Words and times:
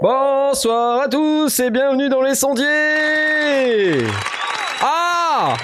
Bonsoir 0.00 1.00
à 1.00 1.08
tous 1.08 1.60
et 1.60 1.70
bienvenue 1.70 2.08
dans 2.08 2.22
les 2.22 2.34
sondiers 2.34 2.93
Ah! 4.82 5.54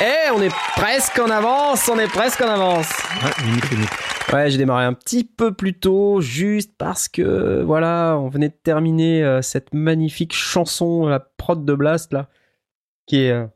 Eh, 0.00 0.30
on 0.34 0.40
est 0.40 0.54
presque 0.76 1.18
en 1.18 1.28
avance, 1.30 1.88
on 1.92 1.98
est 1.98 2.08
presque 2.08 2.40
en 2.40 2.48
avance. 2.48 2.88
Ouais, 3.22 3.44
limite, 3.44 3.70
limite. 3.70 3.90
Ouais, 4.32 4.48
j'ai 4.48 4.58
démarré 4.58 4.84
un 4.84 4.94
petit 4.94 5.24
peu 5.24 5.52
plus 5.52 5.78
tôt, 5.78 6.20
juste 6.20 6.70
parce 6.78 7.08
que, 7.08 7.62
voilà, 7.66 8.16
on 8.18 8.28
venait 8.28 8.48
de 8.48 8.54
terminer 8.64 9.22
euh, 9.24 9.42
cette 9.42 9.74
magnifique 9.74 10.32
chanson, 10.34 11.06
la 11.06 11.18
prod 11.20 11.64
de 11.64 11.74
Blast, 11.74 12.12
là, 12.12 12.28
qui 13.06 13.24
est... 13.26 13.32
euh, 13.32 13.46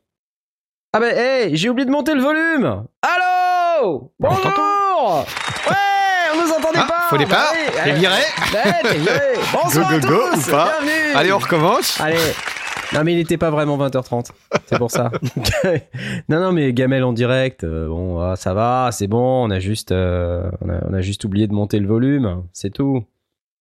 Ah 0.93 0.99
ben, 0.99 1.15
hey, 1.17 1.55
j'ai 1.57 1.69
oublié 1.69 1.85
de 1.85 1.91
monter 1.91 2.13
le 2.13 2.21
volume. 2.21 2.83
Allô? 3.01 3.83
On 3.83 4.11
Bonjour! 4.19 5.25
Ouais, 5.67 5.75
on 6.35 6.41
nous 6.45 6.51
entendait 6.51 6.79
Ah, 6.81 7.07
pas. 7.09 7.17
départ, 7.17 7.53
Bah 7.53 7.57
oui, 7.57 7.81
t'es 7.83 7.91
viré. 7.93 8.21
viré. 8.51 9.19
Bonsoir 9.53 9.91
Go, 9.91 9.99
go, 9.99 10.07
go, 10.07 10.21
à 10.25 10.35
tous 10.35 10.47
ou 10.47 10.51
pas. 10.51 10.73
Bienvenue. 10.83 11.15
Allez, 11.15 11.33
on 11.33 11.37
recommence. 11.39 11.99
Allez. 12.01 12.17
Non 12.95 13.03
mais 13.03 13.13
il 13.13 13.19
était 13.19 13.37
pas 13.37 13.51
vraiment 13.51 13.77
20h30, 13.77 14.31
c'est 14.67 14.77
pour 14.77 14.89
ça. 14.89 15.11
non 16.29 16.39
non 16.39 16.51
mais 16.51 16.71
Gamel 16.73 17.03
en 17.03 17.13
direct, 17.13 17.63
euh, 17.63 17.87
bon 17.87 18.19
ah, 18.19 18.35
ça 18.35 18.53
va, 18.53 18.89
c'est 18.91 19.07
bon, 19.07 19.45
on 19.45 19.49
a 19.49 19.59
juste 19.59 19.91
euh, 19.91 20.49
on, 20.61 20.69
a, 20.69 20.79
on 20.89 20.93
a 20.93 21.01
juste 21.01 21.25
oublié 21.25 21.47
de 21.47 21.53
monter 21.53 21.79
le 21.79 21.87
volume, 21.87 22.43
c'est 22.53 22.71
tout. 22.71 23.03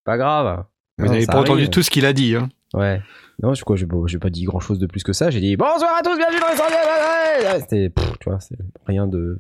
Pas 0.05 0.17
grave. 0.17 0.65
Vous 0.99 1.07
n'avez 1.07 1.27
pas 1.27 1.41
entendu 1.41 1.69
tout 1.69 1.83
ce 1.83 1.91
qu'il 1.91 2.07
a 2.07 2.13
dit. 2.13 2.37
Hein. 2.37 2.49
Ouais. 2.75 3.01
Non, 3.43 3.55
je 3.55 3.65
crois 3.65 3.77
j'ai 3.77 4.19
pas, 4.19 4.31
dit 4.31 4.45
grand 4.45 4.61
chose 4.61 4.79
de 4.79 4.87
plus 4.87 5.03
que 5.03 5.13
ça. 5.13 5.31
J'ai 5.31 5.41
dit 5.41 5.57
bonsoir 5.57 5.91
à 5.99 6.03
tous, 6.03 6.17
bienvenue 6.17 6.41
dans 6.41 6.49
les 6.49 7.53
ouais. 7.53 7.61
C'était, 7.61 7.93
tu 8.21 8.31
vois, 8.31 8.39
c'est 8.41 8.57
rien 8.87 9.07
de 9.07 9.37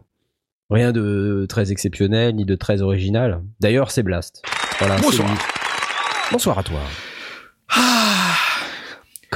rien 0.70 0.92
de 0.92 1.46
très 1.48 1.70
exceptionnel 1.70 2.34
ni 2.34 2.44
de 2.44 2.56
très 2.56 2.82
original. 2.82 3.42
D'ailleurs, 3.60 3.90
c'est 3.90 4.02
Blast. 4.02 4.42
Voilà. 4.78 4.96
Bonsoir. 4.96 5.28
Bonsoir 6.32 6.58
à 6.58 6.62
toi. 6.62 6.80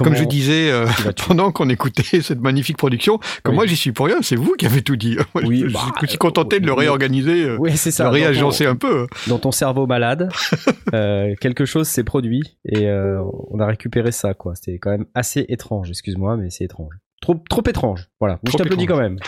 Comme 0.05 0.15
je 0.17 0.25
disais 0.25 0.71
euh, 0.71 0.87
pendant 1.27 1.53
qu'on 1.53 1.69
écoutait 1.69 2.21
cette 2.23 2.41
magnifique 2.41 2.77
production, 2.77 3.21
Oui. 3.47 3.55
moi 3.55 3.67
j'y 3.67 3.77
suis 3.77 3.93
pour 3.93 4.07
rien, 4.07 4.19
c'est 4.23 4.37
vous 4.37 4.55
qui 4.57 4.67
avez 4.67 4.83
tout 4.83 4.97
dit. 4.97 5.17
Moi, 5.35 5.45
Oui, 5.47 5.65
je, 5.67 5.73
bah, 5.73 5.81
je 5.99 6.03
me 6.03 6.07
suis 6.09 6.19
contenté 6.19 6.61
de 6.61 6.67
le 6.67 6.73
oui. 6.73 6.81
réorganiser, 6.81 7.45
euh, 7.45 7.57
Oui, 7.59 7.77
c'est 7.77 7.91
de 7.91 7.95
ça. 7.95 8.05
ton- 8.05 8.11
réagencer 8.11 8.67
un 8.67 8.77
peu. 8.77 9.07
dans 9.27 9.39
ton 9.39 9.53
cerveau 9.53 9.87
malade, 9.87 10.31
euh, 10.95 11.35
quelque 11.41 11.65
chose 11.65 11.89
s'est 11.89 12.05
produit 12.05 12.57
et 12.65 12.87
euh, 12.87 13.21
on 13.51 13.61
a 13.61 13.67
récupéré 13.67 14.13
ça, 14.13 14.35
quoi. 14.35 14.55
C'était 14.55 14.79
quand 14.79 14.91
même 14.91 15.07
assez 15.15 15.45
étrange, 15.49 15.91
excuse-moi, 15.91 16.37
mais 16.37 16.51
c'est 16.51 16.65
étrange. 16.65 16.95
Trop, 17.21 17.35
trop 17.51 17.63
étrange, 17.67 18.09
voilà. 18.21 18.35
Mais 18.43 18.51
je 18.51 18.57
Trop 18.57 18.59
t'applaudis 18.65 18.87
quand 18.87 18.97
même. 18.99 19.19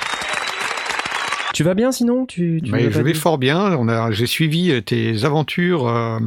Tu 1.52 1.64
vas 1.64 1.74
bien 1.74 1.90
sinon? 1.90 2.26
Tu, 2.26 2.60
tu 2.64 2.70
Mais 2.70 2.90
je 2.92 3.02
vais 3.02 3.12
fort 3.12 3.36
bien. 3.36 3.74
On 3.76 3.88
a, 3.88 4.12
j'ai 4.12 4.26
suivi 4.26 4.70
euh, 4.70 4.80
tes 4.80 5.24
aventures 5.24 5.88
euh, 5.88 6.18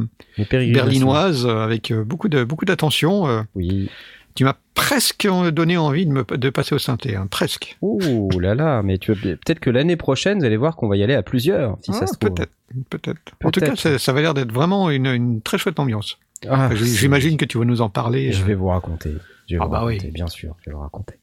berlinoises 0.52 1.46
euh, 1.46 1.64
avec 1.64 1.90
euh, 1.90 2.04
beaucoup 2.04 2.28
de 2.28 2.44
beaucoup 2.44 2.66
d'attention. 2.66 3.26
euh. 3.26 3.40
Oui. 3.54 3.88
Tu 4.34 4.44
m'as 4.44 4.54
presque 4.74 5.28
donné 5.52 5.76
envie 5.76 6.06
de, 6.06 6.12
me, 6.12 6.24
de 6.24 6.50
passer 6.50 6.74
au 6.74 6.78
synthé, 6.78 7.14
hein, 7.16 7.26
presque. 7.30 7.76
Ouh 7.82 8.28
là 8.40 8.54
là, 8.54 8.82
mais 8.82 8.98
tu 8.98 9.14
peut-être 9.14 9.60
que 9.60 9.70
l'année 9.70 9.96
prochaine, 9.96 10.40
vous 10.40 10.44
allez 10.44 10.56
voir 10.56 10.74
qu'on 10.76 10.88
va 10.88 10.96
y 10.96 11.02
aller 11.02 11.14
à 11.14 11.22
plusieurs, 11.22 11.78
si 11.82 11.92
ça 11.92 12.00
Ah, 12.02 12.06
se 12.08 12.14
trouve. 12.18 12.34
peut-être, 12.34 12.52
peut-être. 12.90 13.20
En 13.44 13.50
tout 13.50 13.60
cas, 13.60 13.76
ça, 13.76 13.98
ça 13.98 14.12
va 14.12 14.20
l'air 14.22 14.34
d'être 14.34 14.52
vraiment 14.52 14.90
une, 14.90 15.06
une 15.06 15.40
très 15.40 15.58
chouette 15.58 15.78
ambiance. 15.78 16.18
Ah, 16.48 16.68
J'imagine 16.74 17.36
que 17.36 17.44
tu 17.44 17.58
vas 17.58 17.64
nous 17.64 17.80
en 17.80 17.88
parler. 17.88 18.32
Je 18.32 18.42
euh. 18.42 18.46
vais 18.46 18.54
vous 18.54 18.66
raconter. 18.68 19.12
Je 19.48 19.56
vais 19.56 19.60
Ah 19.62 19.66
vous 19.66 19.70
bah 19.70 19.84
oui. 19.84 19.94
raconter, 19.94 20.10
bien 20.10 20.26
sûr, 20.26 20.56
je 20.64 20.70
vais 20.70 20.74
vous 20.74 20.82
raconter. 20.82 21.14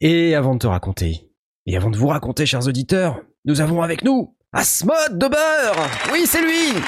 Et 0.00 0.34
avant 0.34 0.54
de 0.54 0.58
te 0.60 0.66
raconter, 0.66 1.30
et 1.66 1.76
avant 1.76 1.90
de 1.90 1.96
vous 1.96 2.08
raconter, 2.08 2.44
chers 2.46 2.66
auditeurs, 2.66 3.20
nous 3.44 3.60
avons 3.60 3.82
avec 3.82 4.04
nous 4.04 4.34
Asmod 4.52 4.94
de 5.18 5.26
beurre. 5.28 5.88
Oui, 6.12 6.22
c'est 6.26 6.42
lui. 6.42 6.80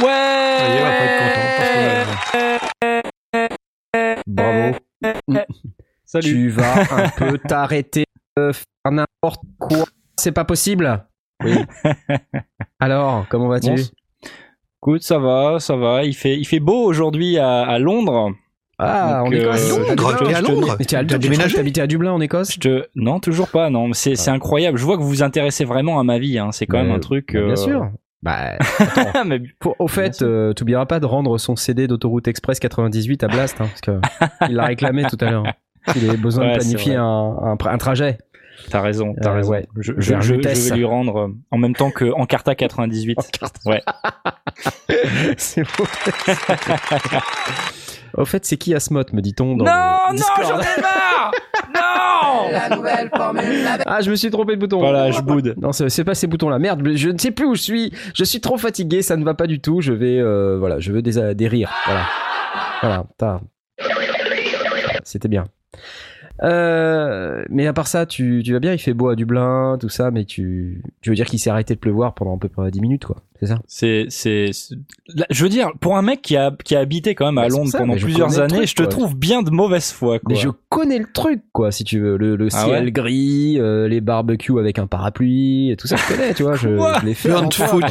Ça 0.00 0.02
y 0.02 0.76
est, 0.76 0.80
on 0.80 0.84
va 0.84 0.90
pas 0.90 1.04
être 1.04 1.18
content. 1.20 1.46
parce 1.58 1.70
qu'on 1.70 3.38
a- 3.38 4.20
Bravo. 4.26 4.76
Salut. 6.04 6.26
Tu 6.28 6.48
vas 6.50 6.82
un 7.04 7.08
peu 7.10 7.38
t'arrêter 7.48 8.04
de 8.36 8.52
faire 8.52 8.92
n'importe 8.92 9.42
quoi. 9.58 9.84
C'est 10.18 10.32
pas 10.32 10.44
possible. 10.44 11.04
Oui. 11.44 11.54
Alors, 12.80 13.26
comment 13.28 13.48
vas-tu 13.48 13.70
Bon, 13.70 13.76
Écoute, 14.82 15.02
ça 15.02 15.18
va, 15.18 15.58
ça 15.60 15.76
va. 15.76 16.04
Il 16.04 16.14
fait, 16.14 16.36
il 16.38 16.44
fait 16.44 16.60
beau 16.60 16.84
aujourd'hui 16.84 17.38
à, 17.38 17.62
à 17.62 17.78
Londres. 17.78 18.32
Ah, 18.78 19.22
en 19.22 19.24
Donc, 19.24 19.34
euh, 19.34 19.40
Écosse. 19.54 19.70
Londres, 19.70 19.88
À 19.90 19.94
Dublin, 19.94 20.16
t'es 20.26 20.34
à 20.34 20.40
je 20.40 20.44
te- 20.44 20.50
Londres 20.50 20.76
Mais 20.78 20.84
T'as 20.84 21.18
déménagé 21.18 21.56
T'habitais 21.56 21.80
à 21.80 21.86
Dublin 21.86 22.12
en 22.12 22.20
Écosse 22.20 22.54
Je 22.54 22.58
te, 22.60 22.86
non, 22.96 23.20
toujours 23.20 23.48
pas. 23.48 23.70
Non, 23.70 23.86
mais 23.88 23.94
c'est, 23.94 24.16
c'est 24.16 24.30
incroyable. 24.30 24.78
Je 24.78 24.84
vois 24.84 24.96
que 24.96 25.02
vous 25.02 25.08
vous 25.08 25.22
intéressez 25.22 25.64
vraiment 25.64 26.00
à 26.00 26.04
ma 26.04 26.18
vie. 26.18 26.38
Hein. 26.38 26.50
C'est 26.52 26.66
quand 26.66 26.78
Mais- 26.78 26.84
même 26.88 26.96
un 26.96 27.00
truc. 27.00 27.32
bah, 27.34 27.40
Bien 27.40 27.52
euh, 27.52 27.56
sûr. 27.56 27.88
Bah, 28.24 28.56
mais 29.26 29.40
Pour- 29.60 29.76
au 29.78 29.86
fait, 29.86 30.22
euh, 30.22 30.52
t'oublieras 30.54 30.86
pas 30.86 30.98
de 30.98 31.04
rendre 31.06 31.36
son 31.38 31.56
CD 31.56 31.86
d'autoroute 31.86 32.26
express 32.26 32.58
98 32.58 33.22
à 33.22 33.28
Blast, 33.28 33.60
hein, 33.60 33.66
parce 33.68 33.80
que 33.82 34.00
il 34.48 34.56
l'a 34.56 34.64
réclamé 34.64 35.04
tout 35.04 35.18
à 35.20 35.30
l'heure. 35.30 35.44
Il 35.94 36.08
avait 36.08 36.16
besoin 36.16 36.46
Ouais, 36.46 36.52
de 36.54 36.58
planifier 36.58 36.94
un, 36.96 37.02
un, 37.04 37.56
un 37.62 37.78
trajet. 37.78 38.16
t'as 38.70 38.80
raison, 38.80 39.14
t'as 39.20 39.30
Euh, 39.30 39.34
raison. 39.34 39.50
ouais. 39.50 39.66
Je, 39.76 39.92
je, 39.98 40.00
je- 40.00 40.20
je 40.20 40.34
vais 40.70 40.76
lui 40.76 40.84
rendre 40.86 41.18
euh, 41.18 41.28
en 41.50 41.58
même 41.58 41.74
temps 41.74 41.90
que 41.90 42.06
Encarta 42.14 42.54
98. 42.54 43.18
Ouais. 43.66 43.82
c'est 45.36 45.62
beau. 45.76 45.84
Au 48.16 48.24
fait, 48.24 48.44
c'est 48.46 48.56
qui 48.56 48.74
Asmot, 48.74 49.02
me 49.12 49.20
dit-on 49.20 49.56
dans 49.56 49.64
non, 49.64 50.12
non, 50.12 50.22
j'en 50.42 50.60
ai 50.60 50.80
marre 50.80 51.13
Non 52.34 52.50
La 52.52 52.76
nouvelle 52.76 53.10
formule 53.16 53.66
avec 53.66 53.82
Ah, 53.86 54.00
je 54.00 54.10
me 54.10 54.16
suis 54.16 54.30
trompé 54.30 54.54
de 54.56 54.60
bouton. 54.60 54.78
Voilà, 54.78 55.10
je 55.10 55.20
boude. 55.20 55.54
Non, 55.60 55.72
c'est 55.72 55.88
c'est 55.88 56.04
pas 56.04 56.14
ces 56.14 56.26
boutons-là. 56.26 56.58
Merde, 56.58 56.82
je 56.94 57.08
ne 57.10 57.18
sais 57.18 57.30
plus 57.30 57.46
où 57.46 57.54
je 57.54 57.62
suis. 57.62 57.92
Je 58.14 58.24
suis 58.24 58.40
trop 58.40 58.56
fatigué, 58.58 59.02
ça 59.02 59.16
ne 59.16 59.24
va 59.24 59.34
pas 59.34 59.46
du 59.46 59.60
tout. 59.60 59.80
Je 59.80 59.92
vais, 59.92 60.18
euh, 60.18 60.56
voilà, 60.58 60.78
je 60.80 60.92
veux 60.92 61.02
des, 61.02 61.34
des 61.34 61.48
rires. 61.48 61.72
Voilà, 61.86 62.04
voilà. 62.82 63.04
t'as- 63.18 63.40
C'était 65.04 65.28
bien. 65.28 65.44
Euh, 66.42 67.44
mais 67.48 67.66
à 67.66 67.72
part 67.72 67.86
ça, 67.86 68.06
tu, 68.06 68.42
tu 68.44 68.52
vas 68.52 68.58
bien. 68.58 68.72
Il 68.72 68.78
fait 68.78 68.92
beau 68.94 69.08
à 69.08 69.16
Dublin, 69.16 69.76
tout 69.80 69.88
ça. 69.88 70.10
Mais 70.10 70.24
tu, 70.24 70.82
tu 71.00 71.10
veux 71.10 71.16
dire 71.16 71.26
qu'il 71.26 71.38
s'est 71.38 71.50
arrêté 71.50 71.74
de 71.74 71.78
pleuvoir 71.80 72.14
pendant 72.14 72.36
à 72.36 72.38
peu 72.38 72.48
près 72.48 72.70
10 72.70 72.80
minutes, 72.80 73.04
quoi. 73.04 73.16
C'est 73.40 73.46
ça? 73.46 73.58
C'est, 73.66 74.06
je 75.30 75.42
veux 75.42 75.48
dire, 75.48 75.70
pour 75.80 75.96
un 75.96 76.02
mec 76.02 76.22
qui 76.22 76.36
a, 76.36 76.52
qui 76.64 76.74
a 76.76 76.80
habité 76.80 77.14
quand 77.14 77.26
même 77.26 77.38
à 77.38 77.42
Bah, 77.42 77.48
Londres 77.48 77.70
ça, 77.70 77.78
pendant 77.78 77.94
plusieurs 77.96 78.38
années, 78.40 78.54
truc, 78.56 78.68
je 78.68 78.74
te 78.74 78.82
quoi. 78.82 78.90
trouve 78.90 79.16
bien 79.16 79.42
de 79.42 79.50
mauvaise 79.50 79.90
foi, 79.92 80.18
quoi. 80.18 80.32
Mais 80.34 80.40
je 80.40 80.48
connais 80.70 80.98
le 80.98 81.06
truc, 81.12 81.42
quoi, 81.52 81.70
si 81.70 81.84
tu 81.84 82.00
veux. 82.00 82.16
Le, 82.16 82.36
le 82.36 82.48
Ah 82.52 82.64
ciel 82.64 82.84
ouais? 82.84 82.92
gris, 82.92 83.56
euh, 83.60 83.86
les 83.88 84.00
barbecues 84.00 84.58
avec 84.58 84.78
un 84.78 84.86
parapluie, 84.86 85.70
et 85.70 85.76
tout 85.76 85.86
ça, 85.88 85.96
je 85.96 86.06
connais, 86.14 86.32
tu 86.34 86.42
vois. 86.44 86.54
Je, 86.56 87.04
l'ai 87.04 87.14
fait. 87.14 87.28
Burnt 87.28 87.52
food. 87.52 87.84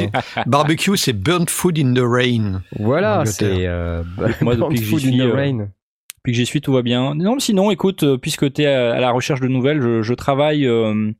Barbecue, 0.46 0.96
c'est 0.96 1.12
burnt 1.12 1.48
food 1.50 1.78
in 1.78 1.94
the 1.94 2.02
rain. 2.02 2.62
Voilà, 2.78 3.24
c'est. 3.26 3.66
Euh, 3.66 4.02
Moi, 4.40 4.56
Burnt 4.56 4.70
depuis 4.72 4.84
Food 4.84 5.04
in 5.04 5.18
the 5.18 5.20
euh, 5.28 5.34
Rain. 5.34 5.68
Depuis 6.24 6.32
que 6.32 6.38
j'y 6.38 6.46
suis, 6.46 6.62
tout 6.62 6.72
va 6.72 6.80
bien. 6.80 7.14
Non, 7.14 7.34
mais 7.34 7.40
sinon, 7.40 7.70
écoute, 7.70 8.02
euh, 8.02 8.16
puisque 8.16 8.50
tu 8.50 8.62
es 8.62 8.66
à, 8.66 8.94
à 8.94 8.98
la 8.98 9.10
recherche 9.10 9.40
de 9.42 9.46
nouvelles, 9.48 9.82
je, 9.82 10.00
je 10.00 10.14
travaille 10.14 10.66
euh, 10.66 11.10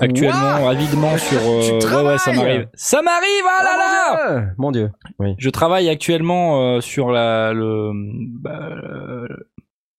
actuellement 0.00 0.68
avidement 0.68 1.18
sur. 1.18 1.38
Tu 1.40 1.44
euh, 1.44 2.02
ouais, 2.02 2.06
ouais, 2.12 2.18
ça 2.18 2.32
m'arrive. 2.32 2.68
Ça 2.74 3.02
m'arrive, 3.02 3.44
ah 3.48 3.64
là 3.64 3.76
là 3.76 4.16
Ah, 4.46 4.52
Mon 4.56 4.70
Dieu. 4.70 4.92
Oui. 5.18 5.34
Je 5.38 5.50
travaille 5.50 5.88
actuellement 5.88 6.76
euh, 6.76 6.80
sur 6.80 7.10
la 7.10 7.52
le. 7.52 7.90
Bah. 8.40 9.26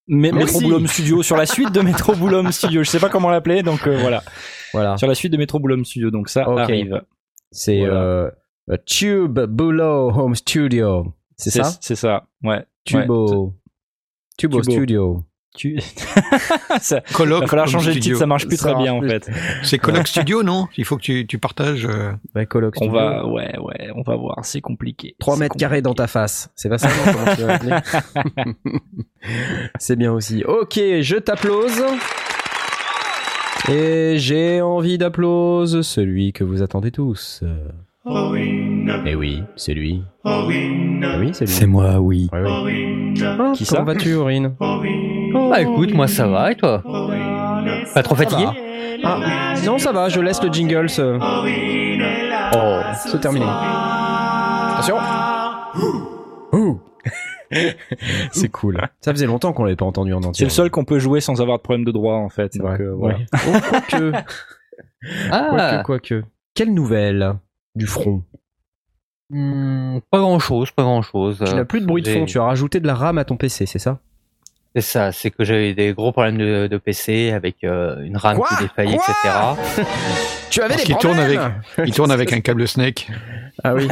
Metro 0.07 0.61
Boulom 0.61 0.87
Studio, 0.87 1.21
sur 1.21 1.35
la 1.35 1.47
suite 1.47 1.73
de 1.73 1.81
Metro 1.81 2.15
Boulom 2.15 2.49
Studio. 2.53 2.81
Je 2.81 2.89
sais 2.89 2.99
pas 2.99 3.09
comment 3.09 3.31
l'appeler, 3.31 3.61
donc 3.61 3.85
euh, 3.87 3.97
voilà. 3.99 4.23
Voilà. 4.71 4.95
Sur 4.95 5.07
la 5.07 5.15
suite 5.15 5.33
de 5.33 5.37
Metro 5.37 5.59
Boulom 5.59 5.83
Studio, 5.83 6.11
donc 6.11 6.29
ça 6.29 6.47
Ok. 6.49 6.59
arrive. 6.59 7.01
C'est 7.51 7.79
Voilà. 7.79 7.93
euh, 8.01 8.31
Tube 8.85 9.37
Bulo 9.37 10.11
Home 10.15 10.35
Studio. 10.35 11.13
C'est 11.35 11.49
ça 11.49 11.63
C'est 11.81 11.95
ça, 11.95 12.27
ouais. 12.43 12.63
Tubo. 12.85 13.53
Tubo 14.37 14.61
Tubo. 14.61 14.71
Studio. 14.71 15.23
Tu... 15.57 15.79
ça, 16.81 16.99
Colloque. 17.13 17.43
va 17.43 17.47
falloir 17.47 17.67
changer 17.69 17.91
studio. 17.91 18.03
titre, 18.15 18.19
ça 18.19 18.25
marche 18.25 18.45
plus 18.45 18.57
Ça 18.57 18.73
très 18.73 18.75
bien 18.83 18.93
en 18.93 19.01
fait. 19.01 19.29
C'est 19.63 19.77
Colloque 19.77 20.07
Studio, 20.09 20.43
non? 20.43 20.67
Il 20.77 20.83
faut 20.83 20.97
que 20.97 21.01
tu, 21.01 21.25
tu 21.27 21.37
partages. 21.39 21.85
euh, 21.85 22.11
Ouais, 22.35 22.45
Coloc 22.45 22.73
On 22.75 22.83
Studio. 22.83 22.93
va, 22.93 23.25
ouais, 23.25 23.57
ouais, 23.59 23.89
on 23.95 24.01
va 24.01 24.17
voir, 24.17 24.43
c'est 24.43 24.59
compliqué. 24.59 25.15
3 25.19 25.35
C'est 25.35 25.39
mètres 25.39 25.55
carrés 25.55 25.81
dans 25.81 25.93
ta 25.93 26.07
face. 26.07 26.49
C'est 26.55 26.67
pas 26.67 26.77
ça, 26.77 26.89
Comment 27.05 27.35
tu 27.35 27.43
vas 27.69 27.81
C'est 29.79 29.95
bien 29.95 30.11
aussi. 30.11 30.43
Ok, 30.43 30.73
je 30.75 31.15
t'applause. 31.15 31.81
Et 33.69 34.15
j'ai 34.17 34.61
envie 34.61 34.97
d'applause 34.97 35.81
celui 35.83 36.33
que 36.33 36.43
vous 36.43 36.61
attendez 36.63 36.91
tous. 36.91 37.41
Eh 38.07 39.15
oui, 39.15 39.43
c'est 39.55 39.73
lui. 39.73 40.03
Eh 40.25 40.29
oui, 40.47 41.29
c'est 41.33 41.45
lui. 41.45 41.51
C'est 41.51 41.65
moi, 41.65 41.99
oui. 41.99 42.29
Ouais, 42.31 42.41
ouais. 42.41 43.13
Qui 43.15 43.23
Comment 43.23 43.55
ça 43.55 43.81
vas-tu, 43.81 44.13
Aurine 44.13 44.55
Bah 44.59 45.61
écoute, 45.61 45.91
moi 45.93 46.07
ça 46.07 46.27
va, 46.27 46.51
et 46.51 46.55
toi 46.55 46.83
Pas 47.93 48.03
trop 48.03 48.15
fatigué 48.15 48.45
Ah, 49.03 49.53
non, 49.65 49.79
ça 49.79 49.91
va, 49.91 50.09
je 50.09 50.19
laisse 50.21 50.41
le 50.43 50.51
jingle 50.53 50.87
se, 50.89 51.17
Oh, 52.53 52.81
se 53.09 53.17
terminer. 53.17 53.45
Attention 53.49 54.97
Ouh. 56.53 56.79
C'est 58.31 58.49
cool. 58.49 58.81
Ça 59.01 59.11
faisait 59.11 59.25
longtemps 59.27 59.53
qu'on 59.53 59.63
l'avait 59.63 59.75
pas 59.75 59.85
entendu 59.85 60.13
en 60.13 60.17
entier. 60.17 60.33
C'est 60.33 60.43
le 60.45 60.49
seul 60.49 60.69
qu'on 60.69 60.85
peut 60.85 60.99
jouer 60.99 61.21
sans 61.21 61.41
avoir 61.41 61.57
de 61.57 61.63
problème 61.63 61.85
de 61.85 61.91
droit 61.91 62.15
en 62.15 62.29
fait. 62.29 62.53
C'est 62.53 62.59
Donc, 62.59 62.79
euh, 62.79 62.93
voilà. 62.95 63.17
Ouais. 63.17 63.25
Oh, 63.47 63.57
quoique, 63.69 64.11
Ah, 65.31 65.47
quoique, 65.49 65.83
quoique. 65.83 66.23
Quelle 66.53 66.73
nouvelle 66.73 67.35
du 67.75 67.87
front 67.87 68.23
hmm, 69.29 69.99
pas 70.09 70.19
grand 70.19 70.39
chose, 70.39 70.71
pas 70.71 70.83
grand 70.83 71.01
chose. 71.01 71.43
Tu 71.45 71.55
n'as 71.55 71.65
plus 71.65 71.81
de 71.81 71.85
bruit 71.85 72.01
de 72.01 72.09
fond, 72.09 72.25
tu 72.25 72.39
as 72.39 72.43
rajouté 72.43 72.79
de 72.79 72.87
la 72.87 72.95
RAM 72.95 73.17
à 73.17 73.25
ton 73.25 73.37
PC, 73.37 73.65
c'est 73.65 73.79
ça? 73.79 73.99
C'est 74.75 74.81
ça, 74.81 75.11
c'est 75.13 75.31
que 75.31 75.45
j'avais 75.45 75.73
des 75.73 75.93
gros 75.93 76.11
problèmes 76.11 76.37
de, 76.37 76.67
de 76.67 76.77
PC 76.77 77.31
avec 77.31 77.63
euh, 77.63 78.03
une 78.03 78.17
RAM 78.17 78.35
Quoi 78.35 78.49
qui 78.49 78.63
défaillait, 78.63 78.97
Quoi 78.97 79.15
etc. 79.23 79.85
Tu 80.49 80.61
avais 80.61 80.75
Parce 80.75 80.83
des 80.85 80.95
tourne 80.95 81.15
problèmes 81.15 81.61
Il 81.85 81.93
tourne 81.93 82.11
avec 82.11 82.33
un 82.33 82.41
câble 82.41 82.67
Snake. 82.67 83.09
Ah 83.63 83.73
oui. 83.73 83.87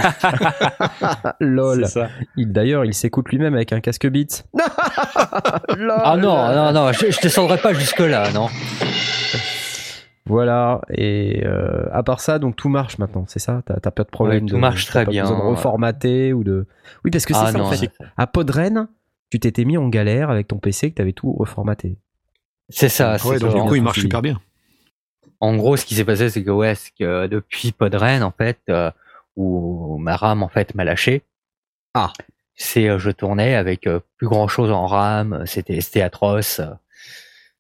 Lol. 1.40 1.86
C'est 1.86 2.00
ça. 2.00 2.10
Il 2.36 2.52
d'ailleurs, 2.52 2.84
il 2.84 2.94
s'écoute 2.94 3.30
lui-même 3.30 3.54
avec 3.54 3.72
un 3.72 3.80
casque 3.80 4.08
Beats. 4.08 4.44
Lol. 5.78 6.02
Ah 6.04 6.18
non, 6.18 6.54
non, 6.54 6.74
non, 6.74 6.92
je, 6.92 7.12
je 7.12 7.22
descendrai 7.22 7.58
pas 7.58 7.74
jusque 7.74 8.00
là, 8.00 8.30
non. 8.34 8.50
Voilà. 10.26 10.82
Et 10.90 11.44
euh, 11.46 11.86
à 11.92 12.02
part 12.04 12.22
ça, 12.22 12.40
donc 12.40 12.56
tout 12.56 12.70
marche 12.70 12.98
maintenant, 12.98 13.26
c'est 13.28 13.40
ça? 13.40 13.62
T'as 13.66 13.92
pas 13.92 14.04
de 14.04 14.10
problème 14.10 14.44
Ouais, 14.44 14.50
tout 14.50 14.56
de, 14.56 14.60
marche 14.62 14.86
très 14.86 15.04
pas 15.06 15.12
bien. 15.12 15.24
besoin 15.24 15.38
de 15.40 15.44
reformater 15.44 16.32
ou 16.34 16.44
de. 16.44 16.66
Oui, 17.04 17.12
parce 17.12 17.26
que 17.26 17.34
c'est 17.34 17.40
Ah 17.42 17.52
ça 17.52 17.60
en 17.60 17.64
non, 17.64 17.72
fait. 17.72 17.92
À 18.18 18.26
Podren, 18.28 18.88
tu 19.30 19.40
t'étais 19.40 19.66
mis 19.66 19.78
en 19.78 19.90
galère 19.90 20.30
avec 20.30 20.48
ton 20.48 20.58
PC 20.60 20.92
que 20.92 20.96
t'avais 20.96 21.12
tout 21.14 21.34
reformaté. 21.34 21.98
c'est 22.70 22.88
ça. 22.90 23.18
c'est 23.18 23.28
Ouais, 23.28 23.40
donc 23.40 23.52
ça. 23.52 23.60
du 23.62 23.68
coup, 23.68 23.76
il 23.76 23.84
marche 23.84 24.00
super 24.00 24.22
bien. 24.22 24.40
En 25.42 25.58
gros, 25.58 25.76
ce 25.76 25.86
qui 25.86 25.96
s'est 25.96 26.06
passé, 26.06 26.30
c'est 26.30 26.42
que 26.44 26.52
ouais, 26.52 26.74
que 26.98 27.28
depuis 27.28 27.74
Podren, 27.74 28.24
en 28.24 28.32
fait, 28.32 28.60
euh, 28.70 28.92
où 29.36 29.98
ma 29.98 30.16
RAM 30.16 30.42
en 30.42 30.48
fait 30.48 30.74
m'a 30.74 30.86
lâché. 30.86 31.24
Ah. 31.96 32.14
C'est 32.56 32.88
euh, 32.88 32.98
je 32.98 33.12
tournais 33.12 33.56
avec 33.56 33.88
euh, 33.88 34.00
plus 34.18 34.28
grand 34.28 34.48
chose 34.48 34.72
en 34.72 34.86
RAM. 34.88 35.44
C'était 35.46 35.82
c'était 35.82 36.02
atroce. 36.02 36.62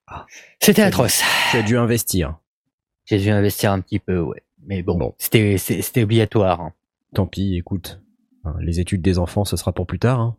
Ah. 0.08 0.26
C'était 0.62 0.84
atroce. 0.84 1.24
Tu 1.52 1.58
as 1.58 1.62
dû 1.64 1.78
investir. 1.78 2.38
J'ai 3.06 3.18
dû 3.20 3.30
investir 3.30 3.72
un 3.72 3.80
petit 3.82 4.00
peu, 4.00 4.20
ouais. 4.20 4.42
Mais 4.66 4.82
bon, 4.82 4.98
Bon. 4.98 5.14
c'était 5.18 5.58
c'est- 5.58 5.82
c'était 5.82 6.04
obligatoire. 6.04 6.62
hein. 6.62 6.74
Tant 7.14 7.26
pis, 7.28 7.58
écoute. 7.58 8.00
Les 8.60 8.80
études 8.82 9.02
des 9.02 9.20
enfants, 9.20 9.46
ce 9.46 9.56
sera 9.58 9.72
pour 9.72 9.86
plus 9.88 10.00
tard. 10.00 10.20
hein. 10.20 10.36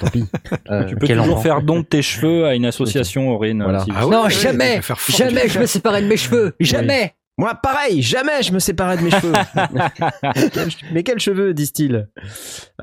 Tant 0.00 0.08
pis. 0.08 0.24
Euh, 0.70 0.84
Tu 0.84 0.96
peux 0.96 1.06
toujours 1.06 1.24
enfant 1.24 1.36
faire 1.42 1.62
don 1.62 1.80
de 1.80 1.84
tes 1.84 2.02
cheveux 2.02 2.46
à 2.46 2.54
une 2.54 2.64
association, 2.66 3.30
Aurine. 3.30 3.62
Voilà. 3.62 3.80
si- 3.80 3.90
Ah 3.94 4.06
Non, 4.10 4.28
jamais, 4.28 4.80
jamais 5.08 5.48
je 5.48 5.58
me 5.60 5.66
séparais 5.66 6.02
de 6.02 6.06
mes 6.06 6.16
cheveux, 6.16 6.54
jamais. 6.60 7.14
Moi, 7.38 7.54
pareil, 7.54 8.00
jamais 8.00 8.42
je 8.42 8.52
me 8.52 8.58
séparais 8.58 8.96
de 8.96 9.02
mes 9.02 9.10
cheveux. 9.10 9.32
Mais 10.92 11.02
quels 11.02 11.18
cheveux, 11.18 11.52
disent-ils? 11.54 12.08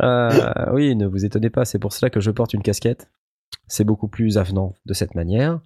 Euh, 0.01 0.29
Oui, 0.73 0.95
ne 0.95 1.07
vous 1.07 1.25
étonnez 1.25 1.49
pas, 1.49 1.65
c'est 1.65 1.79
pour 1.79 1.91
cela 1.93 2.09
que 2.09 2.19
je 2.19 2.29
porte 2.31 2.53
une 2.53 2.61
casquette. 2.61 3.09
C'est 3.67 3.83
beaucoup 3.83 4.07
plus 4.07 4.37
avenant 4.37 4.73
de 4.85 4.93
cette 4.93 5.15
manière. 5.15 5.59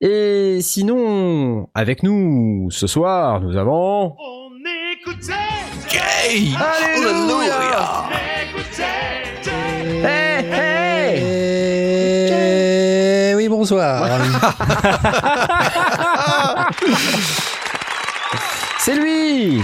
Et 0.00 0.58
sinon, 0.60 1.68
avec 1.74 2.02
nous, 2.02 2.68
ce 2.70 2.86
soir, 2.86 3.40
nous 3.40 3.56
avons... 3.56 4.14
Hey 5.90 6.54
Alléluia 6.56 8.08
Hey, 10.04 10.44
hey 10.52 11.22
Eh 13.30 13.34
oui, 13.34 13.48
bonsoir. 13.48 14.06
C'est 18.80 18.94
lui 18.96 19.60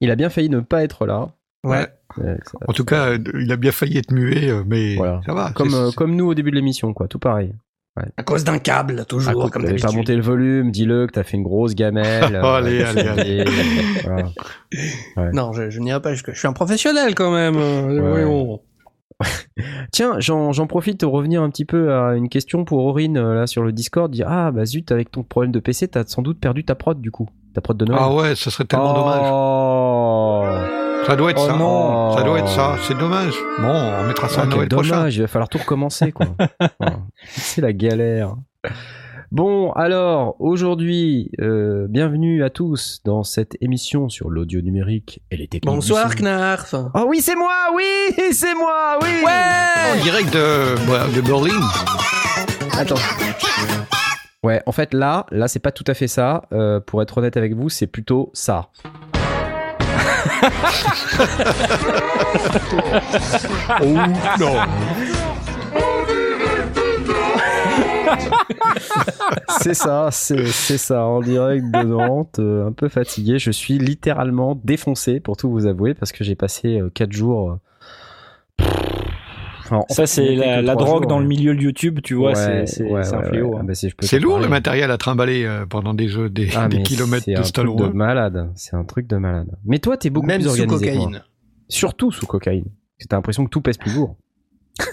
Il 0.00 0.10
a 0.10 0.16
bien 0.16 0.30
failli 0.30 0.48
ne 0.48 0.60
pas 0.60 0.82
être 0.82 1.06
là. 1.06 1.28
Ouais. 1.64 1.86
Euh, 2.18 2.36
ça- 2.44 2.58
En 2.68 2.72
tout 2.72 2.84
cas, 2.84 3.14
il 3.38 3.50
a 3.52 3.56
bien 3.56 3.72
failli 3.72 3.98
être 3.98 4.10
muet, 4.12 4.50
euh, 4.50 4.62
mais 4.66 4.96
Voilà. 4.96 5.20
ça 5.24 5.32
va. 5.32 5.52
comme, 5.54 5.72
euh, 5.74 5.90
comme 5.96 6.14
nous 6.16 6.26
au 6.26 6.34
début 6.34 6.50
de 6.50 6.56
l'émission, 6.56 6.92
quoi, 6.92 7.08
tout 7.08 7.18
pareil. 7.18 7.54
à 8.16 8.22
cause 8.22 8.42
d'un 8.44 8.58
câble, 8.58 9.04
toujours, 9.06 9.50
comme 9.50 9.64
d'habitude. 9.64 9.94
monté 9.94 10.16
le 10.16 10.22
volume, 10.22 10.70
dis-le 10.72 11.06
que 11.06 11.12
t'as 11.12 11.22
fait 11.24 11.36
une 11.36 11.42
grosse 11.42 11.74
gamelle. 11.74 12.34
euh, 12.34 12.42
Allez, 12.42 12.82
allez, 12.84 13.08
allez. 13.08 13.44
voilà. 14.04 15.30
Non, 15.32 15.52
je, 15.52 15.68
je 15.70 15.78
n'irai 15.80 16.00
pas 16.00 16.12
jusque. 16.14 16.32
Je 16.32 16.38
suis 16.38 16.48
un 16.48 16.52
professionnel 16.54 17.14
quand 17.14 17.30
même. 17.32 17.56
euh, 17.56 18.58
Ouais. 18.60 18.60
Tiens, 19.92 20.16
j'en 20.18 20.50
j'en 20.52 20.66
profite 20.66 20.98
de 21.00 21.06
revenir 21.06 21.42
un 21.42 21.50
petit 21.50 21.64
peu 21.66 21.92
à 21.94 22.16
une 22.16 22.28
question 22.28 22.64
pour 22.64 22.84
Aurine 22.84 23.16
euh, 23.18 23.34
là 23.34 23.46
sur 23.46 23.62
le 23.62 23.70
Discord. 23.72 24.10
Dire 24.10 24.26
ah 24.28 24.50
bah 24.50 24.64
zut 24.64 24.90
avec 24.90 25.10
ton 25.12 25.22
problème 25.22 25.52
de 25.52 25.60
PC, 25.60 25.86
t'as 25.86 26.04
sans 26.06 26.22
doute 26.22 26.40
perdu 26.40 26.64
ta 26.64 26.74
prod 26.74 27.00
du 27.00 27.10
coup, 27.12 27.28
ta 27.54 27.60
prod 27.60 27.76
de 27.76 27.84
Noël. 27.84 28.00
Ah 28.02 28.12
ouais, 28.12 28.34
ça 28.34 28.50
serait 28.50 28.64
tellement 28.64 28.94
dommage. 28.94 29.20
dommage. 29.20 30.91
Ça 31.06 31.16
doit 31.16 31.30
être 31.32 31.42
Oh 31.42 31.46
ça. 31.50 31.56
non. 31.56 32.16
Ça 32.16 32.22
doit 32.22 32.38
être 32.38 32.48
ça. 32.48 32.76
C'est 32.86 32.96
dommage. 32.96 33.34
Bon, 33.58 33.68
on 33.68 34.04
mettra 34.04 34.28
ça 34.28 34.40
Ah, 34.40 34.44
à 34.44 34.46
Noël 34.46 34.68
prochain. 34.68 34.96
dommage, 34.96 35.16
il 35.16 35.22
va 35.22 35.26
falloir 35.28 35.48
tout 35.48 35.58
recommencer 35.58 36.12
quoi. 36.12 36.26
Voilà. 36.80 36.98
C'est 37.28 37.60
la 37.60 37.72
galère. 37.72 38.34
Bon, 39.30 39.72
alors 39.72 40.36
aujourd'hui, 40.40 41.30
euh, 41.40 41.86
bienvenue 41.88 42.44
à 42.44 42.50
tous 42.50 43.00
dans 43.04 43.22
cette 43.24 43.56
émission 43.62 44.08
sur 44.10 44.28
l'audio 44.30 44.60
numérique 44.60 45.22
et 45.30 45.36
les 45.36 45.48
techniques. 45.48 45.74
Bonsoir. 45.74 46.14
Knarf. 46.14 46.74
Oh 46.94 47.04
oui, 47.08 47.20
c'est 47.20 47.36
moi, 47.36 47.54
oui, 47.74 48.14
c'est 48.32 48.54
moi, 48.54 48.98
oui. 49.02 49.08
En 49.98 50.02
direct 50.02 50.32
de, 50.32 50.74
bah, 50.86 51.06
de 51.14 51.20
Berlin. 51.22 51.60
Attends. 52.78 52.94
Ouais, 54.44 54.60
en 54.66 54.72
fait 54.72 54.92
là, 54.92 55.26
là 55.30 55.46
c'est 55.48 55.60
pas 55.60 55.72
tout 55.72 55.84
à 55.86 55.94
fait 55.94 56.08
ça. 56.08 56.42
Euh, 56.52 56.80
pour 56.80 57.00
être 57.02 57.16
honnête 57.18 57.36
avec 57.36 57.54
vous, 57.54 57.68
c'est 57.70 57.86
plutôt 57.86 58.30
ça. 58.34 58.68
Oh 63.80 63.96
non. 64.40 64.56
C'est 69.60 69.74
ça, 69.74 70.08
c'est 70.10 70.46
ça, 70.78 71.04
en 71.04 71.20
direct 71.20 71.64
de 71.70 71.82
Nantes, 71.82 72.38
euh, 72.38 72.66
un 72.66 72.72
peu 72.72 72.88
fatigué. 72.88 73.38
Je 73.38 73.50
suis 73.50 73.78
littéralement 73.78 74.58
défoncé, 74.62 75.20
pour 75.20 75.36
tout 75.36 75.50
vous 75.50 75.66
avouer, 75.66 75.94
parce 75.94 76.12
que 76.12 76.24
j'ai 76.24 76.34
passé 76.34 76.80
4 76.94 77.12
jours. 77.12 77.50
euh, 78.60 78.64
Ça, 79.88 80.06
c'est 80.06 80.34
la, 80.34 80.62
drogue 80.74 80.86
jours, 81.02 81.06
dans 81.06 81.18
le 81.18 81.26
milieu 81.26 81.54
de 81.54 81.60
YouTube, 81.60 82.00
tu 82.02 82.14
vois, 82.14 82.32
Ouais, 82.32 82.66
c'est 82.66 82.82
ouais, 82.84 83.00
un 83.14 83.22
fléau. 83.22 83.48
ouais. 83.50 83.54
hein. 83.56 83.58
Ah, 83.62 83.66
bah, 83.66 83.74
c'est 83.74 84.18
lourd 84.20 84.38
le 84.38 84.48
matériel 84.48 84.90
à 84.90 84.98
trimballer 84.98 85.44
euh, 85.44 85.66
pendant 85.66 85.94
des, 85.94 86.08
jeux, 86.08 86.28
des, 86.30 86.48
Ah, 86.56 86.68
des 86.68 86.78
mais 86.78 86.82
kilomètres 86.82 87.24
c'est 87.24 87.34
de 87.34 87.38
un 87.40 87.44
Stallone. 87.44 87.76
truc 87.76 87.92
de 87.92 87.96
malade. 87.96 88.50
C'est 88.54 88.76
un 88.76 88.84
truc 88.84 89.06
de 89.06 89.16
malade. 89.16 89.48
Mais 89.64 89.78
toi, 89.78 89.96
t'es 89.96 90.10
beaucoup 90.10 90.26
Même 90.26 90.40
plus 90.42 90.50
sous 90.50 90.60
organisé. 90.62 90.86
que 90.90 90.94
moi. 90.96 91.04
cocaïne. 91.06 91.22
Surtout 91.68 92.10
sous 92.12 92.26
cocaïne. 92.26 92.66
T'as 93.08 93.16
l'impression 93.16 93.44
que 93.44 93.50
tout 93.50 93.60
pèse 93.60 93.78
plus 93.78 93.92
lourd. 93.94 94.16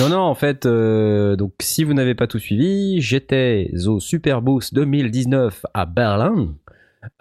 non, 0.00 0.08
non, 0.08 0.18
en 0.18 0.34
fait, 0.34 0.66
euh, 0.66 1.36
donc 1.36 1.52
si 1.60 1.84
vous 1.84 1.94
n'avez 1.94 2.14
pas 2.14 2.26
tout 2.26 2.38
suivi, 2.38 3.00
j'étais 3.00 3.70
au 3.86 4.00
Superboost 4.00 4.74
2019 4.74 5.66
à 5.74 5.86
Berlin 5.86 6.54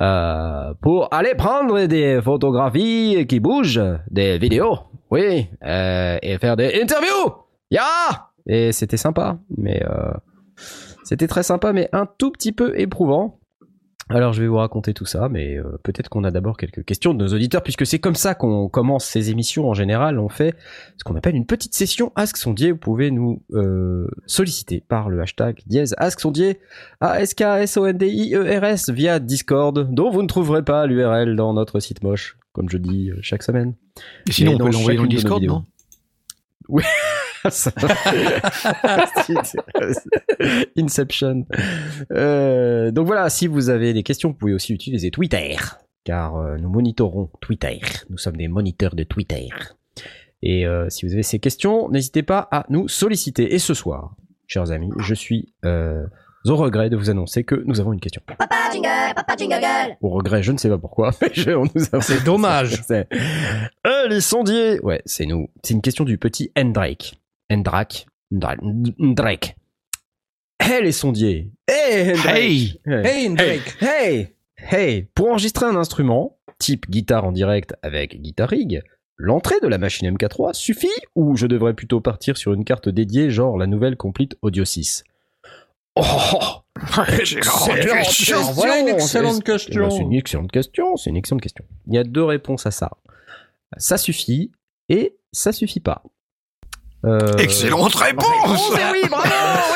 euh, 0.01 0.73
pour 0.81 1.13
aller 1.13 1.35
prendre 1.35 1.85
des 1.85 2.21
photographies 2.21 3.25
qui 3.27 3.39
bougent, 3.39 3.81
des 4.09 4.37
vidéos, 4.37 4.79
oui, 5.11 5.47
euh, 5.63 6.17
et 6.21 6.37
faire 6.37 6.55
des 6.55 6.79
interviews. 6.81 7.33
Ya 7.71 7.83
Et 8.47 8.71
c'était 8.71 8.97
sympa, 8.97 9.37
mais 9.57 9.83
euh, 9.83 10.11
c'était 11.03 11.27
très 11.27 11.43
sympa, 11.43 11.73
mais 11.73 11.89
un 11.93 12.05
tout 12.05 12.31
petit 12.31 12.51
peu 12.51 12.79
éprouvant. 12.79 13.39
Alors 14.09 14.31
je 14.31 14.41
vais 14.41 14.47
vous 14.47 14.55
raconter 14.55 14.93
tout 14.93 15.05
ça, 15.05 15.27
mais 15.29 15.57
euh, 15.57 15.77
peut-être 15.83 16.07
qu'on 16.07 16.23
a 16.23 16.31
d'abord 16.31 16.55
quelques 16.55 16.85
questions 16.85 17.13
de 17.13 17.23
nos 17.23 17.33
auditeurs, 17.33 17.61
puisque 17.61 17.85
c'est 17.85 17.99
comme 17.99 18.15
ça 18.15 18.35
qu'on 18.35 18.69
commence 18.69 19.05
ces 19.05 19.31
émissions 19.31 19.67
en 19.67 19.73
général. 19.73 20.17
On 20.17 20.29
fait 20.29 20.55
ce 20.97 21.03
qu'on 21.03 21.15
appelle 21.15 21.35
une 21.35 21.45
petite 21.45 21.75
session 21.75 22.13
Ask 22.15 22.37
Sondier. 22.37 22.71
Vous 22.71 22.77
pouvez 22.77 23.11
nous 23.11 23.43
euh, 23.51 24.07
solliciter 24.25 24.81
par 24.87 25.09
le 25.09 25.21
hashtag 25.21 25.61
dièse 25.67 25.93
Ask 25.97 26.21
Sondier, 26.21 26.59
A-S-K-S-O-N-D-I-E-R-S, 27.01 28.89
via 28.91 29.19
Discord, 29.19 29.93
dont 29.93 30.09
vous 30.09 30.23
ne 30.23 30.27
trouverez 30.27 30.63
pas 30.63 30.85
l'URL 30.85 31.35
dans 31.35 31.53
notre 31.53 31.81
site 31.81 32.01
moche, 32.01 32.37
comme 32.53 32.69
je 32.69 32.77
dis 32.77 33.09
euh, 33.09 33.17
chaque 33.21 33.43
semaine. 33.43 33.73
Et 34.27 34.31
sinon, 34.31 34.53
on 34.53 34.57
peut 34.57 34.71
l'envoyer 34.71 34.97
dans 34.97 35.03
le 35.03 35.09
Discord, 35.09 35.43
non? 35.43 35.65
Ça- 37.49 37.71
Inception. 40.77 41.45
Euh, 42.11 42.91
donc 42.91 43.07
voilà, 43.07 43.29
si 43.29 43.47
vous 43.47 43.69
avez 43.69 43.93
des 43.93 44.03
questions, 44.03 44.29
vous 44.29 44.35
pouvez 44.35 44.53
aussi 44.53 44.73
utiliser 44.73 45.11
Twitter, 45.11 45.55
car 46.03 46.35
euh, 46.37 46.57
nous 46.57 46.69
monitorons 46.69 47.29
Twitter. 47.41 47.79
Nous 48.09 48.17
sommes 48.17 48.37
des 48.37 48.47
moniteurs 48.47 48.95
de 48.95 49.03
Twitter. 49.03 49.49
Et 50.43 50.67
euh, 50.67 50.89
si 50.89 51.05
vous 51.05 51.13
avez 51.13 51.23
ces 51.23 51.39
questions, 51.39 51.89
n'hésitez 51.89 52.23
pas 52.23 52.47
à 52.51 52.65
nous 52.69 52.87
solliciter. 52.87 53.53
Et 53.55 53.59
ce 53.59 53.73
soir, 53.73 54.15
chers 54.45 54.71
amis, 54.71 54.91
je 54.99 55.13
suis 55.15 55.51
euh, 55.65 56.05
au 56.45 56.55
regret 56.55 56.89
de 56.89 56.95
vous 56.95 57.09
annoncer 57.09 57.43
que 57.43 57.55
nous 57.65 57.79
avons 57.79 57.91
une 57.91 57.99
question. 57.99 58.21
Papa 58.37 58.55
jingle, 58.71 58.87
papa 59.15 59.35
jingle. 59.35 59.97
Au 60.01 60.09
regret, 60.09 60.43
je 60.43 60.51
ne 60.51 60.57
sais 60.57 60.69
pas 60.69 60.77
pourquoi, 60.77 61.11
mais 61.21 61.31
je- 61.33 61.51
on 61.51 61.63
nous 61.75 61.83
a- 61.91 62.01
C'est 62.01 62.23
dommage. 62.23 62.81
c'est- 62.87 63.07
Euh, 63.85 64.07
les 64.07 64.21
sondiers 64.21 64.79
Ouais, 64.81 65.01
c'est 65.05 65.25
nous. 65.25 65.49
C'est 65.63 65.73
une 65.73 65.81
question 65.81 66.05
du 66.05 66.17
petit 66.19 66.51
Endrake. 66.57 67.15
Endrak 67.49 68.05
Ndra- 68.31 68.57
Ndrake. 68.99 69.55
Hey 70.59 70.83
les 70.83 70.91
sondiers 70.91 71.51
Hey 71.67 72.11
Hendrik 72.11 72.25
Hey 72.25 72.81
Hey 72.85 73.05
Hey, 73.25 73.29
Drake. 73.35 73.77
Hey 73.81 74.27
Hey 74.57 75.01
Pour 75.13 75.29
enregistrer 75.29 75.65
un 75.65 75.75
instrument, 75.75 76.37
type 76.59 76.89
guitare 76.89 77.23
en 77.25 77.31
direct 77.31 77.73
avec 77.83 78.21
Guitar 78.21 78.49
Rig, 78.49 78.81
l'entrée 79.15 79.59
de 79.61 79.67
la 79.67 79.77
machine 79.77 80.09
MK3 80.11 80.53
suffit 80.53 80.87
ou 81.15 81.37
je 81.37 81.47
devrais 81.47 81.73
plutôt 81.73 82.01
partir 82.01 82.37
sur 82.37 82.53
une 82.53 82.65
carte 82.65 82.89
dédiée 82.89 83.29
genre 83.29 83.57
la 83.57 83.67
nouvelle 83.67 83.95
Complete 83.95 84.35
Audio 84.41 84.65
6 84.65 85.03
Oh 85.95 86.03
Excellente 87.19 87.79
question. 88.03 88.41
Voilà 88.53 88.79
une 88.79 88.87
excellente 88.89 89.35
C'est- 89.37 89.43
question. 89.43 89.89
C'est 89.89 90.01
une 90.01 90.13
excellente 90.13 90.51
question, 90.51 90.95
c'est 90.97 91.09
une 91.09 91.17
excellente 91.17 91.41
question. 91.41 91.65
Il 91.87 91.93
y 91.95 91.97
a 91.97 92.03
deux 92.03 92.23
réponses 92.23 92.65
à 92.65 92.71
ça. 92.71 92.91
Ça 93.77 93.97
suffit 93.97 94.51
et 94.89 95.15
ça 95.31 95.51
suffit 95.53 95.79
pas. 95.79 96.03
Euh, 97.07 97.37
Excellente 97.37 97.95
réponse 97.95 98.25
Oh, 98.47 98.73
mais 98.75 98.81
oui, 99.01 99.09
bravo, 99.09 99.29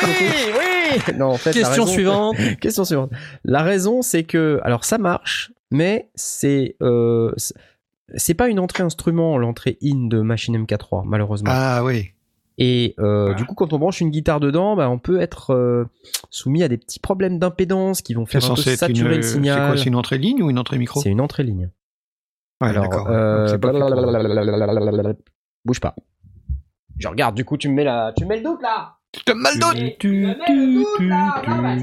oui, 0.04 0.10
oui. 1.08 1.14
Non, 1.18 1.26
en 1.30 1.36
fait, 1.38 1.50
la 1.50 1.60
Question 1.60 1.84
raison- 1.84 1.92
suivante. 1.94 2.36
Question 2.60 2.84
suivante. 2.84 3.10
La 3.44 3.62
raison, 3.62 4.02
c'est 4.02 4.24
que, 4.24 4.60
alors 4.62 4.84
ça 4.84 4.98
marche, 4.98 5.52
mais 5.70 6.10
c'est 6.14 6.76
euh, 6.82 7.32
c'est- 7.36 7.54
c'est 8.16 8.34
pas 8.34 8.48
une 8.48 8.58
entrée 8.58 8.82
instrument, 8.82 9.38
l'entrée 9.38 9.78
in 9.82 10.06
de 10.08 10.20
Machine 10.20 10.56
MK3, 10.62 11.02
malheureusement. 11.06 11.50
Ah 11.50 11.82
oui. 11.82 12.10
Et 12.58 12.94
euh, 12.98 13.32
du 13.34 13.46
coup, 13.46 13.54
quand 13.54 13.72
on 13.72 13.78
branche 13.78 14.02
une 14.02 14.10
guitare 14.10 14.38
dedans, 14.38 14.76
bah, 14.76 14.90
on 14.90 14.98
peut 14.98 15.18
être 15.20 15.54
euh, 15.54 15.86
soumis 16.28 16.62
à 16.62 16.68
des 16.68 16.76
petits 16.76 17.00
problèmes 17.00 17.38
d'impédance 17.38 18.02
qui 18.02 18.12
vont 18.12 18.26
C'est 18.26 18.40
faire 18.42 18.50
un 18.50 18.54
peu 18.54 18.60
une. 18.70 18.76
saturer 18.76 19.16
le 19.16 19.22
C'est 19.22 19.32
signal. 19.32 19.68
quoi 19.70 19.78
C'est 19.78 19.86
une 19.88 19.96
entrée 19.96 20.18
ligne 20.18 20.42
ou 20.42 20.50
une 20.50 20.58
entrée 20.58 20.76
micro? 20.76 21.00
C'est 21.00 21.08
une 21.08 21.22
entrée 21.22 21.44
ligne. 21.44 21.70
Ouais, 22.60 22.68
Alors, 22.68 23.06
euh, 23.08 23.46
c'est 23.48 23.58
pas 23.58 23.72
blablabla. 23.72 25.14
bouge 25.64 25.80
pas. 25.80 25.94
Je 26.98 27.08
regarde, 27.08 27.34
du 27.34 27.44
coup, 27.44 27.56
tu 27.56 27.68
me 27.68 27.74
mets 27.74 27.84
la, 27.84 28.12
tu 28.16 28.24
me 28.24 28.30
mets 28.30 28.36
le 28.38 28.44
doute 28.44 28.62
là. 28.62 28.96
Tu, 29.12 29.22
tu, 29.98 30.26
tu, 30.46 30.84
tu. 30.96 31.10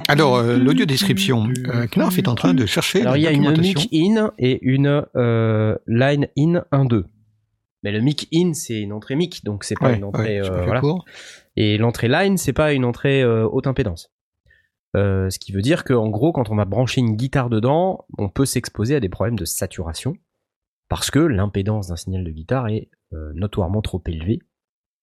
Alors, 0.07 0.37
euh, 0.37 0.57
l'audio 0.57 0.85
description. 0.85 1.47
Euh, 1.67 1.85
Knarf 1.87 2.17
est 2.17 2.27
en 2.27 2.33
train 2.33 2.55
de 2.55 2.65
chercher 2.65 3.01
Alors 3.01 3.17
il 3.17 3.21
y 3.21 3.27
a 3.27 3.31
une 3.31 3.55
mic 3.55 3.87
in 3.93 4.31
et 4.39 4.57
une 4.63 5.05
euh, 5.15 5.75
line 5.85 6.27
in 6.37 6.63
1-2. 6.71 7.03
Mais 7.83 7.91
le 7.91 8.01
mic 8.01 8.27
in 8.33 8.53
c'est 8.53 8.81
une 8.81 8.91
entrée 8.91 9.15
mic 9.15 9.43
donc 9.45 9.63
c'est 9.63 9.77
pas 9.79 9.89
Ouais, 9.89 9.97
une 9.97 10.03
entrée 10.03 10.41
ouais, 10.41 10.49
euh, 10.49 10.65
voilà. 10.65 10.81
Et 11.55 11.77
l'entrée 11.77 12.07
line 12.07 12.37
c'est 12.37 12.53
pas 12.53 12.73
une 12.73 12.83
entrée 12.83 13.21
euh, 13.21 13.47
haute 13.47 13.67
impédance. 13.67 14.11
Euh, 14.95 15.29
ce 15.29 15.37
qui 15.39 15.51
veut 15.51 15.61
dire 15.61 15.83
qu'en 15.83 16.09
gros 16.09 16.31
quand 16.33 16.49
on 16.49 16.55
va 16.55 16.65
brancher 16.65 16.99
une 16.99 17.15
guitare 17.15 17.49
dedans, 17.49 18.05
on 18.17 18.27
peut 18.27 18.45
s'exposer 18.45 18.95
à 18.95 18.99
des 18.99 19.07
problèmes 19.09 19.37
de 19.37 19.45
saturation 19.45 20.15
parce 20.89 21.11
que 21.11 21.19
l'impédance 21.19 21.87
d'un 21.87 21.95
signal 21.95 22.23
de 22.23 22.31
guitare 22.31 22.67
est 22.67 22.89
euh, 23.13 23.31
notoirement 23.35 23.81
trop 23.81 24.01
élevée 24.07 24.39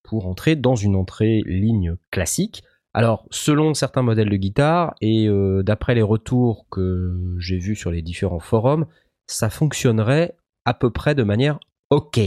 pour 0.06 0.26
entrer 0.26 0.56
dans 0.56 0.76
une 0.76 0.94
entrée 0.96 1.42
ligne 1.46 1.96
classique. 2.10 2.62
Alors, 2.94 3.26
selon 3.30 3.74
certains 3.74 4.02
modèles 4.02 4.30
de 4.30 4.36
guitare 4.36 4.94
et 5.02 5.28
euh, 5.28 5.62
d'après 5.62 5.94
les 5.94 6.02
retours 6.02 6.66
que 6.70 7.14
j'ai 7.38 7.58
vus 7.58 7.76
sur 7.76 7.90
les 7.90 8.00
différents 8.00 8.40
forums, 8.40 8.86
ça 9.26 9.50
fonctionnerait 9.50 10.34
à 10.64 10.72
peu 10.72 10.90
près 10.90 11.14
de 11.14 11.22
manière 11.22 11.58
ok. 11.90 12.18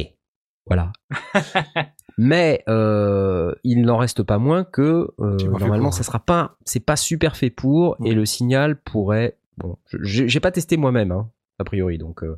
Voilà. 0.67 0.91
Mais 2.17 2.63
euh, 2.67 3.53
il 3.63 3.81
n'en 3.83 3.97
reste 3.97 4.23
pas 4.23 4.37
moins 4.37 4.63
que 4.65 5.09
euh, 5.19 5.37
normalement 5.59 5.91
ça 5.91 6.03
sera 6.03 6.19
pas, 6.19 6.57
c'est 6.65 6.85
pas 6.85 6.97
super 6.97 7.35
fait 7.37 7.49
pour 7.49 7.95
et 8.05 8.13
le 8.13 8.25
signal 8.25 8.75
pourrait. 8.79 9.37
Bon, 9.57 9.77
je- 9.87 10.27
j'ai 10.27 10.39
pas 10.39 10.51
testé 10.51 10.75
moi-même, 10.77 11.11
hein, 11.11 11.29
a 11.59 11.63
priori, 11.63 11.97
donc 11.97 12.21
je 12.23 12.29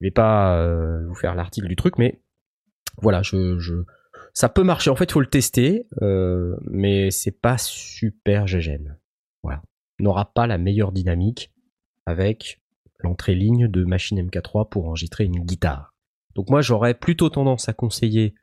vais 0.00 0.10
pas 0.10 0.62
vous 1.06 1.14
faire 1.14 1.34
l'article 1.34 1.66
du 1.68 1.76
truc, 1.76 1.96
mais 1.98 2.20
voilà, 3.02 3.22
je, 3.22 3.58
je 3.58 3.74
ça 4.36 4.50
peut 4.50 4.62
marcher. 4.62 4.90
En 4.90 4.96
fait, 4.96 5.04
il 5.06 5.12
faut 5.12 5.20
le 5.20 5.30
tester, 5.30 5.86
euh, 6.02 6.56
mais 6.66 7.10
c'est 7.10 7.40
pas 7.40 7.56
super 7.56 8.46
gégène. 8.46 8.98
Voilà. 9.42 9.62
N'aura 9.98 10.26
pas 10.26 10.46
la 10.46 10.58
meilleure 10.58 10.92
dynamique 10.92 11.54
avec 12.04 12.60
l'entrée 12.98 13.34
ligne 13.34 13.66
de 13.66 13.84
machine 13.86 14.20
MK3 14.20 14.68
pour 14.68 14.88
enregistrer 14.88 15.24
une 15.24 15.40
guitare. 15.40 15.94
Donc 16.34 16.50
moi, 16.50 16.60
j'aurais 16.60 16.92
plutôt 16.92 17.30
tendance 17.30 17.70
à 17.70 17.72
conseiller 17.72 18.34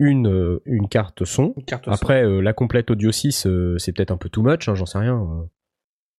une, 0.00 0.26
euh, 0.26 0.62
une 0.64 0.88
carte 0.88 1.24
son. 1.24 1.52
Carte 1.64 1.86
Après, 1.86 2.24
euh, 2.24 2.40
la 2.40 2.52
complète 2.52 2.90
Audio 2.90 3.12
6, 3.12 3.46
euh, 3.46 3.78
c'est 3.78 3.92
peut-être 3.92 4.10
un 4.10 4.16
peu 4.16 4.28
too 4.28 4.42
much, 4.42 4.68
hein, 4.68 4.74
j'en 4.74 4.84
sais 4.84 4.98
rien. 4.98 5.48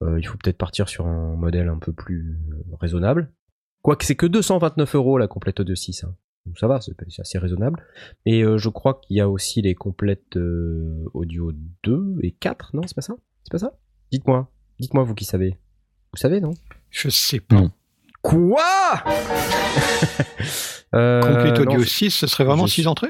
Euh, 0.03 0.17
il 0.21 0.25
faut 0.25 0.37
peut-être 0.37 0.57
partir 0.57 0.87
sur 0.87 1.05
un 1.05 1.35
modèle 1.35 1.67
un 1.67 1.79
peu 1.79 1.91
plus 1.91 2.39
raisonnable. 2.79 3.33
Quoique 3.81 4.05
c'est 4.05 4.15
que 4.15 4.25
229 4.25 4.95
euros 4.95 5.17
la 5.17 5.27
complète 5.27 5.59
Audio 5.59 5.75
6. 5.75 6.05
hein. 6.05 6.15
Donc 6.47 6.57
ça 6.57 6.67
va, 6.67 6.79
c'est 6.81 6.93
assez 7.19 7.37
raisonnable. 7.37 7.83
Et 8.25 8.41
euh, 8.43 8.57
je 8.57 8.69
crois 8.69 8.99
qu'il 9.01 9.17
y 9.17 9.21
a 9.21 9.29
aussi 9.29 9.61
les 9.61 9.75
complètes 9.75 10.35
euh, 10.37 11.03
Audio 11.13 11.51
2 11.83 12.15
et 12.23 12.31
4, 12.31 12.71
non 12.75 12.81
C'est 12.87 12.95
pas 12.95 13.01
ça? 13.01 13.15
C'est 13.43 13.51
pas 13.51 13.57
ça? 13.59 13.77
Dites-moi. 14.11 14.49
Dites-moi, 14.79 15.03
vous 15.03 15.13
qui 15.13 15.25
savez. 15.25 15.57
Vous 16.13 16.17
savez, 16.17 16.39
non? 16.41 16.51
Je 16.89 17.09
sais 17.09 17.39
pas. 17.39 17.55
Non. 17.55 17.71
Quoi? 18.21 18.63
Euh, 20.95 21.19
Complete 21.21 21.57
non, 21.59 21.73
Audio 21.73 21.79
je- 21.81 21.89
6, 21.89 22.11
ce 22.11 22.27
serait 22.27 22.45
vraiment 22.45 22.65
je 22.65 22.71
6 22.71 22.81
suis- 22.81 22.87
entrées? 22.87 23.09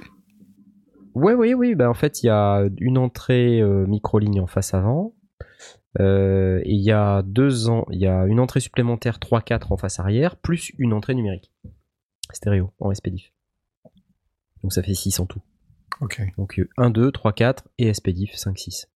Ouais, 1.13 1.36
oui, 1.36 1.53
oui. 1.53 1.75
Bah, 1.75 1.88
en 1.89 1.94
fait, 1.94 2.24
il 2.24 2.25
y 2.25 2.29
a 2.29 2.63
une 2.79 2.98
entrée 2.98 3.62
euh, 3.62 3.86
micro-ligne 3.86 4.41
en 4.41 4.48
face 4.48 4.74
avant. 4.74 5.13
Euh, 6.00 6.60
et 6.65 6.72
il 6.74 6.82
y 6.82 6.91
a 6.91 7.22
deux 7.22 7.70
ans, 7.70 7.86
il 7.91 8.00
y 8.00 8.08
a 8.08 8.25
une 8.25 8.39
entrée 8.39 8.60
supplémentaire 8.62 9.20
3-4 9.20 9.72
en 9.72 9.77
face 9.77 10.00
arrière, 10.00 10.38
plus 10.38 10.72
une 10.79 10.91
entrée 10.91 11.13
numérique. 11.13 11.51
Stéréo, 12.38 12.72
en 12.79 12.94
SPDIF. 12.94 13.34
Donc 14.62 14.74
ça 14.74 14.84
fait 14.84 14.94
6 14.94 15.20
en 15.20 15.25
tout. 15.25 15.41
Ok. 16.01 16.22
Donc 16.38 16.60
euh, 16.60 16.70
1, 16.77 16.91
2, 16.91 17.12
3, 17.12 17.34
4 17.34 17.67
et 17.77 17.94
SPDIF 17.94 18.36
5, 18.36 18.58
6. 18.58 18.89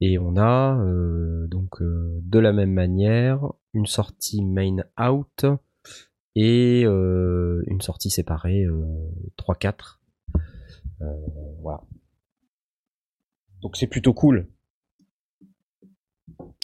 Et 0.00 0.18
on 0.18 0.36
a 0.36 0.78
euh, 0.78 1.46
donc 1.48 1.82
euh, 1.82 2.20
de 2.22 2.38
la 2.38 2.52
même 2.52 2.72
manière 2.72 3.52
une 3.74 3.86
sortie 3.86 4.44
main 4.44 4.76
out 5.00 5.46
et 6.36 6.84
euh, 6.84 7.64
une 7.66 7.80
sortie 7.80 8.10
séparée 8.10 8.64
euh, 8.64 8.84
3, 9.36 9.56
4. 9.56 10.00
Euh, 11.00 11.04
voilà. 11.62 11.82
Donc 13.62 13.76
c'est 13.76 13.86
plutôt 13.86 14.14
cool. 14.14 14.48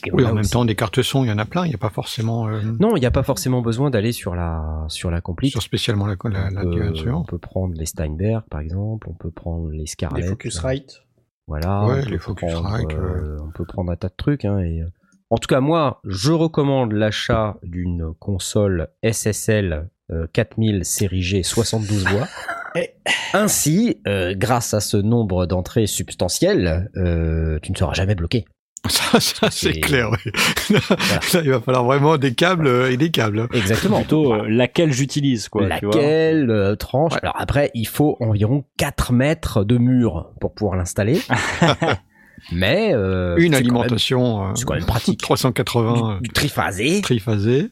Et 0.07 0.13
Oui, 0.13 0.25
en 0.25 0.29
même 0.29 0.39
aussi- 0.39 0.51
temps, 0.51 0.65
des 0.65 0.75
cartes 0.75 1.03
son, 1.03 1.25
il 1.25 1.29
y 1.29 1.33
en 1.33 1.39
a 1.39 1.45
plein. 1.45 1.65
Il 1.65 1.69
n'y 1.71 1.75
a 1.75 1.79
pas 1.79 1.91
forcément 1.91 2.47
euh, 2.49 2.61
Non, 2.81 2.97
il 2.97 3.01
n'y 3.01 3.07
a 3.07 3.11
pas 3.11 3.23
forcément 3.23 3.63
besoin 3.63 3.91
d'aller 3.91 4.13
sur 4.13 4.35
la 4.35 4.85
sur 4.89 5.11
la 5.11 5.21
complete. 5.21 5.51
sur 5.53 5.63
spécialement 5.63 6.07
la, 6.07 6.17
la, 6.25 6.51
la, 6.51 6.61
on, 6.67 6.71
peut, 6.71 6.79
l'instrument. 6.83 7.21
on 7.21 7.25
peut 7.25 7.39
prendre 7.39 7.75
les 7.75 7.87
Steinberg 7.87 8.43
par 8.51 8.61
exemple, 8.61 9.09
on 9.09 9.15
peut 9.15 9.31
prendre 9.31 9.71
les 9.71 9.87
Scarlett. 9.87 10.25
Des 10.25 10.29
Focusrite. 10.31 11.03
Voilà. 11.47 11.85
Ouais, 11.87 12.01
on 12.01 12.05
peut 12.05 12.11
les 12.11 12.19
prendre, 12.19 12.41
Focusrite, 12.41 12.93
euh, 12.95 13.37
On 13.43 13.51
peut 13.51 13.65
prendre 13.67 13.91
un 13.93 13.97
tas 13.97 14.09
de 14.09 14.15
trucs. 14.17 14.45
Hein, 14.45 14.59
et, 14.61 14.83
euh, 14.83 14.87
En 15.31 15.37
tout 15.39 15.49
cas, 15.49 15.61
moi, 15.61 16.01
je 16.05 16.33
recommande 16.33 16.93
l'achat 16.93 17.57
d'une 17.63 18.13
console 18.19 18.89
SSL 19.03 19.89
euh, 20.13 20.27
4000 20.33 20.85
série 20.85 21.23
G 21.23 21.43
72 21.43 22.05
voix. 22.07 22.27
Ainsi, 23.35 24.01
euh, 24.07 24.35
grâce 24.37 24.75
à 24.75 24.81
ce 24.81 24.97
nombre 24.97 25.47
d'entrées 25.47 25.87
substantielles, 25.87 26.91
euh, 26.97 27.59
tu 27.63 27.73
ne 27.73 27.77
seras 27.77 27.95
jamais 27.95 28.15
bloqué. 28.15 28.45
Ça, 28.89 29.19
ça 29.19 29.51
c'est 29.51 29.81
clair. 29.81 30.11
Oui. 30.13 30.33
Là, 31.33 31.41
il 31.43 31.51
va 31.51 31.61
falloir 31.61 31.85
vraiment 31.85 32.19
des 32.19 32.35
câbles 32.35 32.67
euh, 32.67 32.91
et 32.93 32.97
des 32.99 33.11
câbles. 33.11 33.49
Exactement. 33.55 33.99
Plutôt 34.01 34.35
euh, 34.35 34.47
laquelle 34.49 34.93
j'utilise, 34.93 35.49
quoi. 35.49 35.63
tu 35.79 35.87
vois. 35.87 35.95
Laquelle 35.95 36.51
euh, 36.51 36.77
tranche 36.77 37.13
Ouais. 37.15 37.21
Alors 37.23 37.35
après, 37.39 37.71
il 37.75 37.87
faut 37.89 38.17
environ 38.21 38.65
4 38.77 39.13
mètres 39.15 39.65
de 39.65 39.79
mur 39.79 40.33
pour 40.41 40.55
pouvoir 40.55 40.77
l'installer. 40.77 41.19
Mais 42.53 42.93
euh, 42.93 43.37
Une 43.39 43.55
alimentation 43.55 44.51
euh, 44.51 44.53
c'est 44.55 44.65
quand 44.65 44.75
même 44.75 44.85
pratique. 44.85 45.21
380 45.21 46.19
du 46.23 46.29
triphasé. 46.31 47.01
triphasé. 47.01 47.71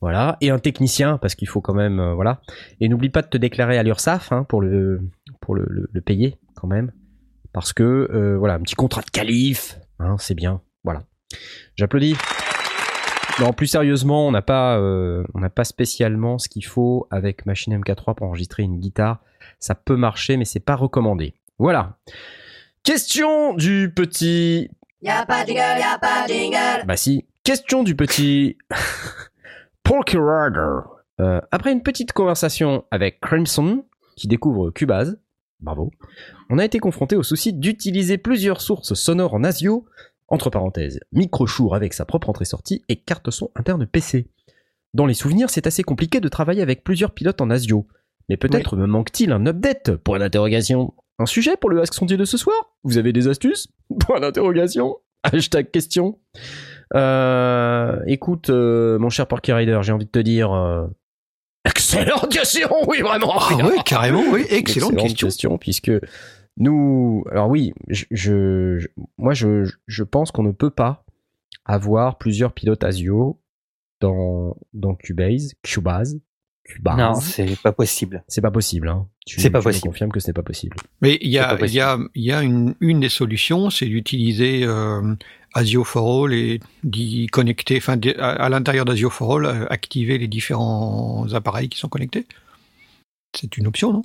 Voilà, 0.00 0.36
et 0.40 0.50
un 0.50 0.58
technicien 0.58 1.18
parce 1.18 1.34
qu'il 1.34 1.48
faut 1.48 1.60
quand 1.62 1.74
même 1.74 1.98
euh, 1.98 2.14
voilà. 2.14 2.40
Et 2.80 2.88
n'oublie 2.88 3.08
pas 3.08 3.22
de 3.22 3.28
te 3.28 3.38
déclarer 3.38 3.78
à 3.78 3.82
l'URSSAF 3.82 4.30
hein, 4.32 4.44
pour 4.48 4.60
le 4.60 5.00
pour 5.40 5.54
le, 5.54 5.64
le- 5.68 5.88
le 5.90 6.00
payer 6.00 6.36
quand 6.54 6.68
même 6.68 6.92
parce 7.52 7.72
que 7.72 7.82
euh, 8.12 8.36
voilà 8.38 8.54
un 8.54 8.60
petit 8.60 8.74
contrat 8.74 9.00
de 9.02 9.10
qualif, 9.10 9.78
hein, 10.04 10.16
c'est 10.18 10.34
bien. 10.34 10.60
Voilà, 10.84 11.02
j'applaudis. 11.76 12.16
Non, 13.40 13.52
plus 13.52 13.66
sérieusement, 13.66 14.28
on 14.28 14.30
n'a 14.30 14.42
pas 14.42 14.78
euh, 14.78 15.24
on 15.34 15.40
n'a 15.40 15.50
pas 15.50 15.64
spécialement 15.64 16.38
ce 16.38 16.48
qu'il 16.48 16.64
faut 16.64 17.08
avec 17.10 17.46
machine 17.46 17.76
MK3 17.76 18.14
pour 18.14 18.26
enregistrer 18.28 18.62
une 18.62 18.78
guitare. 18.78 19.18
Ça 19.58 19.74
peut 19.74 19.96
marcher, 19.96 20.36
mais 20.36 20.44
c'est 20.44 20.60
pas 20.60 20.76
recommandé. 20.76 21.34
Voilà. 21.58 21.96
Question 22.84 23.54
du 23.54 23.92
petit 23.94 24.70
Y'a 25.02 25.26
pas 25.26 25.42
de 25.42 25.48
jingle, 25.48 25.60
y'a 25.80 25.98
pas 25.98 26.26
de 26.26 26.32
jingle. 26.32 26.86
bah 26.86 26.96
si. 26.96 27.26
Question 27.42 27.82
du 27.82 27.94
petit 27.96 28.56
Porky 29.82 30.16
Rider. 30.16 30.80
Euh, 31.20 31.40
après 31.50 31.72
une 31.72 31.82
petite 31.82 32.12
conversation 32.12 32.84
avec 32.90 33.20
Crimson, 33.20 33.84
qui 34.16 34.28
découvre 34.28 34.70
Cubase, 34.70 35.18
bravo, 35.64 35.90
on 36.50 36.58
a 36.58 36.64
été 36.64 36.78
confronté 36.78 37.16
au 37.16 37.22
souci 37.22 37.52
d'utiliser 37.52 38.18
plusieurs 38.18 38.60
sources 38.60 38.94
sonores 38.94 39.34
en 39.34 39.42
ASIO, 39.42 39.86
entre 40.28 40.50
parenthèses, 40.50 41.00
micro-chour 41.12 41.74
avec 41.74 41.92
sa 41.94 42.04
propre 42.04 42.28
entrée-sortie 42.30 42.84
et 42.88 42.96
carte 42.96 43.30
son 43.30 43.50
interne 43.56 43.86
PC. 43.86 44.28
Dans 44.94 45.06
les 45.06 45.14
souvenirs, 45.14 45.50
c'est 45.50 45.66
assez 45.66 45.82
compliqué 45.82 46.20
de 46.20 46.28
travailler 46.28 46.62
avec 46.62 46.84
plusieurs 46.84 47.12
pilotes 47.12 47.40
en 47.40 47.50
ASIO. 47.50 47.86
Mais 48.28 48.36
peut-être 48.36 48.76
me 48.76 48.86
manque-t-il 48.86 49.32
un 49.32 49.44
update? 49.46 49.96
Point 49.96 50.20
d'interrogation. 50.20 50.94
Un 51.18 51.26
sujet 51.26 51.56
pour 51.56 51.68
le 51.70 51.80
Ask 51.82 51.94
Sondier 51.94 52.16
de 52.16 52.24
ce 52.24 52.36
soir? 52.36 52.56
Vous 52.84 52.96
avez 52.96 53.12
des 53.12 53.28
astuces? 53.28 53.68
Point 54.00 54.20
d'interrogation. 54.20 54.96
Hashtag 55.24 55.70
question. 55.70 56.18
Euh, 56.94 57.98
écoute, 58.06 58.50
euh, 58.50 58.98
mon 58.98 59.10
cher 59.10 59.26
Porky 59.26 59.52
Rider, 59.52 59.78
j'ai 59.82 59.92
envie 59.92 60.06
de 60.06 60.10
te 60.10 60.18
dire. 60.18 60.52
euh, 60.52 60.86
excellente 61.64 62.28
question, 62.30 62.68
oui, 62.88 63.00
vraiment. 63.00 63.34
Ah 63.38 63.48
oui, 63.64 63.78
carrément, 63.84 64.22
oui. 64.30 64.44
Excellente, 64.50 64.96
question. 64.96 65.58
puisque 65.58 65.92
nous. 66.56 67.24
Alors, 67.30 67.48
oui, 67.48 67.72
je, 67.88 68.04
je- 68.10 68.88
moi, 69.18 69.34
je, 69.34 69.70
je 69.86 70.02
pense 70.04 70.30
qu'on 70.30 70.42
ne 70.42 70.52
peut 70.52 70.70
pas 70.70 71.04
avoir 71.64 72.18
plusieurs 72.18 72.52
pilotes 72.52 72.84
ASIO 72.84 73.40
dans, 74.00 74.56
dans 74.72 74.94
Cubase. 74.94 75.54
Cubase. 75.62 76.18
Cubase. 76.64 76.96
Non, 76.96 77.14
c'est 77.14 77.60
pas 77.60 77.72
possible. 77.72 78.24
c'est 78.26 78.40
pas 78.40 78.50
possible. 78.50 78.88
Hein. 78.88 79.06
Tu, 79.26 79.38
C'est 79.40 79.50
pas 79.50 79.60
tu 79.60 79.66
me 79.66 79.70
possible. 79.72 79.88
confirmes 79.88 80.12
que 80.12 80.20
ce 80.20 80.28
n'est 80.28 80.32
pas 80.32 80.42
possible. 80.42 80.76
Mais 81.02 81.18
il 81.20 81.28
y 81.30 81.38
a, 81.38 81.58
il 81.60 81.70
y 81.74 81.80
a, 81.80 81.98
il 82.14 82.22
y 82.24 82.32
a 82.32 82.42
une, 82.42 82.74
une 82.80 83.00
des 83.00 83.10
solutions, 83.10 83.68
c'est 83.68 83.84
d'utiliser 83.86 84.64
euh, 84.64 85.14
Asio 85.54 85.84
for 85.84 86.24
All 86.24 86.34
et 86.34 86.60
d'y 86.82 87.26
connecter, 87.28 87.76
enfin, 87.78 87.98
à, 88.18 88.48
l'intérieur 88.48 88.84
d'Asio 88.84 89.08
for 89.08 89.36
All, 89.36 89.46
euh, 89.46 89.66
activer 89.70 90.18
les 90.18 90.28
différents 90.28 91.32
appareils 91.32 91.68
qui 91.68 91.78
sont 91.78 91.88
connectés. 91.88 92.26
C'est 93.36 93.56
une 93.56 93.68
option, 93.68 93.92
non? 93.92 94.02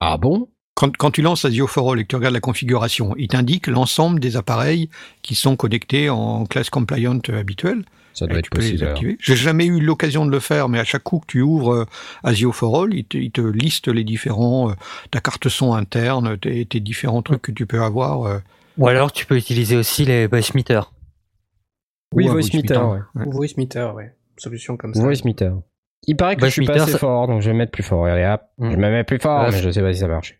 Ah 0.00 0.16
bon? 0.16 0.48
Quand, 0.74 0.96
quand 0.96 1.10
tu 1.10 1.22
lances 1.22 1.44
Asio 1.44 1.66
for 1.66 1.92
All 1.92 2.00
et 2.00 2.04
que 2.04 2.08
tu 2.08 2.16
regardes 2.16 2.34
la 2.34 2.40
configuration, 2.40 3.14
il 3.18 3.28
t'indique 3.28 3.66
l'ensemble 3.66 4.20
des 4.20 4.36
appareils 4.36 4.88
qui 5.22 5.34
sont 5.34 5.56
connectés 5.56 6.08
en 6.08 6.46
classe 6.46 6.70
compliant 6.70 7.18
euh, 7.28 7.40
habituelle. 7.40 7.84
Ça 8.14 8.26
doit 8.26 8.36
Et 8.36 8.40
être 8.40 8.50
possible. 8.50 8.94
J'ai 9.20 9.36
jamais 9.36 9.66
eu 9.66 9.80
l'occasion 9.80 10.24
de 10.24 10.30
le 10.30 10.40
faire, 10.40 10.68
mais 10.68 10.78
à 10.78 10.84
chaque 10.84 11.04
coup 11.04 11.18
que 11.20 11.26
tu 11.26 11.42
ouvres 11.42 11.74
euh, 11.74 11.84
Asio 12.24 12.52
for 12.52 12.82
All, 12.82 12.94
il 12.94 13.04
te, 13.04 13.18
il 13.18 13.30
te 13.30 13.42
liste 13.42 13.88
les 13.88 14.04
différents, 14.04 14.72
ta 15.10 15.20
carte 15.20 15.48
son 15.48 15.74
interne, 15.74 16.38
tes, 16.38 16.64
tes 16.64 16.80
différents 16.80 17.22
trucs 17.22 17.42
que 17.42 17.52
tu 17.52 17.66
peux 17.66 17.82
avoir. 17.82 18.40
Ou 18.78 18.88
alors 18.88 19.12
tu 19.12 19.26
peux 19.26 19.36
utiliser 19.36 19.76
aussi 19.76 20.04
les 20.04 20.26
voice 20.26 20.54
meters. 20.54 20.92
Oui, 22.14 22.26
ou 22.26 22.30
un 22.30 22.32
Voice 22.32 22.48
Meter, 22.54 22.78
ouais. 22.78 23.00
Ouais. 23.14 23.26
Ou 23.26 23.30
Voice 23.32 23.54
Meter, 23.58 23.90
ouais. 23.94 24.14
Solution 24.38 24.76
comme 24.78 24.94
ça. 24.94 25.02
Voice 25.02 25.24
Meter. 25.24 25.50
Il 26.06 26.16
paraît 26.16 26.36
que 26.36 26.40
Voice 26.40 26.48
je 26.48 26.52
suis 26.54 26.64
pas 26.66 26.72
meter, 26.72 26.82
assez 26.84 26.92
ça- 26.92 26.98
fort, 26.98 27.26
donc 27.26 27.42
je 27.42 27.50
vais 27.50 27.56
mettre 27.56 27.72
plus 27.72 27.82
fort. 27.82 28.06
Allez, 28.06 28.24
hop. 28.24 28.40
Mm. 28.58 28.70
Je 28.70 28.76
me 28.76 28.90
mets 28.90 29.04
plus 29.04 29.18
fort, 29.18 29.40
Ah, 29.40 29.50
mais 29.50 29.58
je 29.60 29.68
sais 29.70 29.82
pas 29.82 29.92
si 29.92 30.00
ça 30.00 30.08
marche. 30.08 30.38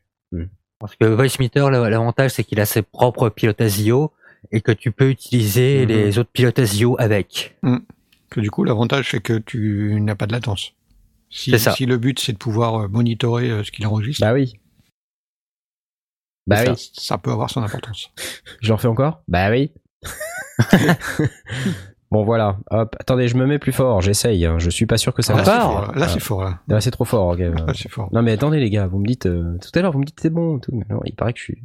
Parce 0.78 0.94
que 0.94 1.04
voice 1.06 1.38
meter, 1.40 1.68
l'avantage 1.70 2.30
c'est 2.30 2.44
qu'il 2.44 2.60
a 2.60 2.64
ses 2.64 2.82
propres 2.82 3.28
pilotes 3.30 3.60
ASIO 3.60 4.12
et 4.52 4.60
que 4.60 4.70
tu 4.70 4.92
peux 4.92 5.10
utiliser 5.10 5.80
Mhm. 5.82 5.88
les 5.88 6.18
autres 6.18 6.30
pilotes 6.32 6.58
ASIO 6.60 6.94
avec. 7.00 7.56
Que 8.30 8.40
du 8.40 8.50
coup, 8.50 8.62
l'avantage, 8.62 9.10
c'est 9.10 9.20
que 9.20 9.38
tu 9.38 9.98
n'as 10.00 10.14
pas 10.14 10.26
de 10.26 10.32
latence. 10.32 10.72
Si, 11.30 11.50
C'est 11.50 11.58
ça. 11.58 11.72
si 11.72 11.84
le 11.86 11.96
but, 11.98 12.18
c'est 12.20 12.32
de 12.32 12.38
pouvoir 12.38 12.82
euh, 12.84 12.88
monitorer 12.88 13.50
euh, 13.50 13.64
ce 13.64 13.72
qu'il 13.72 13.86
enregistre, 13.86 14.20
Bah 14.24 14.32
oui. 14.34 14.54
Bah 16.48 16.64
ça, 16.64 16.72
oui. 16.72 16.90
ça 16.94 17.18
peut 17.18 17.30
avoir 17.30 17.50
son 17.50 17.62
importance. 17.62 18.10
Je 18.60 18.68
le 18.68 18.74
refais 18.74 18.88
encore? 18.88 19.22
Bah 19.28 19.50
oui. 19.50 19.72
bon 22.10 22.24
voilà, 22.24 22.56
hop. 22.70 22.96
Attendez, 22.98 23.28
je 23.28 23.36
me 23.36 23.46
mets 23.46 23.58
plus 23.58 23.72
fort, 23.72 24.00
j'essaye. 24.00 24.46
hein. 24.46 24.56
Je 24.58 24.70
suis 24.70 24.86
pas 24.86 24.96
sûr 24.96 25.12
que 25.14 25.22
ça 25.22 25.34
là, 25.34 25.42
marche. 25.42 25.48
c'est 25.50 25.54
Encore 25.62 25.72
fort. 25.84 25.92
Là, 25.94 26.00
Là, 26.00 26.08
c'est 26.08 26.20
fort. 26.20 26.42
Là, 26.44 26.58
Là, 26.68 26.80
c'est 26.80 26.90
trop 26.90 27.04
fort. 27.04 27.28
ok. 27.28 27.38
Là, 27.38 27.66
c'est 27.74 27.90
fort. 27.90 28.08
Non 28.12 28.22
mais 28.22 28.32
attendez 28.32 28.58
les 28.60 28.70
gars, 28.70 28.86
vous 28.86 28.98
me 28.98 29.06
dites 29.06 29.26
euh, 29.26 29.58
tout 29.60 29.76
à 29.78 29.82
l'heure, 29.82 29.92
vous 29.92 29.98
me 30.00 30.04
dites 30.04 30.18
c'est 30.20 30.30
bon, 30.30 30.58
tout. 30.58 30.72
mais 30.74 30.84
non, 30.88 31.00
il 31.04 31.14
paraît 31.14 31.32
que 31.32 31.38
je 31.38 31.44
suis. 31.44 31.62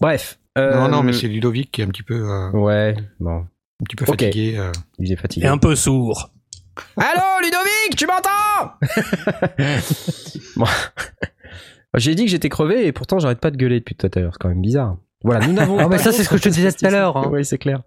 Bref. 0.00 0.38
euh, 0.58 0.74
Non, 0.74 0.88
non, 0.88 1.02
mais 1.02 1.12
c'est 1.12 1.28
Ludovic 1.28 1.70
qui 1.70 1.80
est 1.80 1.84
un 1.84 1.88
petit 1.88 2.02
peu, 2.02 2.14
euh, 2.28 2.50
Ouais, 2.50 2.96
bon, 3.20 3.40
un 3.40 3.84
petit 3.84 3.96
peu 3.96 4.04
fatigué. 4.04 4.56
euh. 4.58 4.72
il 4.98 5.10
est 5.10 5.14
Et 5.14 5.16
fatigué. 5.16 5.46
un 5.46 5.58
peu 5.58 5.76
sourd. 5.76 6.30
Allô 6.96 7.22
Ludovic, 7.42 7.96
tu 7.96 8.06
m'entends? 8.06 8.72
Bon. 10.56 10.66
J'ai 11.96 12.14
dit 12.14 12.24
que 12.26 12.30
j'étais 12.30 12.48
crevé 12.48 12.86
et 12.86 12.92
pourtant 12.92 13.18
j'arrête 13.18 13.40
pas 13.40 13.50
de 13.50 13.56
gueuler 13.56 13.78
depuis 13.80 13.94
tout 13.94 14.08
à 14.14 14.20
l'heure. 14.20 14.32
C'est 14.34 14.38
quand 14.42 14.48
même 14.48 14.60
bizarre. 14.60 14.96
Voilà, 15.24 15.46
nous 15.46 15.52
n'avons. 15.52 15.78
Ah, 15.80 15.88
mais 15.88 15.98
ça, 15.98 16.12
c'est 16.12 16.22
ce 16.22 16.28
que 16.28 16.36
je 16.36 16.42
te 16.42 16.48
disais 16.48 16.70
tout 16.72 16.84
à 16.86 16.90
l'heure, 16.90 17.16
hein. 17.16 17.28
Oui, 17.32 17.44
c'est 17.44 17.58
clair. 17.58 17.80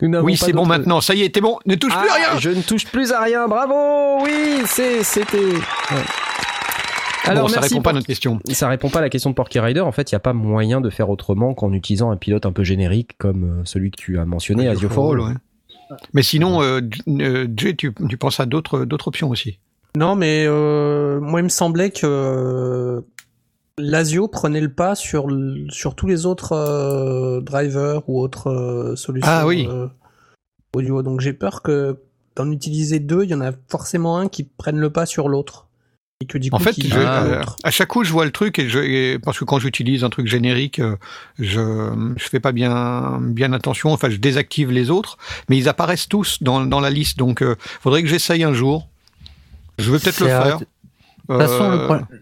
Nous 0.00 0.08
n'avons 0.08 0.24
Oui, 0.24 0.36
c'est 0.36 0.52
bon 0.52 0.64
maintenant. 0.66 1.00
Ça 1.00 1.14
y 1.14 1.22
est, 1.22 1.34
t'es 1.34 1.40
bon. 1.40 1.58
Ne 1.66 1.74
touche 1.74 1.92
plus 1.94 2.08
Ah, 2.10 2.14
à 2.28 2.30
rien. 2.32 2.40
Je 2.40 2.50
ne 2.50 2.62
touche 2.62 2.86
plus 2.86 3.12
à 3.12 3.20
rien. 3.22 3.48
Bravo. 3.48 4.24
Oui, 4.24 4.62
c'est 4.66 5.02
c'était. 5.02 5.36
ouais. 5.38 5.56
Alors 7.26 7.42
bon, 7.42 7.48
ça 7.48 7.60
merci. 7.60 7.74
répond 7.74 7.82
pas 7.82 7.90
à 7.90 7.92
notre 7.92 8.06
question. 8.06 8.40
Ça 8.50 8.68
répond 8.68 8.88
pas 8.88 9.00
à 9.00 9.02
la 9.02 9.10
question 9.10 9.28
de 9.30 9.34
Porky 9.34 9.60
Rider. 9.60 9.80
En 9.80 9.92
fait, 9.92 10.10
il 10.10 10.14
n'y 10.14 10.16
a 10.16 10.20
pas 10.20 10.32
moyen 10.32 10.80
de 10.80 10.88
faire 10.88 11.10
autrement 11.10 11.52
qu'en 11.52 11.72
utilisant 11.72 12.10
un 12.10 12.16
pilote 12.16 12.46
un 12.46 12.52
peu 12.52 12.64
générique 12.64 13.10
comme 13.18 13.44
euh, 13.44 13.62
celui 13.64 13.90
que 13.90 13.96
tu 14.00 14.18
as 14.18 14.24
mentionné, 14.24 14.66
Asio 14.68 14.88
for 14.88 15.12
All. 15.12 15.20
ouais. 15.20 15.34
Mais 16.14 16.22
sinon, 16.22 16.62
euh, 16.62 16.80
J- 16.90 17.02
euh, 17.20 17.46
Jay, 17.56 17.74
tu, 17.76 17.92
tu 18.08 18.16
penses 18.16 18.40
à 18.40 18.46
d'autres 18.46 18.84
d'autres 18.86 19.08
options 19.08 19.28
aussi. 19.28 19.58
Non, 19.96 20.14
mais 20.16 20.44
euh, 20.46 21.20
moi, 21.20 21.40
il 21.40 21.44
me 21.44 21.48
semblait 21.50 21.90
que 21.90 23.04
l'Asio 23.78 24.28
prenait 24.28 24.60
le 24.60 24.72
pas 24.72 24.94
sur, 24.94 25.26
sur 25.70 25.94
tous 25.94 26.06
les 26.06 26.26
autres 26.26 26.52
euh, 26.52 27.40
drivers 27.40 28.02
ou 28.08 28.20
autres 28.20 28.48
euh, 28.48 28.96
solutions 28.96 29.30
Ah 29.32 29.46
oui. 29.46 29.66
euh, 29.70 29.86
audio. 30.74 31.02
Donc 31.02 31.20
j'ai 31.20 31.32
peur 31.32 31.62
que 31.62 31.98
d'en 32.36 32.50
utiliser 32.50 33.00
deux, 33.00 33.24
il 33.24 33.30
y 33.30 33.34
en 33.34 33.40
a 33.40 33.52
forcément 33.68 34.18
un 34.18 34.28
qui 34.28 34.44
prenne 34.44 34.78
le 34.78 34.90
pas 34.90 35.06
sur 35.06 35.28
l'autre. 35.28 35.66
Et 36.22 36.26
que 36.26 36.36
du 36.36 36.50
coup, 36.50 36.56
En 36.56 36.58
fait, 36.58 36.74
je- 36.78 36.94
Ah. 36.98 37.24
euh, 37.24 37.42
à 37.64 37.70
chaque 37.70 37.88
coup, 37.88 38.04
je 38.04 38.12
vois 38.12 38.26
le 38.26 38.30
truc 38.30 38.58
et 38.58 38.68
je, 38.68 38.78
et- 38.78 39.18
parce 39.18 39.38
que 39.38 39.44
quand 39.46 39.58
j'utilise 39.58 40.04
un 40.04 40.10
truc 40.10 40.26
générique, 40.26 40.80
je 41.38 42.12
je 42.18 42.28
fais 42.28 42.40
pas 42.40 42.52
bien 42.52 43.18
bien 43.22 43.54
attention. 43.54 43.90
Enfin, 43.90 44.10
je 44.10 44.18
désactive 44.18 44.70
les 44.70 44.90
autres, 44.90 45.16
mais 45.48 45.56
ils 45.56 45.66
apparaissent 45.68 46.08
tous 46.08 46.42
dans 46.42 46.60
dans 46.66 46.80
la 46.80 46.90
liste. 46.90 47.16
Donc, 47.16 47.40
euh, 47.42 47.56
faudrait 47.80 48.02
que 48.02 48.08
j'essaye 48.08 48.44
un 48.44 48.52
jour. 48.52 48.86
Je 49.78 49.90
vais 49.90 49.98
peut-être 49.98 50.20
le 50.20 50.26
faire. 50.26 50.58
De 50.58 50.64
toute 51.26 51.38
façon, 51.38 51.70
le, 51.70 51.84
pro- 51.86 52.14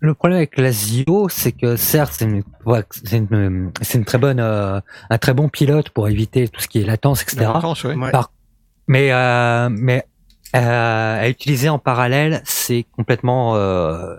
le 0.00 0.14
problème 0.14 0.36
avec 0.38 0.58
l'ASIO, 0.58 1.28
c'est 1.30 1.52
que 1.52 1.76
certes, 1.76 2.12
c'est 2.16 2.24
une, 2.26 2.42
ouais, 2.66 2.82
c'est 3.04 3.16
une, 3.18 3.70
c'est 3.80 3.96
une 3.98 4.04
très 4.04 4.18
bonne, 4.18 4.38
euh, 4.40 4.80
un 5.10 5.18
très 5.18 5.32
bon 5.34 5.48
pilote 5.48 5.88
pour 5.90 6.08
éviter 6.08 6.48
tout 6.48 6.60
ce 6.60 6.68
qui 6.68 6.80
est 6.80 6.84
latence, 6.84 7.22
etc. 7.22 7.36
la 7.40 7.52
latence, 7.54 7.84
ouais. 7.84 7.94
Par- 8.10 8.30
Mais, 8.86 9.12
euh, 9.12 9.68
mais 9.70 10.04
euh, 10.54 11.20
à 11.22 11.28
utiliser 11.28 11.68
en 11.70 11.78
parallèle, 11.78 12.42
c'est 12.44 12.84
complètement, 12.92 13.56
euh, 13.56 14.16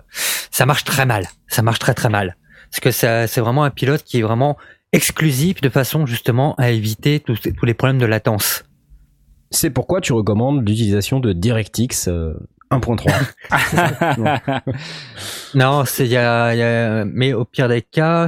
ça 0.50 0.66
marche 0.66 0.84
très 0.84 1.06
mal. 1.06 1.28
Ça 1.46 1.62
marche 1.62 1.78
très 1.78 1.94
très 1.94 2.08
mal. 2.08 2.36
Parce 2.70 2.80
que 2.80 2.90
ça- 2.90 3.26
c'est 3.28 3.40
vraiment 3.40 3.62
un 3.62 3.70
pilote 3.70 4.02
qui 4.02 4.18
est 4.18 4.22
vraiment 4.22 4.56
exclusif 4.92 5.60
de 5.60 5.68
façon 5.68 6.04
justement 6.06 6.54
à 6.56 6.70
éviter 6.70 7.20
tous, 7.20 7.40
tous 7.40 7.64
les 7.66 7.74
problèmes 7.74 7.98
de 7.98 8.06
latence. 8.06 8.64
C'est 9.50 9.70
pourquoi 9.70 10.00
tu 10.00 10.12
recommandes 10.12 10.66
l'utilisation 10.68 11.20
de 11.20 11.32
DirectX 11.32 12.08
euh, 12.08 12.34
1.3. 12.70 14.62
Non, 15.54 15.84
c'est 15.86 16.06
y 16.06 16.16
a, 16.16 17.04
mais 17.04 17.32
au 17.32 17.44
pire 17.44 17.68
des 17.68 17.82
cas, 17.82 18.26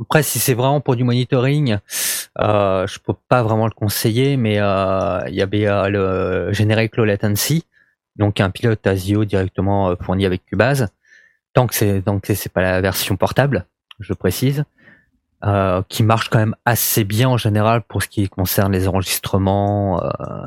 après 0.00 0.22
si 0.22 0.38
c'est 0.38 0.54
vraiment 0.54 0.80
pour 0.80 0.94
du 0.94 1.04
monitoring, 1.04 1.78
euh, 2.38 2.86
je 2.86 2.98
peux 3.00 3.14
pas 3.28 3.42
vraiment 3.42 3.66
le 3.66 3.72
conseiller, 3.72 4.36
mais 4.36 4.58
euh, 4.60 5.20
il 5.28 5.34
y 5.34 5.42
avait 5.42 5.66
euh, 5.66 5.88
le 5.88 6.52
Generic 6.52 6.96
Low 6.96 7.04
Latency, 7.04 7.64
donc 8.16 8.40
un 8.40 8.50
pilote 8.50 8.86
ASIO 8.86 9.24
directement 9.24 9.90
euh, 9.90 9.96
fourni 10.00 10.24
avec 10.26 10.44
Cubase, 10.46 10.88
tant 11.54 11.66
que 11.66 11.74
c'est 11.74 12.00
donc 12.02 12.26
c'est 12.26 12.52
pas 12.52 12.62
la 12.62 12.80
version 12.80 13.16
portable, 13.16 13.66
je 13.98 14.12
précise, 14.12 14.64
euh, 15.44 15.82
qui 15.88 16.02
marche 16.04 16.28
quand 16.28 16.38
même 16.38 16.54
assez 16.64 17.04
bien 17.04 17.28
en 17.28 17.38
général 17.38 17.82
pour 17.82 18.02
ce 18.02 18.08
qui 18.08 18.28
concerne 18.28 18.72
les 18.72 18.86
enregistrements. 18.86 20.02
euh, 20.04 20.46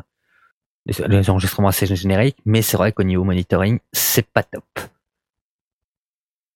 les, 0.86 1.30
enregistrements 1.30 1.68
assez 1.68 1.86
génériques, 1.86 2.38
mais 2.46 2.62
c'est 2.62 2.78
vrai 2.78 2.92
qu'au 2.92 3.04
niveau 3.04 3.24
monitoring, 3.24 3.80
c'est 3.92 4.26
pas 4.26 4.44
top. 4.44 4.64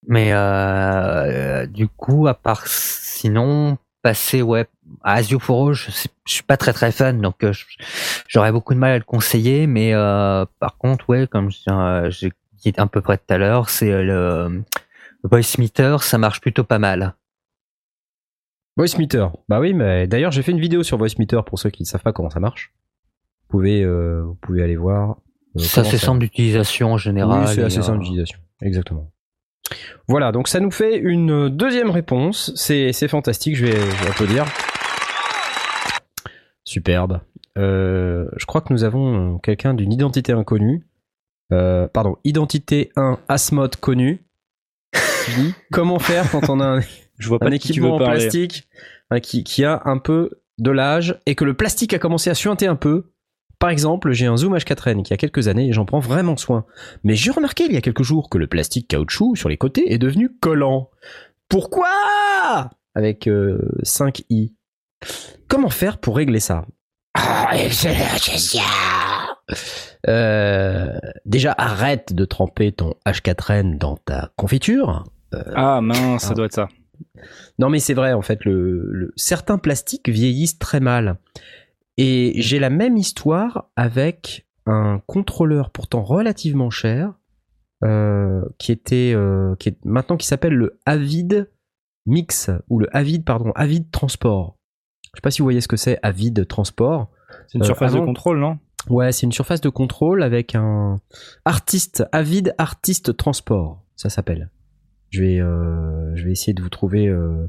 Mais 0.08 0.34
euh, 0.34 1.66
du 1.66 1.88
coup, 1.88 2.28
à 2.28 2.34
part 2.34 2.68
sinon, 2.68 3.78
passer 4.02 4.42
ouais 4.42 4.68
à 5.04 5.14
Asio 5.14 5.40
for 5.40 5.70
All, 5.70 5.74
je, 5.74 5.90
je 5.92 6.34
suis 6.34 6.44
pas 6.44 6.58
très 6.58 6.74
très 6.74 6.92
fan, 6.92 7.20
donc 7.22 7.44
euh, 7.44 7.54
j'aurais 8.28 8.52
beaucoup 8.52 8.74
de 8.74 8.80
mal 8.80 8.92
à 8.92 8.98
le 8.98 9.04
conseiller. 9.04 9.68
Mais 9.68 9.94
euh, 9.94 10.46
par 10.60 10.78
contre, 10.78 11.10
ouais, 11.10 11.28
comme 11.28 11.50
j'ai 11.50 12.32
dit 12.54 12.74
un 12.78 12.88
peu 12.88 13.02
près 13.02 13.18
tout 13.18 13.34
à 13.34 13.38
l'heure, 13.38 13.70
c'est 13.70 13.92
le, 14.04 14.64
le 15.24 15.30
Voice 15.30 15.58
Meter, 15.58 15.98
ça 16.02 16.18
marche 16.18 16.42
plutôt 16.42 16.64
pas 16.64 16.80
mal. 16.80 17.16
Voice 18.78 18.98
Meter. 19.00 19.28
Bah 19.48 19.60
oui, 19.60 19.74
mais 19.74 20.06
d'ailleurs, 20.06 20.32
j'ai 20.32 20.44
fait 20.44 20.52
une 20.52 20.60
vidéo 20.60 20.84
sur 20.84 20.98
Voice 20.98 21.18
Meter 21.18 21.42
pour 21.46 21.58
ceux 21.58 21.70
qui 21.70 21.84
ne 21.84 21.88
savent 21.88 22.04
pas 22.04 22.12
comment 22.12 22.30
ça 22.30 22.40
marche. 22.40 22.74
Vous 23.48 23.60
pouvez, 23.60 23.84
euh, 23.84 24.24
vous 24.26 24.36
pouvez 24.36 24.64
aller 24.64 24.76
voir. 24.76 25.18
euh, 25.56 25.60
ça 25.60 25.84
c'est 25.84 25.98
simple 25.98 26.20
d'utilisation 26.20 26.94
en 26.94 26.98
général. 26.98 27.42
Oui, 27.42 27.52
c'est 27.54 27.64
assez 27.64 27.80
euh, 27.80 27.84
simple 27.84 28.00
d'utilisation. 28.00 28.40
Exactement. 28.62 29.12
Voilà, 30.08 30.32
donc 30.32 30.48
ça 30.48 30.60
nous 30.60 30.72
fait 30.72 30.98
une 30.98 31.50
deuxième 31.50 31.90
réponse. 31.90 32.52
C'est 32.56 32.92
c'est 32.94 33.08
fantastique, 33.08 33.56
je 33.56 33.66
vais, 33.66 33.72
je 33.72 34.04
vais 34.04 34.10
applaudir. 34.10 34.46
Superbe. 36.64 37.22
Euh, 37.58 38.28
je 38.38 38.46
crois 38.46 38.62
que 38.62 38.74
nous 38.74 38.84
avons 38.84 39.38
quelqu'un 39.40 39.74
d'une 39.74 39.94
identité 39.94 40.34
inconnue. 40.34 40.86
Euh, 41.52 41.88
pardon, 41.88 42.18
identité 42.24 42.92
1 42.96 43.20
Asmod 43.28 43.76
connu. 43.78 44.26
Comment 45.72 46.00
faire 46.00 46.30
quand 46.32 46.50
on 46.50 46.60
a 46.60 46.66
un, 46.66 46.82
Je 47.18 47.28
vois 47.28 47.40
pas 47.40 47.48
un 47.48 47.50
de 47.52 47.56
qui 47.58 47.68
tu 47.68 47.74
équipement 47.74 47.90
veux 47.90 47.96
en 47.96 48.06
parler. 48.06 48.20
plastique 48.20 48.68
hein, 49.12 49.20
qui, 49.20 49.44
qui 49.44 49.64
a 49.64 49.82
un 49.86 49.98
peu 50.00 50.32
de 50.58 50.72
l'âge 50.72 51.20
et 51.26 51.36
que 51.36 51.46
le 51.46 51.54
plastique 51.54 51.94
a 51.94 52.00
commencé 52.00 52.30
à 52.30 52.34
suinter 52.36 52.68
un 52.68 52.76
peu. 52.76 53.12
Par 53.60 53.70
exemple, 53.70 54.12
j'ai 54.12 54.26
un 54.26 54.38
Zoom 54.38 54.56
H4n 54.56 55.04
qui 55.04 55.14
a 55.14 55.18
quelques 55.18 55.48
années 55.48 55.70
et 55.70 55.74
j'en 55.74 55.86
prends 55.86 56.00
vraiment 56.00 56.38
soin. 56.38 56.66
Mais 57.04 57.16
j'ai 57.16 57.32
remarqué 57.32 57.66
il 57.66 57.74
y 57.74 57.78
a 57.78 57.82
quelques 57.82 58.04
jours 58.04 58.30
que 58.30 58.38
le 58.38 58.48
plastique 58.48 58.88
caoutchouc 58.90 59.36
sur 59.36 59.50
les 59.50 59.58
côtés 59.58 59.94
est 59.94 59.98
devenu 59.98 60.30
collant. 60.40 60.90
Pourquoi? 61.50 61.88
Avec 62.96 63.30
5 63.84 64.24
i. 64.30 64.54
Comment 65.48 65.70
faire 65.70 65.98
pour 66.00 66.16
régler 66.18 66.40
ça? 66.40 66.66
Ah. 67.14 67.52
Euh, 70.08 70.98
déjà, 71.26 71.54
arrête 71.58 72.14
de 72.14 72.26
tremper 72.26 72.72
ton 72.72 72.94
H4N 73.06 73.78
dans 73.78 73.98
ta 73.98 74.32
confiture. 74.36 75.04
Ah 75.56 75.82
mince, 75.82 76.24
ça 76.24 76.30
Ah. 76.32 76.34
doit 76.34 76.46
être 76.46 76.54
ça. 76.54 76.68
Non, 77.60 77.70
mais 77.70 77.80
c'est 77.80 77.94
vrai, 77.94 78.14
en 78.14 78.22
fait, 78.22 78.46
le, 78.46 78.86
le- 78.92 79.14
certains 79.16 79.58
plastiques 79.58 80.10
vieillissent 80.10 80.60
très 80.60 80.80
mal. 80.80 81.18
Et 81.98 82.34
j'ai 82.42 82.60
la 82.60 82.70
même 82.70 82.98
histoire 82.98 83.70
avec 83.76 84.46
un 84.66 85.02
contrôleur 85.08 85.70
pourtant 85.70 86.02
relativement 86.04 86.70
cher, 86.70 87.14
euh, 87.84 88.42
qui 88.58 88.72
était, 88.72 89.14
euh, 89.16 89.56
qui 89.58 89.70
est 89.70 89.78
maintenant 89.86 90.18
qui 90.18 90.28
s'appelle 90.28 90.54
le 90.54 90.80
Avid 90.86 91.50
Mix 92.06 92.50
ou 92.70 92.80
le 92.80 92.96
Avid, 92.96 93.24
pardon, 93.26 93.52
Avid 93.56 93.90
Transport. 93.92 94.58
Je 95.14 95.18
sais 95.18 95.22
pas 95.22 95.32
si 95.32 95.40
vous 95.42 95.46
voyez 95.46 95.62
ce 95.62 95.68
que 95.68 95.78
c'est, 95.78 95.98
Avid 96.04 96.48
Transport. 96.48 97.10
C'est 97.48 97.58
une 97.58 97.64
Euh, 97.64 97.68
surface 97.68 97.92
avant- 97.92 98.02
de 98.02 98.06
contrôle, 98.06 98.40
non? 98.40 98.58
Ouais, 98.90 99.12
c'est 99.12 99.26
une 99.26 99.32
surface 99.32 99.62
de 99.62 99.70
contrôle 99.70 100.22
avec 100.22 100.54
un 100.56 101.00
artiste, 101.46 102.04
Avid 102.12 102.54
Artiste 102.58 103.16
Transport, 103.18 103.84
ça 103.96 104.10
s'appelle. 104.10 104.52
Je 105.10 105.22
vais, 105.24 105.40
euh, 105.40 106.16
je 106.16 106.26
vais 106.26 106.32
essayer 106.32 106.54
de 106.54 106.62
vous 106.62 106.70
trouver 106.70 107.08
euh, 107.08 107.48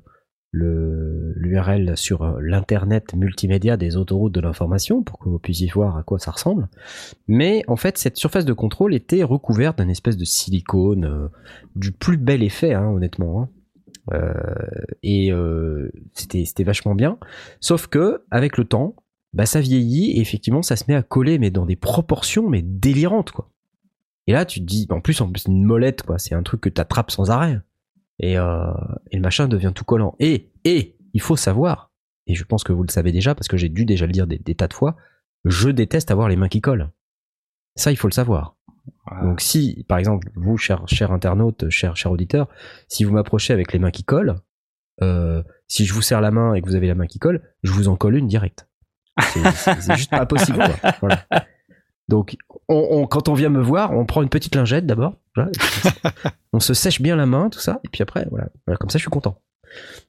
l'URL 0.53 1.97
sur 1.97 2.23
euh, 2.23 2.39
l'internet 2.41 3.15
multimédia 3.15 3.77
des 3.77 3.97
autoroutes 3.97 4.33
de 4.33 4.41
l'information 4.41 5.03
pour 5.03 5.19
que 5.19 5.29
vous 5.29 5.39
puissiez 5.39 5.69
voir 5.69 5.97
à 5.97 6.03
quoi 6.03 6.19
ça 6.19 6.31
ressemble. 6.31 6.69
Mais 7.29 7.63
en 7.69 7.77
fait, 7.77 7.99
cette 7.99 8.17
surface 8.17 8.45
de 8.45 8.53
contrôle 8.53 8.95
était 8.95 9.23
recouverte 9.23 9.79
d'un 9.79 9.89
espèce 9.89 10.17
de 10.17 10.25
silicone 10.25 11.05
euh, 11.05 11.29
du 11.75 11.93
plus 11.93 12.17
bel 12.17 12.43
effet, 12.43 12.75
hein, 12.75 12.87
honnêtement. 12.87 13.43
hein. 13.43 13.49
Euh, 14.13 14.33
et 15.03 15.33
c'était 16.13 16.63
vachement 16.63 16.95
bien. 16.95 17.19
Sauf 17.61 17.89
que 17.89 18.23
avec 18.31 18.57
le 18.57 18.65
temps, 18.65 18.95
bah 19.33 19.47
ça 19.47 19.61
vieillit 19.61 20.13
et 20.13 20.21
effectivement 20.21 20.63
ça 20.63 20.77
se 20.77 20.85
met 20.89 20.95
à 20.95 21.03
coller 21.03 21.39
mais 21.39 21.51
dans 21.51 21.67
des 21.67 21.77
proportions 21.77 22.49
mais 22.49 22.63
délirantes 22.63 23.33
quoi. 23.33 23.51
Et 24.27 24.33
là 24.33 24.45
tu 24.45 24.61
te 24.61 24.65
dis 24.65 24.87
en 24.91 25.01
plus 25.01 25.21
en 25.21 25.31
plus 25.31 25.45
une 25.47 25.65
molette 25.65 26.05
c'est 26.19 26.35
un 26.35 26.43
truc 26.43 26.61
que 26.61 26.69
t'attrapes 26.69 27.11
sans 27.11 27.31
arrêt. 27.31 27.61
Et, 28.19 28.39
euh, 28.39 28.73
et 29.11 29.17
le 29.17 29.23
machin 29.23 29.49
devient 29.49 29.73
tout 29.75 29.85
collant. 29.85 30.15
Et 30.21 30.51
et 30.65 30.97
il 31.13 31.21
faut 31.21 31.37
savoir 31.37 31.91
et 32.27 32.35
je 32.35 32.45
pense 32.45 32.65
que 32.65 32.73
vous 32.73 32.83
le 32.83 32.91
savez 32.91 33.13
déjà 33.13 33.35
parce 33.35 33.47
que 33.49 33.57
j'ai 33.57 33.69
dû 33.69 33.85
déjà 33.85 34.07
le 34.07 34.13
dire 34.13 34.27
des, 34.27 34.39
des 34.39 34.55
tas 34.55 34.67
de 34.69 34.75
fois, 34.75 34.97
je 35.45 35.69
déteste 35.69 36.11
avoir 36.11 36.29
les 36.29 36.37
mains 36.37 36.49
qui 36.49 36.61
collent. 36.61 36.91
Ça 37.77 37.91
il 37.93 37.97
faut 37.97 38.09
le 38.09 38.13
savoir. 38.13 38.57
Ah. 39.07 39.23
Donc 39.23 39.41
si 39.41 39.85
par 39.89 39.99
exemple 39.99 40.29
vous 40.35 40.57
cher 40.57 40.83
cher 40.87 41.13
internaute, 41.13 41.69
cher 41.71 41.97
cher 41.97 42.11
auditeur, 42.11 42.49
si 42.89 43.05
vous 43.05 43.13
m'approchez 43.13 43.53
avec 43.53 43.73
les 43.73 43.79
mains 43.79 43.91
qui 43.91 44.03
collent, 44.05 44.37
euh, 45.03 45.43
si 45.69 45.85
je 45.85 45.93
vous 45.93 46.03
serre 46.03 46.21
la 46.21 46.31
main 46.31 46.55
et 46.55 46.63
que 46.63 46.67
vous 46.67 46.75
avez 46.75 46.87
la 46.89 46.95
main 46.95 47.07
qui 47.07 47.19
colle, 47.19 47.43
je 47.63 47.71
vous 47.73 47.89
en 47.89 47.97
colle 47.97 48.17
une 48.17 48.27
directe. 48.29 48.69
C'est- 49.21 49.97
juste 49.97 50.11
pas 50.11 50.27
possible. 50.27 50.59
Quoi. 50.59 50.91
Voilà. 51.01 51.25
Donc, 52.09 52.37
on, 52.69 52.87
on- 52.91 53.07
quand 53.07 53.29
on 53.29 53.35
vient 53.35 53.49
me 53.49 53.61
voir, 53.61 53.93
on 53.93 54.05
prend 54.07 54.23
une 54.23 54.29
petite 54.29 54.55
lingette 54.55 54.87
d'abord. 54.87 55.15
Voilà, 55.35 55.51
on 56.53 56.61
se 56.61 56.73
sèche 56.75 57.01
bien 57.03 57.17
la 57.17 57.27
main, 57.27 57.51
tout 57.51 57.59
ça, 57.59 57.81
et 57.85 57.89
puis 57.89 58.03
après, 58.03 58.27
voilà, 58.31 58.49
Voilà, 58.67 58.77
comme 58.79 58.91
ça, 58.91 58.99
je 58.99 59.03
suis 59.03 59.11
content. 59.11 59.41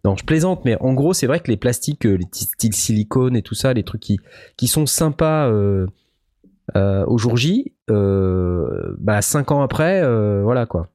Non, 0.06 0.16
je 0.16 0.24
plaisante, 0.24 0.64
mais 0.66 0.78
en 0.82 0.94
gros, 0.94 1.14
c'est 1.14 1.28
vrai 1.28 1.40
que 1.40 1.50
les 1.50 1.58
plastiques, 1.58 2.06
euh, 2.06 2.16
les 2.16 2.26
petits 2.26 2.46
styles 2.46 2.76
silicone 2.76 3.36
et 3.36 3.42
tout 3.42 3.56
ça, 3.56 3.74
les 3.74 3.84
trucs 3.84 4.02
qui, 4.02 4.20
qui 4.56 4.68
sont 4.68 4.86
sympas 4.86 5.48
euh, 5.50 5.88
euh, 6.76 7.04
au 7.08 7.18
jour 7.18 7.36
J, 7.38 7.74
euh, 7.90 8.96
bah 9.00 9.22
cinq 9.22 9.52
ans 9.52 9.62
après, 9.62 10.02
euh, 10.04 10.42
voilà 10.44 10.66
quoi. 10.68 10.90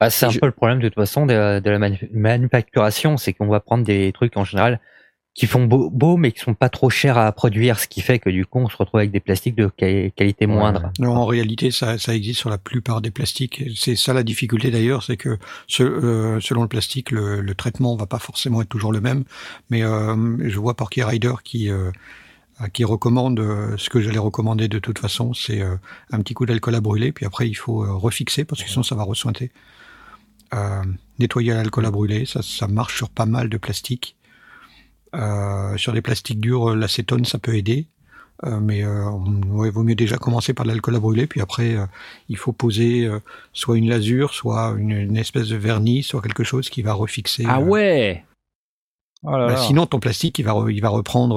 Bah, 0.00 0.10
c'est 0.10 0.26
un 0.26 0.30
je- 0.30 0.38
peu 0.38 0.46
le 0.46 0.52
problème 0.52 0.80
de 0.80 0.88
toute 0.88 0.94
façon 0.96 1.26
de, 1.26 1.60
de 1.60 1.70
la 1.70 1.78
manu- 1.78 2.08
manufacturation, 2.12 3.16
c'est 3.16 3.32
qu'on 3.32 3.48
va 3.48 3.60
prendre 3.60 3.84
des 3.84 4.12
trucs 4.12 4.36
en 4.36 4.44
général 4.44 4.80
qui 5.34 5.46
font 5.46 5.64
beau, 5.64 5.88
beau 5.88 6.18
mais 6.18 6.30
qui 6.32 6.40
sont 6.40 6.52
pas 6.54 6.68
trop 6.68 6.90
chers 6.90 7.16
à 7.16 7.32
produire, 7.32 7.78
ce 7.78 7.88
qui 7.88 8.02
fait 8.02 8.18
que 8.18 8.28
du 8.28 8.44
coup 8.44 8.58
on 8.58 8.68
se 8.68 8.76
retrouve 8.76 8.98
avec 9.00 9.10
des 9.12 9.20
plastiques 9.20 9.54
de 9.54 9.66
quali- 9.68 10.12
qualité 10.12 10.46
moindre. 10.46 10.92
Non, 10.98 11.16
en 11.16 11.24
réalité, 11.24 11.70
ça, 11.70 11.96
ça 11.96 12.14
existe 12.14 12.38
sur 12.40 12.50
la 12.50 12.58
plupart 12.58 13.00
des 13.00 13.10
plastiques. 13.10 13.64
C'est 13.74 13.96
ça 13.96 14.12
la 14.12 14.24
difficulté 14.24 14.70
d'ailleurs, 14.70 15.02
c'est 15.02 15.16
que 15.16 15.38
ce- 15.68 15.82
euh, 15.84 16.38
selon 16.40 16.62
le 16.62 16.68
plastique, 16.68 17.10
le, 17.10 17.40
le 17.40 17.54
traitement 17.54 17.96
va 17.96 18.04
pas 18.06 18.18
forcément 18.18 18.60
être 18.60 18.68
toujours 18.68 18.92
le 18.92 19.00
même. 19.00 19.24
Mais 19.70 19.82
euh, 19.82 20.36
je 20.48 20.58
vois 20.58 20.74
Porky 20.74 21.02
Rider 21.02 21.32
qui 21.42 21.70
euh, 21.70 21.90
qui 22.74 22.84
recommande 22.84 23.40
euh, 23.40 23.74
ce 23.78 23.88
que 23.88 24.00
j'allais 24.02 24.18
recommander 24.18 24.68
de 24.68 24.78
toute 24.78 24.98
façon, 24.98 25.32
c'est 25.32 25.62
euh, 25.62 25.76
un 26.10 26.18
petit 26.20 26.34
coup 26.34 26.44
d'alcool 26.44 26.74
à 26.74 26.80
brûler, 26.82 27.10
puis 27.10 27.24
après 27.24 27.48
il 27.48 27.54
faut 27.54 27.82
euh, 27.82 27.92
refixer 27.94 28.44
parce 28.44 28.62
que 28.62 28.68
sinon 28.68 28.82
ça 28.82 28.94
va 28.94 29.02
ressointer. 29.02 29.50
Euh, 30.54 30.82
nettoyer 31.18 31.54
l'alcool 31.54 31.86
à 31.86 31.90
brûler, 31.90 32.26
ça, 32.26 32.42
ça 32.42 32.68
marche 32.68 32.96
sur 32.96 33.08
pas 33.08 33.24
mal 33.24 33.48
de 33.48 33.56
plastiques. 33.56 34.16
Euh, 35.14 35.76
sur 35.76 35.92
des 35.92 36.00
plastiques 36.02 36.40
durs, 36.40 36.70
euh, 36.70 36.74
l'acétone 36.76 37.24
ça 37.24 37.38
peut 37.38 37.54
aider. 37.56 37.86
Euh, 38.44 38.58
mais 38.60 38.82
euh, 38.82 39.08
ouais, 39.50 39.70
vaut 39.70 39.84
mieux 39.84 39.94
déjà 39.94 40.16
commencer 40.16 40.52
par 40.54 40.64
de 40.64 40.70
l'alcool 40.70 40.96
à 40.96 41.00
brûler, 41.00 41.26
puis 41.28 41.40
après 41.40 41.76
euh, 41.76 41.84
il 42.28 42.36
faut 42.36 42.52
poser 42.52 43.04
euh, 43.04 43.20
soit 43.52 43.76
une 43.78 43.88
lasure, 43.88 44.34
soit 44.34 44.74
une, 44.78 44.90
une 44.90 45.16
espèce 45.16 45.48
de 45.48 45.56
vernis, 45.56 46.02
soit 46.02 46.22
quelque 46.22 46.42
chose 46.42 46.68
qui 46.70 46.82
va 46.82 46.92
refixer. 46.94 47.44
Ah 47.46 47.60
ouais 47.60 48.24
Oh 49.24 49.30
là 49.36 49.46
bah, 49.46 49.52
là. 49.52 49.56
sinon 49.58 49.86
ton 49.86 50.00
plastique 50.00 50.40
il 50.40 50.44
va 50.44 50.52
re- 50.52 50.72
il 50.74 50.80
va 50.80 50.88
reprendre 50.88 51.36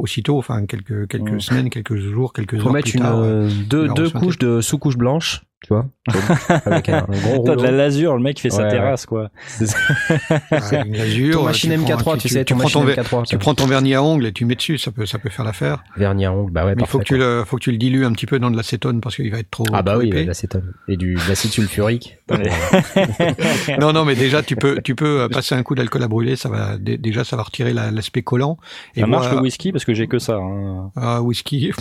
aussitôt, 0.00 0.38
enfin 0.38 0.64
quelques 0.64 1.06
quelques 1.08 1.32
Ouais. 1.32 1.40
semaines, 1.40 1.68
quelques 1.68 1.96
jours, 1.96 2.32
quelques 2.32 2.58
Faut 2.58 2.68
heures 2.68 2.72
mettre 2.72 2.88
plus 2.88 2.94
une, 2.96 3.02
tard. 3.02 3.20
deux, 3.20 3.86
il 3.88 3.92
deux 3.94 4.08
couches 4.08 4.38
de 4.38 4.62
sous-couche 4.62 4.96
blanche, 4.96 5.42
tu 5.62 5.72
vois, 5.72 5.86
avec 6.66 6.88
un, 6.90 6.98
un 7.08 7.18
gros 7.34 7.42
T'as 7.44 7.56
de 7.56 7.62
la 7.62 7.70
lasure, 7.72 8.14
le 8.16 8.22
mec 8.22 8.38
fait 8.38 8.50
sa 8.50 8.64
Ouais, 8.64 8.70
terrasse, 8.70 9.06
quoi. 9.06 9.30
Ouais, 9.60 10.82
une 10.86 10.96
lasure. 10.96 11.34
Ton 11.34 11.42
euh, 11.42 11.44
machine 11.46 11.72
tu 11.72 11.92
prends- 11.94 12.14
MK3, 12.14 12.18
tu, 12.18 12.28
sais, 12.28 12.44
tu 12.44 12.52
ton 12.54 12.58
prends 12.60 12.68
ton 12.68 12.84
machine 12.84 13.02
ver- 13.02 13.04
MK3. 13.04 13.26
tu 13.26 13.38
prends 13.38 13.54
ton 13.54 13.66
vernis 13.66 13.94
à 13.94 14.02
ongles 14.02 14.26
et 14.26 14.32
tu 14.32 14.44
mets 14.44 14.54
dessus, 14.54 14.78
ça 14.78 14.92
peut 14.92 15.06
ça 15.06 15.18
peut 15.18 15.30
faire 15.30 15.44
l'affaire. 15.44 15.82
vernis 15.96 16.26
à 16.26 16.32
ongles, 16.32 16.52
bah 16.52 16.66
ouais, 16.66 16.74
Mais 16.76 16.82
il 16.82 16.86
faut 16.86 16.98
que 16.98 17.04
tu 17.04 17.16
le 17.16 17.42
faut 17.46 17.56
que 17.56 17.62
tu 17.62 17.72
le 17.72 17.78
dilues 17.78 18.04
un 18.04 18.12
petit 18.12 18.26
peu 18.26 18.38
dans 18.38 18.50
de 18.50 18.56
l'acétone 18.56 19.00
parce 19.00 19.16
qu'il 19.16 19.30
va 19.30 19.38
être 19.38 19.50
trop. 19.50 19.64
Ah 19.72 19.82
bah 19.82 19.92
trop 19.92 20.02
oui, 20.02 20.08
épais. 20.08 20.22
de 20.22 20.28
l'acétone. 20.28 20.72
Et 20.88 20.96
du, 20.96 21.14
de 21.14 21.20
l'acide 21.28 21.50
sulfurique. 21.50 22.18
non, 23.80 23.92
non, 23.92 24.04
mais 24.04 24.14
déjà, 24.14 24.42
tu 24.42 24.56
peux, 24.56 24.80
tu 24.82 24.94
peux 24.94 25.22
euh, 25.22 25.28
passer 25.28 25.54
un 25.54 25.62
coup 25.62 25.74
d'alcool 25.74 26.02
à 26.02 26.08
brûler, 26.08 26.36
ça 26.36 26.48
va, 26.48 26.76
dé- 26.78 26.98
déjà, 26.98 27.24
ça 27.24 27.36
va 27.36 27.42
retirer 27.42 27.72
la- 27.72 27.90
l'aspect 27.90 28.22
collant. 28.22 28.58
Et 28.94 29.00
Ça 29.00 29.06
marche 29.06 29.26
moi, 29.26 29.36
le 29.36 29.42
whisky 29.42 29.72
parce 29.72 29.84
que 29.84 29.94
j'ai 29.94 30.06
que 30.06 30.18
ça. 30.18 30.36
hein. 30.36 30.90
ah, 30.96 31.22
whisky, 31.22 31.72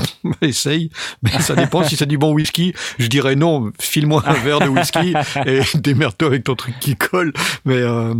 essaye, 0.41 0.89
mais 1.23 1.31
ça 1.39 1.55
dépend 1.55 1.83
si 1.83 1.95
c'est 1.95 2.05
du 2.05 2.17
bon 2.17 2.33
whisky. 2.33 2.73
Je 2.99 3.07
dirais 3.07 3.35
non, 3.35 3.64
file-moi 3.79 4.23
un 4.25 4.33
verre 4.33 4.59
de 4.59 4.67
whisky 4.69 5.13
et 5.45 5.61
démerde-toi 5.77 6.27
avec 6.27 6.43
ton 6.43 6.55
truc 6.55 6.75
qui 6.79 6.95
colle. 6.95 7.33
Mais 7.65 7.77
euh, 7.77 8.13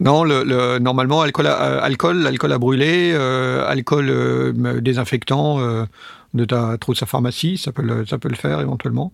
non, 0.00 0.24
le, 0.24 0.42
le- 0.44 0.78
normalement, 0.78 1.20
alcool, 1.22 1.46
à, 1.46 1.62
euh, 1.62 1.80
alcool, 1.82 2.26
alcool 2.26 2.52
à 2.52 2.58
brûler, 2.58 3.12
euh, 3.14 3.66
alcool 3.66 4.06
euh, 4.08 4.80
désinfectant 4.80 5.60
euh, 5.60 5.84
de 6.34 6.44
ta 6.44 6.76
trousse 6.78 7.02
à 7.02 7.06
pharmacie, 7.06 7.58
ça 7.58 7.72
peut 7.72 7.82
le, 7.82 8.04
ça 8.06 8.18
peut 8.18 8.28
le 8.28 8.36
faire 8.36 8.60
éventuellement. 8.60 9.12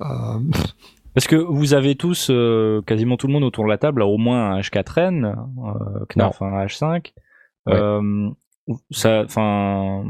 Euh, 0.00 0.04
Parce 1.14 1.26
que 1.28 1.36
vous 1.36 1.72
avez 1.72 1.94
tous, 1.94 2.28
euh, 2.30 2.82
quasiment 2.82 3.16
tout 3.16 3.26
le 3.26 3.32
monde 3.32 3.44
autour 3.44 3.64
de 3.64 3.70
la 3.70 3.78
table, 3.78 4.02
a 4.02 4.06
au 4.06 4.18
moins 4.18 4.50
un 4.52 4.60
H4N, 4.60 5.24
euh, 5.24 6.04
Knarf 6.14 6.42
un 6.42 6.64
H5. 6.66 7.12
Ouais. 7.66 7.74
Ça, 8.90 9.22
enfin, 9.24 10.04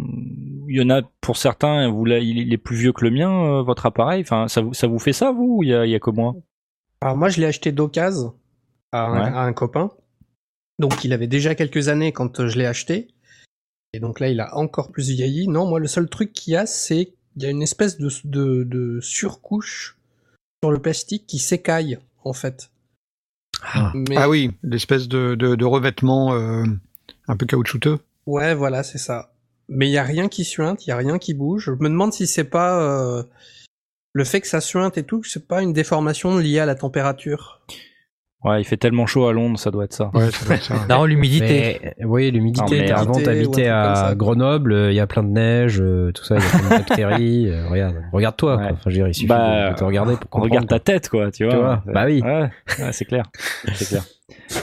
il 0.69 0.77
y 0.77 0.81
en 0.83 0.89
a 0.89 1.03
pour 1.21 1.37
certains, 1.37 1.91
vous, 1.91 2.05
là, 2.07 2.19
il 2.19 2.53
est 2.53 2.57
plus 2.59 2.77
vieux 2.77 2.93
que 2.93 3.05
le 3.05 3.11
mien, 3.11 3.31
euh, 3.31 3.63
votre 3.63 3.85
appareil. 3.87 4.23
Enfin, 4.23 4.49
ça, 4.49 4.63
vous- 4.63 4.73
ça 4.75 4.87
vous 4.87 4.99
fait 4.99 5.13
ça, 5.13 5.31
vous, 5.31 5.57
ou 5.59 5.63
il 5.63 5.69
y 5.71 5.75
a, 5.75 5.85
il 5.85 5.91
y 5.91 5.95
a 5.95 6.01
que 6.01 6.11
moi? 6.11 6.35
Alors 7.03 7.17
moi, 7.19 7.29
je 7.29 7.39
l'ai 7.41 7.47
acheté 7.47 7.71
d'occasion 7.73 8.35
à, 8.93 9.13
Ouais. 9.13 9.19
à 9.21 9.43
un 9.43 9.53
copain. 9.53 9.91
Donc 10.79 11.05
il 11.05 11.13
avait 11.13 11.27
déjà 11.27 11.55
quelques 11.55 11.89
années 11.89 12.13
quand 12.13 12.41
euh, 12.41 12.49
je 12.49 12.59
l'ai 12.59 12.65
acheté. 12.67 13.09
Et 13.93 14.01
donc 14.01 14.21
là, 14.21 14.29
il 14.31 14.41
a 14.41 14.57
encore 14.57 14.91
plus 14.91 15.11
vieilli. 15.11 15.49
Non, 15.49 15.67
moi, 15.69 15.79
le 15.79 15.87
seul 15.87 16.09
truc 16.09 16.33
qu'il 16.33 16.55
y 16.55 16.57
a, 16.57 16.65
c'est 16.67 17.13
qu'il 17.35 17.43
y 17.43 17.47
a 17.47 17.51
une 17.51 17.63
espèce 17.63 17.99
de, 17.99 18.09
de, 18.25 18.65
de 18.65 19.01
surcouche 19.01 19.99
sur 20.63 20.71
le 20.71 20.81
plastique 20.81 21.27
qui 21.27 21.39
s'écaille, 21.39 21.99
en 22.25 22.33
fait. 22.33 22.71
Ah. 23.63 23.93
Mais, 23.95 24.17
Ah 24.17 24.29
oui, 24.31 24.51
l'espèce 24.63 25.09
de, 25.09 25.35
de, 25.35 25.55
de 25.55 25.65
revêtement 25.67 26.35
euh, 26.35 26.65
un 27.29 27.37
peu 27.37 27.45
caoutchouteux. 27.47 27.99
Ouais, 28.27 28.55
voilà, 28.55 28.83
c'est 28.83 28.99
ça. 28.99 29.33
Mais 29.69 29.89
il 29.89 29.93
y 29.93 29.99
a 29.99 30.03
rien 30.05 30.29
qui 30.29 30.45
suinte, 30.45 30.87
il 30.87 30.91
y 30.91 30.93
a 30.93 30.97
rien 30.97 31.19
qui 31.19 31.35
bouge. 31.35 31.67
Je 31.67 31.83
me 31.83 31.89
demande 31.89 32.13
si 32.13 32.27
c'est 32.27 32.45
pas 32.45 32.81
euh, 32.81 33.23
le 34.13 34.25
fait 34.25 34.41
que 34.41 34.47
ça 34.49 34.61
suinte 34.61 34.97
et 34.99 35.03
tout, 35.03 35.21
que 35.21 35.29
c'est 35.29 35.47
pas 35.49 35.63
une 35.63 35.73
déformation 35.73 36.37
liée 36.39 36.61
à 36.61 36.67
la 36.67 36.75
température. 36.75 37.61
Ouais, 38.45 38.61
il 38.61 38.65
fait 38.65 38.77
tellement 38.77 39.07
chaud 39.07 39.27
à 39.27 39.33
Londres, 39.33 39.59
ça 39.59 39.73
doit 39.73 39.85
être 39.85 39.93
ça. 39.95 40.11
Ouais, 40.15 40.31
ça 40.31 40.45
doit 40.47 40.55
être 40.55 40.63
ça. 40.63 40.87
Non, 40.89 41.05
l'humidité. 41.05 41.81
Mais, 41.83 42.05
oui, 42.05 42.31
l'humidité. 42.31 42.93
Avant, 42.93 43.15
t'habitais 43.15 43.67
à. 43.67 44.15
Grenoble, 44.15 44.73
euh, 44.73 44.93
il 44.93 44.95
y 44.95 45.01
a 45.01 45.07
plein 45.09 45.25
de 45.25 45.31
neige, 45.31 45.81
euh, 45.81 46.13
tout 46.13 46.23
ça, 46.23 46.37
il 46.37 46.43
y 46.43 46.47
a 46.47 46.49
plein 46.51 46.63
de 46.63 46.69
bactéries. 46.69 47.51
euh, 47.51 47.69
regarde, 47.69 47.97
regarde-toi. 48.13 48.57
Ouais. 48.57 48.65
Enfin, 48.71 48.77
je 48.85 48.91
veux 48.91 48.95
dire, 48.95 49.09
il 49.09 49.15
suffit 49.15 49.27
Bah, 49.27 49.71
de, 49.71 49.77
te 49.77 49.83
regarder 49.83 50.13
pour 50.15 50.31
comprendre. 50.31 50.45
regarde 50.53 50.69
ta 50.69 50.79
tête, 50.79 51.09
quoi, 51.09 51.33
tu 51.33 51.45
vois. 51.45 51.53
Tu 51.55 51.59
vois, 51.59 51.83
bah 51.87 52.05
oui. 52.07 52.23
Ouais, 52.23 52.51
ouais, 52.79 52.93
c'est 52.93 53.07
clair. 53.07 53.25
C'est 53.75 53.89
clair. 53.89 54.05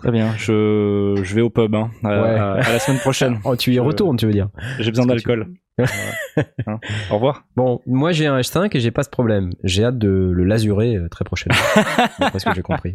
Très 0.00 0.10
bien, 0.12 0.34
je, 0.36 1.20
je 1.22 1.34
vais 1.34 1.42
au 1.42 1.50
pub, 1.50 1.74
hein, 1.74 1.90
à, 2.02 2.08
Ouais. 2.08 2.28
à- 2.38 2.52
à 2.54 2.72
la 2.72 2.78
semaine 2.78 3.00
prochaine. 3.00 3.38
Oh, 3.44 3.54
tu 3.56 3.70
y 3.72 3.74
Je- 3.74 3.80
retournes, 3.80 4.16
tu 4.16 4.26
veux 4.26 4.32
dire. 4.32 4.48
J'ai 4.78 4.90
besoin 4.90 5.04
tu- 5.04 5.10
d'alcool. 5.10 5.48
Hein. 6.66 6.78
Au 7.10 7.14
revoir. 7.14 7.44
Bon, 7.56 7.80
moi 7.86 8.12
j'ai 8.12 8.26
un 8.26 8.38
H5 8.38 8.76
et 8.76 8.80
j'ai 8.80 8.90
pas 8.90 9.02
ce 9.02 9.08
problème. 9.10 9.50
J'ai 9.64 9.84
hâte 9.84 9.98
de 9.98 10.30
le 10.32 10.44
lasurer 10.44 10.96
euh, 10.96 11.08
très 11.08 11.24
prochainement. 11.24 11.58
D'après 12.20 12.38
ce 12.38 12.44
que 12.44 12.54
j'ai 12.54 12.62
compris. 12.62 12.92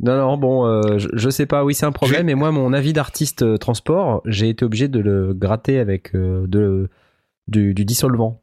Non, 0.00 0.16
non, 0.16 0.36
bon, 0.36 0.66
euh, 0.66 0.98
je, 0.98 1.08
je 1.12 1.30
sais 1.30 1.46
pas, 1.46 1.64
oui, 1.64 1.74
c'est 1.74 1.86
un 1.86 1.92
problème. 1.92 2.28
Et 2.28 2.34
moi, 2.34 2.50
mon 2.50 2.72
avis 2.72 2.92
d'artiste 2.92 3.42
euh, 3.42 3.56
transport, 3.56 4.22
j'ai 4.26 4.48
été 4.48 4.64
obligé 4.64 4.88
de 4.88 4.98
le 5.00 5.32
gratter 5.34 5.78
avec 5.78 6.14
euh, 6.16 6.46
de, 6.48 6.88
du, 7.46 7.72
du 7.74 7.84
dissolvant. 7.84 8.42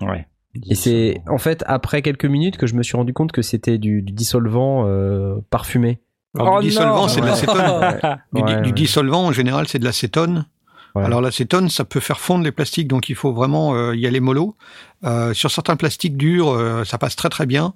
Ouais. 0.00 0.26
Et 0.68 0.74
c'est 0.74 1.20
en 1.28 1.38
fait 1.38 1.62
après 1.66 2.02
quelques 2.02 2.24
minutes 2.24 2.56
que 2.56 2.66
je 2.66 2.74
me 2.74 2.82
suis 2.82 2.96
rendu 2.96 3.12
compte 3.12 3.32
que 3.32 3.42
c'était 3.42 3.78
du, 3.78 4.02
du 4.02 4.12
dissolvant 4.12 4.84
euh, 4.86 5.36
parfumé. 5.50 6.00
Alors, 6.38 6.56
Oh 6.56 6.60
du 6.60 6.68
dissolvant, 6.68 7.02
non. 7.02 7.08
c'est 7.08 7.20
de 7.20 7.26
l'acétone. 7.26 7.98
Du, 8.32 8.42
Ouais, 8.42 8.60
du 8.62 8.68
ouais. 8.68 8.72
dissolvant, 8.72 9.24
en 9.26 9.32
général, 9.32 9.66
c'est 9.68 9.78
de 9.78 9.84
l'acétone. 9.84 10.46
Ouais. 10.94 11.04
Alors 11.04 11.20
l'acétone, 11.20 11.68
ça 11.68 11.84
peut 11.84 12.00
faire 12.00 12.18
fondre 12.18 12.44
les 12.44 12.52
plastiques, 12.52 12.88
donc 12.88 13.08
il 13.08 13.14
faut 13.14 13.32
vraiment 13.32 13.74
euh, 13.74 13.94
y 13.94 14.06
aller 14.06 14.20
mollo. 14.20 14.56
Euh, 15.04 15.34
sur 15.34 15.50
certains 15.50 15.76
plastiques 15.76 16.16
durs, 16.16 16.50
euh, 16.50 16.84
ça 16.84 16.98
passe 16.98 17.14
très 17.14 17.28
très 17.28 17.46
bien. 17.46 17.74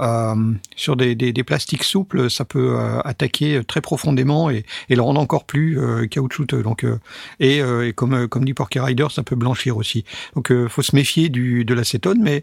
Euh, 0.00 0.34
sur 0.74 0.96
des, 0.96 1.14
des, 1.14 1.32
des 1.32 1.44
plastiques 1.44 1.84
souples, 1.84 2.28
ça 2.28 2.44
peut 2.44 2.80
euh, 2.80 3.00
attaquer 3.02 3.62
très 3.64 3.80
profondément 3.80 4.50
et, 4.50 4.64
et 4.88 4.96
le 4.96 5.02
rendre 5.02 5.20
encore 5.20 5.44
plus 5.44 5.78
euh, 5.78 6.08
caoutchouteux. 6.08 6.64
Donc, 6.64 6.84
euh, 6.84 6.98
et, 7.38 7.62
euh, 7.62 7.86
et 7.86 7.92
comme, 7.92 8.26
comme 8.26 8.44
dit 8.44 8.54
Porky 8.54 8.80
Rider, 8.80 9.06
ça 9.10 9.22
peut 9.22 9.36
blanchir 9.36 9.76
aussi. 9.76 10.04
Donc, 10.34 10.50
euh, 10.50 10.68
faut 10.68 10.82
se 10.82 10.96
méfier 10.96 11.28
du, 11.28 11.64
de 11.64 11.74
l'acétone, 11.74 12.18
mais 12.20 12.42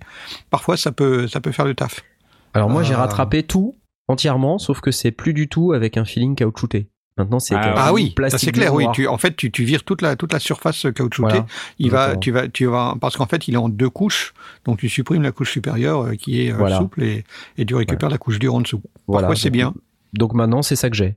parfois 0.50 0.78
ça 0.78 0.94
peut, 0.94 1.28
ça 1.28 1.42
peut 1.42 1.52
faire 1.52 1.66
le 1.66 1.74
taf. 1.74 2.06
Alors 2.54 2.70
moi, 2.70 2.84
j'ai 2.84 2.96
rattrapé 2.96 3.44
tout 3.44 3.76
entièrement, 4.08 4.58
sauf 4.58 4.80
que 4.80 4.92
c'est 4.92 5.12
plus 5.12 5.34
du 5.34 5.50
tout 5.50 5.74
avec 5.74 5.98
un 5.98 6.06
feeling 6.06 6.36
caoutchouté. 6.36 6.88
Maintenant, 7.22 7.40
c'est 7.40 7.56
Ah, 7.56 7.74
Ah 7.78 7.94
oui, 7.94 8.14
c'est 8.38 8.52
clair. 8.52 8.74
Oui, 8.74 8.86
tu, 8.94 9.08
en 9.08 9.18
fait, 9.18 9.36
tu, 9.36 9.52
tu 9.52 9.64
vires 9.64 9.84
toute 9.84 10.02
la, 10.02 10.16
toute 10.16 10.34
la 10.34 10.40
surface 10.40 10.86
caoutchoutée. 10.96 11.30
Voilà. 11.30 11.46
Il 11.80 11.92
va, 11.92 11.98
Exactement. 12.14 12.20
tu 12.20 12.32
vas, 12.32 12.48
tu 12.50 12.66
vas, 12.66 12.96
parce 13.00 13.16
qu'en 13.18 13.26
fait, 13.28 13.48
il 13.48 13.54
est 13.54 13.58
en 13.58 13.70
deux 13.70 13.90
couches. 13.90 14.34
Donc, 14.66 14.80
tu 14.80 14.90
supprimes 14.90 15.22
la 15.24 15.32
couche 15.32 15.52
supérieure 15.52 16.02
euh, 16.08 16.16
qui 16.16 16.42
est 16.46 16.52
euh, 16.52 16.58
Voilà. 16.58 16.78
souple 16.80 17.04
et, 17.04 17.24
et 17.58 17.66
tu 17.66 17.76
récupères 17.76 18.10
la 18.10 18.18
couche 18.18 18.40
dure 18.40 18.56
en 18.56 18.62
dessous. 18.62 18.82
Voilà. 19.08 19.28
Parfois, 19.28 19.42
c'est 19.42 19.50
Donc- 19.50 19.54
bien. 19.54 19.74
Donc 20.14 20.34
maintenant, 20.34 20.62
c'est 20.62 20.76
ça 20.76 20.90
que 20.90 20.96
j'ai. 20.96 21.16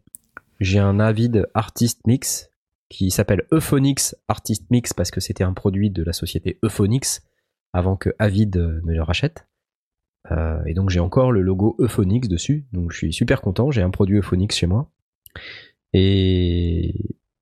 J'ai 0.60 0.78
un 0.78 1.00
Avid 1.00 1.46
Artist 1.54 2.06
Mix 2.06 2.48
qui 2.88 3.10
s'appelle 3.10 3.42
Euphonix 3.52 4.14
Artist 4.28 4.70
Mix 4.70 4.92
parce 4.92 5.10
que 5.10 5.18
c'était 5.18 5.42
un 5.42 5.52
produit 5.52 5.90
de 5.90 6.04
la 6.04 6.12
société 6.12 6.58
Euphonix 6.64 7.22
avant 7.72 7.96
que 7.96 8.10
Avid 8.20 8.56
euh, 8.56 8.80
ne 8.84 8.92
le 8.92 9.02
rachète. 9.02 9.48
Euh, 10.30 10.62
et 10.64 10.74
donc 10.74 10.90
j'ai 10.90 11.00
encore 11.00 11.32
le 11.32 11.42
logo 11.42 11.74
Euphonix 11.80 12.28
dessus. 12.28 12.66
Donc 12.72 12.92
je 12.92 12.98
suis 12.98 13.12
super 13.12 13.40
content. 13.40 13.72
J'ai 13.72 13.82
un 13.82 13.90
produit 13.90 14.18
Euphonix 14.18 14.54
chez 14.56 14.68
moi. 14.68 14.88
Et, 15.96 16.92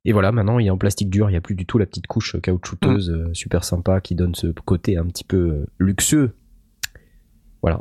et 0.05 0.13
voilà, 0.13 0.31
maintenant 0.31 0.59
il 0.59 0.67
est 0.67 0.71
en 0.71 0.79
plastique 0.79 1.11
dur. 1.11 1.29
Il 1.29 1.33
n'y 1.33 1.39
a 1.39 1.41
plus 1.41 1.55
du 1.55 1.67
tout 1.67 1.79
la 1.79 1.87
petite 1.87 2.07
couche 2.07 2.37
caoutchouteuse 2.41 3.11
Mm. 3.11 3.15
euh, 3.15 3.35
super 3.35 3.65
sympa 3.65 4.01
qui 4.01 4.15
donne 4.15 4.35
ce 4.35 4.49
côté 4.49 4.97
un 4.97 5.07
petit 5.07 5.25
peu 5.25 5.37
euh, 5.37 5.67
luxueux. 5.79 6.37
Voilà. 7.63 7.79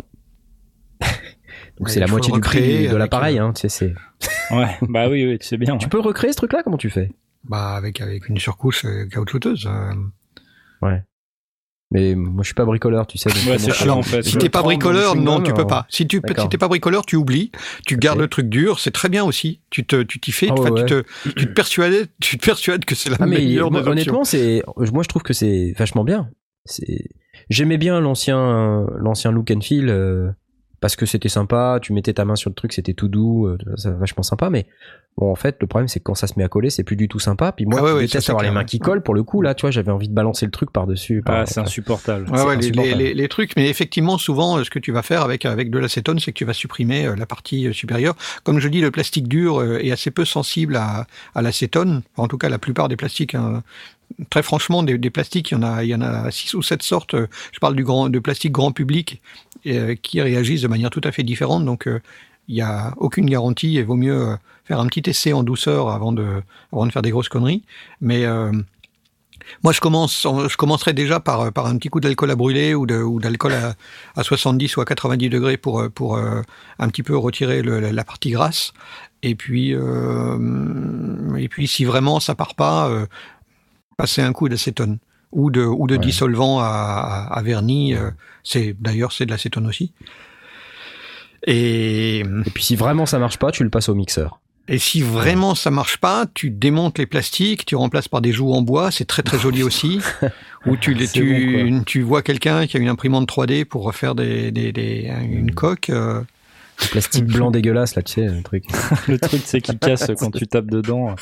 donc 1.02 1.88
Ouais, 1.88 1.90
c'est 1.90 2.00
la 2.00 2.08
moitié 2.08 2.34
du 2.34 2.40
prix 2.40 2.88
de 2.88 2.96
l'appareil. 2.96 3.38
euh, 3.40 3.46
Hein, 3.46 3.54
tu 3.54 3.62
sais, 3.62 3.70
c'est 3.70 3.94
Ouais, 4.56 4.78
bah 4.82 5.10
oui, 5.10 5.26
oui, 5.28 5.38
tu 5.40 5.46
sais 5.48 5.58
bien. 5.58 5.78
tu 5.78 5.86
ouais. 5.86 5.90
peux 5.90 6.00
recréer 6.00 6.32
ce 6.32 6.38
truc-là 6.38 6.62
Comment 6.64 6.78
tu 6.78 6.90
fais? 6.90 7.12
Bah, 7.44 7.76
avec, 7.76 8.02
avec 8.02 8.30
une 8.30 8.38
surcouche 8.38 8.86
caoutchouteuse. 9.12 9.68
euh. 9.68 9.94
Mais 11.92 12.16
moi, 12.16 12.42
je 12.42 12.48
suis 12.48 12.54
pas 12.56 12.64
bricoleur, 12.64 13.06
tu 13.06 13.18
sais. 13.18 13.30
Ouais, 13.50 13.60
c'est 13.60 13.74
chiant 13.74 13.98
en 13.98 14.02
fait. 14.02 14.24
Si 14.24 14.38
t'es 14.38 14.50
pas 14.50 14.64
bricoleur, 14.64 15.16
non, 15.16 15.42
tu 15.42 15.54
peux 15.54 15.62
euh, 15.62 15.66
pas. 15.66 15.86
Si 15.90 16.08
tu 16.08 16.22
si 16.38 16.50
t'es 16.50 16.58
pas 16.58 16.70
bricoleur, 16.70 17.06
tu 17.06 17.18
oublies. 17.18 17.52
Tu 17.86 17.98
gardes 17.98 18.20
le 18.20 18.30
truc 18.30 18.48
dur, 18.48 18.80
c'est 18.80 18.92
très 18.92 19.10
bien 19.10 19.26
aussi. 19.26 19.62
Tu 19.70 19.86
te, 19.86 20.02
tu 20.02 20.20
t'y 20.20 20.32
fais. 20.32 20.48
Ah 20.50 20.60
ouais, 20.60 20.72
tu 20.74 20.86
te, 20.86 21.04
tu 21.36 21.48
te 21.48 21.52
persuades, 21.52 22.08
tu 22.22 22.38
te 22.38 22.46
persuades 22.46 22.86
que 22.86 22.96
c'est 22.96 23.10
la 23.10 23.18
Ah 23.20 23.26
mais 23.26 23.38
meilleure 23.38 23.70
des 23.70 23.78
options. 23.78 23.92
honnêtement, 23.92 24.24
c'est 24.24 24.64
moi 24.94 25.04
je 25.04 25.10
trouve 25.10 25.24
que 25.24 25.34
c'est 25.34 25.74
vachement 25.78 26.06
bien. 26.06 26.30
C'est 26.66 27.10
j'aimais 27.50 27.78
bien 27.78 28.00
l'ancien 28.00 28.86
l'ancien 28.98 29.32
look 29.32 29.52
and 29.52 29.62
feel 29.62 29.90
euh, 29.90 30.32
parce 30.82 30.98
que 30.98 31.06
c'était 31.06 31.30
sympa, 31.30 31.80
tu 31.82 31.94
mettais 31.94 32.14
ta 32.14 32.26
main 32.26 32.36
sur 32.36 32.50
le 32.50 32.56
truc, 32.56 32.74
c'était 32.74 32.94
tout 32.94 33.08
doux, 33.08 33.46
euh, 33.48 33.58
ça 33.78 33.92
vachement 33.92 34.24
sympa 34.24 34.50
mais 34.50 34.66
bon 35.18 35.32
en 35.32 35.36
fait, 35.36 35.58
le 35.62 35.68
problème 35.68 35.88
c'est 35.88 36.00
que 36.00 36.04
quand 36.06 36.16
ça 36.16 36.26
se 36.28 36.34
met 36.38 36.44
à 36.44 36.48
coller, 36.48 36.70
c'est 36.70 36.84
plus 36.84 36.96
du 36.96 37.08
tout 37.08 37.20
sympa. 37.20 37.52
Puis 37.52 37.66
moi 37.66 37.80
Ah 37.80 37.84
ouais, 37.84 37.90
je 37.90 37.96
ouais, 37.96 38.02
déteste 38.02 38.14
ça, 38.16 38.22
c'est 38.22 38.32
avoir 38.32 38.44
les 38.44 38.52
mains 38.52 38.64
qui 38.64 38.80
collent 38.80 39.04
pour 39.04 39.14
le 39.14 39.24
coup 39.24 39.42
là, 39.42 39.54
tu 39.56 39.62
vois, 39.62 39.72
j'avais 39.72 39.92
envie 39.92 40.10
de 40.10 40.14
balancer 40.14 40.46
le 40.46 40.52
truc 40.52 40.72
par-dessus. 40.72 41.22
par- 41.22 41.36
Ah, 41.42 41.46
c'est 41.46 41.60
insupportable. 41.60 42.30
Ouais, 42.30 42.38
c'est 42.38 42.44
ouais, 42.46 42.56
les, 42.58 42.66
insupportable. 42.66 42.98
les- 42.98 43.08
les- 43.10 43.14
les 43.14 43.28
trucs, 43.30 43.56
mais 43.56 43.70
effectivement, 43.70 44.18
souvent, 44.18 44.58
euh, 44.58 44.64
ce 44.64 44.70
que 44.70 44.80
tu 44.80 44.92
vas 44.92 45.04
faire 45.04 45.22
avec, 45.22 45.46
avec 45.46 45.70
de 45.70 45.78
l'acétone, 45.80 46.20
c'est 46.20 46.32
que 46.34 46.38
tu 46.38 46.46
vas 46.46 46.54
supprimer 46.54 47.06
euh, 47.06 47.16
la 47.16 47.26
partie 47.26 47.68
euh, 47.68 47.74
supérieure. 47.74 48.16
Comme 48.44 48.60
je 48.60 48.68
dis, 48.68 48.82
le 48.82 48.90
plastique 48.92 49.28
dur 49.28 49.60
euh, 49.60 49.78
est 49.80 49.92
assez 49.92 50.10
peu 50.12 50.26
sensible 50.26 50.76
à, 50.78 51.06
à 51.36 51.42
l'acétone. 51.42 52.02
En 52.18 52.28
tout 52.28 52.38
cas, 52.40 52.50
la 52.50 52.58
plupart 52.58 52.88
des 52.90 52.96
plastiques. 52.96 53.36
hein. 53.36 53.62
Très 54.30 54.44
franchement, 54.44 54.84
des, 54.84 54.98
des 54.98 55.10
plastiques, 55.10 55.52
il 55.52 55.54
y 55.54 55.58
en 55.58 55.64
a, 55.64 55.84
il 55.86 55.90
y 55.90 55.96
en 55.96 56.02
a 56.02 56.30
six 56.32 56.54
ou 56.54 56.62
sept 56.62 56.84
sortes. 56.84 57.14
Euh, 57.14 57.28
Je 57.54 57.60
parle 57.60 57.76
du 57.78 57.84
grand, 57.86 58.10
de 58.10 58.20
plastique 58.20 58.52
grand 58.52 58.72
public 58.74 59.22
euh, 59.68 59.96
qui 59.96 60.20
réagissent 60.22 60.64
de 60.64 60.68
manière 60.68 60.90
tout 60.90 61.02
à 61.04 61.12
fait 61.12 61.24
différente. 61.24 61.66
Donc, 61.66 61.88
euh, 61.88 62.02
il 62.48 62.56
n'y 62.56 62.62
a 62.62 62.94
aucune 62.98 63.28
garantie 63.28 63.78
et 63.78 63.84
vaut 63.84 63.96
mieux 63.96 64.30
euh, 64.30 64.36
faire 64.66 64.80
un 64.80 64.88
petit 64.88 65.08
essai 65.08 65.34
en 65.34 65.44
douceur 65.44 65.90
avant 65.90 66.12
de, 66.12 66.42
avant 66.74 66.88
de 66.88 66.92
faire 66.92 67.04
des 67.04 67.12
grosses 67.12 67.30
conneries. 67.30 67.64
Mais 68.02 68.26
moi, 69.64 69.74
je 69.74 69.80
commence, 69.80 70.24
je 70.24 70.58
commencerai 70.58 70.94
déjà 70.94 71.20
par, 71.20 71.52
par 71.54 71.68
un 71.68 71.78
petit 71.78 71.90
coup 71.90 72.00
d'alcool 72.00 72.32
à 72.32 72.36
brûler 72.36 72.74
ou 72.74 72.86
d'alcool 73.20 73.54
à, 73.54 73.76
à 74.16 74.24
70 74.24 74.78
ou 74.78 74.82
à 74.82 74.86
90 74.86 75.30
degrés 75.30 75.58
pour, 75.58 75.84
pour 75.92 76.18
un 76.18 76.88
petit 76.90 77.04
peu 77.04 77.16
retirer 77.16 77.62
la, 77.62 78.04
partie 78.04 78.32
grasse. 78.32 78.74
Et 79.24 79.36
puis, 79.36 79.72
et 79.72 81.48
puis, 81.50 81.68
si 81.68 81.86
vraiment 81.86 82.20
ça 82.20 82.34
part 82.34 82.56
pas, 82.56 82.90
passer 83.98 84.22
un 84.22 84.34
coup 84.34 84.50
d'acétone 84.50 85.00
ou 85.32 85.50
de, 85.52 85.62
ou 85.64 85.88
de 85.88 85.96
Ouais. 85.96 86.02
dissolvant 86.02 86.60
à, 86.60 86.66
à, 86.66 87.38
à 87.38 87.42
vernis. 87.42 87.96
euh, 87.96 88.12
c'est 88.44 88.76
d'ailleurs 88.80 89.12
c'est 89.12 89.26
de 89.26 89.32
l'acétone 89.32 89.68
aussi. 89.68 89.92
Et, 91.48 92.20
Et 92.20 92.24
puis 92.54 92.64
si 92.64 92.76
vraiment 92.76 93.06
ça 93.06 93.20
marche 93.20 93.38
pas, 93.38 93.52
tu 93.52 93.64
le 93.64 93.70
passes 93.70 93.90
au 93.90 93.96
mixeur. 93.96 94.40
et 94.68 94.78
si 94.78 95.02
vraiment 95.02 95.56
ça 95.56 95.72
marche 95.72 95.98
pas, 95.98 96.26
tu 96.34 96.50
démontes 96.52 96.98
les 97.00 97.08
plastiques, 97.08 97.66
tu 97.66 97.76
remplaces 97.76 98.08
par 98.08 98.22
des 98.22 98.32
joues 98.32 98.54
en 98.54 98.62
bois, 98.62 98.92
c'est 98.92 99.06
très 99.06 99.24
très 99.24 99.40
joli 99.46 99.64
aussi. 99.64 100.00
Ou 100.68 100.78
tu, 100.78 100.96
tu, 101.08 101.70
bon, 101.70 101.84
tu 101.84 102.02
vois 102.04 102.22
quelqu'un 102.22 102.68
qui 102.68 102.78
a 102.78 102.80
une 102.80 102.90
imprimante 102.90 103.28
3D 103.28 103.66
pour 103.66 103.84
refaire 103.84 104.14
des, 104.14 104.52
des, 104.52 104.72
des- 104.72 105.12
une 105.32 105.52
coque. 105.56 105.90
Euh, 106.82 106.86
Le 106.86 106.92
plastique 106.92 107.26
blanc 107.26 107.52
dégueulasse 107.52 107.96
là, 107.96 108.02
tu 108.02 108.14
sais, 108.14 108.26
le 108.28 108.42
truc. 108.44 108.66
le 109.08 109.18
truc 109.18 109.42
c'est 109.46 109.62
qui 109.62 109.78
casse 109.78 110.12
quand 110.20 110.32
tu 110.32 110.48
tapes 110.48 110.70
dedans. 110.70 111.16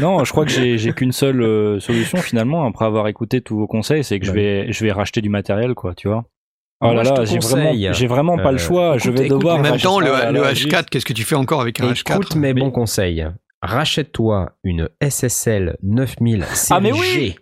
Non, 0.00 0.24
je 0.24 0.30
crois 0.30 0.44
que 0.44 0.50
j'ai 0.50 0.78
j'ai 0.78 0.92
qu'une 0.92 1.12
seule 1.12 1.42
euh, 1.42 1.80
solution 1.80 2.18
finalement 2.18 2.66
après 2.66 2.84
avoir 2.84 3.08
écouté 3.08 3.40
tous 3.40 3.56
vos 3.56 3.66
conseils, 3.66 4.04
c'est 4.04 4.20
que 4.20 4.26
je 4.26 4.32
vais 4.32 4.72
je 4.72 4.84
vais 4.84 4.92
racheter 4.92 5.20
du 5.20 5.28
matériel 5.28 5.74
quoi, 5.74 5.94
tu 5.94 6.08
vois. 6.08 6.24
Oh 6.80 6.92
là 6.92 7.02
là, 7.02 7.24
j'ai 7.24 7.38
vraiment 7.38 7.64
conseille, 7.64 7.90
j'ai 7.92 8.06
vraiment 8.06 8.36
pas 8.36 8.48
euh, 8.48 8.52
le 8.52 8.58
choix, 8.58 8.98
je 8.98 9.10
vais 9.10 9.26
écoute, 9.26 9.38
devoir 9.38 9.56
en 9.56 9.62
même 9.62 9.78
temps, 9.78 10.00
le, 10.00 10.10
Oh 10.10 10.12
là 10.12 10.32
le 10.32 10.42
là, 10.42 10.52
H4, 10.52 10.86
qu'est-ce 10.90 11.06
que 11.06 11.12
tu 11.12 11.24
fais 11.24 11.36
encore 11.36 11.60
avec 11.60 11.80
un 11.80 11.92
H4 11.92 12.12
Écoute 12.12 12.34
mes 12.36 12.52
bons 12.52 12.70
conseils. 12.70 13.26
Rachète-toi 13.62 14.52
une 14.64 14.90
SSL 15.00 15.78
9000 15.82 16.44
série 16.52 16.76
Ah, 16.76 16.80
mais 16.80 16.92
oui 16.92 17.06
G. 17.06 17.36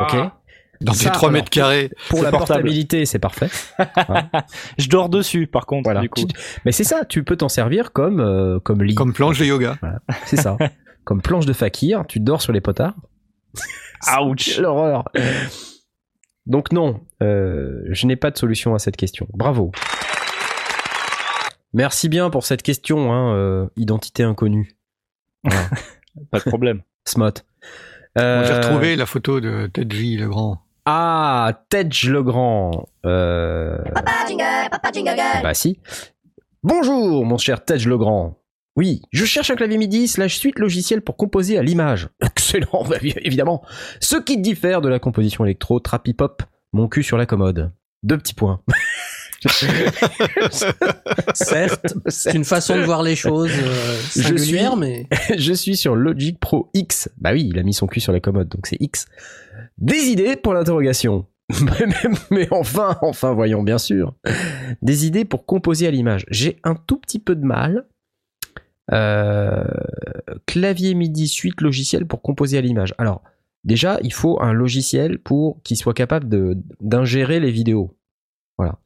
Ok? 0.00 0.14
Ah. 0.14 0.38
Dans 0.80 0.92
tes 0.92 1.04
3 1.06 1.18
alors, 1.18 1.30
mètres 1.30 1.50
carrés 1.50 1.90
Pour 2.08 2.22
la 2.22 2.30
portable. 2.30 2.48
portabilité, 2.48 3.06
c'est 3.06 3.18
parfait. 3.18 3.48
Je 4.78 4.88
dors 4.88 5.08
dessus 5.08 5.46
par 5.46 5.66
contre 5.66 5.84
Voilà. 5.84 6.00
du 6.00 6.08
coup. 6.08 6.22
Mais 6.64 6.72
c'est 6.72 6.84
ça, 6.84 7.04
tu 7.04 7.24
peux 7.24 7.36
t'en 7.36 7.48
servir 7.48 7.92
comme 7.92 8.20
euh, 8.20 8.58
comme 8.60 8.82
lit. 8.82 8.94
comme 8.94 9.12
planche 9.12 9.38
de 9.38 9.44
yoga. 9.44 9.78
C'est 10.26 10.36
ça. 10.36 10.56
comme 11.04 11.22
planche 11.22 11.46
de 11.46 11.52
fakir, 11.52 12.04
tu 12.08 12.20
dors 12.20 12.42
sur 12.42 12.52
les 12.52 12.60
potards. 12.60 12.94
Ouch. 14.20 14.54
Quelle 14.56 14.66
horreur. 14.66 15.04
Donc 16.46 16.72
non, 16.72 17.00
euh, 17.22 17.82
je 17.90 18.06
n'ai 18.06 18.16
pas 18.16 18.30
de 18.30 18.38
solution 18.38 18.74
à 18.74 18.78
cette 18.78 18.96
question. 18.96 19.26
Bravo. 19.32 19.72
Merci 21.72 22.08
bien 22.08 22.30
pour 22.30 22.44
cette 22.46 22.62
question, 22.62 23.12
hein, 23.12 23.34
euh, 23.34 23.66
identité 23.76 24.22
inconnue. 24.22 24.76
Pas 26.30 26.38
de 26.38 26.44
problème. 26.48 26.82
Smot. 27.04 27.30
J'ai 28.16 28.22
retrouvé 28.54 28.96
la 28.96 29.04
photo 29.04 29.40
de 29.40 29.66
Ted 29.66 29.94
J. 29.94 30.16
le 30.16 30.28
grand. 30.28 30.62
Ah, 30.88 31.62
Tedge 31.68 32.08
Legrand. 32.08 32.88
Euh, 33.04 33.76
Papa 33.92 34.12
Jingle, 34.28 34.44
Papa 34.70 34.90
Jingle 34.92 35.14
Girl. 35.16 35.42
bah 35.42 35.52
si. 35.54 35.80
Bonjour, 36.62 37.24
mon 37.24 37.38
cher 37.38 37.64
Tedge 37.64 37.86
Legrand. 37.88 38.38
Oui, 38.76 39.02
je 39.10 39.24
cherche 39.24 39.50
un 39.50 39.56
clavier 39.56 39.78
MIDI 39.78 40.06
slash 40.06 40.36
suite 40.36 40.58
logicielle 40.60 41.00
pour 41.00 41.16
composer 41.16 41.58
à 41.58 41.62
l'image. 41.62 42.08
Excellent, 42.22 42.84
bah, 42.88 42.98
évi- 42.98 43.18
évidemment. 43.22 43.62
Ce 44.00 44.16
qui 44.16 44.38
diffère 44.38 44.80
de 44.80 44.88
la 44.88 44.98
composition 45.00 45.44
électro, 45.44 45.80
trap 45.80 46.06
hip-hop, 46.06 46.42
mon 46.72 46.86
cul 46.86 47.02
sur 47.02 47.16
la 47.16 47.26
commode. 47.26 47.72
Deux 48.04 48.18
petits 48.18 48.34
points. 48.34 48.60
Certes, 51.34 51.94
c'est 52.08 52.34
une 52.34 52.44
façon 52.44 52.76
de 52.76 52.82
voir 52.82 53.02
les 53.02 53.16
choses 53.16 53.50
euh, 53.52 53.96
Je 54.14 54.22
singulière, 54.22 54.72
suis- 54.72 54.80
mais 54.80 55.06
je 55.38 55.52
suis 55.52 55.76
sur 55.76 55.94
Logic 55.96 56.38
Pro 56.38 56.70
X. 56.74 57.08
Bah 57.18 57.30
oui, 57.32 57.48
il 57.52 57.58
a 57.58 57.62
mis 57.62 57.74
son 57.74 57.86
cul 57.86 58.00
sur 58.00 58.12
la 58.12 58.20
commode, 58.20 58.48
donc 58.48 58.66
c'est 58.66 58.76
X. 58.80 59.06
Des 59.78 60.08
idées 60.08 60.36
pour 60.36 60.54
l'interrogation. 60.54 61.26
mais, 61.62 61.86
mais- 61.86 62.18
mais 62.30 62.48
enfin, 62.50 62.96
enfin, 63.02 63.32
voyons, 63.32 63.62
bien 63.62 63.78
sûr. 63.78 64.14
Des 64.82 65.06
idées 65.06 65.24
pour 65.24 65.46
composer 65.46 65.86
à 65.86 65.90
l'image. 65.90 66.24
J'ai 66.30 66.58
un 66.64 66.74
tout 66.74 66.96
petit 66.98 67.18
peu 67.18 67.36
de 67.36 67.44
mal. 67.44 67.86
Euh, 68.92 69.64
clavier 70.46 70.94
MIDI 70.94 71.26
suite 71.28 71.60
logiciel 71.60 72.06
pour 72.06 72.22
composer 72.22 72.56
à 72.58 72.60
l'image. 72.60 72.94
Alors, 72.98 73.22
déjà, 73.64 73.98
il 74.02 74.12
faut 74.12 74.40
un 74.40 74.52
logiciel 74.52 75.18
pour 75.18 75.60
qui 75.64 75.74
soit 75.76 75.94
capable 75.94 76.28
de 76.28 76.56
d'ingérer 76.80 77.40
les 77.40 77.50
vidéos. 77.50 77.96
Voilà. 78.58 78.78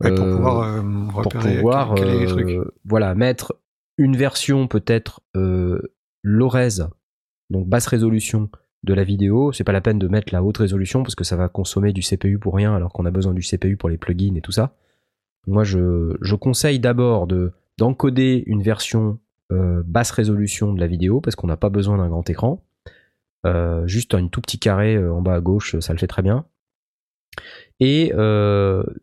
Ouais, 0.00 0.12
pour 0.14 0.24
Euh, 0.26 0.36
pouvoir 0.36 0.62
euh, 0.76 0.82
pour 1.08 1.24
repérer 1.24 1.56
pouvoir 1.56 1.94
quel, 1.94 2.04
quel 2.06 2.14
est 2.16 2.20
les 2.20 2.26
trucs. 2.26 2.58
voilà 2.84 3.14
mettre 3.14 3.54
une 3.96 4.16
version 4.16 4.66
peut-être 4.66 5.20
euh, 5.36 5.80
low-res, 6.24 6.90
donc 7.50 7.68
basse 7.68 7.86
résolution 7.86 8.50
de 8.84 8.94
la 8.94 9.04
vidéo. 9.04 9.52
C'est 9.52 9.64
pas 9.64 9.72
la 9.72 9.80
peine 9.80 9.98
de 9.98 10.08
mettre 10.08 10.32
la 10.32 10.42
haute 10.42 10.58
résolution 10.58 11.02
parce 11.02 11.14
que 11.14 11.24
ça 11.24 11.36
va 11.36 11.48
consommer 11.48 11.92
du 11.92 12.02
CPU 12.02 12.38
pour 12.38 12.54
rien 12.54 12.74
alors 12.74 12.92
qu'on 12.92 13.06
a 13.06 13.10
besoin 13.10 13.34
du 13.34 13.42
CPU 13.42 13.76
pour 13.76 13.88
les 13.88 13.98
plugins 13.98 14.34
et 14.36 14.40
tout 14.40 14.52
ça. 14.52 14.74
Moi, 15.46 15.64
je, 15.64 16.16
je 16.20 16.34
conseille 16.34 16.78
d'abord 16.78 17.26
de 17.26 17.52
d'encoder 17.78 18.44
une 18.46 18.62
version 18.62 19.18
euh, 19.52 19.82
basse 19.84 20.10
résolution 20.10 20.72
de 20.72 20.80
la 20.80 20.86
vidéo 20.86 21.20
parce 21.20 21.36
qu'on 21.36 21.46
n'a 21.46 21.56
pas 21.56 21.70
besoin 21.70 21.98
d'un 21.98 22.08
grand 22.08 22.28
écran. 22.30 22.62
Euh, 23.46 23.86
juste 23.86 24.14
un 24.14 24.26
tout 24.28 24.40
petit 24.40 24.58
carré 24.58 24.96
euh, 24.96 25.12
en 25.12 25.20
bas 25.20 25.34
à 25.34 25.40
gauche, 25.40 25.78
ça 25.80 25.92
le 25.92 25.98
fait 25.98 26.06
très 26.06 26.22
bien. 26.22 26.46
Et 27.80 28.12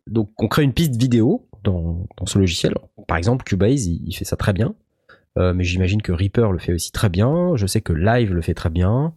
donc 0.08 0.32
on 0.42 0.48
crée 0.48 0.64
une 0.64 0.74
piste 0.74 0.96
vidéo 0.96 1.50
dans, 1.64 2.08
ce 2.26 2.40
logiciel. 2.40 2.74
Par 3.08 3.18
exemple, 3.18 3.44
Cubase, 3.44 3.88
il, 3.88 4.14
fait 4.16 4.24
ça 4.24 4.38
très 4.38 4.54
bien. 4.54 4.74
Mais 5.36 5.66
j'imagine 5.66 6.02
que 6.02 6.14
Reaper 6.14 6.54
le 6.54 6.58
fait 6.58 6.74
aussi 6.74 6.94
très 6.94 7.10
bien. 7.10 7.58
Je 7.58 7.68
sais 7.68 7.82
que 7.82 7.92
Live 7.92 8.34
le 8.34 8.42
fait 8.42 8.54
très 8.54 8.70
bien. 8.70 9.14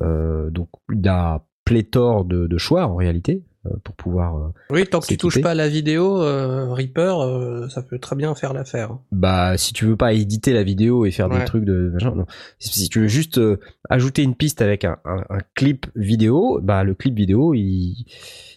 Euh, 0.00 0.50
donc 0.50 0.68
il 0.92 1.06
a 1.08 1.44
pléthore 1.64 2.24
de, 2.24 2.46
de 2.46 2.58
choix 2.58 2.86
en 2.86 2.96
réalité 2.96 3.42
euh, 3.66 3.70
pour 3.84 3.94
pouvoir. 3.94 4.36
euh, 4.36 4.48
Oui, 4.70 4.86
tant 4.86 5.00
que 5.00 5.06
tu 5.06 5.16
touches 5.16 5.40
pas 5.40 5.52
à 5.52 5.54
la 5.54 5.68
vidéo, 5.68 6.20
euh, 6.20 6.72
Reaper, 6.72 7.20
euh, 7.20 7.68
ça 7.70 7.80
peut 7.82 7.98
très 7.98 8.16
bien 8.16 8.34
faire 8.34 8.52
l'affaire. 8.52 8.98
bah 9.12 9.56
si 9.56 9.72
tu 9.72 9.86
veux 9.86 9.96
pas 9.96 10.12
éditer 10.12 10.52
la 10.52 10.62
vidéo 10.62 11.06
et 11.06 11.10
faire 11.10 11.28
des 11.30 11.36
trucs 11.46 11.64
de 11.64 11.90
machin, 11.94 12.14
non. 12.14 12.26
Si, 12.58 12.88
tu 12.90 13.00
veux 13.00 13.06
juste 13.08 13.38
euh, 13.38 13.58
ajouter 13.88 14.22
une 14.22 14.34
piste 14.34 14.60
avec 14.60 14.84
un, 14.84 14.98
un- 15.06 15.24
un 15.30 15.38
clip 15.54 15.86
vidéo, 15.96 16.60
bah 16.62 16.84
le 16.84 16.94
clip 16.94 17.14
vidéo 17.14 17.54
il, 17.54 18.04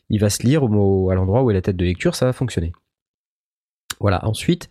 il 0.10 0.19
va 0.19 0.30
se 0.30 0.43
lire 0.43 0.63
au, 0.63 0.67
au- 0.69 1.10
à 1.10 1.15
l'endroit 1.15 1.43
où 1.43 1.52
est 1.52 1.54
la 1.54 1.62
tête 1.62 1.78
de 1.78 1.86
lecture, 1.86 2.15
ça 2.15 2.26
va 2.26 2.34
fonctionner. 2.34 2.73
Voilà. 4.00 4.26
Ensuite, 4.28 4.69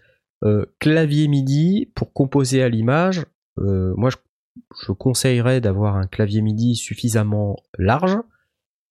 clavier 0.78 1.26
MIDI 1.28 1.90
pour 1.94 2.12
composer 2.12 2.62
à 2.62 2.68
l'image. 2.68 3.24
moi, 3.56 4.10
je, 4.10 4.16
je 4.82 4.92
conseillerais 4.92 5.60
d'avoir 5.60 5.96
un 5.96 6.06
clavier 6.06 6.42
MIDI 6.42 6.76
suffisamment 6.76 7.56
large. 7.78 8.16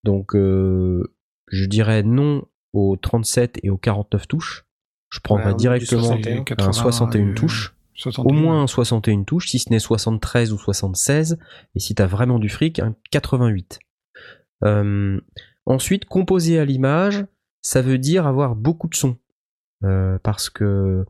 Donc, 0.04 0.36
euh, 0.36 1.14
je 1.48 1.66
dirais 1.66 2.04
non 2.04 2.46
aux 2.74 2.98
37 2.98 3.60
et 3.64 3.70
aux 3.70 3.78
49 3.78 4.28
touches. 4.28 4.66
Je 5.10 5.20
prendrais 5.20 5.52
Ouais, 5.52 5.56
directement 5.56 6.02
61. 6.02 6.40
un 6.40 6.44
80, 6.44 6.72
61 6.74 7.28
euh, 7.30 7.34
touches. 7.34 7.76
61. 7.96 8.30
Au 8.30 8.38
moins 8.38 8.62
un 8.64 8.68
61 8.68 9.24
touches, 9.24 9.50
si 9.50 9.60
ce 9.60 9.70
n'est 9.70 9.80
73 9.80 10.52
ou 10.52 10.58
76. 10.58 11.38
Et 11.76 11.80
si 11.80 11.96
t'as 11.96 12.08
vraiment 12.08 12.40
du 12.40 12.50
fric, 12.50 12.80
un 12.80 12.96
88. 13.12 13.80
Euh, 14.64 15.22
ensuite, 15.66 16.06
composer 16.06 16.60
à 16.60 16.66
l'image, 16.66 17.26
ça 17.62 17.82
veut 17.82 17.98
dire 17.98 18.28
avoir 18.28 18.56
beaucoup 18.56 18.90
de 18.90 18.96
sons. 18.96 19.18
Euh, 19.84 20.18
parce 20.24 20.50
que, 20.50 21.06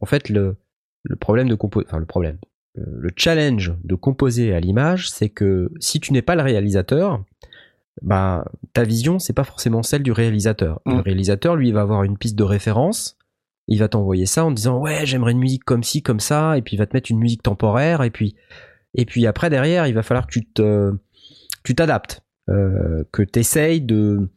en 0.00 0.06
fait, 0.06 0.28
le, 0.28 0.56
le 1.04 1.16
problème 1.16 1.48
de 1.48 1.54
composer, 1.54 1.86
enfin 1.88 1.98
le 1.98 2.06
problème, 2.06 2.38
le 2.74 3.10
challenge 3.16 3.74
de 3.84 3.94
composer 3.94 4.54
à 4.54 4.60
l'image, 4.60 5.10
c'est 5.10 5.28
que 5.28 5.70
si 5.78 6.00
tu 6.00 6.12
n'es 6.12 6.22
pas 6.22 6.34
le 6.34 6.42
réalisateur, 6.42 7.22
bah, 8.00 8.44
ta 8.72 8.84
vision, 8.84 9.18
c'est 9.18 9.34
pas 9.34 9.44
forcément 9.44 9.82
celle 9.82 10.02
du 10.02 10.12
réalisateur. 10.12 10.80
Mm. 10.86 10.96
Le 10.96 11.00
réalisateur, 11.00 11.56
lui, 11.56 11.68
il 11.68 11.74
va 11.74 11.82
avoir 11.82 12.04
une 12.04 12.16
piste 12.16 12.36
de 12.36 12.44
référence, 12.44 13.18
il 13.68 13.78
va 13.78 13.88
t'envoyer 13.88 14.26
ça 14.26 14.44
en 14.44 14.50
disant 14.50 14.78
ouais, 14.78 15.04
j'aimerais 15.04 15.32
une 15.32 15.38
musique 15.38 15.64
comme 15.64 15.82
ci, 15.82 16.02
comme 16.02 16.20
ça, 16.20 16.56
et 16.56 16.62
puis 16.62 16.76
il 16.76 16.78
va 16.78 16.86
te 16.86 16.96
mettre 16.96 17.10
une 17.10 17.18
musique 17.18 17.42
temporaire, 17.42 18.02
et 18.02 18.10
puis, 18.10 18.34
et 18.94 19.04
puis 19.04 19.26
après, 19.26 19.50
derrière, 19.50 19.86
il 19.86 19.94
va 19.94 20.02
falloir 20.02 20.26
que 20.26 20.32
tu 20.32 20.44
te, 20.44 20.92
tu 21.64 21.74
t'adaptes, 21.74 22.22
euh, 22.48 23.04
que 23.12 23.22
tu 23.22 23.38
essayes 23.38 23.82
de 23.82 24.30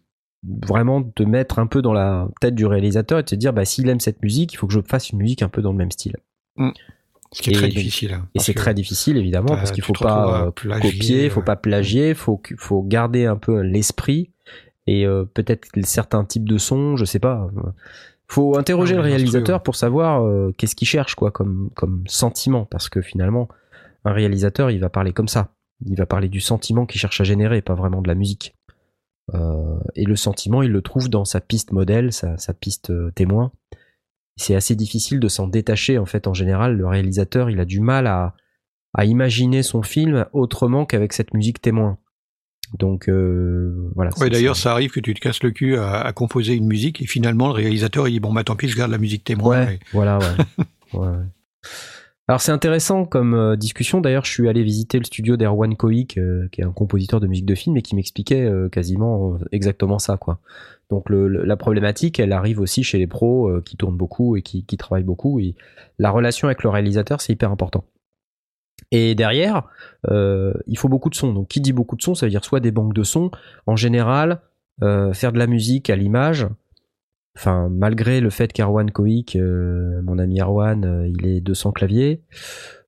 vraiment 0.43 1.01
te 1.01 1.23
mettre 1.23 1.57
un 1.57 1.65
peu 1.65 1.81
dans 1.81 1.93
la 1.93 2.27
tête 2.39 2.53
du 2.53 2.67
réalisateur 2.67 3.17
et 3.17 3.23
de 3.23 3.27
te 3.27 3.35
dire 3.35 3.51
bah 3.51 3.65
s'il 3.65 3.89
aime 3.89 3.99
cette 3.99 4.21
musique, 4.21 4.53
il 4.53 4.57
faut 4.57 4.67
que 4.67 4.73
je 4.73 4.81
fasse 4.81 5.09
une 5.09 5.17
musique 5.17 5.41
un 5.41 5.49
peu 5.49 5.61
dans 5.61 5.71
le 5.71 5.77
même 5.77 5.91
style. 5.91 6.17
Ce 7.35 7.41
qui 7.41 7.49
est 7.49 7.53
Et 7.53 7.55
très 7.57 7.67
difficile. 7.67 8.13
hein, 8.13 8.27
Et 8.33 8.39
c'est 8.39 8.53
très 8.53 8.73
difficile 8.73 9.17
évidemment 9.17 9.55
parce 9.57 9.71
qu'il 9.71 9.83
tu 9.83 9.87
faut 9.87 10.03
pas 10.03 10.47
euh, 10.47 10.51
plagier, 10.51 10.91
copier, 10.91 11.29
faut 11.29 11.39
ouais. 11.41 11.45
pas 11.45 11.55
plagier, 11.57 12.13
faut 12.13 12.41
faut 12.57 12.81
garder 12.81 13.25
un 13.25 13.35
peu 13.35 13.59
l'esprit 13.61 14.31
et 14.87 15.05
euh, 15.05 15.25
peut-être 15.25 15.67
certains 15.83 16.23
types 16.23 16.47
de 16.47 16.57
sons, 16.57 16.95
je 16.95 17.03
sais 17.05 17.19
pas. 17.19 17.49
euh, 17.57 17.69
Faut 18.27 18.57
interroger 18.57 18.95
le 18.95 19.01
réalisateur 19.01 19.61
pour 19.63 19.75
savoir 19.75 20.23
euh, 20.23 20.53
qu'est-ce 20.57 20.75
qu'il 20.75 20.87
cherche 20.87 21.15
quoi 21.15 21.31
comme 21.31 21.69
comme 21.75 22.03
sentiment 22.07 22.65
parce 22.65 22.87
que 22.87 23.01
finalement 23.01 23.49
un 24.05 24.13
réalisateur 24.13 24.71
il 24.71 24.79
va 24.79 24.89
parler 24.89 25.11
comme 25.11 25.27
ça, 25.27 25.49
il 25.85 25.97
va 25.97 26.05
parler 26.05 26.29
du 26.29 26.39
sentiment 26.39 26.85
qu'il 26.85 27.01
cherche 27.01 27.19
à 27.19 27.25
générer, 27.25 27.61
pas 27.61 27.75
vraiment 27.75 28.01
de 28.01 28.07
la 28.07 28.15
musique. 28.15 28.55
Euh, 29.33 29.79
et 29.95 30.05
le 30.05 30.15
sentiment, 30.15 30.61
il 30.61 30.71
le 30.71 30.81
trouve 30.83 31.09
dans 31.09 31.25
sa 31.25 31.41
piste 31.41 31.71
modèle, 31.71 32.13
sa, 32.13 32.37
sa 32.37 32.53
piste 32.53 32.91
euh, 32.91 33.11
témoin. 33.15 33.51
C'est 34.37 34.55
assez 34.55 34.75
difficile 34.75 35.19
de 35.19 35.27
s'en 35.27 35.47
détacher 35.47 35.97
en 35.97 36.05
fait. 36.05 36.27
En 36.27 36.33
général, 36.33 36.75
le 36.75 36.87
réalisateur, 36.87 37.49
il 37.49 37.59
a 37.59 37.65
du 37.65 37.79
mal 37.79 38.07
à, 38.07 38.35
à 38.93 39.05
imaginer 39.05 39.63
son 39.63 39.81
film 39.81 40.25
autrement 40.33 40.85
qu'avec 40.85 41.13
cette 41.13 41.33
musique 41.33 41.61
témoin. 41.61 41.97
Donc 42.77 43.07
euh, 43.07 43.91
voilà. 43.95 44.11
Ouais, 44.17 44.29
d'ailleurs, 44.29 44.55
ça 44.57 44.71
arrive 44.71 44.91
que 44.91 44.99
tu 44.99 45.13
te 45.13 45.19
casses 45.19 45.43
le 45.43 45.51
cul 45.51 45.77
à, 45.77 46.01
à 46.01 46.13
composer 46.13 46.53
une 46.53 46.65
musique 46.65 47.01
et 47.01 47.05
finalement 47.05 47.47
le 47.47 47.53
réalisateur 47.53 48.07
il 48.07 48.11
dit 48.11 48.19
bon 48.19 48.33
bah 48.33 48.43
tant 48.43 48.55
pis 48.55 48.67
je 48.67 48.75
garde 48.75 48.91
la 48.91 48.97
musique 48.97 49.23
témoin. 49.23 49.65
Ouais, 49.65 49.79
voilà, 49.93 50.19
ouais. 50.93 51.07
Alors 52.27 52.41
c'est 52.41 52.51
intéressant 52.51 53.05
comme 53.05 53.35
euh, 53.35 53.55
discussion. 53.55 54.01
D'ailleurs, 54.01 54.25
je 54.25 54.31
suis 54.31 54.49
allé 54.49 54.63
visiter 54.63 54.97
le 54.97 55.03
studio 55.03 55.37
d'Erwan 55.37 55.75
Koik, 55.75 56.17
euh, 56.17 56.47
qui 56.51 56.61
est 56.61 56.63
un 56.63 56.71
compositeur 56.71 57.19
de 57.19 57.27
musique 57.27 57.45
de 57.45 57.53
film 57.53 57.77
et 57.77 57.83
qui 57.83 57.95
m'expliquait 57.95 58.43
euh, 58.43 58.67
quasiment 58.67 59.37
exactement 59.51 59.99
ça, 59.99 60.17
quoi. 60.17 60.39
Donc 60.89 61.09
la 61.09 61.57
problématique, 61.57 62.19
elle 62.19 62.31
arrive 62.31 62.59
aussi 62.59 62.83
chez 62.83 62.97
les 62.99 63.07
pros 63.07 63.49
euh, 63.49 63.61
qui 63.61 63.75
tournent 63.75 63.97
beaucoup 63.97 64.35
et 64.35 64.41
qui, 64.41 64.63
travaillent 64.77 65.03
beaucoup. 65.03 65.39
Et 65.39 65.55
la 65.97 66.11
relation 66.11 66.47
avec 66.47 66.63
le 66.63 66.69
réalisateur, 66.69 67.21
c'est 67.21 67.33
hyper 67.33 67.51
important. 67.51 67.85
Et 68.91 69.15
derrière, 69.15 69.63
euh, 70.09 70.53
il 70.67 70.77
faut 70.77 70.89
beaucoup 70.89 71.09
de 71.09 71.15
sons. 71.15 71.33
Donc 71.33 71.47
qui 71.47 71.59
dit 71.59 71.73
beaucoup 71.73 71.95
de 71.95 72.01
sons, 72.01 72.13
ça 72.13 72.25
veut 72.25 72.29
dire 72.29 72.45
soit 72.45 72.59
des 72.59 72.71
banques 72.71 72.93
de 72.93 73.03
sons. 73.03 73.31
En 73.65 73.75
général, 73.75 74.41
euh, 74.83 75.13
faire 75.13 75.31
de 75.31 75.39
la 75.39 75.47
musique 75.47 75.89
à 75.89 75.95
l'image, 75.95 76.47
enfin 77.35 77.67
malgré 77.69 78.21
le 78.21 78.29
fait 78.29 78.53
qu'Arwan 78.53 78.91
Koik, 78.91 79.35
mon 79.35 80.19
ami 80.19 80.39
Arwan, 80.39 81.11
il 81.17 81.25
est 81.25 81.41
200 81.41 81.71
claviers, 81.71 82.21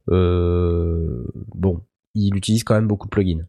bon, 0.08 1.82
il 2.14 2.36
utilise 2.36 2.64
quand 2.64 2.76
même 2.76 2.88
beaucoup 2.88 3.08
de 3.08 3.12
plugins. 3.12 3.46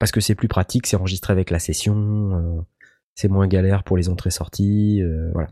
Parce 0.00 0.10
que 0.10 0.20
c'est 0.20 0.34
plus 0.34 0.48
pratique, 0.48 0.86
c'est 0.86 0.96
enregistré 0.96 1.32
avec 1.32 1.50
la 1.50 1.58
session, 1.58 2.66
c'est 3.14 3.28
moins 3.28 3.46
galère 3.46 3.84
pour 3.84 3.96
les 3.96 4.08
entrées-sorties, 4.08 5.02
euh, 5.02 5.30
voilà. 5.32 5.48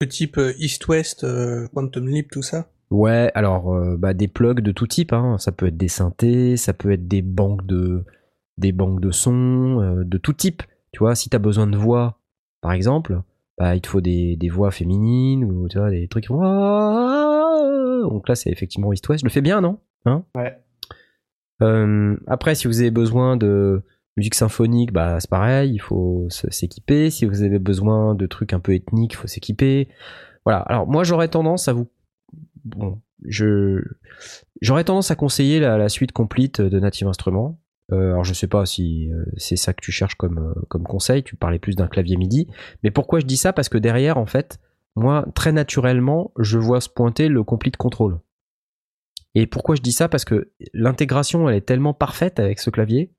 Le 0.00 0.08
type 0.08 0.38
euh, 0.38 0.52
East-West, 0.58 1.24
euh, 1.24 1.66
Quantum 1.74 2.06
Leap, 2.08 2.30
tout 2.30 2.42
ça? 2.42 2.70
Ouais, 2.90 3.30
alors 3.34 3.74
euh, 3.74 3.96
bah, 3.98 4.14
des 4.14 4.28
plugs 4.28 4.60
de 4.60 4.72
tout 4.72 4.86
type, 4.86 5.12
hein. 5.12 5.36
ça 5.38 5.52
peut 5.52 5.66
être 5.66 5.76
des 5.76 5.88
synthés, 5.88 6.56
ça 6.56 6.72
peut 6.72 6.92
être 6.92 7.06
des 7.08 7.22
banques 7.22 7.66
de 7.66 8.04
des 8.56 8.72
banques 8.72 9.00
de 9.00 9.10
sons, 9.10 9.80
euh, 9.80 10.04
de 10.04 10.18
tout 10.18 10.32
type. 10.32 10.62
Tu 10.92 11.00
vois, 11.00 11.14
si 11.14 11.28
t'as 11.28 11.38
besoin 11.38 11.66
de 11.66 11.76
voix, 11.76 12.18
par 12.60 12.72
exemple, 12.72 13.20
bah, 13.58 13.74
il 13.76 13.80
te 13.80 13.88
faut 13.88 14.00
des, 14.00 14.36
des 14.36 14.48
voix 14.48 14.70
féminines 14.70 15.44
ou 15.44 15.68
tu 15.68 15.78
vois 15.78 15.90
des 15.90 16.08
trucs. 16.08 16.28
Donc 16.28 16.38
là, 18.28 18.34
c'est 18.34 18.50
effectivement 18.50 18.92
East 18.92 19.08
West. 19.08 19.20
Je 19.20 19.26
le 19.26 19.30
fais 19.30 19.42
bien, 19.42 19.60
non? 19.60 19.78
Hein? 20.06 20.24
Ouais. 20.34 20.58
Euh, 21.62 22.16
après, 22.26 22.54
si 22.54 22.66
vous 22.66 22.80
avez 22.80 22.90
besoin 22.90 23.36
de 23.36 23.82
musique 24.18 24.34
symphonique, 24.34 24.92
bah 24.92 25.18
c'est 25.20 25.30
pareil, 25.30 25.72
il 25.72 25.78
faut 25.78 26.26
s'équiper. 26.28 27.10
Si 27.10 27.24
vous 27.24 27.42
avez 27.42 27.58
besoin 27.58 28.14
de 28.14 28.26
trucs 28.26 28.52
un 28.52 28.60
peu 28.60 28.74
ethniques, 28.74 29.14
il 29.14 29.16
faut 29.16 29.28
s'équiper. 29.28 29.88
Voilà. 30.44 30.60
Alors 30.60 30.86
moi, 30.86 31.04
j'aurais 31.04 31.28
tendance 31.28 31.68
à 31.68 31.72
vous 31.72 31.88
bon, 32.64 33.00
je 33.24 33.82
j'aurais 34.60 34.84
tendance 34.84 35.10
à 35.10 35.16
conseiller 35.16 35.60
la, 35.60 35.78
la 35.78 35.88
suite 35.88 36.12
complète 36.12 36.60
de 36.60 36.80
Native 36.80 37.08
Instruments. 37.08 37.58
Euh, 37.90 38.12
alors 38.12 38.24
je 38.24 38.34
sais 38.34 38.48
pas 38.48 38.66
si 38.66 39.10
euh, 39.10 39.24
c'est 39.38 39.56
ça 39.56 39.72
que 39.72 39.80
tu 39.80 39.92
cherches 39.92 40.16
comme 40.16 40.38
euh, 40.38 40.60
comme 40.68 40.84
conseil. 40.84 41.22
Tu 41.22 41.36
parlais 41.36 41.58
plus 41.58 41.76
d'un 41.76 41.88
clavier 41.88 42.16
MIDI, 42.16 42.48
mais 42.82 42.90
pourquoi 42.90 43.20
je 43.20 43.26
dis 43.26 43.36
ça? 43.36 43.52
Parce 43.52 43.68
que 43.68 43.78
derrière, 43.78 44.18
en 44.18 44.26
fait, 44.26 44.58
moi 44.94 45.26
très 45.34 45.52
naturellement, 45.52 46.32
je 46.38 46.58
vois 46.58 46.80
se 46.80 46.88
pointer 46.88 47.28
le 47.28 47.42
complete 47.42 47.76
control. 47.76 48.20
Et 49.34 49.46
pourquoi 49.46 49.76
je 49.76 49.82
dis 49.82 49.92
ça? 49.92 50.08
Parce 50.08 50.24
que 50.24 50.50
l'intégration, 50.74 51.48
elle 51.48 51.56
est 51.56 51.62
tellement 51.62 51.94
parfaite 51.94 52.40
avec 52.40 52.58
ce 52.58 52.70
clavier 52.70 53.12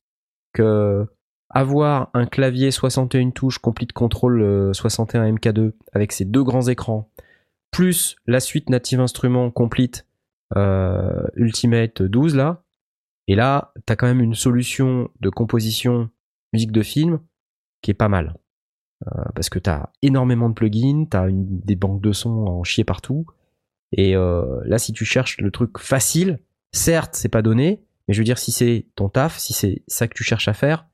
avoir 1.50 2.10
un 2.14 2.26
clavier 2.26 2.72
61 2.72 3.32
touches 3.32 3.58
complete 3.58 3.94
control 3.94 4.42
euh, 4.42 4.74
61 4.74 5.34
MK2 5.34 5.74
avec 5.94 6.12
ses 6.12 6.26
deux 6.26 6.44
grands 6.44 6.68
écrans 6.68 7.10
plus 7.72 8.16
la 8.28 8.40
suite 8.40 8.70
Native 8.70 9.00
Instruments 9.00 9.52
complete 9.52 10.06
euh, 10.56 11.28
Ultimate 11.36 12.02
12 12.02 12.36
là. 12.36 12.64
Et 13.28 13.36
là, 13.36 13.74
t'as 13.86 13.96
quand 13.96 14.08
même 14.08 14.22
une 14.22 14.34
solution 14.34 15.10
de 15.20 15.30
composition 15.30 16.10
musique 16.52 16.72
de 16.72 16.82
film 16.82 17.20
qui 17.82 17.92
est 17.92 17.96
pas 17.96 18.10
mal. 18.10 18.36
Euh, 19.08 19.24
parce 19.36 19.50
que 19.50 19.60
t'as 19.60 19.92
énormément 20.02 20.50
de 20.50 20.56
plugins, 20.56 21.06
t'as 21.10 21.28
des 21.32 21.76
banques 21.76 22.02
de 22.02 22.12
sons 22.12 22.48
en 22.48 22.64
chier 22.64 22.84
partout. 22.84 23.28
Et 23.92 24.16
euh, 24.16 24.60
là, 24.66 24.80
si 24.80 24.94
tu 24.94 25.06
cherches 25.06 25.38
le 25.40 25.52
truc 25.52 25.78
facile, 25.78 26.40
certes, 26.72 27.16
c'est 27.16 27.30
pas 27.30 27.42
donné, 27.42 27.84
mais 28.10 28.16
je 28.16 28.22
veux 28.22 28.26
dire, 28.26 28.40
si 28.40 28.52
c'est 28.52 28.88
ton 28.96 29.08
taf, 29.08 29.38
si 29.38 29.54
c'est 29.54 29.84
ça 29.86 30.08
que 30.08 30.16
tu 30.16 30.24
cherches 30.24 30.48
à 30.48 30.54
faire, 30.54 30.88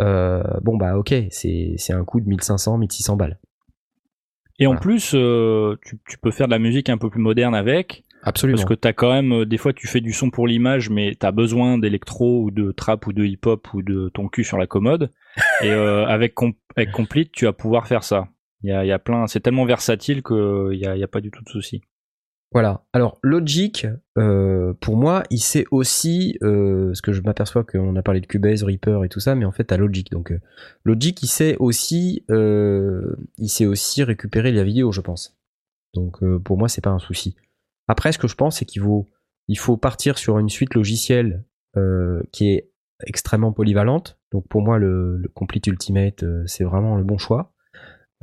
euh, 0.00 0.42
bon 0.62 0.76
bah 0.76 0.98
ok, 0.98 1.14
c'est 1.30 1.76
un 1.90 2.04
coût 2.04 2.20
de 2.20 2.28
1500, 2.28 2.76
1600 2.76 3.14
balles. 3.14 3.38
Et 4.58 4.66
en 4.66 4.74
plus, 4.74 5.12
euh, 5.14 5.76
tu, 5.84 6.00
tu 6.08 6.18
peux 6.18 6.32
faire 6.32 6.48
de 6.48 6.50
la 6.50 6.58
musique 6.58 6.88
un 6.88 6.98
peu 6.98 7.08
plus 7.08 7.20
moderne 7.20 7.54
avec. 7.54 8.02
Absolument. 8.24 8.56
Parce 8.56 8.68
que 8.68 8.74
t'as 8.74 8.92
quand 8.92 9.12
même, 9.12 9.32
euh, 9.32 9.46
des 9.46 9.58
fois, 9.58 9.72
tu 9.72 9.86
fais 9.86 10.00
du 10.00 10.12
son 10.12 10.30
pour 10.30 10.48
l'image, 10.48 10.90
mais 10.90 11.14
t'as 11.14 11.30
besoin 11.30 11.78
d'électro 11.78 12.42
ou 12.42 12.50
de 12.50 12.72
trap 12.72 13.06
ou 13.06 13.12
de 13.12 13.24
hip-hop 13.24 13.72
ou 13.72 13.82
de 13.82 14.10
ton 14.12 14.26
cul 14.26 14.42
sur 14.42 14.58
la 14.58 14.66
commode. 14.66 15.12
Et 15.62 15.70
euh, 15.70 16.04
avec, 16.06 16.34
avec 16.74 16.90
Complete, 16.90 17.30
tu 17.30 17.44
vas 17.44 17.52
pouvoir 17.52 17.86
faire 17.86 18.02
ça. 18.02 18.26
Il 18.64 18.70
y 18.70 18.72
a, 18.72 18.84
y 18.84 18.90
a 18.90 18.98
plein, 18.98 19.28
c'est 19.28 19.38
tellement 19.38 19.66
versatile 19.66 20.24
qu'il 20.24 20.78
y 20.80 20.86
a, 20.86 20.96
il 20.96 20.98
y 20.98 21.04
a 21.04 21.08
pas 21.08 21.20
du 21.20 21.30
tout 21.30 21.44
de 21.44 21.48
souci. 21.48 21.82
Voilà. 22.56 22.86
Alors 22.94 23.18
Logic, 23.22 23.86
euh, 24.16 24.72
pour 24.80 24.96
moi, 24.96 25.24
il 25.28 25.40
sait 25.40 25.66
aussi, 25.70 26.38
euh, 26.42 26.86
parce 26.86 27.02
que 27.02 27.12
je 27.12 27.20
m'aperçois 27.20 27.64
qu'on 27.64 27.94
a 27.96 28.02
parlé 28.02 28.22
de 28.22 28.26
Cubase, 28.26 28.62
Reaper 28.62 29.04
et 29.04 29.10
tout 29.10 29.20
ça, 29.20 29.34
mais 29.34 29.44
en 29.44 29.52
fait, 29.52 29.64
t'as 29.64 29.76
Logic. 29.76 30.10
Donc 30.10 30.32
euh, 30.32 30.40
Logic, 30.82 31.22
il 31.22 31.26
sait 31.26 31.58
aussi, 31.58 32.24
il 32.30 33.48
sait 33.50 33.66
aussi 33.66 34.02
récupérer 34.04 34.52
la 34.52 34.64
vidéo, 34.64 34.90
je 34.90 35.02
pense. 35.02 35.36
Donc 35.92 36.24
pour 36.44 36.56
moi, 36.56 36.70
c'est 36.70 36.80
pas 36.80 36.88
un 36.88 36.98
souci. 36.98 37.36
Après, 37.88 38.10
ce 38.12 38.16
que 38.16 38.26
je 38.26 38.36
pense, 38.36 38.56
c'est 38.56 38.64
qu'il 38.64 38.80
faut, 38.80 39.76
partir 39.76 40.16
sur 40.16 40.38
une 40.38 40.48
suite 40.48 40.72
logicielle 40.72 41.44
qui 42.32 42.52
est 42.52 42.70
extrêmement 43.04 43.52
polyvalente. 43.52 44.18
Donc 44.32 44.48
pour 44.48 44.62
moi, 44.62 44.78
le, 44.78 45.18
le 45.18 45.28
Complete 45.28 45.66
Ultimate, 45.66 46.24
c'est 46.46 46.64
vraiment 46.64 46.96
le 46.96 47.04
bon 47.04 47.18
choix. 47.18 47.52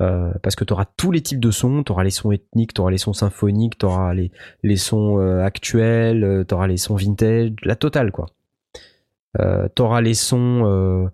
Euh, 0.02 0.32
parce 0.42 0.56
que 0.56 0.64
tu 0.64 0.72
auras 0.72 0.86
tous 0.96 1.12
les 1.12 1.20
types 1.20 1.38
de 1.38 1.52
sons, 1.52 1.84
tu 1.84 1.92
auras 1.92 2.02
les 2.02 2.10
sons 2.10 2.32
ethniques, 2.32 2.74
tu 2.74 2.80
auras 2.80 2.90
les 2.90 2.98
sons 2.98 3.12
symphoniques, 3.12 3.78
tu 3.78 3.86
auras 3.86 4.12
les, 4.12 4.32
les 4.64 4.76
sons 4.76 5.20
euh, 5.20 5.44
actuels, 5.44 6.24
euh, 6.24 6.44
tu 6.44 6.52
auras 6.54 6.66
les 6.66 6.78
sons 6.78 6.96
vintage, 6.96 7.52
la 7.62 7.76
totale 7.76 8.10
quoi. 8.10 8.26
Tu 9.36 9.82
auras 9.82 10.00
les 10.00 10.14
sons 10.14 11.10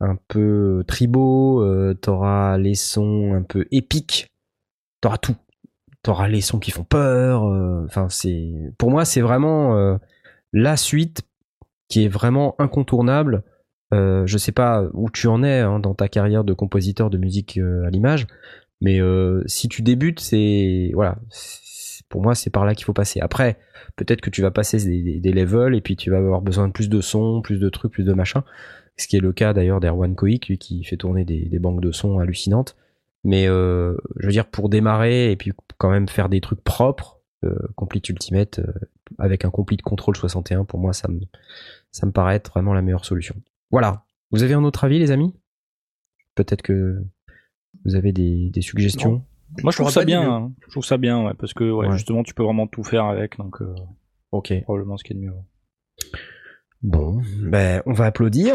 un 0.00 0.16
peu 0.28 0.84
tribaux, 0.86 1.64
tu 1.94 2.10
auras 2.10 2.58
les 2.58 2.74
sons 2.74 3.32
un 3.32 3.42
peu 3.42 3.66
épiques, 3.70 4.28
tu 5.00 5.08
auras 5.08 5.16
tout. 5.16 5.36
Tu 6.04 6.10
auras 6.10 6.28
les 6.28 6.42
sons 6.42 6.58
qui 6.58 6.70
font 6.70 6.84
peur, 6.84 7.44
enfin 7.86 8.08
c'est 8.10 8.74
pour 8.76 8.90
moi 8.90 9.06
c'est 9.06 9.22
vraiment 9.22 9.98
la 10.52 10.76
suite 10.76 11.22
qui 11.88 12.04
est 12.04 12.08
vraiment 12.08 12.56
incontournable. 12.58 13.42
Euh, 13.92 14.26
je 14.26 14.38
sais 14.38 14.52
pas 14.52 14.88
où 14.94 15.10
tu 15.10 15.26
en 15.26 15.42
es 15.42 15.60
hein, 15.60 15.78
dans 15.78 15.94
ta 15.94 16.08
carrière 16.08 16.44
de 16.44 16.54
compositeur 16.54 17.10
de 17.10 17.18
musique 17.18 17.58
euh, 17.58 17.84
à 17.86 17.90
l'image, 17.90 18.26
mais 18.82 19.00
euh, 19.00 19.44
si 19.46 19.68
tu 19.68 19.80
débutes, 19.82 20.18
c'est 20.18 20.90
voilà, 20.92 21.16
pour 22.08 22.20
moi 22.20 22.34
c'est 22.34 22.50
par 22.50 22.64
là 22.66 22.74
qu'il 22.74 22.84
faut 22.84 22.92
passer. 22.92 23.20
Après, 23.20 23.56
peut-être 23.94 24.20
que 24.20 24.28
tu 24.28 24.42
vas 24.42 24.50
passer 24.50 24.78
des, 25.20 25.32
levels 25.32 25.76
et 25.76 25.80
puis 25.80 25.94
tu 25.94 26.10
vas 26.10 26.18
avoir 26.18 26.42
besoin 26.42 26.66
de 26.66 26.72
plus 26.72 26.88
de 26.88 27.00
sons, 27.00 27.42
plus 27.42 27.60
de 27.60 27.68
trucs, 27.68 27.92
plus 27.92 28.02
de 28.02 28.12
machin. 28.12 28.42
Ce 28.96 29.06
qui 29.06 29.16
est 29.16 29.20
le 29.20 29.32
cas 29.32 29.52
d'ailleurs 29.52 29.78
d'Erwan 29.78 30.16
Koik, 30.16 30.48
lui 30.48 30.58
qui 30.58 30.82
fait 30.82 30.96
tourner 30.96 31.24
des, 31.24 31.58
banques 31.60 31.80
de 31.80 31.92
sons 31.92 32.18
hallucinantes. 32.18 32.76
Mais 33.22 33.46
euh, 33.46 33.96
je 34.18 34.26
veux 34.26 34.32
dire 34.32 34.46
pour 34.46 34.68
démarrer 34.68 35.30
et 35.30 35.36
puis 35.36 35.52
quand 35.78 35.90
même 35.90 36.08
faire 36.08 36.28
des 36.28 36.40
trucs 36.40 36.62
propres, 36.64 37.20
euh, 37.44 37.54
Complete 37.76 38.08
Ultimate 38.08 38.60
avec 39.18 39.44
un 39.44 39.50
Complete 39.50 39.82
Control 39.82 40.16
61, 40.16 40.64
pour 40.64 40.80
moi 40.80 40.92
ça 40.92 41.06
me 41.06 41.20
ça 41.92 42.04
me 42.06 42.10
paraît 42.10 42.34
être 42.34 42.50
vraiment 42.50 42.74
la 42.74 42.82
meilleure 42.82 43.04
solution. 43.04 43.36
Voilà. 43.72 44.04
Vous 44.30 44.42
avez 44.42 44.54
un 44.54 44.64
autre 44.64 44.84
avis, 44.84 44.98
les 44.98 45.10
amis? 45.10 45.34
Peut-être 46.34 46.62
que 46.62 47.02
vous 47.84 47.96
avez 47.96 48.12
des, 48.12 48.50
des 48.50 48.62
suggestions. 48.62 49.24
Moi, 49.62 49.72
je 49.72 49.76
trouve 49.78 49.90
ça 49.90 50.04
bien. 50.04 50.22
hein. 50.30 50.52
Je 50.66 50.70
trouve 50.70 50.84
ça 50.84 50.96
bien, 50.96 51.24
ouais, 51.26 51.34
parce 51.38 51.52
que 51.52 51.64
ouais, 51.70 51.88
Ouais. 51.88 51.92
justement, 51.94 52.22
tu 52.22 52.32
peux 52.34 52.42
vraiment 52.42 52.66
tout 52.66 52.84
faire 52.84 53.04
avec, 53.06 53.36
donc 53.38 53.60
euh, 53.60 53.74
Ok. 54.30 54.52
probablement 54.62 54.96
ce 54.96 55.04
qui 55.04 55.12
est 55.12 55.16
de 55.16 55.20
mieux. 55.20 55.32
Bon, 56.82 57.20
ben 57.42 57.82
on 57.86 57.92
va 57.92 58.06
applaudir. 58.06 58.54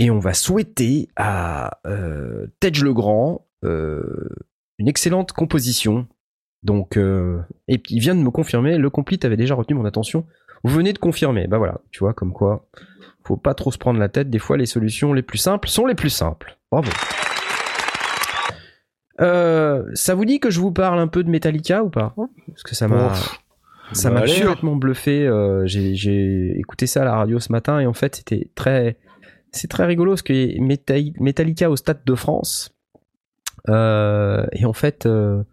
Et 0.00 0.10
on 0.10 0.18
va 0.18 0.34
souhaiter 0.34 1.08
à 1.16 1.78
euh, 1.86 2.46
Tej 2.60 2.80
Legrand 2.82 3.46
euh, 3.64 4.28
une 4.78 4.88
excellente 4.88 5.32
composition. 5.32 6.08
Donc, 6.64 6.96
euh, 6.96 7.40
et 7.68 7.78
puis 7.78 7.94
il 7.96 8.00
vient 8.00 8.14
de 8.16 8.20
me 8.20 8.30
confirmer, 8.30 8.76
le 8.78 8.90
complete 8.90 9.24
avait 9.24 9.36
déjà 9.36 9.54
retenu 9.54 9.76
mon 9.76 9.84
attention. 9.84 10.26
Vous 10.64 10.74
venez 10.74 10.92
de 10.94 10.98
confirmer, 10.98 11.46
bah 11.46 11.58
voilà, 11.58 11.80
tu 11.90 12.00
vois, 12.00 12.14
comme 12.14 12.32
quoi, 12.32 12.66
faut 13.26 13.36
pas 13.36 13.54
trop 13.54 13.72
se 13.72 13.78
prendre 13.78 13.98
la 13.98 14.08
tête. 14.08 14.30
Des 14.30 14.38
fois, 14.38 14.56
les 14.56 14.66
solutions 14.66 15.12
les 15.12 15.22
plus 15.22 15.38
simples 15.38 15.68
sont 15.68 15.86
les 15.86 15.94
plus 15.94 16.10
simples. 16.10 16.58
Bravo. 16.70 16.90
Euh, 19.20 19.84
ça 19.94 20.14
vous 20.14 20.24
dit 20.24 20.40
que 20.40 20.50
je 20.50 20.60
vous 20.60 20.72
parle 20.72 20.98
un 20.98 21.06
peu 21.08 21.22
de 21.22 21.30
Metallica 21.30 21.84
ou 21.84 21.90
pas? 21.90 22.14
Parce 22.48 22.62
que 22.64 22.74
ça 22.74 22.88
m'a, 22.88 23.14
ça 23.92 24.08
Bah, 24.10 24.16
m'a 24.16 24.20
allez. 24.22 24.40
complètement 24.40 24.76
bluffé. 24.76 25.26
euh, 25.26 25.66
j'ai, 25.66 25.94
j'ai 25.94 26.58
écouté 26.58 26.86
ça 26.86 27.02
à 27.02 27.04
la 27.04 27.14
radio 27.16 27.38
ce 27.38 27.52
matin 27.52 27.78
et 27.78 27.86
en 27.86 27.92
fait 27.92 28.16
c'était 28.16 28.50
très, 28.56 28.96
c'est 29.52 29.68
très 29.68 29.84
rigolo 29.86 30.12
parce 30.12 30.22
que 30.22 30.32
Meta- 30.60 31.12
Metallica 31.20 31.70
au 31.70 31.76
Stade 31.76 32.00
de 32.04 32.14
France 32.16 32.74
euh, 33.68 34.44
et 34.52 34.64
en 34.64 34.72
fait 34.72 35.06
euh, 35.06 35.44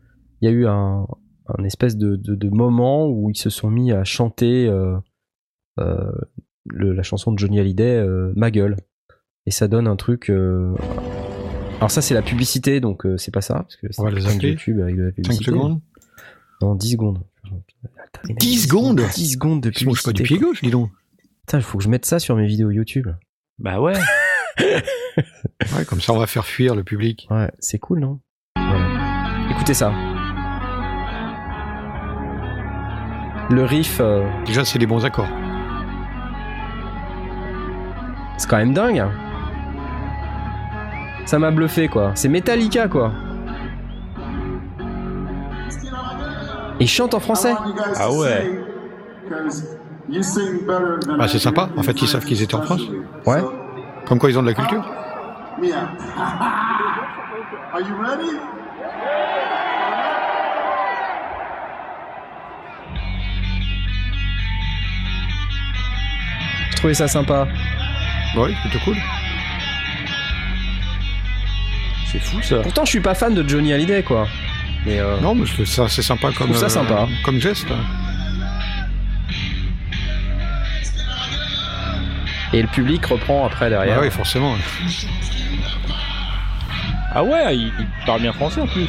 il 0.41 0.49
y 0.49 0.51
a 0.51 0.55
eu 0.55 0.65
un, 0.65 1.05
un 1.47 1.63
espèce 1.63 1.97
de, 1.97 2.15
de, 2.15 2.33
de 2.33 2.49
moment 2.49 3.07
où 3.07 3.29
ils 3.29 3.37
se 3.37 3.51
sont 3.51 3.69
mis 3.69 3.91
à 3.91 4.03
chanter 4.03 4.67
euh, 4.67 4.97
euh, 5.79 6.11
le- 6.69 6.93
la 6.93 7.03
chanson 7.03 7.31
de 7.31 7.39
Johnny 7.39 7.59
Hallyday, 7.59 7.97
euh, 7.97 8.31
Ma 8.35 8.51
gueule, 8.51 8.77
et 9.45 9.51
ça 9.51 9.67
donne 9.67 9.87
un 9.87 9.95
truc. 9.95 10.29
euh, 10.29 10.73
Alors 11.77 11.91
ça 11.91 12.01
c'est 12.01 12.13
la 12.13 12.21
publicité 12.21 12.79
donc 12.79 13.05
euh, 13.05 13.17
c'est 13.17 13.31
pas 13.31 13.41
ça 13.41 13.55
parce 13.55 13.75
que 13.75 13.87
c'est 13.91 14.05
appeler. 14.05 14.49
YouTube 14.51 14.79
avec 14.81 14.95
de 14.95 15.01
la 15.03 15.09
5 15.09 15.15
publicité. 15.15 15.45
secondes. 15.45 15.81
Non 16.61 16.75
10 16.75 16.91
secondes. 16.91 17.23
Attends, 17.43 18.21
les 18.25 18.33
mecs, 18.33 18.37
10 18.39 18.63
secondes 18.63 19.01
10 19.15 19.31
secondes 19.33 19.61
de 19.63 19.71
Ils 19.79 19.85
mangent 19.87 20.03
pas 20.03 20.11
publicité. 20.11 20.35
du 20.35 20.39
pied 20.39 20.47
gauche, 20.47 20.61
dis 20.61 20.69
donc. 20.71 20.91
Putain, 21.47 21.57
il 21.57 21.63
faut 21.63 21.77
que 21.79 21.83
je 21.83 21.89
mette 21.89 22.05
ça 22.05 22.19
sur 22.19 22.35
mes 22.35 22.45
vidéos 22.45 22.69
YouTube. 22.69 23.07
Bah 23.59 23.79
ouais. 23.81 23.93
Ouais, 25.75 25.85
comme 25.87 25.99
ça, 26.01 26.13
on 26.13 26.17
va 26.17 26.27
faire 26.27 26.45
fuir 26.45 26.75
le 26.75 26.83
public. 26.83 27.27
Ouais, 27.29 27.51
c'est 27.59 27.79
cool, 27.79 27.99
non? 27.99 28.19
Voilà. 28.55 29.49
Écoutez 29.51 29.73
ça. 29.73 29.91
Le 33.49 33.63
riff, 33.65 33.97
euh, 33.99 34.23
Déjà, 34.45 34.63
c'est 34.63 34.79
des 34.79 34.85
bons 34.87 35.03
accords. 35.03 35.27
C'est 38.41 38.49
quand 38.49 38.57
même 38.57 38.73
dingue. 38.73 38.97
hein. 38.99 39.11
Ça 41.25 41.37
m'a 41.37 41.51
bluffé, 41.51 41.87
quoi. 41.87 42.11
C'est 42.15 42.27
Metallica, 42.27 42.87
quoi. 42.87 43.11
Et 46.79 46.85
il 46.85 46.87
chante 46.87 47.13
en 47.13 47.19
français. 47.19 47.53
Ah 47.99 48.11
ouais. 48.11 48.59
Ah, 51.19 51.27
c'est 51.27 51.37
sympa. 51.39 51.69
En 51.77 51.83
fait, 51.83 52.01
ils 52.01 52.07
savent 52.07 52.25
qu'ils 52.25 52.41
étaient 52.41 52.55
en 52.55 52.63
France. 52.63 52.81
Ouais. 53.27 53.41
Comme 54.07 54.17
quoi, 54.17 54.31
ils 54.31 54.39
ont 54.39 54.41
de 54.41 54.47
la 54.47 54.53
culture. 54.55 54.83
Are 57.73 57.79
you 57.79 57.95
ready? 58.01 58.37
Je 66.71 66.75
trouvais 66.77 66.93
ça 66.93 67.07
sympa. 67.07 67.47
Ouais, 68.35 68.53
plutôt 68.61 68.79
cool. 68.85 68.97
C'est 72.11 72.19
fou 72.19 72.41
ça. 72.41 72.57
Pourtant, 72.59 72.85
je 72.85 72.89
suis 72.89 72.99
pas 73.01 73.13
fan 73.13 73.33
de 73.33 73.47
Johnny 73.47 73.73
Hallyday, 73.73 74.03
quoi. 74.03 74.27
Mais 74.85 74.99
euh, 74.99 75.19
Non, 75.21 75.35
mais 75.35 75.45
je- 75.45 75.63
ça, 75.63 75.87
c'est 75.87 76.01
sympa 76.01 76.27
comme, 76.31 76.47
trouve 76.47 76.57
ça 76.57 76.69
sympa. 76.69 77.07
comme 77.23 77.39
geste. 77.39 77.67
Et 82.53 82.61
le 82.61 82.67
public 82.67 83.05
reprend 83.05 83.45
après 83.45 83.69
derrière. 83.69 83.97
Ah 83.99 84.01
oui, 84.01 84.11
forcément. 84.11 84.55
Ah 87.13 87.23
ouais, 87.23 87.55
il, 87.55 87.71
il 87.79 87.87
parle 88.05 88.21
bien 88.21 88.33
français 88.33 88.59
en 88.61 88.67
plus. 88.67 88.87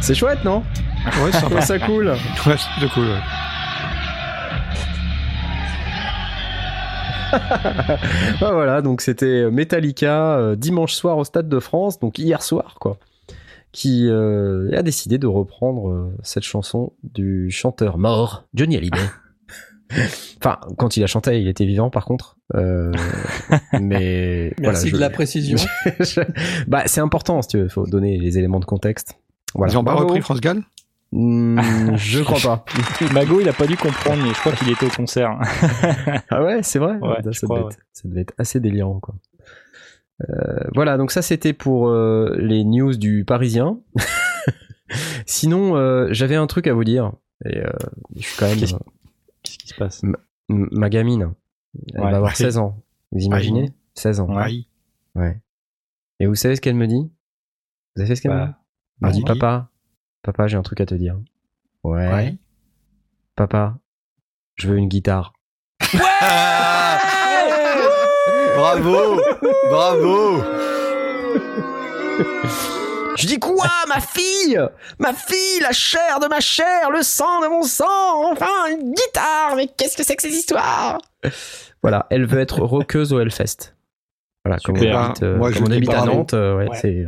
C'est 0.00 0.14
chouette, 0.14 0.44
non? 0.44 0.62
Ouais, 1.22 1.32
c'est 1.32 1.40
sympa. 1.40 1.60
ça 1.60 1.78
cool. 1.78 2.08
ouais, 2.46 2.56
c'est 2.58 2.70
plutôt 2.78 2.94
cool. 2.94 3.04
ouais. 3.04 3.18
Ah, 7.32 8.52
voilà, 8.52 8.82
donc 8.82 9.00
c'était 9.00 9.50
Metallica 9.50 10.36
euh, 10.38 10.56
dimanche 10.56 10.92
soir 10.94 11.18
au 11.18 11.24
Stade 11.24 11.48
de 11.48 11.58
France, 11.60 11.98
donc 11.98 12.18
hier 12.18 12.42
soir, 12.42 12.76
quoi, 12.80 12.98
qui 13.72 14.08
euh, 14.08 14.70
a 14.76 14.82
décidé 14.82 15.18
de 15.18 15.26
reprendre 15.26 15.90
euh, 15.90 16.14
cette 16.22 16.44
chanson 16.44 16.92
du 17.02 17.50
chanteur 17.50 17.98
mort, 17.98 18.44
Johnny 18.54 18.76
Hallyday. 18.76 18.98
enfin, 20.40 20.58
quand 20.78 20.96
il 20.96 21.02
a 21.04 21.06
chanté, 21.06 21.40
il 21.40 21.48
était 21.48 21.64
vivant, 21.66 21.90
par 21.90 22.04
contre. 22.04 22.36
Euh, 22.54 22.92
mais 23.80 24.54
Merci 24.58 24.62
voilà, 24.62 24.80
de 24.90 24.96
je- 24.96 24.96
la 25.00 25.10
précision. 25.10 25.58
je- 26.00 26.20
bah, 26.68 26.82
c'est 26.86 27.00
important, 27.00 27.42
si 27.42 27.48
tu 27.48 27.58
veux, 27.58 27.68
faut 27.68 27.86
donner 27.86 28.18
les 28.18 28.38
éléments 28.38 28.60
de 28.60 28.64
contexte. 28.66 29.14
Voilà. 29.54 29.72
Ils 29.72 29.76
ont 29.76 29.84
pas 29.84 29.94
repris 29.94 30.20
France 30.20 30.40
Gall? 30.40 30.62
Hmm, 31.18 31.58
je 31.96 32.20
crois 32.22 32.38
pas. 32.40 32.64
Mago, 33.14 33.40
il 33.40 33.48
a 33.48 33.52
pas 33.54 33.66
dû 33.66 33.76
comprendre, 33.76 34.22
mais 34.22 34.28
je 34.34 34.38
crois 34.40 34.52
qu'il 34.52 34.68
était 34.70 34.84
au 34.86 34.90
concert. 34.90 35.38
Ah 36.30 36.42
ouais, 36.44 36.62
c'est 36.62 36.78
vrai. 36.78 36.96
Ouais, 36.98 37.22
ça, 37.22 37.30
je 37.30 37.38
ça 37.38 37.46
crois, 37.46 37.58
devait 37.60 37.68
être, 37.72 37.78
ça 37.92 38.08
devait 38.08 38.20
être 38.22 38.34
assez 38.38 38.60
délirant, 38.60 39.00
quoi. 39.00 39.14
Euh, 40.28 40.34
voilà, 40.74 40.96
donc 40.96 41.10
ça 41.12 41.22
c'était 41.22 41.52
pour 41.52 41.88
euh, 41.88 42.34
les 42.38 42.64
news 42.64 42.96
du 42.96 43.24
Parisien. 43.24 43.78
Sinon, 45.26 45.76
euh, 45.76 46.08
j'avais 46.10 46.36
un 46.36 46.46
truc 46.46 46.66
à 46.66 46.74
vous 46.74 46.84
dire. 46.84 47.12
Et 47.44 47.60
je 48.16 48.22
suis 48.22 48.36
quand 48.38 48.46
même 48.48 48.58
Qu'est-ce- 48.58 48.74
qui 49.42 49.68
se 49.68 49.74
passe? 49.74 50.02
ma 50.48 50.88
gamine. 50.90 51.32
Elle 51.94 52.00
Ouais. 52.00 52.10
va 52.10 52.16
avoir 52.16 52.30
Ouais. 52.30 52.36
16 52.36 52.56
ans. 52.58 52.82
Vous 53.12 53.20
imaginez? 53.20 53.72
16 53.94 54.20
ans. 54.20 54.28
Ouais. 55.14 55.40
Et 56.20 56.26
vous 56.26 56.34
savez 56.34 56.56
ce 56.56 56.60
qu'elle 56.60 56.76
me 56.76 56.86
dit? 56.86 57.10
Vous 57.94 58.02
avez 58.02 58.06
fait 58.08 58.16
ce 58.16 58.22
qu'elle 58.22 58.32
me 58.32 58.38
Bah, 58.38 58.46
dit? 58.46 58.54
Elle 59.02 59.08
me 59.08 59.12
dit, 59.12 59.22
papa, 59.22 59.70
papa, 60.26 60.48
j'ai 60.48 60.56
un 60.56 60.62
truc 60.62 60.80
à 60.80 60.86
te 60.86 60.94
dire. 60.94 61.16
Ouais. 61.84 62.08
Ouais. 62.12 62.34
Papa, 63.36 63.74
je 64.56 64.68
veux 64.68 64.76
une 64.76 64.88
guitare. 64.88 65.32
Bravo, 68.56 69.20
bravo. 69.68 70.42
Je 73.16 73.26
dis 73.26 73.38
quoi, 73.38 73.68
ma 73.88 74.00
fille? 74.00 74.58
Ma 74.98 75.12
fille, 75.12 75.60
la 75.60 75.72
chair 75.72 76.18
de 76.20 76.26
ma 76.26 76.40
chair, 76.40 76.90
le 76.90 77.02
sang 77.02 77.40
de 77.42 77.48
mon 77.48 77.62
sang, 77.62 77.84
enfin, 78.32 78.66
une 78.70 78.92
guitare, 78.94 79.54
mais 79.56 79.68
qu'est-ce 79.68 79.96
que 79.96 80.02
c'est 80.02 80.16
que 80.16 80.22
ces 80.22 80.34
histoires? 80.34 80.98
Voilà, 81.82 82.06
elle 82.10 82.26
veut 82.26 82.40
être 82.40 82.60
rockeuse 82.62 83.12
au 83.12 83.20
Hellfest. 83.20 83.74
Voilà, 84.44 84.58
comme 84.64 84.76
on 84.78 84.94
habite, 84.94 85.22
euh, 85.22 85.36
Moi, 85.36 85.50
je 85.52 85.58
comme 85.58 85.68
on 85.68 85.76
habite 85.76 85.90
à. 85.92 86.04
Nantes, 86.04 86.34
euh, 86.34 86.56
ouais, 86.56 86.68
Ouais. 86.68 86.78
c'est... 86.80 87.06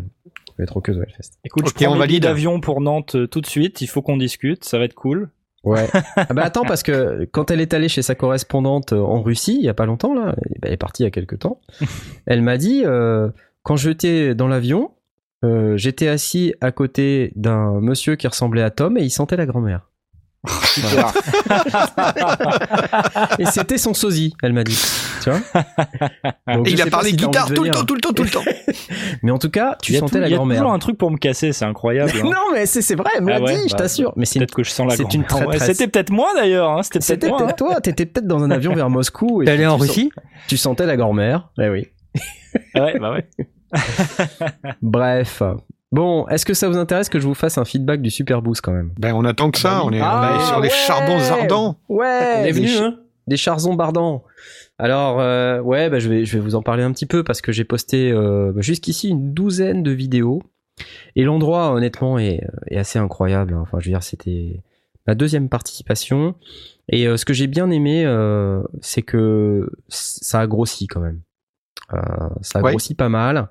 Veut 0.59 0.65
être 0.65 0.75
rockeuse 0.75 0.99
au 0.99 1.03
Hellfest. 1.03 1.39
Écoute, 1.45 1.65
Ok, 1.65 1.75
je 1.79 1.85
prends 1.85 1.95
on 1.95 1.99
valide. 1.99 2.25
d'avion 2.25 2.61
pour 2.61 2.81
Nantes 2.81 3.15
euh, 3.15 3.27
tout 3.27 3.41
de 3.41 3.47
suite. 3.47 3.81
Il 3.81 3.87
faut 3.87 4.03
qu'on 4.03 4.17
discute. 4.17 4.65
Ça 4.65 4.79
va 4.79 4.85
être 4.85 4.95
cool. 4.95 5.31
Ouais. 5.65 5.89
ah 6.17 6.33
bah 6.33 6.43
attends, 6.45 6.65
parce 6.65 6.83
que 6.83 7.29
quand 7.33 7.51
elle 7.51 7.61
est 7.61 7.75
allée 7.75 7.89
chez 7.89 8.03
sa 8.03 8.15
correspondante 8.15 8.93
euh, 8.93 9.01
en 9.01 9.23
Russie, 9.23 9.57
il 9.59 9.65
y 9.65 9.69
a 9.69 9.75
pas 9.75 9.87
longtemps, 9.87 10.15
là, 10.15 10.35
elle 10.63 10.73
est 10.73 10.77
partie 10.77 11.03
il 11.03 11.07
y 11.07 11.09
a 11.09 11.11
quelques 11.11 11.41
temps, 11.41 11.61
elle 12.27 12.43
m'a 12.43 12.57
dit, 12.57 12.83
euh, 12.85 13.29
quand 13.63 13.77
j'étais 13.77 14.35
dans 14.35 14.49
l'avion, 14.49 14.93
euh, 15.45 15.77
j'étais 15.77 16.09
assis 16.09 16.55
à 16.61 16.73
côté 16.73 17.33
d'un 17.37 17.81
monsieur 17.81 18.17
qui 18.17 18.27
ressemblait 18.27 18.63
à 18.63 18.71
Tom 18.71 18.97
et 18.97 19.03
il 19.03 19.11
sentait 19.11 19.37
la 19.37 19.47
grand-mère. 19.47 19.88
Super. 20.65 21.13
Et 23.39 23.45
c'était 23.47 23.79
son 23.79 23.95
sosie, 23.95 24.35
elle 24.43 24.53
m'a 24.53 24.65
dit. 24.65 24.79
Tu 25.23 25.31
vois 25.31 25.41
Donc, 26.55 26.69
Et 26.69 26.73
il 26.73 26.83
a 26.83 26.87
parlé 26.87 27.11
si 27.11 27.17
guitare 27.17 27.53
tout 27.53 27.65
le 27.65 27.71
temps, 27.71 27.85
tout 27.85 27.95
le 27.95 28.01
temps, 28.01 28.13
tout 28.13 28.23
le 28.23 28.31
temps. 28.31 28.43
Mais 29.23 29.31
en 29.31 29.39
tout 29.39 29.51
cas, 29.51 29.77
tu 29.83 29.95
sentais 29.97 30.13
tout- 30.13 30.19
la 30.19 30.27
il 30.29 30.31
y 30.31 30.35
a 30.35 30.37
grand-mère. 30.37 30.59
toujours 30.59 30.73
un 30.73 30.79
truc 30.79 30.99
pour 30.99 31.11
me 31.11 31.17
casser. 31.19 31.53
C'est 31.53 31.65
incroyable. 31.65 32.13
hein. 32.17 32.21
non, 32.25 32.53
mais 32.53 32.67
c'est 32.67 32.95
vrai, 32.95 33.11
elle 33.17 33.25
me 33.25 33.31
l'a 33.31 33.37
Ah 33.37 33.41
ouais, 33.43 33.55
dit, 33.57 33.69
je 33.69 33.73
bah, 33.73 33.79
t'assure. 33.79 34.13
Mais 34.17 34.25
c'est 34.25 34.39
Peut-être 34.39 34.55
que 34.55 34.63
je 34.65 34.71
sens 34.71 34.89
la 34.89 34.97
c'est 34.97 35.13
une 35.15 35.23
grand-mère. 35.23 35.49
Ouais. 35.49 35.59
C'était 35.59 35.89
peut-être 35.89 36.11
moi 36.11 36.31
d'ailleurs. 36.35 36.71
hein. 36.71 36.83
C'était 36.83 36.99
peut-être 37.01 37.29
moi. 37.29 37.39
peut-être 37.39 37.57
toi, 37.57 37.81
t'étais 37.81 38.07
peut-être 38.07 38.27
dans 38.27 38.43
un 38.43 38.51
avion 38.51 38.75
vers 38.75 38.91
Moscou. 38.91 39.43
T'es 39.45 39.51
allé 39.51 39.67
en 39.67 39.79
sens- 39.79 39.89
Russie 39.89 40.11
Tu 40.49 40.57
sentais 40.57 40.87
la 40.87 40.97
grand-mère. 40.97 41.49
Eh 41.61 41.69
oui. 41.69 41.87
hein. 42.75 42.81
Ouais, 42.83 42.99
bah 42.99 43.13
ouais. 43.13 43.27
Bref. 44.83 45.43
Bon, 45.91 46.27
est-ce 46.29 46.45
que 46.45 46.53
ça 46.55 46.69
vous 46.69 46.77
intéresse 46.77 47.09
que 47.09 47.19
je 47.19 47.27
vous 47.27 47.35
fasse 47.35 47.57
un 47.57 47.65
feedback 47.65 48.03
du 48.03 48.11
Super 48.11 48.43
Boost 48.43 48.61
quand 48.61 48.73
même? 48.73 48.93
Ben, 48.99 49.15
on 49.15 49.25
attend 49.25 49.51
que 49.51 49.59
ça. 49.59 49.83
On 49.85 49.91
est, 49.93 50.01
on 50.01 50.05
Ah, 50.05 50.37
est 50.39 50.45
sur 50.47 50.61
les 50.61 50.69
ouais. 50.69 50.75
charbons 50.75 51.19
ardents. 51.31 51.79
Ouais, 51.89 52.35
On 52.37 52.41
est 52.41 52.45
des, 52.45 52.53
venu, 52.53 52.69
ch- 52.69 52.81
hein 52.83 52.97
des 53.27 53.37
charzons 53.39 53.75
bardants. 53.75 54.25
Alors, 54.79 55.19
euh, 55.21 55.61
ouais, 55.61 55.89
bah, 55.89 55.99
je, 55.99 56.09
vais, 56.09 56.25
je 56.27 56.37
vais 56.37 56.43
vous 56.45 56.55
en 56.55 56.63
parler 56.63 56.83
un 56.83 56.93
petit 56.93 57.07
peu 57.07 57.25
parce 57.25 57.41
que 57.41 57.53
j'ai 57.53 57.65
posté 57.65 58.11
euh, 58.13 58.53
bah, 58.55 58.61
jusqu'ici 58.61 59.09
une 59.09 59.33
douzaine 59.33 59.83
de 59.83 59.91
vidéos. 59.91 60.43
Et 61.17 61.25
l'endroit, 61.25 61.73
honnêtement, 61.73 62.19
est, 62.19 62.47
est 62.69 62.77
assez 62.77 62.99
incroyable. 62.99 63.55
hein. 63.55 63.61
Enfin, 63.63 63.79
je 63.81 63.87
veux 63.87 63.93
dire, 63.93 64.03
c'était 64.03 64.63
ma 65.07 65.15
deuxième 65.15 65.49
participation. 65.49 66.35
Et 66.91 67.07
euh, 67.09 67.17
ce 67.17 67.25
que 67.25 67.33
j'ai 67.33 67.47
bien 67.47 67.71
aimé, 67.71 68.05
euh, 68.05 68.63
c'est 68.83 69.03
que 69.03 69.71
ça 69.89 70.41
a 70.41 70.47
grossi 70.47 70.87
quand 70.87 71.01
même. 71.01 71.21
Euh, 71.95 71.99
ça 72.43 72.59
a 72.59 72.63
Ouais. 72.63 72.71
grossi 72.73 72.95
pas 72.95 73.09
mal. 73.09 73.49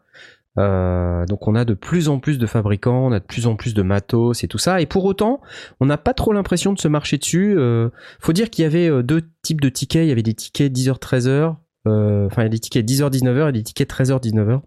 Euh, 0.58 1.26
donc 1.26 1.48
on 1.48 1.56
a 1.56 1.66
de 1.66 1.74
plus 1.74 2.10
en 2.10 2.20
plus 2.20 2.38
de 2.38 2.46
fabricants, 2.48 3.08
on 3.08 3.12
a 3.12 3.20
de 3.20 3.26
plus 3.26 3.46
en 3.48 3.56
plus 3.56 3.74
de 3.74 3.82
matos 3.84 4.44
et 4.44 4.48
tout 4.48 4.58
ça. 4.58 4.82
Et 4.82 4.86
pour 4.86 5.06
autant, 5.06 5.42
on 5.80 5.86
n'a 5.86 5.98
pas 5.98 6.14
trop 6.14 6.34
l'impression 6.34 6.74
de 6.74 6.80
se 6.80 6.88
marcher 6.88 7.18
dessus. 7.18 7.56
Euh, 7.58 7.90
faut 8.20 8.34
dire 8.34 8.50
qu'il 8.50 8.64
y 8.64 8.66
avait 8.66 8.90
euh, 8.90 9.04
deux 9.04 9.24
types 9.44 9.62
de 9.62 9.70
tickets. 9.70 10.06
Il 10.06 10.10
y 10.10 10.12
avait 10.12 10.24
des 10.24 10.34
tickets 10.34 10.72
10h, 10.72 11.00
13h. 11.00 11.56
euh, 11.88 12.26
Enfin, 12.26 12.42
il 12.42 12.46
y 12.46 12.48
a 12.48 12.50
des 12.50 12.60
tickets 12.60 12.86
10h, 12.86 13.12
19h 13.12 13.50
et 13.50 13.52
des 13.52 13.64
tickets 13.64 13.90
13h, 13.90 14.22
19h. 14.22 14.62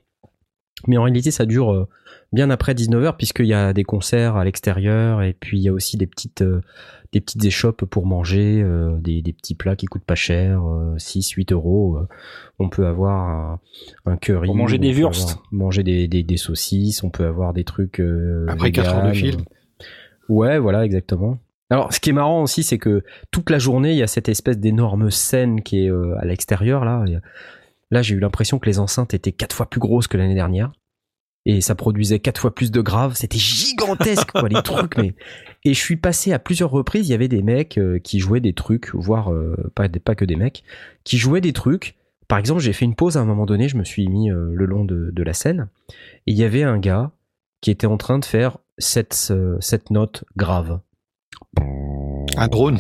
Mais 0.86 0.96
en 0.96 1.02
réalité, 1.02 1.30
ça 1.30 1.44
dure 1.44 1.72
euh, 1.72 1.88
bien 2.32 2.48
après 2.50 2.72
19h 2.74 3.16
puisqu'il 3.16 3.46
y 3.46 3.54
a 3.54 3.72
des 3.72 3.84
concerts 3.84 4.36
à 4.36 4.44
l'extérieur 4.44 5.22
et 5.22 5.34
puis 5.34 5.58
il 5.58 5.62
y 5.62 5.68
a 5.68 5.72
aussi 5.72 5.96
des 5.96 6.06
petites, 6.06 6.42
des 7.12 7.20
petites 7.20 7.44
échoppes 7.44 7.84
pour 7.84 8.06
manger, 8.06 8.62
euh, 8.62 8.96
des, 9.00 9.20
des 9.22 9.32
petits 9.32 9.54
plats 9.56 9.74
qui 9.76 9.86
coûtent 9.86 10.04
pas 10.04 10.14
cher, 10.14 10.62
euh, 10.64 10.94
6, 10.96 11.30
8 11.30 11.52
euros. 11.52 11.96
euh, 11.98 12.06
on 12.58 12.68
peut 12.68 12.86
avoir 12.86 13.28
un, 13.28 13.60
un 14.06 14.16
curry. 14.16 14.46
Pour 14.46 14.54
manger 14.56 14.76
on 14.78 14.82
des 14.82 14.92
peut 14.92 14.98
wursts. 15.00 15.38
Manger 15.50 15.82
des, 15.82 16.06
des, 16.06 16.22
des 16.22 16.36
saucisses, 16.36 17.02
on 17.02 17.10
peut 17.10 17.26
avoir 17.26 17.52
des 17.52 17.64
trucs. 17.64 17.98
euh, 18.00 18.46
Après 18.48 18.70
quatre 18.70 18.94
heures 18.94 19.08
de 19.08 19.12
film. 19.12 19.42
Ouais, 20.28 20.58
voilà, 20.58 20.84
exactement. 20.84 21.38
Alors, 21.70 21.92
ce 21.92 22.00
qui 22.00 22.10
est 22.10 22.12
marrant 22.12 22.42
aussi, 22.42 22.62
c'est 22.62 22.78
que 22.78 23.02
toute 23.30 23.50
la 23.50 23.58
journée, 23.58 23.92
il 23.92 23.96
y 23.96 24.02
a 24.02 24.06
cette 24.08 24.28
espèce 24.28 24.58
d'énorme 24.58 25.10
scène 25.10 25.62
qui 25.62 25.84
est 25.84 25.90
euh, 25.90 26.16
à 26.18 26.24
l'extérieur. 26.24 26.84
Là, 26.84 27.04
là, 27.90 28.02
j'ai 28.02 28.14
eu 28.14 28.20
l'impression 28.20 28.58
que 28.58 28.66
les 28.66 28.78
enceintes 28.78 29.14
étaient 29.14 29.32
quatre 29.32 29.54
fois 29.54 29.66
plus 29.66 29.80
grosses 29.80 30.06
que 30.06 30.16
l'année 30.16 30.34
dernière. 30.34 30.72
Et 31.46 31.60
ça 31.60 31.74
produisait 31.74 32.18
quatre 32.18 32.40
fois 32.40 32.54
plus 32.54 32.70
de 32.70 32.80
graves. 32.80 33.14
C'était 33.14 33.38
gigantesque, 33.38 34.30
quoi, 34.30 34.48
les 34.48 34.62
trucs. 34.62 34.96
Mais... 34.98 35.14
Et 35.64 35.74
je 35.74 35.78
suis 35.78 35.96
passé 35.96 36.32
à 36.32 36.38
plusieurs 36.38 36.70
reprises. 36.70 37.08
Il 37.08 37.10
y 37.10 37.14
avait 37.14 37.28
des 37.28 37.42
mecs 37.42 37.76
euh, 37.78 37.98
qui 37.98 38.18
jouaient 38.18 38.40
des 38.40 38.54
trucs, 38.54 38.94
voire 38.94 39.32
euh, 39.32 39.70
pas, 39.74 39.88
pas 39.88 40.14
que 40.14 40.24
des 40.24 40.36
mecs, 40.36 40.62
qui 41.04 41.18
jouaient 41.18 41.40
des 41.40 41.52
trucs. 41.52 41.96
Par 42.28 42.38
exemple, 42.38 42.60
j'ai 42.60 42.72
fait 42.72 42.84
une 42.84 42.94
pause 42.94 43.16
à 43.16 43.20
un 43.20 43.24
moment 43.24 43.46
donné. 43.46 43.68
Je 43.68 43.76
me 43.76 43.84
suis 43.84 44.08
mis 44.08 44.30
euh, 44.30 44.52
le 44.54 44.64
long 44.64 44.84
de, 44.84 45.10
de 45.12 45.22
la 45.22 45.34
scène. 45.34 45.68
Et 46.26 46.32
il 46.32 46.36
y 46.36 46.44
avait 46.44 46.62
un 46.62 46.78
gars 46.78 47.10
qui 47.60 47.70
était 47.70 47.86
en 47.86 47.98
train 47.98 48.18
de 48.18 48.24
faire 48.24 48.56
cette, 48.78 49.32
cette 49.60 49.90
note 49.90 50.24
grave 50.36 50.80
Un 52.38 52.48
drone. 52.48 52.78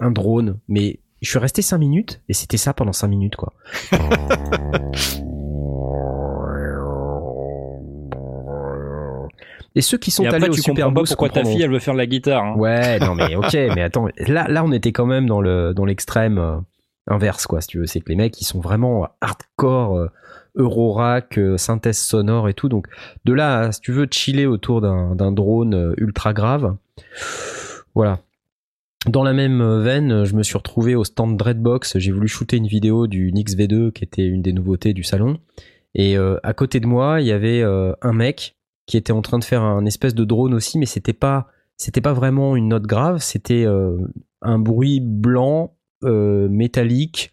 un 0.00 0.10
drone, 0.10 0.58
mais 0.66 1.00
je 1.20 1.28
suis 1.28 1.38
resté 1.38 1.60
5 1.60 1.76
minutes 1.76 2.22
et 2.30 2.32
c'était 2.32 2.56
ça 2.56 2.72
pendant 2.72 2.94
5 2.94 3.08
minutes 3.08 3.36
quoi. 3.36 3.52
Et 9.76 9.80
ceux 9.80 9.98
qui 9.98 10.10
sont 10.10 10.22
Et 10.22 10.28
allés 10.28 10.36
après, 10.36 10.48
au 10.50 10.54
tu 10.54 10.62
Super 10.62 10.92
Boost 10.92 11.12
pourquoi 11.14 11.28
ta 11.30 11.44
fille 11.44 11.62
elle 11.62 11.70
veut 11.70 11.78
faire 11.80 11.94
de 11.94 11.98
la 11.98 12.06
guitare. 12.06 12.44
hein. 12.44 12.54
Ouais, 12.56 12.98
non 13.00 13.14
mais 13.14 13.34
ok, 13.34 13.52
mais 13.74 13.82
attends, 13.82 14.06
là, 14.28 14.46
là 14.48 14.64
on 14.64 14.72
était 14.72 14.92
quand 14.92 15.06
même 15.06 15.26
dans 15.26 15.40
le 15.40 15.72
dans 15.74 15.84
l'extrême 15.84 16.38
euh, 16.38 16.56
inverse 17.08 17.46
quoi, 17.46 17.60
si 17.60 17.68
tu 17.68 17.78
veux. 17.78 17.86
C'est 17.86 18.00
que 18.00 18.08
les 18.08 18.16
mecs 18.16 18.40
ils 18.40 18.44
sont 18.44 18.60
vraiment 18.60 19.08
hardcore, 19.20 19.96
euh, 19.98 20.10
Eurorack, 20.54 21.38
euh, 21.38 21.56
synthèse 21.58 21.98
sonore 21.98 22.48
et 22.48 22.54
tout. 22.54 22.68
Donc 22.68 22.86
de 23.24 23.32
là, 23.32 23.72
si 23.72 23.80
tu 23.80 23.90
veux 23.92 24.06
chiller 24.10 24.46
autour 24.46 24.80
d'un 24.80 25.32
drone 25.32 25.94
ultra 25.98 26.32
grave, 26.32 26.76
voilà. 27.94 28.20
Dans 29.06 29.22
la 29.22 29.34
même 29.34 29.62
veine, 29.82 30.24
je 30.24 30.34
me 30.34 30.42
suis 30.42 30.56
retrouvé 30.56 30.94
au 30.94 31.04
stand 31.04 31.36
Dreadbox. 31.36 31.98
J'ai 31.98 32.10
voulu 32.10 32.26
shooter 32.26 32.56
une 32.56 32.66
vidéo 32.66 33.06
du 33.06 33.32
Nix 33.32 33.54
V2 33.54 33.92
qui 33.92 34.02
était 34.02 34.24
une 34.24 34.40
des 34.40 34.54
nouveautés 34.54 34.94
du 34.94 35.02
salon. 35.02 35.38
Et 35.94 36.16
euh, 36.16 36.38
à 36.42 36.54
côté 36.54 36.80
de 36.80 36.86
moi, 36.86 37.20
il 37.20 37.26
y 37.26 37.32
avait 37.32 37.60
euh, 37.60 37.92
un 38.00 38.12
mec 38.14 38.56
qui 38.86 38.96
était 38.96 39.12
en 39.12 39.22
train 39.22 39.38
de 39.38 39.44
faire 39.44 39.62
un 39.62 39.84
espèce 39.86 40.14
de 40.14 40.24
drone 40.24 40.54
aussi, 40.54 40.78
mais 40.78 40.86
c'était 40.86 41.12
pas 41.12 41.48
c'était 41.76 42.00
pas 42.00 42.12
vraiment 42.12 42.54
une 42.56 42.68
note 42.68 42.84
grave, 42.84 43.18
c'était 43.18 43.64
euh, 43.64 43.96
un 44.42 44.58
bruit 44.58 45.00
blanc 45.00 45.74
euh, 46.04 46.48
métallique 46.48 47.32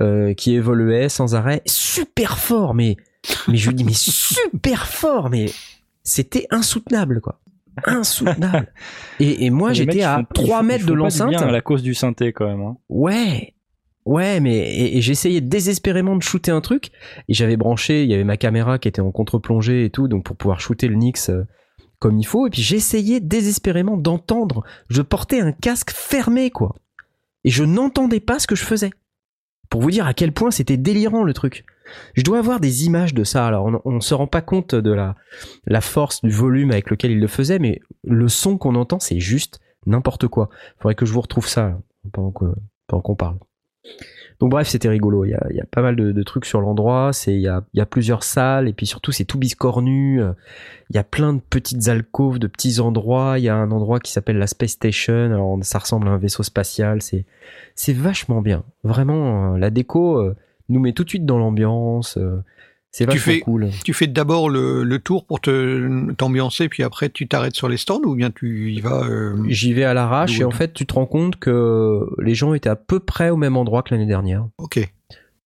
euh, 0.00 0.34
qui 0.34 0.54
évoluait 0.54 1.08
sans 1.08 1.34
arrêt, 1.34 1.62
super 1.66 2.38
fort, 2.38 2.74
mais 2.74 2.96
mais 3.48 3.56
je 3.56 3.68
lui 3.68 3.76
dis 3.76 3.84
mais 3.84 3.92
super 3.94 4.86
fort, 4.86 5.30
mais 5.30 5.46
c'était 6.02 6.46
insoutenable 6.50 7.20
quoi, 7.20 7.40
insoutenable. 7.84 8.72
Et, 9.20 9.46
et 9.46 9.50
moi 9.50 9.72
j'étais 9.72 10.02
à 10.02 10.16
font- 10.18 10.26
ils 10.36 10.44
3 10.46 10.58
font- 10.58 10.62
mètres 10.64 10.86
de 10.86 10.92
l'enceinte. 10.94 11.34
à 11.42 11.50
la 11.50 11.60
cause 11.60 11.82
du 11.82 11.94
synthé 11.94 12.32
quand 12.32 12.46
même. 12.46 12.60
hein. 12.62 12.76
Ouais. 12.88 13.54
Ouais, 14.06 14.38
mais 14.38 14.96
et, 14.96 15.00
j'essayais 15.00 15.40
désespérément 15.40 16.14
de 16.14 16.22
shooter 16.22 16.52
un 16.52 16.60
truc 16.60 16.90
et 17.28 17.34
j'avais 17.34 17.56
branché, 17.56 18.04
il 18.04 18.10
y 18.10 18.14
avait 18.14 18.24
ma 18.24 18.36
caméra 18.36 18.78
qui 18.78 18.86
était 18.86 19.00
en 19.00 19.10
contre-plongée 19.10 19.84
et 19.84 19.90
tout, 19.90 20.06
donc 20.06 20.24
pour 20.24 20.36
pouvoir 20.36 20.60
shooter 20.60 20.86
le 20.86 20.94
Nix 20.94 21.28
euh, 21.28 21.44
comme 21.98 22.16
il 22.16 22.24
faut. 22.24 22.46
Et 22.46 22.50
puis 22.50 22.62
j'essayais 22.62 23.18
désespérément 23.18 23.96
d'entendre. 23.96 24.62
Je 24.88 25.02
portais 25.02 25.40
un 25.40 25.50
casque 25.50 25.90
fermé, 25.90 26.50
quoi. 26.50 26.76
Et 27.42 27.50
je 27.50 27.64
n'entendais 27.64 28.20
pas 28.20 28.38
ce 28.38 28.46
que 28.46 28.54
je 28.54 28.64
faisais. 28.64 28.90
Pour 29.70 29.80
vous 29.80 29.90
dire 29.90 30.06
à 30.06 30.14
quel 30.14 30.32
point 30.32 30.52
c'était 30.52 30.76
délirant 30.76 31.24
le 31.24 31.34
truc. 31.34 31.64
Je 32.14 32.22
dois 32.22 32.38
avoir 32.38 32.60
des 32.60 32.86
images 32.86 33.12
de 33.12 33.24
ça. 33.24 33.44
Alors 33.44 33.68
on, 33.84 34.00
se 34.00 34.14
rend 34.14 34.28
pas 34.28 34.40
compte 34.40 34.76
de 34.76 34.92
la, 34.92 35.80
force 35.80 36.22
du 36.22 36.30
volume 36.30 36.70
avec 36.70 36.90
lequel 36.90 37.10
il 37.10 37.18
le 37.18 37.26
faisait, 37.26 37.58
mais 37.58 37.80
le 38.04 38.28
son 38.28 38.56
qu'on 38.56 38.76
entend, 38.76 39.00
c'est 39.00 39.18
juste 39.18 39.58
n'importe 39.84 40.28
quoi. 40.28 40.48
Faudrait 40.78 40.94
que 40.94 41.06
je 41.06 41.12
vous 41.12 41.20
retrouve 41.20 41.48
ça 41.48 41.76
pendant 42.12 42.30
qu'on 42.30 43.16
parle. 43.16 43.38
Donc 44.38 44.50
bref, 44.50 44.68
c'était 44.68 44.88
rigolo. 44.88 45.24
Il 45.24 45.30
y 45.30 45.34
a, 45.34 45.64
pas 45.70 45.80
mal 45.80 45.96
de, 45.96 46.22
trucs 46.22 46.44
sur 46.44 46.60
l'endroit. 46.60 47.12
C'est 47.12 47.34
il 47.34 47.40
y 47.40 47.48
a, 47.48 47.86
plusieurs 47.86 48.22
salles 48.22 48.68
et 48.68 48.72
puis 48.72 48.86
surtout 48.86 49.12
c'est 49.12 49.24
tout 49.24 49.38
biscornu. 49.38 50.22
Euh, 50.22 50.32
Il 50.90 50.96
y 50.96 50.98
a 50.98 51.04
plein 51.04 51.32
de 51.32 51.40
petites 51.40 51.88
alcôves, 51.88 52.38
de 52.38 52.46
petits 52.46 52.80
endroits. 52.80 53.38
Il 53.38 53.44
y 53.44 53.48
a 53.48 53.56
un 53.56 53.70
endroit 53.70 53.98
qui 53.98 54.12
s'appelle 54.12 54.36
la 54.36 54.46
Space 54.46 54.72
Station. 54.72 55.14
Alors 55.14 55.58
ça 55.62 55.78
ressemble 55.78 56.08
à 56.08 56.10
un 56.10 56.18
vaisseau 56.18 56.42
spatial. 56.42 57.00
C'est 57.00 57.92
vachement 57.92 58.42
bien. 58.42 58.64
Vraiment, 58.84 59.54
euh, 59.54 59.58
la 59.58 59.70
déco 59.70 60.18
euh, 60.18 60.36
nous 60.68 60.80
met 60.80 60.92
tout 60.92 61.04
de 61.04 61.08
suite 61.08 61.24
dans 61.24 61.38
l'ambiance. 61.38 62.18
Euh, 63.04 63.06
c'est 63.06 63.12
Tu 63.12 63.18
fais- 63.18 63.40
cool. 63.40 63.70
Tu 63.84 63.92
fais 63.92 64.06
d'abord 64.06 64.48
le, 64.48 64.82
le 64.84 64.98
tour 64.98 65.24
pour 65.26 65.40
te 65.40 66.12
t'ambiancer, 66.14 66.68
puis 66.68 66.82
après 66.82 67.10
tu 67.10 67.28
t'arrêtes 67.28 67.54
sur 67.54 67.68
les 67.68 67.76
stands 67.76 68.00
ou 68.04 68.14
bien 68.14 68.30
tu 68.30 68.72
y 68.72 68.80
vas 68.80 69.04
euh, 69.04 69.34
J'y 69.48 69.72
vais 69.72 69.84
à 69.84 69.94
l'arrache 69.94 70.40
et 70.40 70.44
en 70.44 70.50
fait 70.50 70.72
tu 70.72 70.86
te 70.86 70.94
rends 70.94 71.06
compte 71.06 71.36
que 71.36 72.00
les 72.20 72.34
gens 72.34 72.54
étaient 72.54 72.68
à 72.68 72.76
peu 72.76 73.00
près 73.00 73.30
au 73.30 73.36
même 73.36 73.56
endroit 73.56 73.82
que 73.82 73.94
l'année 73.94 74.06
dernière. 74.06 74.46
Ok. 74.58 74.92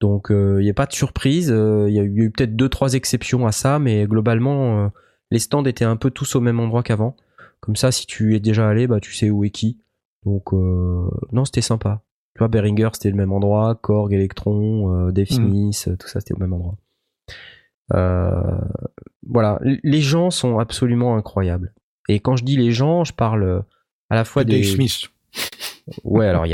Donc 0.00 0.28
il 0.30 0.58
n'y 0.62 0.70
a 0.70 0.74
pas 0.74 0.86
de 0.86 0.92
surprise. 0.92 1.50
euh, 1.52 1.86
Il 1.88 1.94
y 1.94 2.00
a 2.00 2.02
eu, 2.02 2.10
il 2.10 2.18
y 2.18 2.20
a 2.22 2.24
eu 2.24 2.30
peut-être 2.30 2.56
deux 2.56 2.68
trois 2.68 2.94
exceptions 2.94 3.46
à 3.46 3.52
ça, 3.52 3.78
mais 3.78 4.06
globalement 4.06 4.84
euh, 4.84 4.88
les 5.30 5.38
stands 5.38 5.64
étaient 5.64 5.84
un 5.84 5.96
peu 5.96 6.10
tous 6.10 6.34
au 6.36 6.40
même 6.40 6.58
endroit 6.60 6.82
qu'avant. 6.82 7.16
Comme 7.60 7.76
ça, 7.76 7.92
si 7.92 8.06
tu 8.06 8.34
es 8.34 8.40
déjà 8.40 8.66
allé, 8.68 8.86
bah 8.86 9.00
tu 9.00 9.12
sais 9.12 9.28
où 9.30 9.44
est 9.44 9.50
qui. 9.50 9.78
Donc 10.24 10.52
euh, 10.54 11.06
non, 11.32 11.44
c'était 11.44 11.60
sympa. 11.60 12.02
Tu 12.34 12.38
vois, 12.38 12.48
Behringer 12.48 12.88
c'était 12.94 13.10
le 13.10 13.16
même 13.16 13.32
endroit, 13.32 13.74
Korg, 13.82 14.12
Electron, 14.14 15.08
euh, 15.08 15.12
Dave 15.12 15.26
Mhm. 15.30 15.36
Smith, 15.36 15.84
euh, 15.88 15.96
tout 15.96 16.08
ça 16.08 16.20
c'était 16.20 16.32
au 16.34 16.38
même 16.38 16.52
endroit. 16.54 16.76
Euh, 17.94 18.40
voilà, 19.26 19.58
les 19.62 20.00
gens 20.00 20.30
sont 20.30 20.58
absolument 20.58 21.16
incroyables. 21.16 21.72
Et 22.08 22.20
quand 22.20 22.36
je 22.36 22.44
dis 22.44 22.56
les 22.56 22.72
gens, 22.72 23.04
je 23.04 23.12
parle 23.12 23.42
euh, 23.44 23.60
à 24.08 24.14
la 24.16 24.24
fois 24.24 24.44
des 24.44 24.60
Dave 24.60 24.64
Smith. 24.70 25.08
Ouais, 26.04 26.26
alors 26.26 26.44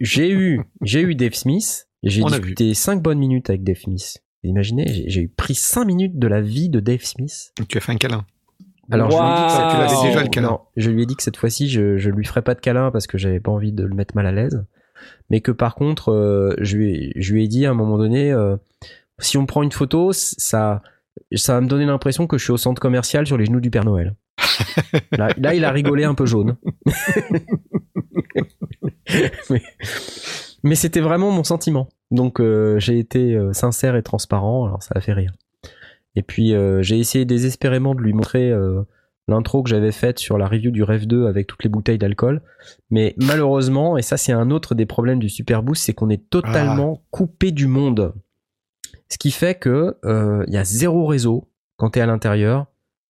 j'ai 0.00 0.30
eu 0.30 0.60
j'ai 0.82 1.00
eu 1.02 1.14
Dave 1.14 1.34
Smith, 1.34 1.88
j'ai 2.02 2.22
discuté 2.22 2.72
5 2.74 3.02
bonnes 3.02 3.18
minutes 3.18 3.50
avec 3.50 3.64
Dave 3.64 3.78
Smith. 3.78 4.18
Vous 4.44 4.50
imaginez, 4.50 5.04
j'ai- 5.08 5.26
pris 5.28 5.54
5 5.56 5.84
minutes 5.86 6.18
de 6.18 6.28
la 6.28 6.40
vie 6.40 6.68
de 6.68 6.78
Dave 6.80 7.02
Smith. 7.02 7.52
Tu 7.68 7.78
as 7.78 7.80
fait 7.80 7.92
un 7.92 7.96
câlin. 7.96 8.24
Alors 8.92 9.10
je 9.10 9.16
lui 9.16 9.22
ai 9.22 9.26
dit 9.26 9.34
que 9.34 9.40
Waouh. 9.40 9.50
cette 9.50 9.70
Tu 9.70 9.76
l'avais 9.76 9.88
fois-ci- 9.88 10.06
déjà, 10.06 10.22
le 10.22 10.28
câlin. 10.28 10.48
non, 10.50 10.60
je 10.76 10.90
lui 10.90 11.02
ai 11.02 11.06
dit 11.06 11.16
que 11.16 11.22
cette 11.24 11.36
fois-ci 11.36 11.68
je 11.68 11.96
je 11.96 12.10
lui 12.10 12.24
ferai 12.24 12.42
pas 12.42 12.54
de 12.54 12.60
câlin 12.60 12.90
parce 12.92 13.08
que 13.08 13.18
j'avais 13.18 13.40
pas 13.40 13.50
envie 13.50 13.72
de 13.72 13.82
le 13.82 13.94
mettre 13.94 14.14
mal 14.14 14.26
à 14.26 14.32
l'aise, 14.32 14.64
mais 15.30 15.40
que 15.40 15.50
par 15.50 15.74
contre 15.74 16.12
euh, 16.12 16.54
je 16.60 16.76
lui 16.76 16.90
ai, 16.94 17.12
je 17.16 17.32
lui 17.32 17.44
ai 17.44 17.48
dit 17.48 17.66
à 17.66 17.70
un 17.70 17.74
moment 17.74 17.98
donné 17.98 18.30
euh, 18.30 18.56
si 19.18 19.38
on 19.38 19.46
prend 19.46 19.62
une 19.62 19.72
photo, 19.72 20.12
ça 20.12 20.82
ça 21.34 21.54
va 21.54 21.60
me 21.60 21.68
donner 21.68 21.86
l'impression 21.86 22.26
que 22.26 22.36
je 22.38 22.44
suis 22.44 22.52
au 22.52 22.56
centre 22.58 22.80
commercial 22.80 23.26
sur 23.26 23.38
les 23.38 23.46
genoux 23.46 23.60
du 23.60 23.70
Père 23.70 23.84
Noël. 23.84 24.14
Là, 25.12 25.28
là, 25.38 25.54
il 25.54 25.64
a 25.64 25.70
rigolé 25.70 26.04
un 26.04 26.14
peu 26.14 26.26
jaune. 26.26 26.56
mais 29.50 29.62
mais 30.62 30.74
c'était 30.74 31.00
vraiment 31.00 31.30
mon 31.30 31.44
sentiment. 31.44 31.88
Donc 32.10 32.40
euh, 32.40 32.78
j'ai 32.78 32.98
été 32.98 33.34
euh, 33.34 33.52
sincère 33.52 33.96
et 33.96 34.02
transparent, 34.02 34.66
alors 34.66 34.82
ça 34.82 34.92
a 34.96 35.00
fait 35.00 35.12
rire. 35.12 35.32
Et 36.16 36.22
puis 36.22 36.54
euh, 36.54 36.82
j'ai 36.82 36.98
essayé 36.98 37.24
désespérément 37.24 37.94
de 37.94 38.00
lui 38.00 38.12
montrer 38.12 38.50
euh, 38.50 38.82
l'intro 39.28 39.62
que 39.62 39.70
j'avais 39.70 39.92
faite 39.92 40.18
sur 40.18 40.38
la 40.38 40.48
review 40.48 40.70
du 40.70 40.82
Rêve 40.82 41.06
2 41.06 41.26
avec 41.26 41.46
toutes 41.46 41.62
les 41.62 41.70
bouteilles 41.70 41.98
d'alcool. 41.98 42.42
Mais 42.90 43.14
malheureusement, 43.18 43.96
et 43.96 44.02
ça 44.02 44.16
c'est 44.16 44.32
un 44.32 44.50
autre 44.50 44.74
des 44.74 44.86
problèmes 44.86 45.18
du 45.18 45.28
Superboost, 45.28 45.84
c'est 45.84 45.94
qu'on 45.94 46.10
est 46.10 46.28
totalement 46.30 47.02
coupé 47.10 47.52
du 47.52 47.66
monde. 47.66 48.14
Ce 49.08 49.18
qui 49.18 49.30
fait 49.30 49.54
que 49.56 49.96
euh, 50.04 50.44
il 50.48 50.54
y 50.54 50.56
a 50.58 50.64
zéro 50.64 51.06
réseau 51.06 51.48
quand 51.76 51.90
t'es 51.90 52.00
à 52.00 52.06
l'intérieur, 52.06 52.66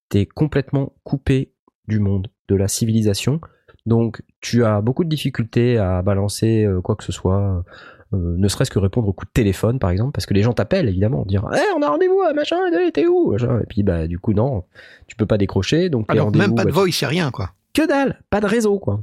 t'es 0.09 0.27
complètement 0.27 0.93
coupé 1.05 1.53
du 1.89 2.01
monde, 2.01 2.29
de 2.49 2.55
la 2.55 2.69
civilisation. 2.69 3.41
Donc 3.87 4.23
tu 4.41 4.65
as 4.65 4.81
beaucoup 4.81 5.05
de 5.05 5.09
difficultés 5.09 5.79
à 5.79 6.03
balancer 6.03 6.65
euh, 6.65 6.81
quoi 6.81 6.97
que 6.97 7.05
ce 7.05 7.13
soit, 7.13 7.65
euh, 8.13 8.37
ne 8.37 8.49
serait-ce 8.49 8.71
que 8.71 8.79
répondre 8.81 9.09
au 9.09 9.13
coup 9.13 9.25
de 9.25 9.31
téléphone 9.31 9.79
par 9.79 9.91
exemple, 9.91 10.13
parce 10.13 10.27
que 10.27 10.35
les 10.35 10.43
gens 10.43 10.53
t'appellent 10.53 10.89
évidemment, 10.89 11.25
dire 11.25 11.49
Eh, 11.55 11.73
on 11.77 11.83
a 11.83 11.89
rendez-vous 11.89 12.21
machin, 12.35 12.57
t'es 12.93 13.07
où? 13.07 13.31
Machin. 13.33 13.61
Et 13.61 13.67
puis 13.67 13.83
bah 13.85 14.07
du 14.09 14.19
coup 14.19 14.33
non, 14.35 14.65
tu 15.07 15.15
peux 15.17 15.27
pas 15.27 15.39
décrocher, 15.39 15.89
donc 15.89 16.07
Alors 16.09 16.35
même 16.35 16.55
pas 16.55 16.65
de 16.65 16.71
bah, 16.71 16.75
voice, 16.75 16.93
c'est 16.93 17.07
rien 17.07 17.31
quoi. 17.31 17.53
que 17.73 17.87
dalle, 17.87 18.21
pas 18.29 18.41
de 18.41 18.47
réseau 18.47 18.79
quoi. 18.81 19.03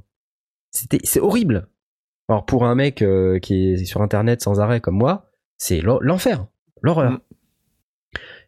C'était, 0.71 0.99
c'est 1.03 1.19
horrible. 1.21 1.67
Alors 2.29 2.45
pour 2.45 2.65
un 2.65 2.75
mec 2.75 3.01
euh, 3.01 3.39
qui 3.39 3.69
est 3.73 3.85
sur 3.85 4.01
internet 4.01 4.41
sans 4.41 4.59
arrêt 4.59 4.81
comme 4.81 4.97
moi, 4.97 5.31
c'est 5.57 5.79
l'en- 5.81 5.99
l'enfer, 6.01 6.45
l'horreur. 6.83 7.11
Mm. 7.11 7.19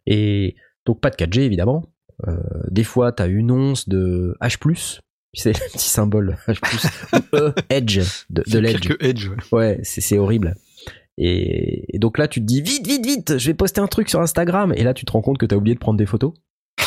Et 0.06 0.56
donc 0.84 1.00
pas 1.00 1.10
de 1.10 1.16
4G 1.16 1.40
évidemment. 1.40 1.84
Euh, 2.28 2.36
des 2.70 2.84
fois 2.84 3.12
t'as 3.12 3.28
une 3.28 3.50
once 3.50 3.88
de 3.88 4.36
H+, 4.40 4.58
tu 4.58 5.40
sais 5.40 5.52
le 5.52 5.72
petit 5.72 5.88
symbole 5.88 6.38
H+, 6.46 6.58
ou 7.12 7.36
E, 7.36 7.54
Edge, 7.68 8.00
de, 8.30 8.42
C'est 8.46 8.60
l'Edge. 8.60 8.94
Edge. 9.00 9.28
ouais. 9.28 9.36
Ouais, 9.52 9.80
c'est 9.82 10.00
c'est 10.00 10.18
horrible. 10.18 10.54
Et, 11.18 11.96
et 11.96 11.98
donc 11.98 12.18
là, 12.18 12.28
tu 12.28 12.40
te 12.40 12.44
dis 12.44 12.60
vite, 12.60 12.86
vite, 12.86 13.06
vite, 13.06 13.38
je 13.38 13.46
vais 13.46 13.54
poster 13.54 13.80
un 13.80 13.86
truc 13.86 14.10
sur 14.10 14.20
Instagram. 14.20 14.72
Et 14.76 14.84
là, 14.84 14.92
tu 14.92 15.06
te 15.06 15.12
rends 15.12 15.22
compte 15.22 15.38
que 15.38 15.46
t'as 15.46 15.56
oublié 15.56 15.74
de 15.74 15.80
prendre 15.80 15.98
des 15.98 16.06
photos. 16.06 16.34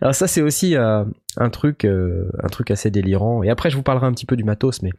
Alors 0.00 0.14
ça, 0.14 0.26
c'est 0.26 0.40
aussi 0.40 0.76
euh, 0.76 1.04
un 1.36 1.50
truc, 1.50 1.84
euh, 1.84 2.30
un 2.42 2.48
truc 2.48 2.70
assez 2.70 2.90
délirant. 2.90 3.42
Et 3.42 3.50
après, 3.50 3.70
je 3.70 3.76
vous 3.76 3.82
parlerai 3.82 4.06
un 4.06 4.12
petit 4.12 4.26
peu 4.26 4.36
du 4.36 4.44
matos, 4.44 4.82
mais 4.82 4.90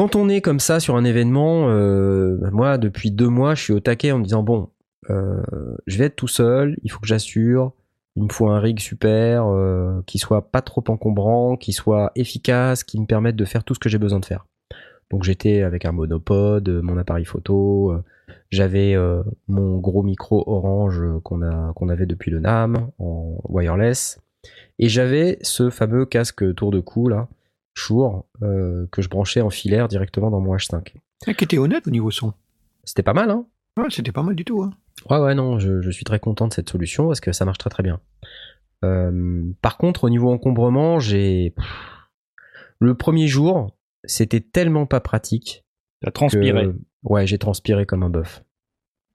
quand 0.00 0.16
on 0.16 0.30
est 0.30 0.40
comme 0.40 0.60
ça 0.60 0.80
sur 0.80 0.96
un 0.96 1.04
événement, 1.04 1.68
euh, 1.68 2.38
moi, 2.52 2.78
depuis 2.78 3.10
deux 3.10 3.28
mois, 3.28 3.54
je 3.54 3.64
suis 3.64 3.72
au 3.74 3.80
taquet 3.80 4.12
en 4.12 4.18
me 4.18 4.24
disant 4.24 4.42
bon, 4.42 4.70
euh, 5.10 5.42
je 5.86 5.98
vais 5.98 6.06
être 6.06 6.16
tout 6.16 6.26
seul, 6.26 6.78
il 6.82 6.90
faut 6.90 7.00
que 7.00 7.06
j'assure. 7.06 7.74
Il 8.16 8.22
me 8.22 8.30
faut 8.30 8.48
un 8.48 8.60
rig 8.60 8.80
super, 8.80 9.44
euh, 9.48 10.00
qui 10.06 10.16
soit 10.16 10.50
pas 10.50 10.62
trop 10.62 10.82
encombrant, 10.88 11.58
qui 11.58 11.74
soit 11.74 12.12
efficace, 12.14 12.82
qui 12.82 12.98
me 12.98 13.04
permette 13.04 13.36
de 13.36 13.44
faire 13.44 13.62
tout 13.62 13.74
ce 13.74 13.78
que 13.78 13.90
j'ai 13.90 13.98
besoin 13.98 14.20
de 14.20 14.24
faire. 14.24 14.46
Donc 15.10 15.22
j'étais 15.22 15.60
avec 15.60 15.84
un 15.84 15.92
monopode, 15.92 16.70
mon 16.82 16.96
appareil 16.96 17.26
photo, 17.26 17.92
j'avais 18.48 18.96
mon 19.48 19.76
gros 19.76 20.02
micro 20.02 20.42
orange 20.46 21.02
qu'on 21.24 21.40
qu'on 21.74 21.88
avait 21.90 22.06
depuis 22.06 22.30
le 22.30 22.40
NAM 22.40 22.88
en 22.98 23.36
wireless, 23.50 24.18
et 24.78 24.88
j'avais 24.88 25.36
ce 25.42 25.68
fameux 25.68 26.06
casque 26.06 26.54
tour 26.54 26.70
de 26.70 26.80
cou 26.80 27.08
là, 27.08 27.28
Shure, 27.74 28.24
euh, 28.42 28.86
que 28.90 29.02
je 29.02 29.08
branchais 29.08 29.40
en 29.40 29.50
filaire 29.50 29.88
directement 29.88 30.30
dans 30.30 30.40
mon 30.40 30.54
H5. 30.54 30.94
Ah, 31.26 31.34
Qui 31.34 31.44
était 31.44 31.58
honnête 31.58 31.86
au 31.86 31.90
niveau 31.90 32.10
son. 32.10 32.32
C'était 32.84 33.02
pas 33.02 33.14
mal, 33.14 33.30
hein 33.30 33.46
Ouais, 33.76 33.86
c'était 33.90 34.12
pas 34.12 34.22
mal 34.22 34.34
du 34.34 34.44
tout. 34.44 34.62
Hein. 34.62 34.70
Ouais, 35.08 35.18
ouais, 35.18 35.34
non, 35.34 35.58
je, 35.58 35.80
je 35.80 35.90
suis 35.90 36.04
très 36.04 36.18
content 36.18 36.48
de 36.48 36.52
cette 36.52 36.68
solution 36.68 37.06
parce 37.06 37.20
que 37.20 37.32
ça 37.32 37.44
marche 37.44 37.58
très 37.58 37.70
très 37.70 37.82
bien. 37.82 38.00
Euh, 38.84 39.44
par 39.62 39.76
contre, 39.78 40.04
au 40.04 40.10
niveau 40.10 40.30
encombrement, 40.30 40.98
j'ai. 40.98 41.54
Le 42.78 42.94
premier 42.94 43.28
jour, 43.28 43.76
c'était 44.04 44.40
tellement 44.40 44.86
pas 44.86 45.00
pratique. 45.00 45.64
T'as 46.00 46.08
que- 46.08 46.14
transpiré. 46.14 46.68
Ouais, 47.04 47.26
j'ai 47.26 47.38
transpiré 47.38 47.86
comme 47.86 48.02
un 48.02 48.10
bœuf. 48.10 48.42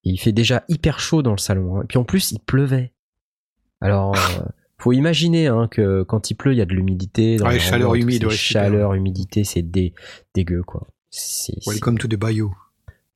Il 0.03 0.19
fait 0.19 0.31
déjà 0.31 0.63
hyper 0.69 0.99
chaud 0.99 1.21
dans 1.23 1.31
le 1.31 1.37
salon. 1.39 1.77
hein. 1.77 1.81
Et 1.83 1.87
puis 1.87 1.97
en 1.97 2.03
plus, 2.03 2.31
il 2.31 2.39
pleuvait. 2.39 2.93
Alors, 3.81 4.15
euh, 4.15 4.19
faut 4.77 4.91
imaginer 4.91 5.47
hein, 5.47 5.67
que 5.69 6.03
quand 6.03 6.29
il 6.29 6.35
pleut, 6.35 6.53
il 6.53 6.57
y 6.57 6.61
a 6.61 6.65
de 6.65 6.73
l'humidité. 6.73 7.37
dans 7.37 7.47
Ouais, 7.47 7.53
les 7.53 7.59
chaleur 7.59 7.95
humide, 7.95 8.25
ouais, 8.25 8.31
super. 8.35 8.63
Chaleur, 8.63 8.93
humidité, 8.93 9.43
c'est 9.43 9.61
dé- 9.61 9.93
dégueu, 10.33 10.63
quoi. 10.63 10.87
Welcome 11.67 11.97
to 11.97 12.07
the 12.07 12.15
bayou. 12.17 12.55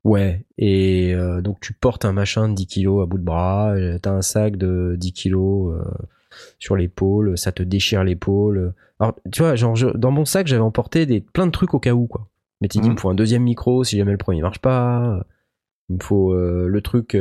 Ouais, 0.06 0.46
et 0.58 1.14
euh, 1.14 1.42
donc 1.42 1.60
tu 1.60 1.74
portes 1.74 2.06
un 2.06 2.14
machin 2.14 2.48
de 2.48 2.54
10 2.56 2.68
kilos 2.68 3.04
à 3.04 3.06
bout 3.06 3.18
de 3.18 3.24
bras, 3.24 3.72
euh, 3.76 4.00
t'as 4.02 4.12
un 4.14 4.22
sac 4.22 4.56
de 4.56 4.96
10 4.98 5.12
kilos 5.12 5.74
euh, 5.76 5.84
sur 6.58 6.78
l'épaule, 6.78 7.38
ça 7.38 7.52
te 7.52 7.62
déchire 7.64 8.06
l'épaule. 8.06 8.74
Alors, 9.02 9.16
tu 9.32 9.42
vois, 9.42 9.56
genre, 9.56 9.76
je- 9.76 9.90
dans 9.98 10.12
mon 10.12 10.24
sac, 10.24 10.48
j'avais 10.48 10.62
emporté 10.62 11.06
des, 11.06 11.20
plein 11.20 11.46
de 11.48 11.52
trucs 11.52 11.74
au 11.74 11.80
cas 11.80 11.92
où, 11.94 12.08
quoi. 12.08 12.28
Mais 12.62 12.70
tu 12.70 12.78
dis, 12.80 12.86
il 12.86 12.90
Mhm. 12.92 12.96
me 12.96 13.00
faut 13.00 13.10
un 13.10 13.16
deuxième 13.16 13.44
micro 13.44 13.84
si 13.84 13.98
jamais 13.98 14.12
le 14.14 14.18
premier 14.18 14.42
marche 14.42 14.60
pas. 14.60 15.26
Il 15.90 15.96
me 15.98 16.02
faut 16.04 16.34
euh, 16.34 16.68
le 16.68 16.82
truc, 16.82 17.16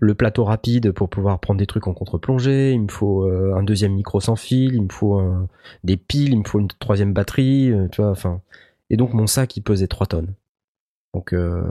le 0.00 0.14
plateau 0.14 0.44
rapide 0.44 0.90
pour 0.92 1.08
pouvoir 1.08 1.38
prendre 1.40 1.58
des 1.58 1.66
trucs 1.66 1.86
en 1.86 1.94
contre-plongée. 1.94 2.72
Il 2.72 2.82
me 2.82 2.88
faut 2.90 3.24
euh, 3.24 3.54
un 3.54 3.62
deuxième 3.62 3.92
micro 3.94 4.20
sans 4.20 4.36
fil. 4.36 4.74
Il 4.74 4.82
me 4.82 4.88
faut 4.92 5.14
un- 5.18 5.48
des 5.84 5.96
piles. 5.96 6.32
Il 6.32 6.38
me 6.40 6.44
faut 6.44 6.58
une 6.60 6.68
troisième 6.68 7.12
batterie. 7.12 7.70
euh, 7.70 7.88
tu 7.88 8.00
vois, 8.02 8.10
enfin. 8.10 8.40
Et 8.90 8.96
donc 8.96 9.12
mon 9.14 9.26
sac, 9.26 9.56
il 9.56 9.62
pesait 9.62 9.86
3 9.86 10.06
tonnes. 10.06 10.34
Donc, 11.14 11.32
euh, 11.34 11.62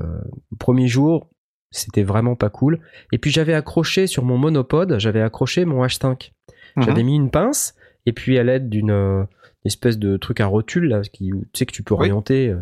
premier 0.60 0.88
jour, 0.88 1.28
c'était 1.72 2.04
vraiment 2.04 2.36
pas 2.36 2.50
cool. 2.50 2.80
Et 3.12 3.18
puis 3.18 3.32
j'avais 3.32 3.54
accroché 3.54 4.06
sur 4.08 4.24
mon 4.24 4.38
monopode, 4.38 4.98
j'avais 5.00 5.22
accroché 5.22 5.66
mon 5.66 5.84
H5. 5.84 6.32
J'avais 6.78 7.02
Mhm. 7.02 7.06
mis 7.08 7.16
une 7.16 7.32
pince, 7.32 7.76
et 8.06 8.14
puis 8.14 8.38
à 8.38 8.44
l'aide 8.44 8.70
d'une 8.70 8.92
euh, 8.92 9.24
espèce 9.66 9.98
de 10.00 10.16
truc 10.18 10.40
à 10.40 10.46
rotule, 10.46 10.86
là, 10.90 11.02
qui, 11.02 11.30
tu 11.32 11.38
sais 11.54 11.66
que 11.66 11.72
tu 11.74 11.84
peux 11.84 11.94
orienter, 11.96 12.50
euh, 12.50 12.60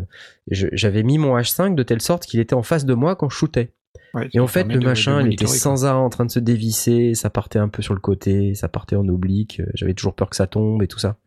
j'avais 0.49 1.03
mis 1.03 1.17
mon 1.17 1.35
H5 1.37 1.75
de 1.75 1.83
telle 1.83 2.01
sorte 2.01 2.25
qu'il 2.25 2.39
était 2.39 2.55
en 2.55 2.63
face 2.63 2.85
de 2.85 2.93
moi 2.93 3.15
quand 3.15 3.29
je 3.29 3.35
shootais. 3.35 3.71
Ouais, 4.13 4.27
Et 4.33 4.39
en 4.39 4.47
fait, 4.47 4.63
le 4.63 4.75
de- 4.75 4.79
de 4.79 4.85
machin, 4.85 5.21
il 5.21 5.33
était 5.33 5.45
sans 5.47 5.85
arrêt 5.85 5.99
en 5.99 6.09
train 6.09 6.25
de 6.25 6.31
se 6.31 6.39
dévisser, 6.39 7.13
ça 7.13 7.29
partait 7.29 7.59
un 7.59 7.67
peu 7.69 7.81
sur 7.83 7.93
le 7.93 7.99
côté, 7.99 8.55
ça 8.55 8.67
partait 8.67 8.95
en 8.95 9.07
oblique, 9.07 9.59
euh, 9.59 9.65
j'avais 9.75 9.93
toujours 9.93 10.15
peur 10.15 10.29
que 10.29 10.35
ça 10.35 10.47
tombe 10.47 10.81
et 10.83 10.87
tout 10.87 10.99
ça. 10.99 11.17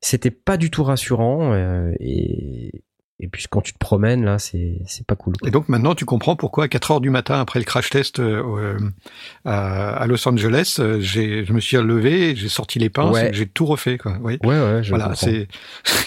C'était 0.00 0.30
pas 0.30 0.56
du 0.56 0.70
tout 0.70 0.82
rassurant, 0.84 1.52
euh, 1.52 1.92
et, 2.00 2.82
et 3.20 3.28
puis 3.28 3.44
quand 3.48 3.60
tu 3.60 3.72
te 3.72 3.78
promènes, 3.78 4.24
là, 4.24 4.38
c'est 4.38 4.80
c'est 4.86 5.06
pas 5.06 5.14
cool. 5.16 5.34
quoi. 5.38 5.46
Et 5.48 5.50
donc 5.52 5.68
maintenant, 5.68 5.94
tu 5.94 6.04
comprends 6.04 6.34
pourquoi 6.34 6.64
à 6.64 6.68
4 6.68 6.90
heures 6.92 7.00
du 7.00 7.10
matin, 7.10 7.38
après 7.40 7.58
le 7.60 7.64
crash 7.64 7.90
test 7.90 8.18
euh, 8.18 8.78
à, 9.44 9.90
à 9.94 10.06
Los 10.06 10.26
Angeles, 10.26 10.80
j'ai, 11.00 11.44
je 11.44 11.52
me 11.52 11.60
suis 11.60 11.76
relevé, 11.76 12.34
j'ai 12.34 12.48
sorti 12.48 12.78
les 12.80 12.90
pinces, 12.90 13.14
Ouais. 13.14 13.30
j'ai 13.32 13.46
tout 13.46 13.66
refait. 13.66 13.96
Quoi. 13.98 14.18
Oui. 14.22 14.38
Ouais, 14.42 14.48
ouais, 14.60 14.82
je 14.82 14.88
voilà, 14.88 15.04
comprends. 15.10 15.26
c'est. 15.26 15.46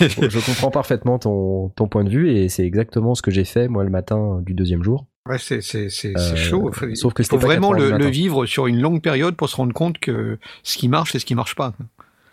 je 0.10 0.46
comprends 0.46 0.72
parfaitement 0.72 1.20
ton, 1.20 1.70
ton 1.70 1.88
point 1.88 2.04
de 2.04 2.10
vue 2.10 2.32
et 2.32 2.50
c'est 2.50 2.66
exactement 2.66 3.16
ce 3.16 3.22
que 3.22 3.32
j'ai 3.32 3.46
fait 3.46 3.68
moi 3.68 3.84
le 3.84 3.90
matin 3.92 4.42
du 4.46 4.54
deuxième 4.54 4.84
jour. 4.84 5.06
Ouais, 5.28 5.38
c'est 5.40 5.62
c'est 5.62 5.90
c'est 5.90 6.16
Euh, 6.16 6.36
chaud. 6.36 6.68
Enfin, 6.70 6.94
sauf 6.94 7.14
que 7.14 7.24
il 7.24 7.26
faut 7.28 7.38
vraiment 7.40 7.72
4 7.72 7.82
heures 7.82 7.98
le, 7.98 8.06
vivre 8.08 8.46
sur 8.46 8.68
une 8.68 8.80
longue 8.80 9.02
période 9.02 9.36
pour 9.36 9.50
se 9.50 9.56
rendre 9.56 9.74
compte 9.74 9.98
que 9.98 10.38
ce 10.64 10.78
qui 10.78 10.88
marche, 10.88 11.12
c'est 11.14 11.20
ce 11.20 11.26
qui 11.26 11.34
marche 11.36 11.56
pas. 11.56 11.74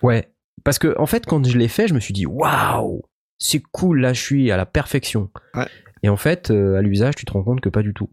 Ouais, 0.02 0.28
parce 0.64 0.78
que 0.78 0.94
en 0.98 1.06
fait 1.06 1.24
quand 1.24 1.46
je 1.46 1.56
l'ai 1.56 1.68
fait, 1.68 1.88
je 1.88 1.94
me 1.94 2.00
suis 2.00 2.12
dit 2.12 2.26
waouh, 2.26 3.02
c'est 3.38 3.62
cool 3.72 4.00
là, 4.00 4.12
je 4.12 4.20
suis 4.20 4.50
à 4.50 4.56
la 4.58 4.66
perfection. 4.66 5.30
Ouais. 5.54 5.66
Et 6.02 6.08
en 6.10 6.16
fait, 6.18 6.50
euh, 6.50 6.76
à 6.76 6.82
l'usage, 6.82 7.14
tu 7.14 7.24
te 7.24 7.32
rends 7.32 7.42
compte 7.44 7.60
que 7.62 7.68
pas 7.70 7.82
du 7.82 7.94
tout. 7.94 8.10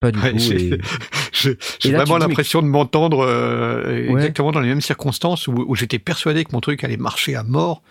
Pas 0.00 0.10
du 0.10 0.18
Ouais, 0.20 0.32
tout. 0.32 0.38
j'ai- 0.38 0.68
et- 0.74 0.78
Et 1.84 1.90
vraiment 1.92 2.18
l'impression 2.18 2.62
de 2.62 2.66
m'entendre 2.68 3.20
euh, 3.26 3.84
Ouais. 3.84 4.12
exactement 4.12 4.52
dans 4.52 4.60
les 4.60 4.68
mêmes 4.68 4.80
circonstances 4.80 5.48
où, 5.48 5.52
où 5.66 5.74
j'étais 5.74 5.98
persuadé 5.98 6.44
que 6.44 6.52
mon 6.52 6.60
truc 6.60 6.82
allait 6.84 6.96
marcher 6.96 7.34
à 7.36 7.42
mort. 7.42 7.82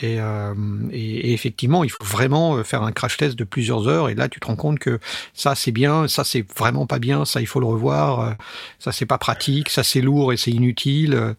Et, 0.00 0.20
euh, 0.20 0.54
et, 0.92 1.32
effectivement, 1.32 1.82
il 1.82 1.90
faut 1.90 2.04
vraiment 2.04 2.56
euh, 2.56 2.62
faire 2.62 2.82
un 2.82 2.92
crash 2.92 3.16
test 3.16 3.36
de 3.36 3.44
plusieurs 3.44 3.88
heures. 3.88 4.08
Et 4.08 4.14
là, 4.14 4.28
tu 4.28 4.38
te 4.40 4.46
rends 4.46 4.56
compte 4.56 4.78
que 4.78 5.00
ça 5.34 5.54
c'est 5.54 5.72
bien, 5.72 6.06
ça 6.06 6.24
c'est 6.24 6.46
vraiment 6.56 6.86
pas 6.86 6.98
bien, 6.98 7.24
ça 7.24 7.40
il 7.40 7.46
faut 7.46 7.60
le 7.60 7.66
revoir, 7.66 8.20
euh, 8.20 8.30
ça 8.78 8.92
c'est 8.92 9.06
pas 9.06 9.18
pratique, 9.18 9.70
ça 9.70 9.82
c'est 9.82 10.00
lourd 10.00 10.32
et 10.32 10.36
c'est 10.36 10.52
inutile. 10.52 11.34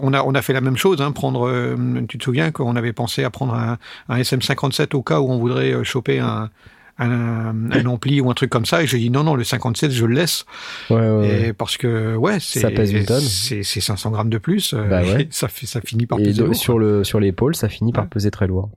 On 0.00 0.14
a 0.14 0.22
on 0.22 0.34
a 0.34 0.42
fait 0.42 0.52
la 0.52 0.60
même 0.60 0.76
chose. 0.76 1.02
Hein, 1.02 1.12
prendre, 1.12 1.76
tu 2.08 2.16
te 2.16 2.24
souviens 2.24 2.52
qu'on 2.52 2.76
avait 2.76 2.94
pensé 2.94 3.24
à 3.24 3.30
prendre 3.30 3.54
un, 3.54 3.76
un 4.08 4.18
SM57 4.18 4.94
au 4.94 5.02
cas 5.02 5.20
où 5.20 5.30
on 5.30 5.38
voudrait 5.38 5.84
choper 5.84 6.20
un 6.20 6.48
un, 6.98 7.70
un 7.70 7.86
ampli 7.86 8.20
ou 8.20 8.30
un 8.30 8.34
truc 8.34 8.50
comme 8.50 8.64
ça 8.66 8.82
et 8.82 8.86
j'ai 8.86 8.98
dit 8.98 9.10
non 9.10 9.22
non 9.24 9.34
le 9.34 9.44
57 9.44 9.90
je 9.92 10.04
le 10.06 10.14
laisse 10.14 10.44
Ouais, 10.90 10.96
ouais, 10.96 11.10
ouais. 11.10 11.48
et 11.48 11.52
parce 11.52 11.76
que 11.76 12.16
ouais 12.16 12.40
c'est 12.40 12.60
Ça 12.60 12.70
pèse 12.70 12.92
une 12.92 13.04
tonne. 13.04 13.20
c'est 13.20 13.62
c'est 13.62 13.80
500 13.80 14.10
grammes 14.10 14.30
de 14.30 14.38
plus 14.38 14.74
euh, 14.74 14.84
Bah 14.88 15.02
ouais. 15.02 15.28
ça 15.30 15.48
fait 15.48 15.66
ça 15.66 15.80
finit 15.80 16.06
par 16.06 16.18
Et 16.20 16.24
peser 16.24 16.40
de- 16.40 16.44
lourd, 16.46 16.54
sur 16.56 16.78
le 16.78 17.04
sur 17.04 17.20
l'épaule, 17.20 17.54
ça 17.54 17.68
finit 17.68 17.92
par 17.92 18.08
peser 18.08 18.30
très 18.30 18.46
lourd. 18.46 18.70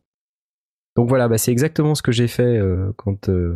Donc 0.97 1.07
voilà, 1.07 1.28
bah, 1.30 1.38
c'est 1.38 1.51
exactement 1.51 1.95
ce 1.95 2.01
que 2.01 2.11
j'ai 2.11 2.28
fait 2.28 2.43
euh, 2.57 2.91
quand 2.97 3.30
euh, 3.30 3.55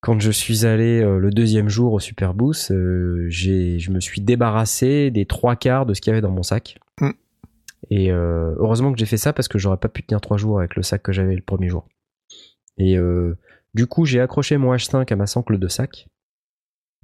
quand 0.00 0.20
je 0.20 0.30
suis 0.30 0.66
allé 0.66 1.00
euh, 1.02 1.18
le 1.18 1.30
deuxième 1.30 1.68
jour 1.68 1.92
au 1.94 2.00
Superboost. 2.00 2.72
euh, 2.72 3.26
j'ai 3.28 3.78
je 3.78 3.90
me 3.90 4.00
suis 4.00 4.20
débarrassé 4.20 5.10
des 5.10 5.24
trois 5.24 5.56
quarts 5.56 5.86
de 5.86 5.94
ce 5.94 6.00
qu'il 6.00 6.10
y 6.10 6.12
avait 6.12 6.20
dans 6.20 6.30
mon 6.30 6.42
sac. 6.42 6.78
Mm. 7.00 7.10
Et 7.90 8.10
euh, 8.10 8.54
heureusement 8.58 8.92
que 8.92 8.98
j'ai 8.98 9.06
fait 9.06 9.16
ça 9.16 9.32
parce 9.32 9.48
que 9.48 9.58
j'aurais 9.58 9.76
pas 9.78 9.88
pu 9.88 10.02
tenir 10.02 10.20
trois 10.20 10.36
jours 10.36 10.58
avec 10.58 10.74
le 10.76 10.82
sac 10.82 11.02
que 11.02 11.12
j'avais 11.12 11.34
le 11.36 11.42
premier 11.42 11.68
jour. 11.68 11.86
Et 12.78 12.96
euh, 12.98 13.36
du 13.74 13.86
coup, 13.86 14.04
j'ai 14.04 14.20
accroché 14.20 14.56
mon 14.56 14.72
H5 14.74 15.12
à 15.12 15.16
ma 15.16 15.26
sangle 15.26 15.58
de 15.58 15.68
sac. 15.68 16.06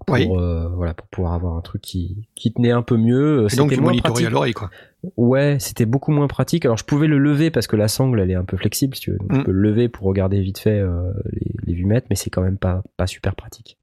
Pour, 0.06 0.14
Oui. 0.16 0.28
euh, 0.32 0.66
voilà, 0.68 0.94
pour 0.94 1.06
pouvoir 1.08 1.34
avoir 1.34 1.56
un 1.56 1.60
truc 1.60 1.82
qui, 1.82 2.26
qui 2.34 2.52
tenait 2.54 2.70
un 2.70 2.80
peu 2.82 2.96
mieux. 2.96 3.40
et 3.52 3.56
donc 3.56 3.70
C'était 3.70 3.74
tu 3.74 3.80
moins 3.82 3.90
monitorais 3.90 4.12
pratique. 4.12 4.26
à 4.26 4.30
l'oreille 4.30 4.52
quoi 4.54 4.70
Ouais, 5.18 5.58
c'était 5.60 5.84
beaucoup 5.84 6.10
moins 6.10 6.26
pratique. 6.26 6.64
Alors 6.64 6.78
je 6.78 6.84
pouvais 6.84 7.06
le 7.06 7.18
lever 7.18 7.50
parce 7.50 7.66
que 7.66 7.76
la 7.76 7.86
sangle 7.88 8.18
elle 8.20 8.30
est 8.30 8.34
un 8.34 8.44
peu 8.44 8.56
flexible, 8.56 8.94
si 8.94 9.02
tu 9.02 9.10
veux. 9.12 9.18
Donc, 9.18 9.30
Mm. 9.32 9.36
Je 9.40 9.42
peux 9.44 9.52
le 9.52 9.60
lever 9.60 9.88
pour 9.90 10.06
regarder 10.06 10.40
vite 10.40 10.58
fait 10.58 10.78
euh, 10.78 11.12
les, 11.32 11.52
les 11.66 11.74
vumètres, 11.74 12.06
mais 12.08 12.16
c'est 12.16 12.30
quand 12.30 12.40
même 12.42 12.56
pas, 12.58 12.82
pas 12.96 13.06
super 13.06 13.34
pratique. 13.34 13.76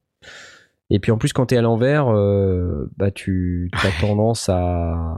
Et 0.90 1.00
puis 1.00 1.12
en 1.12 1.18
plus 1.20 1.34
quand 1.34 1.46
t'es 1.48 1.58
à 1.58 1.62
l'envers, 1.62 2.08
euh, 2.10 2.90
bah 2.98 3.12
tu 3.12 3.70
as 3.74 3.92
tendance 4.02 4.50
à, 4.50 5.18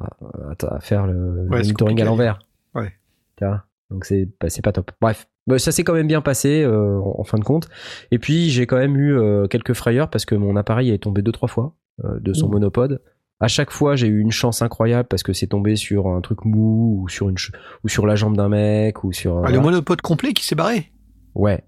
à, 0.49 0.75
à 0.75 0.79
faire 0.81 1.07
le 1.07 1.43
Ouais, 1.49 1.59
c'est 1.63 1.67
monitoring 1.69 2.01
à 2.01 2.05
l'envers. 2.05 2.39
Ouais. 2.75 2.91
Tu 3.37 3.45
Donc 3.89 4.05
c'est 4.05 4.27
pas, 4.39 4.49
c'est 4.49 4.61
pas 4.61 4.71
top. 4.71 4.91
Bref, 5.01 5.27
Bah, 5.47 5.57
ça 5.59 5.71
s'est 5.71 5.83
quand 5.83 5.93
même 5.93 6.07
bien 6.07 6.21
passé 6.21 6.63
euh, 6.63 6.99
en, 6.99 7.21
en 7.21 7.23
fin 7.23 7.37
de 7.39 7.43
compte. 7.43 7.67
Et 8.11 8.19
puis 8.19 8.49
j'ai 8.49 8.67
quand 8.67 8.77
même 8.77 8.95
eu 8.97 9.17
euh, 9.17 9.47
quelques 9.47 9.73
frayeurs 9.73 10.09
parce 10.09 10.25
que 10.25 10.35
mon 10.35 10.55
appareil 10.55 10.91
est 10.91 10.99
tombé 10.99 11.21
deux 11.21 11.31
trois 11.31 11.47
fois 11.49 11.75
euh, 12.05 12.19
de 12.19 12.33
son 12.33 12.49
monopode. 12.49 13.01
À 13.41 13.47
chaque 13.47 13.71
fois, 13.71 13.95
j'ai 13.95 14.07
eu 14.07 14.19
une 14.19 14.31
chance 14.31 14.61
incroyable 14.61 15.07
parce 15.07 15.23
que 15.23 15.31
c'est 15.31 15.47
tombé 15.47 15.77
sur 15.77 16.07
un 16.07 16.19
truc 16.19 16.43
mou 16.43 17.01
ou 17.01 17.07
sur 17.09 17.29
une 17.29 17.37
ou 17.85 17.87
sur 17.87 18.05
la 18.05 18.15
jambe 18.15 18.35
d'un 18.35 18.49
mec 18.49 19.03
ou 19.05 19.13
sur 19.13 19.41
ah, 19.45 19.49
le 19.49 19.59
monopode 19.61 20.01
complet 20.01 20.33
qui 20.33 20.45
s'est 20.45 20.55
barré? 20.55 20.91
Ouais. 21.35 21.63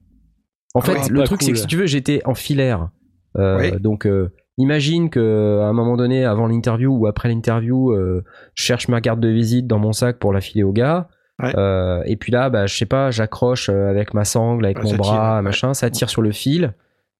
En 0.73 0.81
Ah 0.81 0.83
fait, 0.83 1.09
le 1.09 1.23
truc 1.23 1.41
c'est 1.41 1.53
que 1.53 1.57
si 1.57 1.67
tu 1.67 1.77
veux, 1.77 1.85
j'étais 1.85 2.21
en 2.25 2.33
filaire. 2.33 2.89
Euh, 3.37 3.57
Oui. 3.59 3.79
Donc 3.79 4.05
euh, 4.05 4.33
imagine 4.57 5.09
que 5.09 5.59
à 5.61 5.67
un 5.67 5.73
moment 5.73 5.95
donné, 5.95 6.25
avant 6.25 6.47
l'interview 6.47 6.93
ou 6.93 7.07
après 7.07 7.29
l'interview, 7.29 7.91
euh, 7.93 8.23
je 8.53 8.63
cherche 8.65 8.89
ma 8.89 8.99
carte 8.99 9.21
de 9.21 9.29
visite 9.29 9.65
dans 9.65 9.79
mon 9.79 9.93
sac 9.93 10.19
pour 10.19 10.33
la 10.33 10.41
filer 10.41 10.63
au 10.63 10.73
gars. 10.73 11.07
Ouais. 11.41 11.53
Euh, 11.57 12.03
et 12.05 12.15
puis 12.17 12.31
là, 12.31 12.49
bah, 12.49 12.67
je 12.67 12.75
sais 12.75 12.85
pas, 12.85 13.11
j'accroche 13.11 13.69
euh, 13.69 13.89
avec 13.89 14.13
ma 14.13 14.25
sangle, 14.25 14.65
avec 14.65 14.77
Ouais, 14.79 14.83
mon 14.83 14.95
bras, 14.95 15.11
tire, 15.11 15.35
ouais. 15.37 15.41
machin, 15.41 15.73
ça 15.73 15.89
tire 15.89 16.09
sur 16.09 16.21
le 16.21 16.31
fil, 16.31 16.73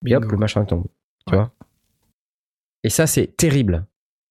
et 0.05 0.15
hop, 0.15 0.25
le 0.25 0.37
machin 0.37 0.63
tombe. 0.65 0.85
Tu 1.27 1.33
Ouais. 1.33 1.39
vois 1.39 1.51
Et 2.83 2.89
ça, 2.89 3.07
c'est 3.07 3.27
terrible. 3.37 3.85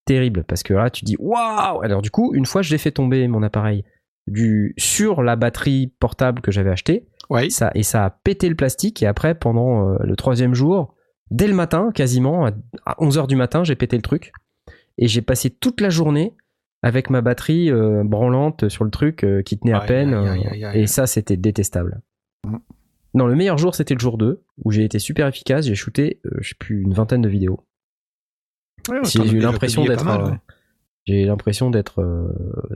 Terrible, 0.07 0.45
parce 0.45 0.63
que 0.63 0.75
là, 0.75 0.91
tu 0.91 1.05
dis, 1.05 1.17
waouh 1.19 1.83
Alors 1.83 2.03
du 2.03 2.11
coup, 2.11 2.35
une 2.35 2.47
fois, 2.47 2.63
je 2.63 2.71
l'ai 2.73 2.79
fait 2.79 2.91
tomber 2.91 3.27
mon 3.29 3.43
appareil 3.43 3.85
du, 4.27 4.75
sur 4.79 5.23
la 5.23 5.37
batterie 5.37 5.93
portable 6.01 6.41
que 6.43 6.51
j'avais 6.51 6.71
achetée, 6.71 7.07
ça, 7.51 7.71
et 7.75 7.83
ça 7.85 8.05
a 8.05 8.11
pété 8.11 8.49
le 8.49 8.55
plastique, 8.57 9.03
et 9.03 9.07
après, 9.07 9.35
pendant 9.35 9.89
euh, 9.91 9.97
le 10.03 10.17
troisième 10.17 10.55
jour, 10.55 10.95
dès 11.31 11.47
le 11.47 11.55
matin, 11.55 11.91
quasiment, 11.95 12.47
à- 12.47 12.51
à 12.87 12.97
11h 13.01 13.27
du 13.29 13.37
matin, 13.37 13.63
j'ai 13.65 13.77
pété 13.77 13.97
le 13.97 14.03
truc, 14.03 14.33
et 14.99 15.07
j'ai 15.07 15.23
passé 15.23 15.51
toute 15.51 15.81
la 15.81 15.91
journée 15.91 16.35
avec 16.83 17.11
ma 17.11 17.21
batterie 17.21 17.71
euh, 17.71 18.03
branlante 18.05 18.69
sur 18.69 18.85
le 18.85 18.91
truc 18.91 19.25
euh, 19.25 19.43
qui 19.43 19.59
tenait 19.59 19.73
à 19.73 19.81
Aïe, 19.81 19.89
peine, 19.89 20.15
aïe, 20.15 20.47
aïe, 20.51 20.65
euh, 20.65 20.73
et 20.73 20.87
ça, 20.87 21.07
c'était 21.07 21.37
détestable. 21.37 22.01
Mm. 22.47 22.57
Non, 23.15 23.27
le 23.27 23.35
meilleur 23.35 23.59
jour, 23.59 23.75
c'était 23.75 23.95
le 23.95 24.01
jour 24.01 24.19
2, 24.19 24.43
où 24.65 24.71
j'ai 24.71 24.85
été 24.85 24.99
super 24.99 25.27
efficace, 25.27 25.67
j'ai 25.67 25.75
shooté, 25.75 26.21
euh, 26.27 26.31
je 26.41 26.51
sais 26.51 26.55
plus, 26.59 26.83
une 26.83 26.95
vingtaine 26.95 27.23
de 27.23 27.29
vidéos. 27.29 27.65
Ouais, 28.89 29.01
J'ai 29.05 29.31
eu 29.31 29.41
l'impression 29.41 29.85
d'être 29.85 30.07
ouais. 30.07 30.39
j'ai 31.05 31.27
l'impression 31.27 31.71
d'être 31.71 32.03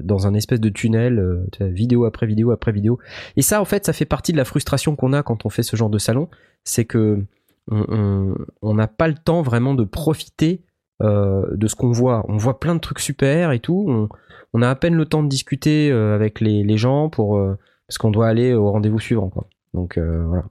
dans 0.03 0.27
un 0.27 0.35
espèce 0.35 0.61
de 0.61 0.69
tunnel 0.69 1.47
vidéo 1.61 2.05
après 2.05 2.27
vidéo 2.27 2.51
après 2.51 2.73
vidéo 2.73 2.99
et 3.37 3.43
ça 3.43 3.59
en 3.59 3.65
fait 3.65 3.87
ça 3.87 3.95
fait 3.95 4.05
partie 4.05 4.33
de 4.33 4.37
la 4.37 4.45
frustration 4.45 4.97
qu'on 4.97 5.15
a 5.15 5.23
quand 5.23 5.47
on 5.47 5.49
fait 5.49 5.63
ce 5.63 5.77
genre 5.77 5.89
de 5.89 5.97
salon 5.97 6.29
c'est 6.63 6.85
que 6.85 7.25
on 7.71 8.75
n'a 8.75 8.87
pas 8.87 9.09
le 9.09 9.15
temps 9.15 9.41
vraiment 9.41 9.73
de 9.73 9.85
profiter 9.85 10.63
euh, 11.03 11.45
de 11.57 11.67
ce 11.67 11.75
qu'on 11.75 11.91
voit. 11.91 12.25
On 12.29 12.37
voit 12.37 12.61
plein 12.61 12.75
de 12.75 12.81
trucs 12.81 13.01
super 13.01 13.53
et 13.53 13.61
tout. 13.61 13.85
On, 13.89 14.09
on 14.53 14.63
a 14.63 14.71
à 14.71 14.75
peine 14.75 14.95
le 14.95 15.05
temps 15.07 15.23
de 15.23 15.29
discuter 15.29 15.91
euh, 15.91 16.15
avec 16.15 16.41
les, 16.41 16.63
les 16.63 16.77
gens 16.77 17.09
pour 17.11 17.37
euh, 17.37 17.59
parce 17.89 17.99
qu'on 17.99 18.11
doit 18.11 18.29
aller 18.29 18.55
au 18.55 18.71
rendez-vous 18.71 19.01
suivant 19.01 19.29
quoi. 19.29 19.47
Donc 19.73 19.99
euh, 19.99 20.25
voilà. 20.27 20.45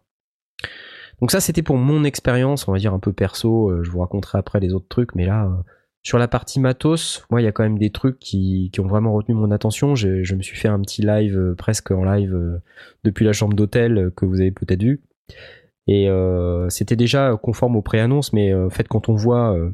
Donc 1.22 1.32
ça 1.32 1.39
c'était 1.39 1.62
pour 1.62 1.78
mon 1.78 2.04
expérience 2.04 2.68
on 2.68 2.74
va 2.74 2.80
dire 2.80 2.94
un 2.94 3.00
peu 3.00 3.14
perso. 3.14 3.70
Euh, 3.70 3.84
je 3.84 3.91
vous 3.91 4.00
raconterai 4.00 4.38
après 4.38 4.60
les 4.60 4.74
autres 4.74 4.88
trucs 4.89 5.16
mais 5.16 5.26
là 5.26 5.46
euh, 5.46 5.64
sur 6.06 6.18
la 6.18 6.28
partie 6.28 6.60
matos, 6.60 7.26
moi, 7.30 7.39
il 7.39 7.46
y 7.46 7.48
a 7.48 7.54
quand 7.54 7.64
même 7.64 7.80
des 7.80 7.89
trucs 7.89 8.20
qui, 8.20 8.70
qui 8.74 8.82
ont 8.82 8.88
vraiment 8.88 9.14
retenu 9.14 9.36
mon 9.36 9.52
attention. 9.52 9.96
Je, 9.96 10.22
je 10.22 10.36
me 10.36 10.41
suis 10.41 10.58
fait 10.58 10.68
un 10.68 10.82
petit 10.82 11.02
live, 11.02 11.56
presque 11.58 11.91
en 11.91 12.04
live, 12.04 12.60
depuis 13.06 13.24
la 13.24 13.32
chambre 13.32 13.56
d'hôtel, 13.56 14.12
que 14.18 14.26
vous 14.26 14.41
avez 14.41 14.52
peut-être 14.52 14.84
vu. 14.84 15.02
Et 15.88 16.10
euh, 16.10 16.68
c'était 16.68 16.98
déjà 16.98 17.38
conforme 17.41 17.78
aux 17.78 17.82
préannonces, 17.82 18.34
mais 18.34 18.54
en 18.54 18.70
fait, 18.70 18.89
quand 18.89 19.08
on 19.08 19.16
voit, 19.16 19.56
euh, 19.56 19.72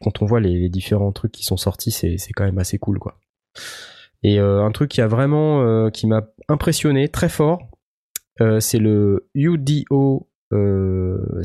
quand 0.00 0.22
on 0.22 0.26
voit 0.26 0.40
les, 0.40 0.68
différents 0.68 1.12
trucs 1.12 1.32
qui 1.32 1.44
sont 1.44 1.56
sortis, 1.56 1.90
c'est 1.90 2.18
quand 2.34 2.44
même 2.44 2.58
assez 2.58 2.78
cool, 2.78 2.98
quoi. 2.98 3.18
Et 4.22 4.38
euh, 4.38 4.64
un 4.64 4.70
truc 4.70 4.90
qui 4.90 5.00
a 5.00 5.08
vraiment, 5.08 5.62
euh, 5.62 5.90
qui 5.90 6.06
m'a 6.06 6.28
impressionné 6.48 7.08
très 7.08 7.28
fort, 7.28 7.68
euh, 8.40 8.60
c'est 8.60 8.78
le 8.78 9.28
UDO 9.34 10.28
euh, 10.52 11.42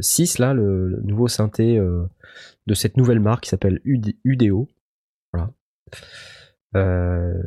6, 0.00 0.38
là, 0.38 0.52
le, 0.52 1.00
nouveau 1.04 1.28
synthé 1.28 1.78
de 1.78 2.74
cette 2.74 2.96
nouvelle 2.96 3.20
marque 3.20 3.44
qui 3.44 3.50
s'appelle 3.50 3.80
UD- 3.84 4.16
UDO. 4.24 4.68
Voilà. 5.32 5.52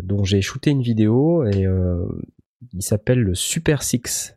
Dont 0.03 0.23
j'ai 0.23 0.41
shooté 0.41 0.71
une 0.71 0.81
vidéo 0.81 1.45
et 1.45 1.65
il 2.73 2.81
s'appelle 2.81 3.19
le 3.19 3.35
Super 3.35 3.83
Six. 3.83 4.35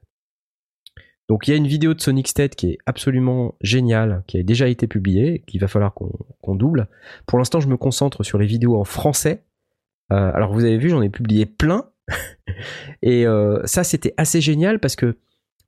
Donc 1.29 1.49
il 1.49 1.53
y 1.53 1.55
a 1.55 1.57
une 1.57 1.67
vidéo 1.67 1.95
de 1.95 2.01
Sonic 2.01 2.29
State 2.29 2.55
qui 2.55 2.71
est 2.71 2.79
absolument 2.87 3.55
géniale, 3.61 4.23
qui 4.27 4.39
a 4.39 4.43
déjà 4.43 4.69
été 4.69 4.87
publiée, 4.87 5.43
qu'il 5.47 5.61
va 5.61 5.69
falloir 5.69 5.95
qu'on 5.95 6.55
double. 6.55 6.89
Pour 7.27 7.39
l'instant, 7.39 7.61
je 7.61 7.69
me 7.69 7.77
concentre 7.77 8.23
sur 8.25 8.39
les 8.39 8.47
vidéos 8.47 8.79
en 8.79 8.85
français. 8.85 9.43
Euh, 10.13 10.31
alors 10.35 10.53
vous 10.53 10.65
avez 10.65 10.77
vu, 10.77 10.91
j'en 10.91 11.03
ai 11.03 11.09
publié 11.09 11.47
plein. 11.47 11.87
et 13.03 13.27
euh, 13.27 13.63
ça, 13.65 13.85
c'était 13.85 14.13
assez 14.19 14.43
génial 14.43 14.79
parce 14.79 14.97
que 14.97 15.17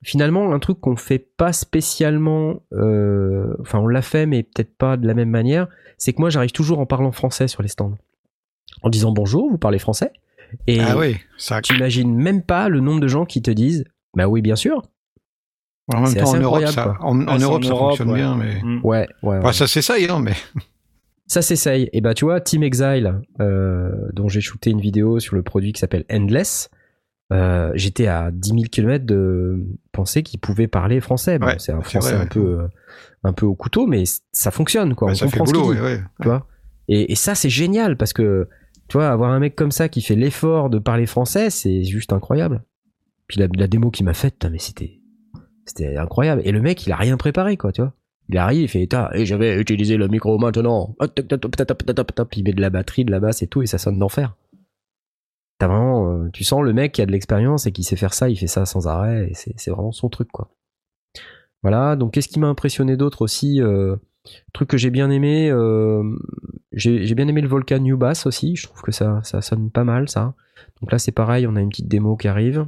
finalement, 0.02 0.52
un 0.52 0.59
truc 0.59 0.78
qu'on 0.78 0.96
fait 0.96 1.18
pas 1.18 1.54
spécialement, 1.54 2.62
euh, 2.74 3.57
enfin 3.61 3.78
on 3.78 3.86
l'a 3.86 4.02
fait, 4.02 4.26
mais 4.26 4.42
peut-être 4.42 4.76
pas 4.76 4.98
de 4.98 5.07
la 5.07 5.14
même 5.14 5.30
manière, 5.30 5.68
c'est 5.96 6.12
que 6.12 6.20
moi 6.20 6.28
j'arrive 6.28 6.52
toujours 6.52 6.80
en 6.80 6.86
parlant 6.86 7.12
français 7.12 7.48
sur 7.48 7.62
les 7.62 7.68
stands. 7.68 7.96
En 8.82 8.90
disant 8.90 9.11
bonjour, 9.11 9.48
vous 9.50 9.57
parlez 9.57 9.78
français 9.78 10.12
Et 10.66 10.80
ah 10.80 10.98
oui 10.98 11.16
ça 11.38 11.62
tu 11.62 11.74
imagines 11.76 12.14
même 12.14 12.42
pas 12.42 12.68
le 12.68 12.80
nombre 12.80 13.00
de 13.00 13.09
gens 13.09 13.24
qui 13.24 13.40
te 13.40 13.50
disent 13.50 13.84
bah 14.16 14.26
oui, 14.26 14.40
bien 14.40 14.57
sûr. 14.57 14.82
En 15.95 16.01
même 16.03 16.14
temps 16.14 16.30
en 16.30 16.37
Europe 16.41 16.62
incroyable, 16.62 16.72
ça 16.72 16.97
en, 17.01 17.14
Europe 17.39 17.64
ça 17.64 17.74
fonctionne 17.74 18.09
ouais. 18.11 18.14
bien 18.16 18.34
mais 18.37 18.61
Mm. 18.62 18.80
Ouais, 18.84 19.07
ouais. 19.22 19.28
ouais. 19.30 19.39
Enfin, 19.39 19.53
ça 19.53 19.66
s'essaye 19.66 20.07
hein 20.09 20.20
mais 20.20 20.32
Ça 21.28 21.43
s'essaye. 21.43 21.91
Et 21.93 22.01
bah 22.01 22.14
tu 22.14 22.24
vois, 22.24 22.41
Team 22.41 22.62
Exile, 22.62 23.20
euh, 23.41 23.91
dont 24.12 24.28
j'ai 24.28 24.41
shooté 24.41 24.70
une 24.70 24.80
vidéo 24.80 25.18
sur 25.18 25.34
le 25.34 25.43
produit 25.43 25.72
qui 25.72 25.80
s'appelle 25.80 26.05
Endless, 26.09 26.70
euh, 27.32 27.72
j'étais 27.74 28.07
à 28.07 28.30
10 28.32 28.49
000 28.51 28.62
km 28.70 29.05
de 29.05 29.59
penser 29.91 30.22
qu'ils 30.22 30.39
pouvaient 30.39 30.68
parler 30.68 31.01
français. 31.01 31.41
Bon, 31.41 31.47
Ouais, 31.47 31.57
c'est 31.59 31.72
un 31.72 31.80
français 31.80 31.99
vrai, 32.12 32.14
un 32.14 32.20
ouais. 32.20 32.28
peu 32.28 32.61
euh, 32.61 32.68
un 33.24 33.32
peu 33.32 33.45
au 33.45 33.57
couteau, 33.57 33.89
mais 33.89 34.05
ça 34.30 34.53
fonctionne 34.53 34.95
quoi. 34.95 35.09
bah, 35.09 35.12
On 35.14 35.16
ça 35.16 35.26
fait 35.26 35.39
comprend 35.39 35.47
ce 35.47 35.53
boulot 35.53 35.66
qu'il 35.72 35.76
dit, 35.78 35.82
ouais, 35.84 36.01
tu 36.20 36.28
vois. 36.28 36.47
Et, 36.87 37.11
et 37.11 37.16
ça 37.16 37.34
c'est 37.34 37.51
génial 37.51 37.97
parce 37.97 38.12
que 38.12 38.49
tu 38.87 38.97
vois 38.97 39.09
avoir 39.09 39.32
un 39.32 39.41
mec 39.41 39.57
comme 39.57 39.72
ça 39.72 39.89
qui 39.89 40.03
fait 40.03 40.14
l'effort 40.14 40.70
de 40.70 40.78
parler 40.78 41.07
français, 41.07 41.51
c'est 41.51 41.82
juste 41.82 42.12
incroyable. 42.12 42.62
Puis 43.26 43.41
la, 43.41 43.49
la 43.57 43.66
démo 43.66 43.91
qu'il 43.91 44.05
m'a 44.07 44.14
faite, 44.14 44.34
putain, 44.34 44.51
mais 44.51 44.61
c'était 44.61 45.01
c'était 45.67 45.97
incroyable. 45.97 46.43
Et 46.45 46.53
le 46.53 46.62
mec, 46.62 46.87
il 46.87 46.93
a 46.93 46.97
rien 46.97 47.17
préparé 47.17 47.57
quoi, 47.57 47.73
tu 47.73 47.83
vois. 47.83 47.93
Il 48.29 48.39
arrive, 48.39 48.62
il 48.62 48.69
fait 48.69 48.89
et 49.14 49.27
je 49.27 49.35
vais 49.37 49.61
utiliser 49.61 49.97
le 49.97 50.09
micro 50.09 50.37
maintenant. 50.39 50.97
Il 51.01 52.45
met 52.45 52.53
de 52.53 52.61
la 52.61 52.71
batterie, 52.71 53.05
de 53.05 53.11
la 53.11 53.21
basse 53.21 53.43
et 53.43 53.47
tout, 53.47 53.62
et 53.62 53.67
ça 53.67 53.79
sonne 53.79 53.99
d'enfer. 53.99 54.35
T'as 55.59 55.69
vraiment, 55.69 56.11
euh, 56.11 56.29
tu 56.33 56.45
sens 56.45 56.62
le 56.62 56.73
mec 56.73 56.93
qui 56.93 57.03
a 57.03 57.07
de 57.07 57.12
l'expérience 57.12 57.67
et 57.67 57.73
qui 57.73 57.83
sait 57.83 57.97
faire 57.97 58.12
ça, 58.12 58.29
il 58.29 58.37
fait 58.37 58.47
ça 58.47 58.67
sans 58.67 58.89
arrêt, 58.89 59.31
c'est 59.35 59.71
vraiment 59.71 59.93
son 59.93 60.11
truc 60.11 60.29
quoi. 60.31 60.51
Voilà. 61.62 61.97
Donc 61.97 62.12
qu'est-ce 62.12 62.29
qui 62.29 62.39
m'a 62.39 62.49
impressionné 62.49 62.97
d'autre 62.97 63.23
aussi 63.23 63.62
euh, 63.62 63.97
Truc 64.53 64.69
que 64.69 64.77
j'ai 64.77 64.91
bien 64.91 65.09
aimé, 65.11 65.49
euh, 65.51 66.03
j'ai 66.73 67.07
j'ai 67.07 67.14
bien 67.14 67.29
aimé 67.29 67.41
le 67.41 67.49
Volcan 67.49 67.79
New 67.79 67.97
Bass 67.97 68.27
aussi. 68.27 68.57
Je 68.57 68.67
trouve 68.67 68.83
que 68.83 68.93
ça, 68.93 69.21
ça 69.23 69.41
sonne 69.41 69.71
pas 69.71 69.85
mal 69.85 70.09
ça. 70.09 70.35
Donc 70.83 70.93
là 70.93 70.99
c'est 70.99 71.12
pareil, 71.12 71.47
on 71.47 71.57
a 71.57 71.61
une 71.61 71.71
petite 71.71 71.89
démo 71.89 72.17
qui 72.17 72.29
arrive. 72.29 72.67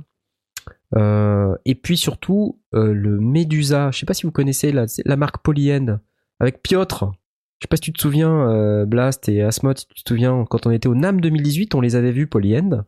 Euh, 0.96 1.54
et 1.66 1.74
puis 1.74 1.96
surtout 1.96 2.58
euh, 2.74 2.92
le 2.92 3.20
Medusa. 3.20 3.90
Je 3.92 3.98
sais 3.98 4.06
pas 4.06 4.14
si 4.14 4.22
vous 4.24 4.32
connaissez 4.32 4.72
la, 4.72 4.86
la 5.04 5.16
marque 5.16 5.42
Polyend 5.42 5.98
avec 6.40 6.62
Piotr. 6.62 7.12
Je 7.60 7.64
sais 7.64 7.68
pas 7.68 7.76
si 7.76 7.82
tu 7.82 7.92
te 7.92 8.00
souviens, 8.00 8.48
euh, 8.50 8.86
Blast 8.86 9.28
et 9.28 9.42
Asmod, 9.42 9.76
si 9.78 9.86
tu 9.88 10.02
te 10.04 10.08
souviens, 10.08 10.44
quand 10.48 10.66
on 10.66 10.70
était 10.70 10.88
au 10.88 10.94
NAM 10.94 11.20
2018, 11.20 11.74
on 11.74 11.80
les 11.80 11.96
avait 11.96 12.12
vus 12.12 12.26
Polyend. 12.28 12.84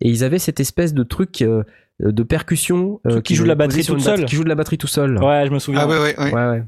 Et 0.00 0.08
ils 0.08 0.24
avaient 0.24 0.38
cette 0.38 0.58
espèce 0.58 0.94
de 0.94 1.02
truc 1.02 1.42
euh, 1.42 1.62
de 2.00 2.22
percussion 2.22 3.00
Truc 3.08 3.22
qui 3.24 3.34
joue 3.34 3.42
de 3.44 3.48
la 3.48 3.54
batterie 3.54 3.82
batte- 3.82 4.00
seule. 4.00 4.24
Qui 4.24 4.34
joue 4.36 4.44
de 4.44 4.48
la 4.48 4.54
batterie 4.54 4.78
tout 4.78 4.86
seul. 4.86 5.18
Ouais, 5.22 5.44
je 5.46 5.52
me 5.52 5.58
souviens. 5.58 5.82
Ah 5.82 5.88
ouais, 5.88 5.98
ouais, 5.98 6.18
ouais. 6.18 6.32
Ouais, 6.32 6.48
ouais. 6.50 6.64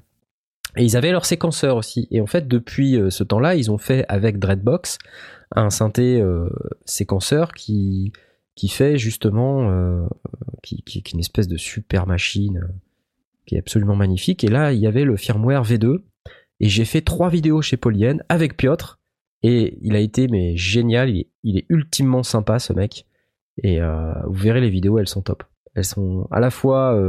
Et 0.76 0.84
ils 0.84 0.96
avaient 0.96 1.10
leur 1.10 1.24
séquenceur 1.24 1.76
aussi. 1.76 2.06
Et 2.10 2.20
en 2.20 2.26
fait, 2.26 2.46
depuis 2.46 2.96
euh, 3.00 3.08
ce 3.08 3.24
temps-là, 3.24 3.54
ils 3.54 3.70
ont 3.70 3.78
fait 3.78 4.04
avec 4.08 4.38
Dreadbox 4.38 4.98
un 5.56 5.70
synthé 5.70 6.20
euh, 6.20 6.50
séquenceur 6.84 7.52
qui, 7.54 8.12
qui 8.58 8.68
fait 8.68 8.98
justement, 8.98 9.70
euh, 9.70 10.04
qui, 10.64 10.82
est 10.96 11.12
une 11.12 11.20
espèce 11.20 11.46
de 11.46 11.56
super 11.56 12.08
machine 12.08 12.58
euh, 12.58 12.66
qui 13.46 13.54
est 13.54 13.58
absolument 13.58 13.94
magnifique. 13.94 14.42
Et 14.42 14.48
là, 14.48 14.72
il 14.72 14.80
y 14.80 14.88
avait 14.88 15.04
le 15.04 15.16
firmware 15.16 15.62
V2. 15.62 16.02
Et 16.58 16.68
j'ai 16.68 16.84
fait 16.84 17.00
trois 17.00 17.30
vidéos 17.30 17.62
chez 17.62 17.76
Polyenne 17.76 18.24
avec 18.28 18.56
Piotr. 18.56 18.98
Et 19.44 19.78
il 19.80 19.94
a 19.94 20.00
été 20.00 20.26
mais 20.26 20.56
génial. 20.56 21.08
Il 21.44 21.56
est, 21.56 21.66
ultimement 21.68 22.24
sympa 22.24 22.58
ce 22.58 22.72
mec. 22.72 23.06
Et 23.62 23.80
euh, 23.80 24.12
vous 24.26 24.42
verrez 24.42 24.60
les 24.60 24.70
vidéos, 24.70 24.98
elles 24.98 25.06
sont 25.06 25.22
top. 25.22 25.44
Elles 25.76 25.84
sont 25.84 26.26
à 26.32 26.40
la 26.40 26.50
fois 26.50 27.00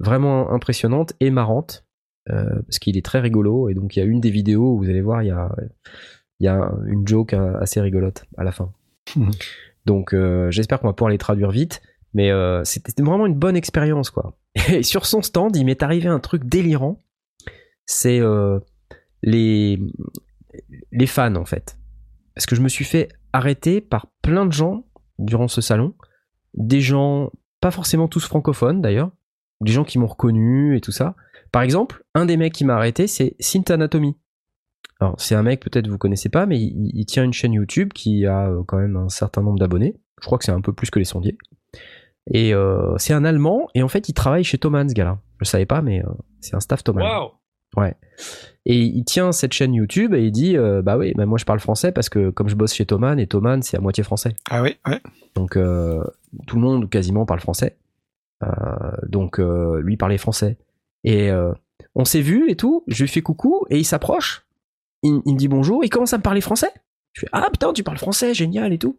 vraiment 0.00 0.50
impressionnantes 0.52 1.12
et 1.20 1.28
marrantes. 1.28 1.84
parce 2.24 2.78
qu'il 2.78 2.96
est 2.96 3.04
très 3.04 3.20
rigolo. 3.20 3.68
Et 3.68 3.74
donc 3.74 3.94
il 3.94 3.98
y 3.98 4.02
a 4.02 4.06
une 4.06 4.22
des 4.22 4.30
vidéos 4.30 4.72
où 4.72 4.78
vous 4.78 4.88
allez 4.88 5.02
voir, 5.02 5.22
il 5.22 5.26
y 5.26 5.32
a, 5.32 5.54
il 6.40 6.44
y 6.44 6.48
a 6.48 6.72
une 6.86 7.06
joke 7.06 7.34
euh, 7.34 7.58
assez 7.60 7.80
rigolote 7.80 8.24
à 8.36 8.44
la 8.44 8.52
fin. 8.52 8.72
Mhm. 9.16 9.30
Donc 9.88 10.12
euh, 10.12 10.50
j'espère 10.50 10.80
qu'on 10.80 10.86
va 10.86 10.92
pouvoir 10.92 11.10
les 11.10 11.18
traduire 11.18 11.50
vite. 11.50 11.80
Mais 12.12 12.30
euh, 12.30 12.62
c'était 12.64 13.02
vraiment 13.02 13.26
une 13.26 13.34
bonne 13.34 13.56
expérience 13.56 14.10
quoi. 14.10 14.38
Et 14.68 14.82
sur 14.82 15.06
son 15.06 15.22
stand, 15.22 15.56
il 15.56 15.64
m'est 15.64 15.82
arrivé 15.82 16.08
un 16.08 16.20
truc 16.20 16.44
délirant. 16.44 16.98
C'est 17.86 18.20
euh, 18.20 18.60
les 19.22 19.80
les 20.92 21.06
fans 21.06 21.36
en 21.36 21.46
fait. 21.46 21.78
Parce 22.34 22.44
que 22.44 22.54
je 22.54 22.60
me 22.60 22.68
suis 22.68 22.84
fait 22.84 23.08
arrêter 23.32 23.80
par 23.80 24.08
plein 24.22 24.44
de 24.44 24.52
gens 24.52 24.84
durant 25.18 25.48
ce 25.48 25.62
salon. 25.62 25.94
Des 26.52 26.82
gens, 26.82 27.30
pas 27.60 27.70
forcément 27.70 28.08
tous 28.08 28.24
francophones 28.26 28.82
d'ailleurs, 28.82 29.10
des 29.62 29.72
gens 29.72 29.84
qui 29.84 29.98
m'ont 29.98 30.06
reconnu 30.06 30.76
et 30.76 30.82
tout 30.82 30.92
ça. 30.92 31.16
Par 31.50 31.62
exemple, 31.62 32.04
un 32.14 32.26
des 32.26 32.36
mecs 32.36 32.52
qui 32.52 32.66
m'a 32.66 32.74
arrêté, 32.74 33.06
c'est 33.06 33.36
Synth 33.40 33.70
Anatomy. 33.70 34.18
Alors, 35.00 35.14
c'est 35.18 35.34
un 35.34 35.42
mec, 35.42 35.60
peut-être 35.60 35.88
vous 35.88 35.98
connaissez 35.98 36.28
pas, 36.28 36.46
mais 36.46 36.58
il, 36.58 36.90
il 36.94 37.06
tient 37.06 37.24
une 37.24 37.32
chaîne 37.32 37.52
YouTube 37.52 37.92
qui 37.92 38.26
a 38.26 38.48
euh, 38.48 38.62
quand 38.66 38.78
même 38.78 38.96
un 38.96 39.08
certain 39.08 39.42
nombre 39.42 39.58
d'abonnés. 39.58 39.96
Je 40.20 40.26
crois 40.26 40.38
que 40.38 40.44
c'est 40.44 40.52
un 40.52 40.60
peu 40.60 40.72
plus 40.72 40.90
que 40.90 40.98
les 40.98 41.04
sondiers. 41.04 41.38
Et 42.32 42.52
euh, 42.52 42.96
c'est 42.98 43.14
un 43.14 43.24
Allemand, 43.24 43.68
et 43.74 43.82
en 43.82 43.88
fait, 43.88 44.08
il 44.08 44.12
travaille 44.12 44.44
chez 44.44 44.58
Thomann, 44.58 44.88
ce 44.88 44.94
gars-là. 44.94 45.18
Je 45.40 45.44
savais 45.44 45.66
pas, 45.66 45.82
mais 45.82 46.04
euh, 46.04 46.10
c'est 46.40 46.56
un 46.56 46.60
staff 46.60 46.82
Thomann. 46.82 47.04
Waouh. 47.04 47.30
Ouais. 47.76 47.94
Et 48.64 48.80
il 48.80 49.04
tient 49.04 49.32
cette 49.32 49.52
chaîne 49.52 49.74
YouTube 49.74 50.14
et 50.14 50.24
il 50.24 50.32
dit 50.32 50.56
euh, 50.56 50.82
Bah 50.82 50.96
oui, 50.96 51.12
bah 51.14 51.26
moi 51.26 51.38
je 51.38 51.44
parle 51.44 51.60
français 51.60 51.92
parce 51.92 52.08
que 52.08 52.30
comme 52.30 52.48
je 52.48 52.54
bosse 52.54 52.74
chez 52.74 52.86
Thomann, 52.86 53.18
et 53.18 53.26
Thomann 53.26 53.62
c'est 53.62 53.76
à 53.76 53.80
moitié 53.80 54.02
français. 54.02 54.34
Ah 54.50 54.62
oui, 54.62 54.76
ouais. 54.86 55.00
Donc 55.34 55.56
euh, 55.56 56.02
tout 56.46 56.56
le 56.56 56.62
monde 56.62 56.88
quasiment 56.90 57.26
parle 57.26 57.40
français. 57.40 57.76
Euh, 58.42 58.48
donc 59.06 59.38
euh, 59.38 59.80
lui 59.80 59.96
parlait 59.96 60.18
français. 60.18 60.58
Et 61.04 61.30
euh, 61.30 61.52
on 61.94 62.04
s'est 62.04 62.20
vu 62.20 62.50
et 62.50 62.56
tout, 62.56 62.84
je 62.88 63.04
lui 63.04 63.08
fais 63.08 63.22
coucou 63.22 63.64
et 63.70 63.78
il 63.78 63.84
s'approche. 63.84 64.46
Il, 65.02 65.20
il 65.26 65.34
me 65.34 65.38
dit 65.38 65.48
bonjour, 65.48 65.84
il 65.84 65.90
commence 65.90 66.12
à 66.12 66.18
me 66.18 66.22
parler 66.22 66.40
français. 66.40 66.70
Je 67.12 67.20
fais 67.22 67.28
Ah 67.32 67.48
putain, 67.50 67.72
tu 67.72 67.82
parles 67.82 67.98
français, 67.98 68.34
génial 68.34 68.72
et 68.72 68.78
tout. 68.78 68.98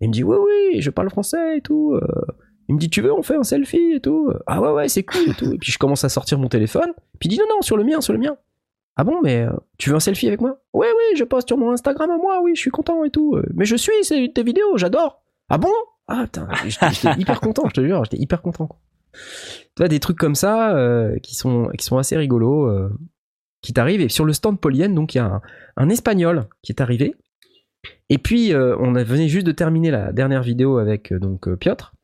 Il 0.00 0.08
me 0.08 0.12
dit 0.12 0.22
Oui, 0.24 0.36
oui, 0.44 0.80
je 0.80 0.90
parle 0.90 1.10
français 1.10 1.58
et 1.58 1.60
tout. 1.60 1.92
Euh, 1.94 2.00
il 2.68 2.74
me 2.74 2.80
dit 2.80 2.90
Tu 2.90 3.00
veux, 3.00 3.12
on 3.12 3.22
fait 3.22 3.36
un 3.36 3.42
selfie 3.42 3.92
et 3.96 4.00
tout. 4.00 4.30
Ah 4.46 4.60
ouais, 4.60 4.70
ouais, 4.70 4.88
c'est 4.88 5.02
cool 5.04 5.30
et 5.30 5.34
tout. 5.34 5.52
Et 5.52 5.58
puis 5.58 5.72
je 5.72 5.78
commence 5.78 6.04
à 6.04 6.08
sortir 6.08 6.38
mon 6.38 6.48
téléphone. 6.48 6.92
Puis 7.18 7.28
il 7.28 7.30
dit 7.30 7.38
Non, 7.38 7.46
non, 7.56 7.62
sur 7.62 7.76
le 7.76 7.84
mien, 7.84 8.00
sur 8.00 8.12
le 8.12 8.18
mien. 8.18 8.36
Ah 8.96 9.04
bon, 9.04 9.20
mais 9.22 9.42
euh, 9.42 9.52
tu 9.78 9.90
veux 9.90 9.96
un 9.96 10.00
selfie 10.00 10.26
avec 10.26 10.40
moi? 10.40 10.60
Ouais, 10.74 10.88
oui, 10.88 11.16
je 11.16 11.22
poste 11.24 11.48
sur 11.48 11.56
mon 11.56 11.70
Instagram 11.70 12.10
à 12.10 12.16
moi, 12.16 12.40
oui, 12.42 12.52
je 12.56 12.60
suis 12.60 12.70
content 12.70 13.04
et 13.04 13.10
tout. 13.10 13.36
Euh, 13.36 13.44
Mais 13.54 13.64
je 13.64 13.76
suis, 13.76 13.92
c'est 14.02 14.32
tes 14.34 14.42
vidéos, 14.42 14.76
j'adore. 14.76 15.22
Ah 15.48 15.56
bon? 15.58 15.70
Ah 16.08 16.24
putain, 16.24 16.48
j'étais 16.66 17.12
hyper 17.20 17.40
content, 17.40 17.62
je 17.68 17.74
te 17.74 17.80
jure, 17.86 18.02
j'étais 18.04 18.18
hyper 18.20 18.42
content. 18.42 18.66
quoi. 18.66 18.78
Tu 19.12 19.78
vois, 19.82 19.88
des 19.88 20.00
trucs 20.00 20.18
comme 20.18 20.34
ça 20.34 20.74
euh, 20.76 21.16
qui, 21.20 21.34
sont, 21.36 21.68
qui 21.78 21.84
sont 21.84 21.96
assez 21.96 22.16
rigolos, 22.16 22.66
euh, 22.66 22.90
qui 23.62 23.72
t'arrivent. 23.72 24.00
Et 24.00 24.08
sur 24.08 24.24
le 24.24 24.32
stand 24.32 24.60
Polyenne, 24.60 24.94
donc 24.94 25.14
il 25.14 25.18
y 25.18 25.20
a 25.20 25.40
un, 25.76 25.88
Espagnol 25.88 26.44
qui 26.62 26.72
est 26.72 26.80
arrivé. 26.80 27.14
Et 28.08 28.18
puis, 28.18 28.52
euh, 28.52 28.76
on 28.78 28.92
venait 28.92 29.28
juste 29.28 29.46
de 29.46 29.52
terminer 29.52 29.90
la 29.90 30.12
dernière 30.12 30.42
vidéo 30.42 30.78
avec 30.78 31.12
euh, 31.12 31.18
donc 31.18 31.48
euh, 31.48 31.56
Piotr. 31.56 31.94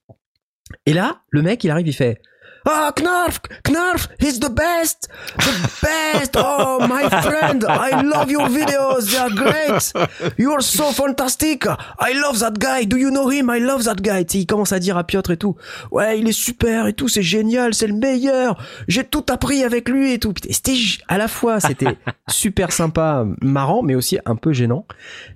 Et 0.86 0.92
là, 0.92 1.22
le 1.30 1.42
mec, 1.42 1.64
il 1.64 1.70
arrive, 1.70 1.88
il 1.88 1.92
fait 1.92 2.20
Ah, 2.66 2.92
Knarf, 2.96 3.40
Knarf, 3.64 4.08
he's 4.18 4.40
the 4.40 4.48
best, 4.48 5.08
the 5.36 5.70
best. 5.82 6.34
Oh, 6.36 6.86
my 6.88 7.08
friend, 7.22 7.64
I 7.68 8.00
love 8.02 8.30
your 8.30 8.48
videos, 8.48 9.10
they 9.10 9.18
are 9.18 9.30
great. 9.30 9.92
You're 10.38 10.62
so 10.62 10.90
fantastic. 10.92 11.66
I 11.66 12.12
love 12.14 12.38
that 12.38 12.58
guy. 12.58 12.84
Do 12.84 12.96
you 12.96 13.10
know 13.10 13.28
him? 13.28 13.50
I 13.50 13.58
love 13.60 13.84
that 13.84 14.00
guy. 14.00 14.24
Tu 14.24 14.38
sais, 14.38 14.42
il 14.42 14.46
commence 14.46 14.72
à 14.72 14.78
dire 14.78 14.96
à 14.96 15.04
Piotr 15.04 15.32
et 15.32 15.36
tout. 15.36 15.56
Ouais, 15.90 16.18
il 16.18 16.28
est 16.28 16.32
super 16.32 16.86
et 16.86 16.94
tout, 16.94 17.08
c'est 17.08 17.22
génial, 17.22 17.74
c'est 17.74 17.86
le 17.86 17.94
meilleur. 17.94 18.56
J'ai 18.88 19.04
tout 19.04 19.26
appris 19.30 19.62
avec 19.62 19.88
lui 19.88 20.12
et 20.12 20.18
tout. 20.18 20.32
C'était 20.50 20.76
à 21.08 21.18
la 21.18 21.28
fois, 21.28 21.60
c'était 21.60 21.98
super 22.28 22.72
sympa, 22.72 23.26
marrant, 23.42 23.82
mais 23.82 23.94
aussi 23.94 24.18
un 24.24 24.36
peu 24.36 24.52
gênant. 24.52 24.86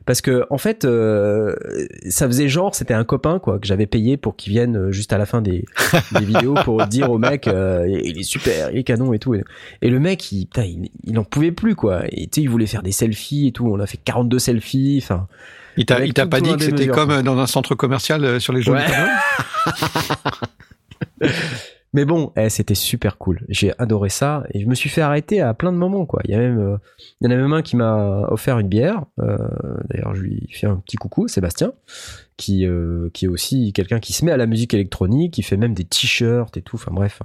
Parce 0.08 0.22
que, 0.22 0.46
en 0.48 0.56
fait, 0.56 0.86
euh, 0.86 1.54
ça 2.08 2.26
faisait 2.26 2.48
genre, 2.48 2.74
c'était 2.74 2.94
un 2.94 3.04
copain, 3.04 3.38
quoi, 3.38 3.58
que 3.58 3.66
j'avais 3.66 3.84
payé 3.84 4.16
pour 4.16 4.36
qu'il 4.36 4.54
vienne 4.54 4.74
euh, 4.74 4.90
juste 4.90 5.12
à 5.12 5.18
la 5.18 5.26
fin 5.26 5.42
des, 5.42 5.66
des 6.18 6.24
vidéos 6.24 6.54
pour 6.64 6.86
dire 6.86 7.10
au 7.10 7.18
mec, 7.18 7.46
euh, 7.46 7.86
il 7.86 8.18
est 8.18 8.22
super, 8.22 8.70
il 8.70 8.78
est 8.78 8.84
canon 8.84 9.12
et 9.12 9.18
tout. 9.18 9.34
Et 9.34 9.90
le 9.90 10.00
mec, 10.00 10.32
il, 10.32 10.46
putain, 10.46 10.64
il, 10.64 10.88
il 11.04 11.18
en 11.18 11.24
pouvait 11.24 11.52
plus, 11.52 11.74
quoi. 11.74 12.04
Et 12.10 12.26
tu 12.26 12.36
sais, 12.36 12.40
il 12.40 12.48
voulait 12.48 12.64
faire 12.64 12.82
des 12.82 12.90
selfies 12.90 13.48
et 13.48 13.52
tout. 13.52 13.66
On 13.66 13.78
a 13.80 13.86
fait 13.86 13.98
42 14.02 14.38
selfies, 14.38 14.98
enfin. 15.02 15.28
Il 15.76 15.84
t'a, 15.84 16.02
il 16.02 16.14
t'a 16.14 16.26
pas 16.26 16.40
dit 16.40 16.56
que 16.56 16.62
c'était 16.64 16.86
comme 16.88 17.10
euh, 17.10 17.20
dans 17.22 17.38
un 17.38 17.46
centre 17.46 17.74
commercial 17.74 18.24
euh, 18.24 18.40
sur 18.40 18.54
les 18.54 18.62
jeux 18.62 18.72
Ouais. 18.72 18.86
Mais 21.94 22.04
bon, 22.04 22.32
eh, 22.36 22.50
c'était 22.50 22.74
super 22.74 23.16
cool. 23.16 23.44
J'ai 23.48 23.72
adoré 23.78 24.10
ça 24.10 24.44
et 24.52 24.60
je 24.60 24.66
me 24.66 24.74
suis 24.74 24.90
fait 24.90 25.00
arrêter 25.00 25.40
à 25.40 25.54
plein 25.54 25.72
de 25.72 25.78
moments, 25.78 26.04
quoi. 26.04 26.20
Il 26.24 26.30
y 26.30 26.34
a 26.34 26.38
même, 26.38 26.58
euh, 26.58 26.76
il 27.20 27.24
y 27.24 27.32
en 27.32 27.36
a 27.36 27.40
même 27.40 27.52
un 27.52 27.62
qui 27.62 27.76
m'a 27.76 28.26
offert 28.28 28.58
une 28.58 28.68
bière. 28.68 29.04
Euh, 29.20 29.38
D'ailleurs, 29.88 30.14
je 30.14 30.22
lui 30.22 30.48
fais 30.52 30.66
un 30.66 30.76
petit 30.76 30.96
coucou, 30.96 31.28
Sébastien, 31.28 31.72
qui, 32.36 32.66
euh, 32.66 33.08
qui 33.14 33.24
est 33.24 33.28
aussi 33.28 33.72
quelqu'un 33.72 34.00
qui 34.00 34.12
se 34.12 34.24
met 34.24 34.32
à 34.32 34.36
la 34.36 34.46
musique 34.46 34.74
électronique, 34.74 35.34
qui 35.34 35.42
fait 35.42 35.56
même 35.56 35.72
des 35.72 35.84
t-shirts 35.84 36.56
et 36.58 36.62
tout. 36.62 36.76
Enfin 36.76 36.92
bref, 36.92 37.22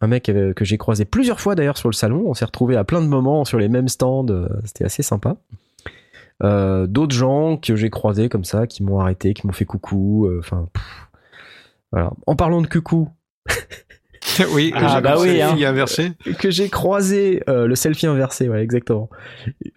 un 0.00 0.06
mec 0.08 0.24
que 0.24 0.64
j'ai 0.64 0.78
croisé 0.78 1.04
plusieurs 1.04 1.40
fois 1.40 1.54
d'ailleurs 1.54 1.78
sur 1.78 1.88
le 1.88 1.94
salon. 1.94 2.24
On 2.26 2.34
s'est 2.34 2.44
retrouvé 2.44 2.76
à 2.76 2.82
plein 2.82 3.00
de 3.00 3.06
moments 3.06 3.44
sur 3.44 3.58
les 3.58 3.68
mêmes 3.68 3.88
stands. 3.88 4.26
C'était 4.64 4.84
assez 4.84 5.02
sympa. 5.04 5.36
D'autres 6.42 7.14
gens 7.14 7.56
que 7.58 7.76
j'ai 7.76 7.90
croisés 7.90 8.28
comme 8.28 8.44
ça, 8.44 8.66
qui 8.66 8.82
m'ont 8.82 8.98
arrêté, 8.98 9.34
qui 9.34 9.46
m'ont 9.46 9.52
fait 9.52 9.66
coucou. 9.66 10.28
Enfin, 10.38 10.68
voilà. 11.92 12.12
En 12.26 12.34
parlant 12.34 12.62
de 12.62 12.66
coucou, 12.66 13.10
oui, 14.52 14.72
Ah, 14.74 14.94
j'ai 14.96 15.00
bah 15.02 15.14
le 15.14 15.20
oui, 15.20 15.26
selfie 15.38 15.64
hein. 15.64 15.70
inversé. 15.70 16.12
que 16.38 16.50
j'ai 16.50 16.68
croisé 16.68 17.42
euh, 17.48 17.66
le 17.66 17.74
selfie 17.74 18.06
inversé, 18.06 18.48
ouais, 18.48 18.62
exactement. 18.62 19.08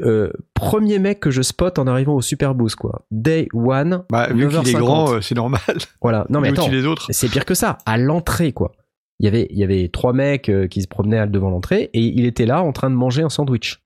Euh, 0.01 0.31
premier 0.53 0.99
mec 0.99 1.19
que 1.19 1.31
je 1.31 1.41
spot 1.41 1.79
en 1.79 1.87
arrivant 1.87 2.13
au 2.15 2.21
Super 2.21 2.53
Boost, 2.55 2.75
quoi. 2.75 3.05
Day 3.11 3.47
one. 3.53 4.03
Bah, 4.09 4.27
vu 4.31 4.47
qu'il 4.47 4.57
est 4.57 4.61
9h50. 4.73 4.77
grand, 4.79 5.13
euh, 5.13 5.21
c'est 5.21 5.35
normal. 5.35 5.61
Voilà. 6.01 6.25
Non, 6.29 6.39
mais 6.41 6.49
attends. 6.49 6.69
C'est 7.09 7.29
pire 7.29 7.45
que 7.45 7.53
ça. 7.55 7.77
À 7.85 7.97
l'entrée, 7.97 8.51
quoi. 8.51 8.73
Il 9.19 9.25
y 9.25 9.27
avait, 9.27 9.47
il 9.51 9.57
y 9.57 9.63
avait 9.63 9.89
trois 9.91 10.11
mecs 10.13 10.51
qui 10.69 10.81
se 10.81 10.87
promenaient 10.87 11.25
devant 11.27 11.49
l'entrée 11.49 11.89
et 11.93 12.01
il 12.01 12.25
était 12.25 12.45
là 12.45 12.61
en 12.61 12.73
train 12.73 12.89
de 12.89 12.95
manger 12.95 13.21
un 13.23 13.29
sandwich. 13.29 13.81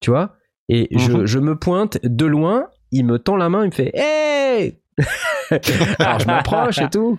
Tu 0.00 0.10
vois? 0.10 0.34
Et 0.68 0.88
je, 0.96 1.10
Mhm. 1.12 1.26
je 1.26 1.38
me 1.38 1.56
pointe 1.58 1.98
de 2.04 2.26
loin, 2.26 2.68
il 2.92 3.04
me 3.04 3.18
tend 3.18 3.36
la 3.36 3.48
main, 3.48 3.62
il 3.64 3.68
me 3.68 3.72
fait 3.72 3.90
Hey 3.94 4.78
Alors 5.98 6.18
je 6.20 6.26
m'approche 6.26 6.78
et 6.78 6.88
tout. 6.90 7.18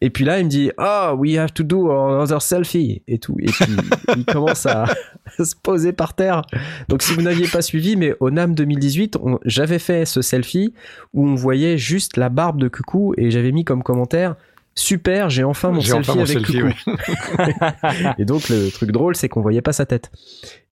Et 0.00 0.10
puis 0.10 0.24
là, 0.24 0.38
il 0.38 0.44
me 0.46 0.50
dit 0.50 0.70
Oh, 0.78 1.14
we 1.16 1.36
have 1.36 1.52
to 1.52 1.62
do 1.62 1.90
another 1.90 2.40
selfie 2.40 3.02
et 3.06 3.18
tout. 3.18 3.36
Et 3.40 3.46
puis 3.46 3.76
il 4.16 4.24
commence 4.24 4.66
à 4.66 4.86
se 5.38 5.54
poser 5.62 5.92
par 5.92 6.14
terre. 6.14 6.42
Donc 6.88 7.02
si 7.02 7.12
vous 7.14 7.22
n'aviez 7.22 7.48
pas 7.48 7.62
suivi, 7.62 7.96
mais 7.96 8.14
au 8.20 8.30
NAM 8.30 8.54
2018, 8.54 9.16
on- 9.22 9.38
j'avais 9.44 9.78
fait 9.78 10.04
ce 10.06 10.22
selfie 10.22 10.72
où 11.12 11.26
on 11.28 11.34
voyait 11.34 11.76
juste 11.78 12.16
la 12.16 12.28
barbe 12.28 12.58
de 12.60 12.68
Coucou 12.68 13.14
et 13.18 13.30
j'avais 13.30 13.52
mis 13.52 13.64
comme 13.64 13.82
commentaire 13.82 14.36
Super, 14.76 15.28
j'ai 15.30 15.44
enfin 15.44 15.70
mon 15.72 15.80
J'ai 15.80 15.90
selfie 15.90 16.10
enfin 16.10 16.18
mon 16.20 16.24
avec 16.24 16.46
selfie, 16.46 16.62
ouais. 16.62 16.74
Et 18.18 18.24
donc 18.24 18.48
le 18.48 18.70
truc 18.70 18.92
drôle, 18.92 19.16
c'est 19.16 19.28
qu'on 19.28 19.40
voyait 19.42 19.62
pas 19.62 19.72
sa 19.72 19.84
tête. 19.84 20.10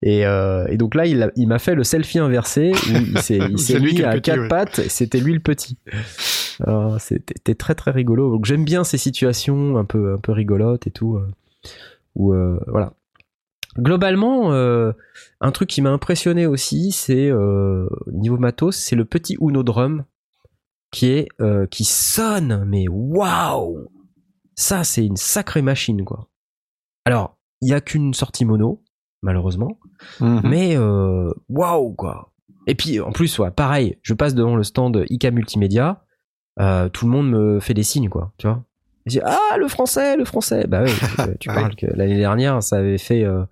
Et, 0.03 0.25
euh, 0.25 0.67
et 0.69 0.77
donc 0.77 0.95
là, 0.95 1.05
il, 1.07 1.23
a- 1.23 1.31
il 1.37 1.49
m'a 1.49 1.59
fait 1.59 1.75
le 1.75 1.85
selfie 1.85 2.19
inversé 2.19 2.73
où 2.73 2.97
il 2.97 3.19
s'est, 3.21 3.39
il 3.39 3.59
mis 3.83 4.03
à 4.03 4.13
petit, 4.13 4.23
quatre 4.23 4.41
ouais. 4.43 4.49
pattes. 4.49 4.79
et 4.79 4.89
C'était 4.89 5.21
lui 5.21 5.35
le 5.35 5.41
petit. 5.41 5.77
C'était, 6.99 7.55
très 7.55 7.75
très 7.75 7.91
rigolo. 7.91 8.31
Donc 8.31 8.45
j'aime 8.45 8.65
bien 8.65 8.85
ces 8.85 8.99
situations 8.99 9.77
un 9.77 9.85
peu 9.85 10.15
un 10.15 10.19
peu 10.19 10.33
rigolotes 10.33 10.87
et 10.87 10.91
tout. 10.91 11.17
euh, 11.17 11.27
où 12.15 12.33
euh, 12.33 12.59
voilà. 12.69 12.93
Globalement, 13.79 14.53
un 14.53 15.51
truc 15.53 15.69
qui 15.69 15.83
m'a 15.83 15.91
impressionné 15.91 16.47
aussi, 16.47 16.91
c'est 16.91 17.31
niveau 18.13 18.37
matos, 18.39 18.77
c'est 18.77 18.97
le 18.97 19.05
petit 19.05 19.37
Uno 19.41 19.63
Drum 19.63 20.05
qui 20.91 21.07
est 21.11 21.29
euh, 21.41 21.67
qui 21.67 21.85
sonne, 21.85 22.65
mais 22.67 22.87
waouh 22.89 23.89
Ça, 24.55 24.85
c'est 24.85 25.05
une 25.05 25.17
sacrée 25.17 25.63
machine, 25.63 26.05
quoi. 26.05 26.29
Alors, 27.05 27.37
il 27.61 27.69
y 27.69 27.75
a 27.75 27.81
qu'une 27.81 28.15
sortie 28.15 28.45
mono, 28.45 28.83
malheureusement, 29.23 29.79
Mhm. 30.21 30.41
mais 30.45 30.77
euh, 30.77 31.33
waouh, 31.49 31.95
quoi. 31.95 32.33
Et 32.67 32.75
puis, 32.75 33.01
en 33.01 33.13
plus, 33.13 33.39
ouais, 33.39 33.51
pareil, 33.51 33.99
je 34.03 34.15
passe 34.15 34.35
devant 34.35 34.57
le 34.57 34.63
stand 34.63 35.05
IK 35.09 35.27
Multimédia, 35.33 36.05
euh, 36.61 36.89
tout 36.89 37.07
le 37.07 37.13
monde 37.13 37.31
me 37.31 37.61
fait 37.61 37.75
des 37.75 37.83
signes, 37.83 38.09
quoi, 38.09 38.33
tu 38.37 38.47
vois. 38.47 38.65
Je 39.07 39.13
dis, 39.13 39.21
ah, 39.25 39.57
le 39.59 39.69
français, 39.69 40.17
le 40.17 40.25
français. 40.25 40.67
Bah 40.69 40.83
oui, 40.87 40.93
tu, 41.41 41.49
parles 41.49 41.75
que 41.77 41.87
l'année 41.87 42.19
dernière, 42.19 42.63
ça 42.63 42.77
avait 42.77 42.99
fait, 42.99 43.25
euh, 43.25 43.45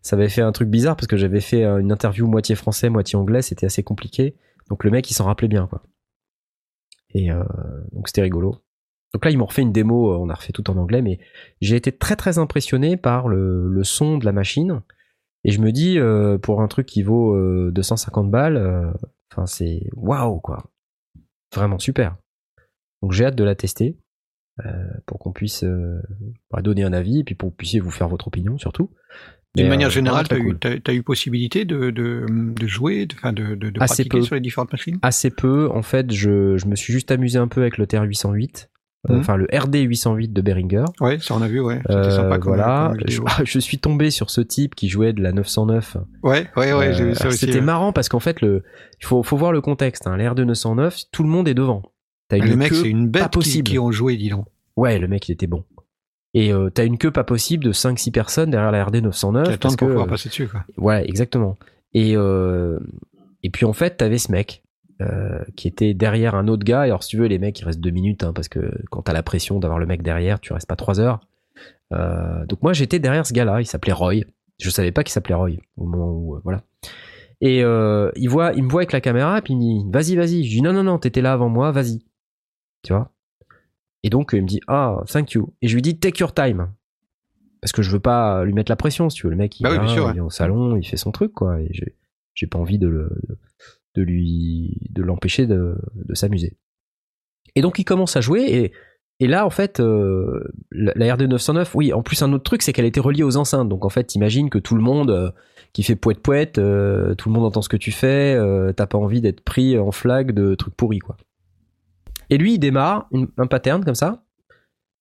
ça 0.00 0.16
avait 0.16 0.28
fait 0.30 0.40
un 0.42 0.52
truc 0.52 0.70
bizarre 0.70 0.96
parce 0.96 1.06
que 1.06 1.16
j'avais 1.18 1.40
fait 1.40 1.64
une 1.64 1.92
interview 1.92 2.26
moitié 2.26 2.54
français, 2.54 2.88
moitié 2.88 3.16
anglais, 3.18 3.42
c'était 3.42 3.66
assez 3.66 3.82
compliqué. 3.82 4.36
Donc 4.70 4.84
le 4.84 4.90
mec, 4.90 5.10
il 5.10 5.14
s'en 5.14 5.26
rappelait 5.26 5.48
bien, 5.48 5.66
quoi. 5.66 5.82
Euh, 7.16 7.44
donc 7.92 8.08
c'était 8.08 8.22
rigolo. 8.22 8.62
Donc 9.16 9.24
là, 9.24 9.30
ils 9.30 9.38
m'ont 9.38 9.46
refait 9.46 9.62
une 9.62 9.72
démo, 9.72 10.12
euh, 10.12 10.18
on 10.18 10.28
a 10.28 10.34
refait 10.34 10.52
tout 10.52 10.70
en 10.70 10.76
anglais, 10.76 11.00
mais 11.00 11.18
j'ai 11.62 11.76
été 11.76 11.90
très 11.90 12.16
très 12.16 12.38
impressionné 12.38 12.98
par 12.98 13.28
le, 13.28 13.82
son 13.82 14.18
de 14.18 14.26
la 14.26 14.32
machine. 14.32 14.82
Et 15.44 15.52
je 15.52 15.60
me 15.60 15.72
dis, 15.72 15.98
euh, 15.98 16.38
pour 16.38 16.60
un 16.60 16.68
truc 16.68 16.86
qui 16.86 17.02
vaut 17.02 17.34
euh, 17.34 17.70
250 17.72 18.30
balles, 18.30 18.92
c'est 19.46 19.88
waouh 19.94 20.40
quoi. 20.40 20.70
Vraiment 21.54 21.78
super. 21.78 22.16
Donc 23.00 23.12
j'ai 23.12 23.24
hâte 23.24 23.36
de 23.36 23.44
la 23.44 23.54
tester 23.54 23.98
pour 25.06 25.18
qu'on 25.18 25.32
puisse 25.32 25.64
donner 26.62 26.82
un 26.82 26.92
avis 26.92 27.20
et 27.20 27.24
puis 27.24 27.34
pour 27.34 27.48
que 27.48 27.52
vous 27.52 27.56
puissiez 27.56 27.80
vous 27.80 27.90
faire 27.90 28.08
votre 28.08 28.28
opinion 28.28 28.58
surtout. 28.58 28.90
D'une 29.56 29.64
Mais, 29.66 29.70
manière 29.70 29.88
euh, 29.88 29.90
générale, 29.90 30.26
tu 30.28 30.68
as, 30.86 30.92
eu 30.94 31.02
possibilité 31.02 31.64
de, 31.64 31.90
de, 31.90 32.26
de 32.28 32.66
jouer, 32.66 33.06
de, 33.06 33.30
de, 33.32 33.54
de, 33.54 33.70
de 33.70 33.80
Assez 33.80 34.04
pratiquer 34.04 34.18
peu. 34.18 34.22
sur 34.24 34.34
les 34.34 34.40
différentes 34.40 34.70
machines? 34.72 34.98
Assez 35.02 35.30
peu. 35.30 35.68
En 35.72 35.82
fait, 35.82 36.12
je, 36.12 36.56
je 36.56 36.66
me 36.66 36.76
suis 36.76 36.92
juste 36.92 37.10
amusé 37.10 37.38
un 37.38 37.48
peu 37.48 37.62
avec 37.62 37.78
le 37.78 37.86
TR-808. 37.86 38.66
euh, 39.08 39.14
Mhm. 39.14 39.20
Enfin, 39.20 39.36
le 39.36 39.46
RD-808 39.46 40.32
de 40.32 40.40
Behringer. 40.42 40.84
Ouais, 41.00 41.18
ça 41.20 41.34
on 41.36 41.42
a 41.42 41.46
vu, 41.48 41.60
ouais. 41.60 41.76
C'était 41.82 41.92
Euh, 41.94 42.10
sympa 42.10 42.38
comme, 42.38 42.54
voilà. 42.56 42.88
comme 42.90 42.98
vidéo. 43.06 43.24
je, 43.38 43.44
je 43.44 43.58
suis 43.60 43.78
tombé 43.78 44.10
sur 44.10 44.30
ce 44.30 44.40
type 44.40 44.74
qui 44.74 44.88
jouait 44.88 45.12
de 45.12 45.22
la 45.22 45.30
909. 45.32 45.96
Ouais, 46.24 46.48
ouais, 46.56 46.72
ouais, 46.72 46.92
j'ai 46.92 47.02
Euh, 47.04 47.06
vu 47.08 47.14
ça 47.14 47.20
alors, 47.22 47.32
aussi. 47.32 47.38
C'était 47.46 47.54
ouais. 47.60 47.64
marrant 47.64 47.92
parce 47.92 48.08
qu'en 48.08 48.18
fait, 48.20 48.40
le, 48.40 48.64
il 49.00 49.06
faut, 49.06 49.22
faut 49.22 49.36
voir 49.36 49.52
le 49.52 49.60
contexte. 49.60 50.06
Hein. 50.08 50.16
L'R 50.16 50.34
de 50.34 50.42
909, 50.44 51.02
tout 51.12 51.22
le 51.22 51.28
monde 51.28 51.46
est 51.48 51.54
devant. 51.54 51.82
Une 52.32 52.44
Le 52.44 52.56
mec, 52.56 52.74
c'est 52.74 52.88
une 52.90 53.10
pas 53.12 53.20
bête 53.20 53.30
qui, 53.30 53.38
possible. 53.38 53.68
qui 53.70 53.78
ont 53.78 53.92
joué, 53.92 54.16
dis 54.16 54.28
donc. 54.30 54.46
Ouais, 54.76 54.98
le 54.98 55.06
mec, 55.06 55.28
il 55.28 55.32
était 55.32 55.46
bon. 55.46 55.64
Et 56.34 56.52
euh, 56.52 56.70
t'as 56.70 56.84
une 56.84 56.98
queue 56.98 57.10
pas 57.10 57.24
possible 57.24 57.64
de 57.64 57.72
5-6 57.72 58.10
personnes 58.10 58.50
derrière 58.50 58.70
la 58.70 58.84
RD 58.84 58.96
909. 58.96 59.48
Qui 59.48 59.58
parce 59.58 59.76
pour 59.76 59.86
que, 59.86 59.92
pouvoir 59.92 60.06
euh, 60.06 60.10
passer 60.10 60.28
dessus, 60.28 60.48
quoi. 60.48 60.64
Ouais, 60.76 61.08
exactement. 61.08 61.56
Et, 61.94 62.14
euh, 62.14 62.78
et 63.42 63.50
puis 63.50 63.64
en 63.64 63.72
fait, 63.72 63.96
t'avais 63.96 64.18
ce 64.18 64.30
mec 64.30 64.62
euh, 65.00 65.44
qui 65.56 65.68
était 65.68 65.94
derrière 65.94 66.34
un 66.34 66.48
autre 66.48 66.64
gars. 66.64 66.86
Et 66.86 66.90
alors, 66.90 67.02
si 67.02 67.10
tu 67.10 67.16
veux, 67.18 67.26
les 67.26 67.38
mecs, 67.38 67.58
ils 67.60 67.64
restent 67.64 67.80
deux 67.80 67.90
minutes, 67.90 68.24
hein, 68.24 68.32
parce 68.32 68.48
que 68.48 68.70
quand 68.90 69.02
t'as 69.02 69.12
la 69.12 69.22
pression 69.22 69.60
d'avoir 69.60 69.78
le 69.78 69.86
mec 69.86 70.02
derrière, 70.02 70.40
tu 70.40 70.52
restes 70.52 70.68
pas 70.68 70.76
trois 70.76 71.00
heures. 71.00 71.20
Euh, 71.92 72.46
donc 72.46 72.62
moi, 72.62 72.72
j'étais 72.72 72.98
derrière 72.98 73.26
ce 73.26 73.32
gars-là. 73.32 73.60
Il 73.60 73.66
s'appelait 73.66 73.92
Roy. 73.92 74.22
Je 74.58 74.70
savais 74.70 74.92
pas 74.92 75.04
qu'il 75.04 75.12
s'appelait 75.12 75.34
Roy 75.34 75.50
au 75.76 75.84
moment 75.84 76.10
où 76.10 76.36
euh, 76.36 76.40
voilà. 76.44 76.62
Et 77.42 77.62
euh, 77.62 78.10
il 78.16 78.30
voit, 78.30 78.52
il 78.54 78.62
me 78.62 78.70
voit 78.70 78.80
avec 78.80 78.92
la 78.92 79.02
caméra, 79.02 79.40
puis 79.42 79.52
il 79.52 79.56
me 79.58 79.62
dit 79.62 79.90
"Vas-y, 79.90 80.16
vas-y." 80.16 80.44
Je 80.44 80.48
dis 80.48 80.62
"Non, 80.62 80.72
non, 80.72 80.82
non, 80.82 80.98
t'étais 80.98 81.20
là 81.20 81.34
avant 81.34 81.50
moi, 81.50 81.70
vas-y." 81.72 81.98
Tu 82.82 82.94
vois? 82.94 83.12
Et 84.06 84.10
donc 84.10 84.30
il 84.32 84.42
me 84.42 84.46
dit 84.46 84.60
"Ah, 84.68 85.02
thank 85.08 85.32
you." 85.32 85.52
Et 85.62 85.68
je 85.68 85.74
lui 85.74 85.82
dis 85.82 85.98
"Take 85.98 86.20
your 86.20 86.32
time." 86.32 86.68
Parce 87.60 87.72
que 87.72 87.82
je 87.82 87.90
veux 87.90 88.00
pas 88.00 88.44
lui 88.44 88.52
mettre 88.52 88.70
la 88.70 88.76
pression, 88.76 89.10
si 89.10 89.16
tu 89.16 89.26
veux. 89.26 89.30
Le 89.30 89.36
mec, 89.36 89.58
il, 89.58 89.64
Bah 89.64 89.70
oui, 89.72 89.90
est 89.90 90.14
il 90.14 90.20
au 90.20 90.30
salon, 90.30 90.76
il 90.76 90.86
fait 90.86 90.96
son 90.96 91.10
truc, 91.10 91.32
quoi. 91.32 91.60
Et 91.60 91.70
j'ai, 92.34 92.46
pas 92.46 92.58
envie 92.58 92.78
de 92.78 92.86
le, 92.86 93.10
de 93.96 94.02
lui, 94.02 94.76
de 94.90 95.02
l'empêcher 95.02 95.46
de, 95.46 95.76
de 95.94 96.14
s'amuser. 96.14 96.56
Et 97.56 97.62
donc 97.62 97.78
il 97.78 97.84
commence 97.84 98.16
à 98.16 98.20
jouer 98.20 98.42
et, 98.42 98.72
et 99.18 99.26
là 99.26 99.46
en 99.46 99.50
fait 99.50 99.80
euh, 99.80 100.44
la, 100.70 101.14
RD 101.14 101.22
909, 101.22 101.74
oui, 101.74 101.92
en 101.92 102.02
plus 102.02 102.22
un 102.22 102.32
autre 102.32 102.44
truc 102.44 102.62
c'est 102.62 102.72
qu'elle 102.72 102.84
était 102.84 103.00
reliée 103.00 103.24
aux 103.24 103.36
enceintes. 103.36 103.68
Donc 103.68 103.84
en 103.84 103.88
fait 103.88 104.04
t'imagines 104.04 104.50
que 104.50 104.58
tout 104.58 104.76
le 104.76 104.82
monde 104.82 105.10
euh, 105.10 105.30
qui 105.72 105.82
fait 105.82 105.96
poète 105.96 106.20
poète, 106.20 106.58
euh, 106.58 107.14
tout 107.14 107.30
le 107.30 107.34
monde 107.34 107.46
entend 107.46 107.62
ce 107.62 107.68
que 107.68 107.78
tu 107.78 107.92
fais, 107.92 108.34
euh, 108.34 108.72
t'as 108.72 108.86
pas 108.86 108.98
envie 108.98 109.22
d'être 109.22 109.40
pris 109.40 109.78
en 109.78 109.90
flag 109.90 110.32
de 110.32 110.54
trucs 110.54 110.76
pourris 110.76 110.98
quoi. 110.98 111.16
Et 112.30 112.38
lui 112.38 112.54
il 112.54 112.58
démarre 112.58 113.08
un 113.38 113.46
pattern 113.46 113.84
comme 113.84 113.94
ça. 113.94 114.24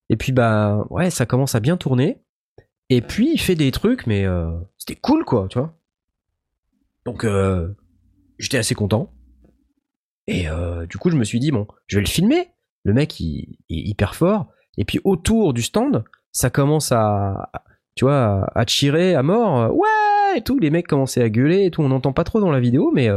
Et 0.10 0.18
puis 0.18 0.32
bah 0.32 0.86
ouais 0.90 1.10
ça 1.10 1.26
commence 1.26 1.56
à 1.56 1.60
bien 1.60 1.78
tourner. 1.78 2.22
Et 2.90 3.02
puis 3.02 3.32
il 3.34 3.40
fait 3.40 3.56
des 3.56 3.72
trucs 3.72 4.08
mais 4.08 4.26
euh, 4.26 4.52
c'était 4.78 5.00
cool 5.00 5.26
quoi, 5.26 5.48
tu 5.50 5.58
vois. 5.58 5.78
Donc 7.06 7.24
euh, 7.24 7.76
j'étais 8.40 8.58
assez 8.58 8.76
content. 8.76 9.12
Et 10.28 10.50
euh, 10.50 10.86
du 10.88 10.98
coup, 10.98 11.10
je 11.10 11.16
me 11.16 11.24
suis 11.24 11.40
dit, 11.40 11.52
bon, 11.52 11.68
je 11.88 11.98
vais 11.98 12.04
le 12.04 12.10
filmer. 12.10 12.50
Le 12.84 12.94
mec, 12.94 13.20
il, 13.20 13.58
est 13.70 13.76
hyper 13.76 14.16
fort. 14.16 14.48
Et 14.78 14.86
puis 14.86 15.00
autour 15.04 15.54
du 15.54 15.62
stand, 15.62 16.04
ça 16.32 16.50
commence 16.50 16.92
à, 16.92 17.52
tu 17.96 18.06
vois, 18.06 18.48
à, 18.56 18.66
tirer 18.66 19.16
à 19.16 19.24
mort. 19.24 19.74
Ouais, 19.76 20.38
et 20.38 20.42
tout. 20.42 20.60
Les 20.60 20.70
mecs 20.70 20.88
commençaient 20.88 21.22
à 21.22 21.30
gueuler 21.30 21.66
et 21.66 21.72
tout. 21.72 21.82
On 21.82 21.90
n'entend 21.90 22.14
pas 22.14 22.24
trop 22.24 22.40
dans 22.40 22.52
la 22.52 22.60
vidéo, 22.60 22.92
mais 22.94 23.10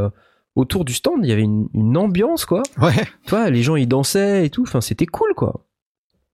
autour 0.58 0.84
du 0.84 0.92
stand, 0.92 1.20
il 1.24 1.28
y 1.28 1.32
avait 1.32 1.42
une, 1.42 1.68
une 1.72 1.96
ambiance, 1.96 2.44
quoi. 2.44 2.62
Ouais. 2.80 2.94
Tu 3.24 3.30
vois, 3.30 3.48
les 3.50 3.62
gens, 3.62 3.76
ils 3.76 3.88
dansaient 3.88 4.44
et 4.46 4.50
tout. 4.50 4.62
Enfin, 4.62 4.80
c'était 4.80 5.06
cool, 5.06 5.32
quoi. 5.34 5.64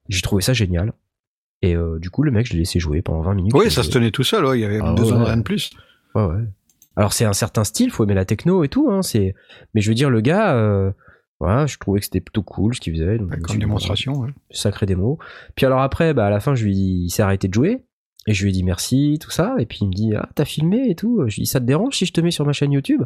J'ai 0.09 0.21
trouvé 0.21 0.41
ça 0.41 0.53
génial. 0.53 0.93
Et 1.61 1.75
euh, 1.75 1.97
du 1.99 2.09
coup, 2.09 2.23
le 2.23 2.31
mec, 2.31 2.45
je 2.47 2.53
l'ai 2.53 2.59
laissé 2.59 2.79
jouer 2.79 3.01
pendant 3.01 3.21
20 3.21 3.33
minutes. 3.35 3.53
Oui, 3.55 3.71
ça 3.71 3.81
se 3.83 3.89
tenait 3.89 4.11
tout 4.11 4.23
seul, 4.23 4.45
ouais. 4.45 4.59
il 4.59 4.61
y 4.61 4.65
avait 4.65 4.79
Ah 4.81 4.93
besoin 4.93 5.17
de 5.17 5.21
ouais. 5.23 5.27
rien 5.29 5.37
de 5.37 5.43
plus. 5.43 5.71
Ouais, 6.13 6.23
ouais. 6.25 6.43
Alors 6.97 7.11
c'est 7.11 7.25
un 7.25 7.33
certain 7.33 7.63
style, 7.65 7.91
faut 7.91 8.03
aimer 8.05 8.13
la 8.13 8.23
techno 8.23 8.63
et 8.63 8.69
tout, 8.69 8.89
hein. 8.89 9.01
C'est, 9.01 9.35
mais 9.73 9.81
je 9.81 9.89
veux 9.89 9.95
dire 9.95 10.09
le 10.09 10.21
gars, 10.21 10.55
euh, 10.55 10.91
voilà, 11.41 11.65
je 11.65 11.77
trouvais 11.77 11.99
que 11.99 12.05
c'était 12.05 12.21
plutôt 12.21 12.41
cool 12.41 12.73
ce 12.73 12.79
qu'il 12.79 12.93
faisait. 12.93 13.17
donc 13.17 13.37
Comme 13.41 13.57
démonstration, 13.57 14.13
ouais. 14.13 14.29
sacré 14.51 14.85
démo. 14.85 15.19
Puis 15.55 15.65
alors 15.65 15.81
après, 15.81 16.13
bah 16.13 16.25
à 16.27 16.29
la 16.29 16.39
fin, 16.39 16.55
je 16.55 16.63
lui 16.63 16.73
dis, 16.73 17.03
il 17.05 17.09
s'est 17.09 17.21
arrêté 17.23 17.49
de 17.49 17.53
jouer 17.53 17.83
et 18.27 18.33
je 18.33 18.43
lui 18.43 18.51
ai 18.51 18.53
dit 18.53 18.63
merci, 18.63 19.17
tout 19.19 19.29
ça. 19.31 19.55
Et 19.59 19.65
puis 19.65 19.79
il 19.81 19.87
me 19.89 19.93
dit, 19.93 20.13
ah 20.15 20.29
t'as 20.35 20.45
filmé 20.45 20.89
et 20.89 20.95
tout. 20.95 21.19
Je 21.27 21.35
lui 21.35 21.41
dis, 21.43 21.47
ça 21.49 21.59
te 21.59 21.65
dérange 21.65 21.95
si 21.97 22.05
je 22.05 22.13
te 22.13 22.21
mets 22.21 22.31
sur 22.31 22.45
ma 22.45 22.53
chaîne 22.53 22.71
YouTube? 22.71 23.03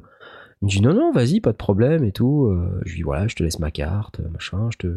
Il 0.62 0.66
me 0.66 0.70
dit 0.70 0.82
non 0.82 0.94
non, 0.94 1.12
vas-y, 1.12 1.40
pas 1.40 1.52
de 1.52 1.58
problème 1.58 2.04
et 2.04 2.12
tout. 2.12 2.46
Euh, 2.48 2.80
je 2.86 2.90
lui 2.92 2.98
dis 2.98 3.04
voilà, 3.04 3.28
je 3.28 3.36
te 3.36 3.44
laisse 3.44 3.60
ma 3.60 3.72
carte, 3.72 4.20
machin. 4.32 4.70
Je 4.72 4.78
te, 4.78 4.88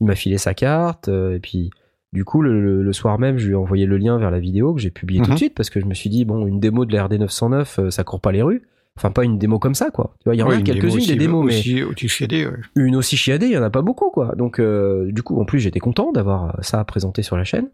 il 0.00 0.06
m'a 0.06 0.14
filé 0.14 0.38
sa 0.38 0.54
carte 0.54 1.08
euh, 1.08 1.34
et 1.36 1.40
puis. 1.40 1.70
Du 2.12 2.24
coup, 2.24 2.40
le, 2.40 2.62
le- 2.62 2.82
le 2.82 2.92
soir 2.94 3.18
même, 3.18 3.36
je 3.36 3.46
lui 3.46 3.52
ai 3.52 3.56
envoyé 3.56 3.84
le 3.84 3.98
lien 3.98 4.16
vers 4.16 4.30
la 4.30 4.38
vidéo 4.38 4.72
que 4.72 4.80
j'ai 4.80 4.90
publiée 4.90 5.20
tout 5.20 5.26
Mhm. 5.30 5.34
de 5.34 5.38
suite 5.38 5.54
parce 5.54 5.68
que 5.68 5.80
je 5.80 5.86
me 5.86 5.92
suis 5.92 6.08
dit, 6.08 6.24
bon, 6.24 6.46
une 6.46 6.60
démo 6.60 6.86
de 6.86 6.92
la 6.94 7.04
RD 7.04 7.14
909, 7.18 7.78
euh, 7.78 7.90
ça 7.90 8.04
court 8.04 8.20
pas 8.20 8.32
les 8.32 8.40
rues. 8.42 8.62
Enfin, 8.96 9.10
pas 9.10 9.24
une 9.24 9.36
démo 9.38 9.58
comme 9.58 9.74
ça, 9.74 9.90
quoi. 9.90 10.14
Tu 10.20 10.24
vois, 10.24 10.34
il 10.34 10.38
y 10.38 10.42
en 10.42 10.48
Ouais, 10.48 10.54
a 10.54 10.60
quelques-unes 10.62 11.04
des 11.04 11.16
démos, 11.16 11.44
mais 11.44 11.58
aussi, 11.58 11.82
aussi 11.82 12.08
chiadée, 12.08 12.46
ouais. 12.46 12.54
une 12.76 12.96
aussi 12.96 13.16
chiadée, 13.18 13.46
il 13.46 13.52
y 13.52 13.58
en 13.58 13.62
a 13.62 13.68
pas 13.70 13.82
beaucoup, 13.82 14.08
quoi. 14.10 14.34
Donc, 14.36 14.60
euh, 14.60 15.10
du 15.12 15.22
coup, 15.22 15.38
en 15.40 15.44
plus, 15.44 15.58
j'étais 15.58 15.80
content 15.80 16.10
d'avoir 16.12 16.56
ça 16.64 16.80
à 16.80 16.84
présenter 16.84 17.22
sur 17.22 17.36
la 17.36 17.44
chaîne. 17.44 17.68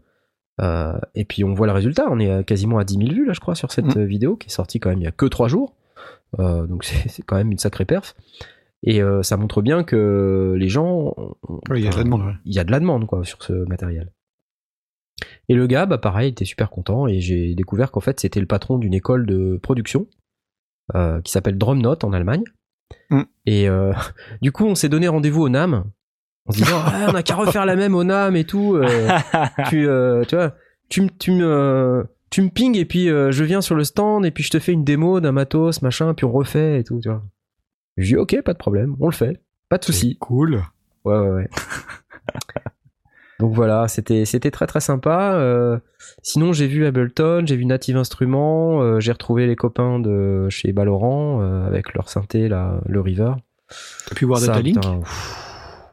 Euh, 0.61 0.93
et 1.15 1.23
puis, 1.23 1.45
on 1.45 1.53
voit 1.53 1.67
le 1.67 1.73
résultat. 1.73 2.07
On 2.09 2.19
est 2.19 2.31
à 2.31 2.43
quasiment 2.43 2.79
à 2.79 2.83
10 2.83 2.95
000 2.97 3.11
vues, 3.11 3.25
là, 3.25 3.33
je 3.33 3.39
crois, 3.39 3.55
sur 3.55 3.71
cette 3.71 3.95
Mhm. 3.95 4.01
euh, 4.01 4.05
vidéo 4.05 4.35
qui 4.35 4.47
est 4.47 4.51
sortie 4.51 4.81
quand 4.81 4.89
même 4.89 4.99
il 4.99 5.05
y 5.05 5.07
a 5.07 5.11
que 5.11 5.25
3 5.27 5.47
jours. 5.47 5.73
Euh, 6.39 6.65
donc, 6.67 6.83
c'est 7.07 7.21
quand 7.23 7.35
même 7.35 7.51
une 7.51 7.57
sacrée 7.59 7.85
perf. 7.85 8.15
Et 8.85 9.01
euh, 9.01 9.23
ça 9.23 9.37
montre 9.37 9.61
bien 9.61 9.83
que 9.83 10.55
les 10.57 10.67
gens. 10.67 11.13
Ouais, 11.69 11.79
il 11.79 11.85
y 11.85 11.87
a 11.87 11.91
de 11.91 11.97
la 11.97 12.03
demande, 12.03 12.21
ouais. 12.25 12.33
il 12.43 12.53
y 12.53 12.59
a 12.59 12.63
de 12.65 12.71
la 12.71 12.79
demande 12.81 13.05
quoi 13.07 13.23
sur 13.23 13.41
ce 13.43 13.53
matériel. 13.53 14.11
Et 15.47 15.53
le 15.55 15.67
gars, 15.67 15.85
bah 15.85 15.97
pareil, 15.97 16.29
il 16.29 16.31
était 16.31 16.43
super 16.45 16.69
content 16.69 17.07
et 17.07 17.19
j'ai 17.21 17.55
découvert 17.55 17.91
qu'en 17.91 18.01
fait 18.01 18.19
c'était 18.19 18.41
le 18.41 18.45
patron 18.45 18.77
d'une 18.77 18.93
école 18.93 19.25
de 19.25 19.57
production 19.61 20.07
euh, 20.95 21.21
qui 21.21 21.31
s'appelle 21.31 21.57
Drumnote 21.57 22.03
en 22.03 22.11
Allemagne. 22.11 22.43
Mm. 23.09 23.21
Et 23.45 23.69
euh, 23.69 23.93
du 24.41 24.51
coup, 24.51 24.65
on 24.65 24.75
s'est 24.75 24.89
donné 24.89 25.07
rendez-vous 25.07 25.43
au 25.43 25.49
NAM 25.49 25.85
en 26.45 26.51
se 26.51 26.57
disant 26.57 26.81
Ah, 26.85 27.07
on 27.09 27.15
a 27.15 27.23
qu'à 27.23 27.35
refaire 27.35 27.65
la 27.65 27.77
même 27.77 27.95
au 27.95 28.03
NAM 28.03 28.35
et 28.35 28.43
tout. 28.43 28.75
euh, 28.75 29.07
tu, 29.69 29.87
tu 30.27 30.35
vois, 30.35 30.55
tu, 30.89 31.01
me- 31.03 31.17
tu 31.19 31.31
me 31.31 32.05
tu 32.33 32.41
me 32.41 32.49
ping 32.49 32.75
et 32.75 32.85
puis 32.85 33.09
euh, 33.09 33.31
je 33.31 33.43
viens 33.43 33.61
sur 33.61 33.75
le 33.75 33.83
stand 33.83 34.25
et 34.25 34.31
puis 34.31 34.43
je 34.43 34.49
te 34.49 34.57
fais 34.57 34.71
une 34.71 34.83
démo 34.83 35.19
d'un 35.19 35.31
matos 35.31 35.83
machin 35.83 36.15
puis 36.15 36.25
on 36.25 36.31
refait 36.31 36.79
et 36.79 36.83
tout. 36.83 36.99
Tu 36.99 37.07
vois. 37.07 37.21
Je 37.95 38.07
dis 38.07 38.15
ok, 38.15 38.41
pas 38.41 38.53
de 38.53 38.57
problème, 38.57 38.95
on 38.99 39.05
le 39.05 39.13
fait, 39.13 39.39
pas 39.69 39.77
de 39.77 39.85
souci. 39.85 40.17
Cool. 40.19 40.63
Ouais, 41.05 41.15
ouais, 41.15 41.29
ouais. 41.29 41.49
Donc 43.39 43.53
voilà, 43.53 43.87
c'était 43.87 44.25
c'était 44.25 44.49
très 44.49 44.65
très 44.65 44.79
sympa. 44.79 45.33
Euh, 45.35 45.77
sinon, 46.23 46.53
j'ai 46.53 46.65
vu 46.65 46.87
Ableton, 46.87 47.43
j'ai 47.45 47.55
vu 47.55 47.65
Native 47.65 47.97
Instruments, 47.97 48.81
euh, 48.81 48.99
j'ai 48.99 49.11
retrouvé 49.11 49.45
les 49.45 49.55
copains 49.55 49.99
de 49.99 50.47
chez 50.49 50.71
Balorant 50.71 51.41
euh, 51.41 51.67
avec 51.67 51.93
leur 51.93 52.09
synthé 52.09 52.47
là, 52.47 52.81
le 52.87 52.99
River. 52.99 53.33
T'as 54.07 54.15
pu 54.15 54.25
voir 54.25 54.41
Datalink 54.41 54.83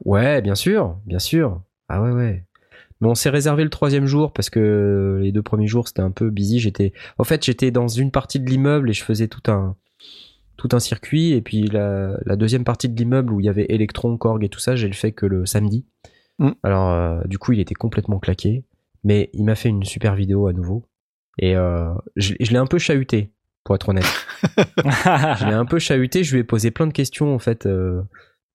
Ouais, 0.07 0.41
bien 0.41 0.55
sûr, 0.55 0.97
bien 1.05 1.19
sûr. 1.19 1.61
Ah 1.91 2.01
ouais, 2.01 2.13
ouais. 2.13 2.45
Mais 3.01 3.09
on 3.09 3.15
s'est 3.15 3.31
réservé 3.31 3.65
le 3.65 3.71
troisième 3.71 4.07
jour 4.07 4.33
parce 4.33 4.51
que 4.51 5.19
les 5.23 5.33
deux 5.33 5.43
premiers 5.43 5.67
jours 5.67 5.89
c'était 5.89 6.03
un 6.03 6.11
peu 6.11 6.31
busy. 6.31 6.61
J'étais, 6.61 6.93
en 7.19 7.25
fait, 7.25 7.45
j'étais 7.45 7.71
dans 7.71 7.89
une 7.89 8.11
partie 8.11 8.41
de 8.41 8.49
l'immeuble 8.49 8.91
et 8.91 8.93
je 8.93 9.03
faisais 9.05 9.29
tout 9.29 9.51
un 9.51 9.77
tout 10.57 10.69
un 10.73 10.81
circuit 10.81 11.33
et 11.33 11.41
puis 11.41 11.63
la, 11.63 12.19
la 12.27 12.37
deuxième 12.37 12.65
partie 12.65 12.91
de 12.91 12.97
l'immeuble 12.97 13.33
où 13.33 13.41
il 13.41 13.47
y 13.47 13.49
avait 13.49 13.65
Electron, 13.71 14.19
Korg 14.19 14.45
et 14.45 14.51
tout 14.51 14.61
ça, 14.61 14.77
j'ai 14.77 14.89
le 14.89 14.93
fait 14.95 15.13
que 15.13 15.25
le 15.25 15.47
samedi. 15.47 15.87
Mm. 16.39 16.51
Alors 16.63 16.91
euh, 16.91 17.23
du 17.25 17.39
coup, 17.39 17.53
il 17.53 17.61
était 17.61 17.75
complètement 17.75 18.19
claqué, 18.19 18.65
mais 19.03 19.31
il 19.33 19.45
m'a 19.45 19.55
fait 19.55 19.71
une 19.71 19.85
super 19.85 20.15
vidéo 20.15 20.47
à 20.49 20.53
nouveau 20.53 20.85
Et 21.39 21.57
euh, 21.57 21.95
je, 22.17 22.35
je 22.39 22.51
l'ai 22.51 22.59
un 22.59 22.67
peu 22.67 22.79
chahuté, 22.79 23.33
pour 23.65 23.75
être 23.75 23.89
honnête. 23.89 24.27
je 24.43 25.47
l'ai 25.47 25.55
un 25.55 25.65
peu 25.65 25.79
chahuté, 25.79 26.25
je 26.25 26.35
lui 26.35 26.41
ai 26.41 26.45
posé 26.45 26.71
plein 26.71 26.87
de 26.87 26.93
questions 26.93 27.35
en 27.35 27.39
fait. 27.39 27.65
euh, 27.65 28.03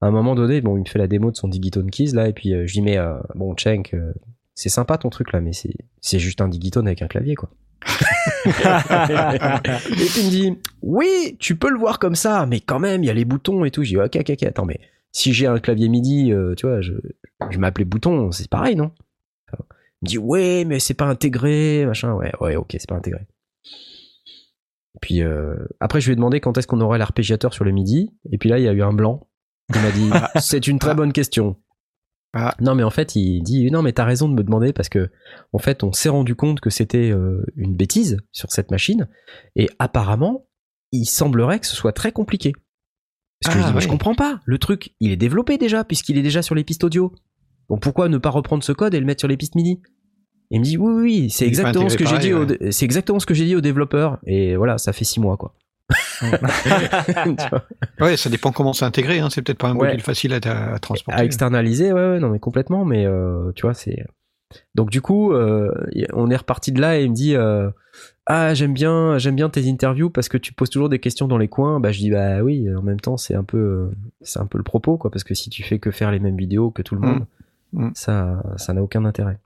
à 0.01 0.07
un 0.07 0.11
moment 0.11 0.35
donné, 0.35 0.61
bon, 0.61 0.77
il 0.77 0.81
me 0.81 0.85
fait 0.85 0.99
la 0.99 1.07
démo 1.07 1.31
de 1.31 1.35
son 1.35 1.47
Digitone 1.47 1.89
Keys 1.89 2.11
là, 2.13 2.27
et 2.27 2.33
puis 2.33 2.53
euh, 2.53 2.67
je 2.67 2.75
lui 2.75 2.81
mais 2.81 2.97
euh, 2.97 3.15
bon, 3.33 3.55
Cenk, 3.57 3.93
euh, 3.93 4.13
c'est 4.56 4.70
sympa 4.70 4.97
ton 4.97 5.10
truc 5.10 5.32
là, 5.32 5.41
mais 5.41 5.53
c'est 5.53 5.76
c'est 6.01 6.20
juste 6.20 6.41
un 6.41 6.47
Digitone 6.47 6.88
avec 6.88 7.01
un 7.01 7.08
clavier 7.08 7.36
quoi. 7.36 7.49
et 8.45 8.49
puis 8.49 10.22
il 10.22 10.26
me 10.26 10.30
dit 10.30 10.58
oui, 10.82 11.38
tu 11.39 11.56
peux 11.56 11.70
le 11.70 11.78
voir 11.78 11.99
comme 11.99 12.16
ça, 12.16 12.45
mais 12.45 12.60
quand 12.60 12.80
même 12.80 13.03
il 13.03 13.08
y 13.08 13.10
a 13.10 13.14
les 13.14 13.26
boutons 13.26 13.66
et 13.66 13.72
tout. 13.72 13.84
J'ai 13.84 13.95
dit 13.95 14.01
ok 14.01 14.16
ok 14.16 14.30
ok, 14.32 14.43
attends 14.43 14.66
mais 14.66 14.80
si 15.12 15.34
j'ai 15.34 15.45
un 15.45 15.60
clavier 15.60 15.88
MIDI, 15.89 16.32
euh, 16.32 16.56
tu 16.56 16.66
vois, 16.66 16.82
je 16.82 16.93
je 17.51 17.60
m'appelais 17.60 17.86
bouton, 17.86 18.32
c'est 18.32 18.49
pareil 18.49 18.76
non? 18.76 18.91
Enfin, 19.51 19.64
Il 20.01 20.06
me 20.06 20.08
dit 20.08 20.18
ouais 20.18 20.66
mais 20.66 20.80
c'est 20.80 20.93
pas 20.95 21.06
intégré 21.06 21.86
machin, 21.86 22.14
ouais 22.14 22.32
ouais 22.39 22.56
ok 22.56 22.70
c'est 22.72 22.89
pas 22.89 22.95
intégré. 22.95 23.28
Puis 25.01 25.22
euh, 25.22 25.56
après, 25.80 26.01
je 26.01 26.08
lui 26.08 26.14
ai 26.14 26.16
demandé 26.16 26.39
quand 26.39 26.58
est-ce 26.58 26.68
qu'on 26.68 26.82
aurait 26.82 26.97
l'arpégiateur 26.97 27.53
sur 27.53 27.64
le 27.66 27.72
midi. 27.72 28.14
Et 28.32 28.38
puis 28.38 28.49
là, 28.49 28.60
il 28.60 28.64
y 28.64 28.68
a 28.68 28.74
eu 28.74 28.82
un 28.82 28.93
blanc. 28.93 29.28
Il 29.74 29.82
m'a 29.82 29.91
dit 29.91 30.10
c'est 30.39 30.68
une 30.68 30.80
très 30.80 30.95
bonne 30.95 31.14
question. 31.14 31.58
Ah. 32.38 32.53
Non, 32.59 32.75
mais 32.75 32.83
en 32.83 32.89
fait, 32.89 33.15
il 33.15 33.41
dit 33.43 33.71
non, 33.71 33.81
mais 33.81 33.93
t'as 33.93 34.03
raison 34.03 34.27
de 34.27 34.33
me 34.33 34.43
demander 34.43 34.73
parce 34.73 34.89
que 34.89 35.09
en 35.53 35.57
fait, 35.57 35.83
on 35.83 35.93
s'est 35.93 36.09
rendu 36.09 36.36
compte 36.36 36.59
que 36.59 36.69
c'était 36.69 37.09
euh, 37.09 37.45
une 37.55 37.75
bêtise 37.75 38.17
sur 38.33 38.51
cette 38.51 38.71
machine. 38.71 39.07
Et 39.55 39.69
apparemment, 39.79 40.45
il 40.91 41.05
semblerait 41.05 41.59
que 41.59 41.65
ce 41.65 41.75
soit 41.75 41.93
très 41.93 42.11
compliqué. 42.11 42.51
Parce 43.41 43.55
que 43.55 43.61
Ah, 43.61 43.67
je 43.69 43.73
dis, 43.77 43.81
je 43.81 43.88
comprends 43.88 44.15
pas. 44.15 44.41
Le 44.45 44.57
truc, 44.57 44.93
il 44.99 45.11
est 45.11 45.17
développé 45.17 45.57
déjà 45.57 45.86
puisqu'il 45.86 46.17
est 46.17 46.23
déjà 46.23 46.41
sur 46.41 46.55
les 46.55 46.65
pistes 46.65 46.83
audio. 46.83 47.13
Donc 47.69 47.81
pourquoi 47.81 48.09
ne 48.09 48.17
pas 48.17 48.29
reprendre 48.29 48.63
ce 48.63 48.73
code 48.73 48.93
et 48.93 48.99
le 48.99 49.05
mettre 49.05 49.21
sur 49.21 49.29
les 49.29 49.38
pistes 49.38 49.55
MIDI 49.55 49.79
Et 50.51 50.55
il 50.55 50.59
me 50.59 50.65
dit 50.65 50.77
oui, 50.77 50.93
oui, 50.93 51.01
oui, 51.01 51.29
c'est 51.29 51.47
exactement 51.47 51.88
ce 51.88 51.97
que 51.97 52.05
j'ai 52.05 52.17
dit. 52.19 52.33
au 52.33 52.45
C'est 52.69 52.86
exactement 52.86 53.19
ce 53.19 53.25
que 53.25 53.33
j'ai 53.33 53.45
dit 53.45 53.55
aux 53.55 53.61
développeurs. 53.61 54.19
Et 54.27 54.57
voilà, 54.57 54.77
ça 54.77 54.91
fait 54.91 55.05
six 55.05 55.21
mois 55.21 55.38
quoi. 55.38 55.55
Ouais, 57.99 58.17
ça 58.17 58.29
dépend 58.29 58.51
comment 58.51 58.73
c'est 58.73 58.86
intégré. 58.86 59.19
Hein. 59.19 59.29
C'est 59.29 59.41
peut-être 59.41 59.57
pas 59.57 59.67
un 59.69 59.75
Ouais. 59.75 59.88
module 59.88 60.01
facile 60.01 60.33
à, 60.33 60.73
à 60.73 60.79
transporter. 60.79 61.19
à 61.19 61.23
externaliser, 61.25 61.93
ouais, 61.93 62.09
ouais, 62.11 62.19
non 62.19 62.29
mais 62.29 62.39
complètement. 62.39 62.86
Mais 62.86 63.05
euh, 63.05 63.51
tu 63.55 63.63
vois, 63.63 63.73
c'est. 63.73 64.05
Donc 64.75 64.89
du 64.89 65.01
coup, 65.01 65.33
euh, 65.33 65.71
on 66.13 66.29
est 66.29 66.36
reparti 66.36 66.71
de 66.71 66.79
là 66.79 66.97
et 66.99 67.03
il 67.03 67.09
me 67.11 67.15
dit 67.15 67.36
euh, 67.36 67.69
ah 68.25 68.53
j'aime 68.53 68.73
bien, 68.73 69.17
j'aime 69.17 69.36
bien 69.36 69.49
tes 69.49 69.69
interviews 69.69 70.09
parce 70.09 70.29
que 70.29 70.38
tu 70.38 70.53
poses 70.53 70.69
toujours 70.69 70.89
des 70.89 70.99
questions 70.99 71.27
dans 71.27 71.38
les 71.38 71.47
coins. 71.47 71.79
Bah 71.79 71.91
je 71.91 71.99
dis 71.99 72.11
bah 72.11 72.41
oui. 72.41 72.67
En 72.75 72.81
même 72.81 72.99
temps, 72.99 73.17
c'est 73.17 73.36
un 73.36 73.43
peu, 73.43 73.91
c'est 74.21 74.39
un 74.39 74.45
peu 74.45 74.57
le 74.57 74.63
propos 74.63 74.97
quoi, 74.97 75.11
parce 75.11 75.23
que 75.23 75.33
si 75.33 75.49
tu 75.49 75.63
fais 75.63 75.79
que 75.79 75.91
faire 75.91 76.11
les 76.11 76.19
mêmes 76.19 76.38
vidéos 76.38 76.71
que 76.71 76.81
tout 76.81 76.95
le 76.95 77.01
Mm. 77.01 77.05
monde, 77.05 77.25
Mm. 77.73 77.89
ça, 77.95 78.41
ça 78.57 78.73
n'a 78.73 78.81
aucun 78.81 79.03
intérêt. 79.03 79.38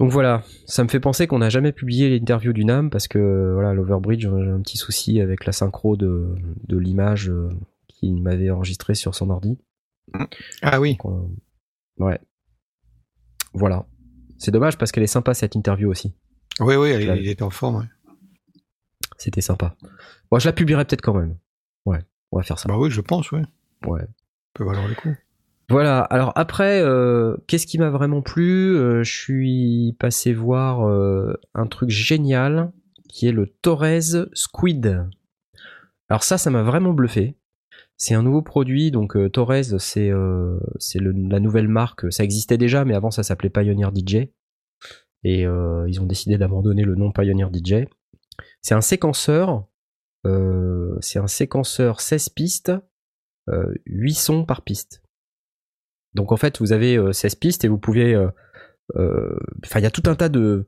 Donc 0.00 0.10
voilà, 0.10 0.42
ça 0.66 0.82
me 0.82 0.88
fait 0.88 0.98
penser 0.98 1.26
qu'on 1.26 1.38
n'a 1.38 1.50
jamais 1.50 1.72
publié 1.72 2.08
l'interview 2.08 2.52
du 2.52 2.64
NAM 2.64 2.88
parce 2.90 3.06
que 3.06 3.52
voilà, 3.52 3.74
l'Overbridge, 3.74 4.22
j'ai 4.22 4.28
un 4.50 4.60
petit 4.62 4.78
souci 4.78 5.20
avec 5.20 5.44
la 5.44 5.52
synchro 5.52 5.96
de, 5.96 6.34
de 6.66 6.76
l'image 6.78 7.28
euh, 7.28 7.50
qu'il 7.88 8.20
m'avait 8.22 8.50
enregistrée 8.50 8.94
sur 8.94 9.14
son 9.14 9.28
ordi. 9.30 9.58
Ah 10.62 10.80
oui. 10.80 10.92
Donc, 10.92 11.04
on- 11.04 11.30
Ouais. 11.98 12.18
Voilà. 13.52 13.84
C'est 14.38 14.50
dommage 14.50 14.78
parce 14.78 14.90
qu'elle 14.90 15.02
est 15.02 15.06
sympa 15.06 15.34
cette 15.34 15.54
interview 15.54 15.90
aussi. 15.90 16.14
Oui, 16.60 16.76
oui, 16.76 16.92
il 16.98 17.28
était 17.28 17.42
en 17.42 17.50
forme. 17.50 17.76
ouais. 17.76 17.86
C'était 19.18 19.42
sympa. 19.42 19.76
Bon, 20.30 20.38
je 20.38 20.46
la 20.48 20.54
publierai 20.54 20.86
peut-être 20.86 21.02
quand 21.02 21.12
même. 21.14 21.36
Ouais, 21.84 21.98
on 22.32 22.38
va 22.38 22.42
faire 22.42 22.58
ça. 22.58 22.68
Bah 22.68 22.78
oui, 22.78 22.90
je 22.90 23.02
pense, 23.02 23.32
oui. 23.32 23.40
Ouais. 23.86 24.06
peut 24.54 24.64
valoir 24.64 24.88
le 24.88 24.94
coup. 24.94 25.14
Voilà. 25.70 26.00
Alors 26.00 26.32
après, 26.34 26.82
euh, 26.82 27.36
qu'est-ce 27.46 27.66
qui 27.66 27.78
m'a 27.78 27.90
vraiment 27.90 28.22
plu? 28.22 28.76
Euh, 28.76 29.04
Je 29.04 29.12
suis 29.12 29.96
passé 30.00 30.32
voir 30.32 30.88
euh, 30.88 31.32
un 31.54 31.68
truc 31.68 31.90
génial 31.90 32.72
qui 33.08 33.28
est 33.28 33.32
le 33.32 33.46
Torres 33.46 34.26
Squid. 34.34 35.06
Alors 36.08 36.24
ça, 36.24 36.38
ça 36.38 36.50
m'a 36.50 36.64
vraiment 36.64 36.92
bluffé. 36.92 37.36
C'est 37.96 38.14
un 38.14 38.22
nouveau 38.22 38.42
produit, 38.42 38.90
donc 38.90 39.16
Torres, 39.30 39.62
c'est 39.78 40.10
la 40.10 41.40
nouvelle 41.40 41.68
marque. 41.68 42.12
Ça 42.12 42.24
existait 42.24 42.58
déjà, 42.58 42.84
mais 42.84 42.94
avant 42.94 43.10
ça 43.10 43.22
s'appelait 43.22 43.50
Pioneer 43.50 43.90
DJ. 43.94 44.30
Et 45.22 45.42
ils 45.42 46.00
ont 46.00 46.06
décidé 46.06 46.38
d'abandonner 46.38 46.82
le 46.82 46.94
nom 46.94 47.12
Pioneer 47.12 47.48
DJ. 47.52 47.86
C'est 48.62 48.74
un 48.74 48.80
séquenceur. 48.80 49.66
c'est 50.24 51.18
un 51.18 51.26
séquenceur 51.26 52.00
16 52.00 52.30
pistes, 52.30 52.72
euh, 53.48 53.74
8 53.86 54.14
sons 54.14 54.44
par 54.44 54.62
piste. 54.62 55.02
Donc 56.14 56.32
en 56.32 56.36
fait, 56.36 56.58
vous 56.60 56.72
avez 56.72 56.96
euh, 56.96 57.12
16 57.12 57.34
pistes 57.36 57.64
et 57.64 57.68
vous 57.68 57.78
pouvez... 57.78 58.14
euh, 58.14 58.28
euh, 58.96 59.38
Enfin, 59.64 59.80
il 59.80 59.82
y 59.82 59.86
a 59.86 59.90
tout 59.90 60.02
un 60.06 60.14
tas 60.14 60.28
de, 60.28 60.66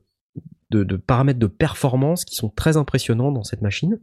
de, 0.71 0.95
paramètres 0.97 1.39
de 1.39 1.47
performance 1.47 2.25
qui 2.25 2.35
sont 2.35 2.49
très 2.49 2.77
impressionnants 2.77 3.31
dans 3.31 3.43
cette 3.43 3.61
machine. 3.61 3.99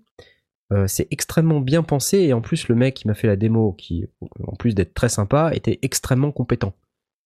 Euh, 0.72 0.86
c'est 0.86 1.08
extrêmement 1.10 1.60
bien 1.60 1.82
pensé 1.82 2.18
et 2.18 2.32
en 2.32 2.40
plus 2.40 2.68
le 2.68 2.76
mec 2.76 2.94
qui 2.94 3.08
m'a 3.08 3.14
fait 3.14 3.26
la 3.26 3.36
démo, 3.36 3.72
qui 3.72 4.06
en 4.46 4.54
plus 4.54 4.74
d'être 4.74 4.94
très 4.94 5.08
sympa, 5.08 5.50
était 5.52 5.78
extrêmement 5.82 6.30
compétent. 6.30 6.74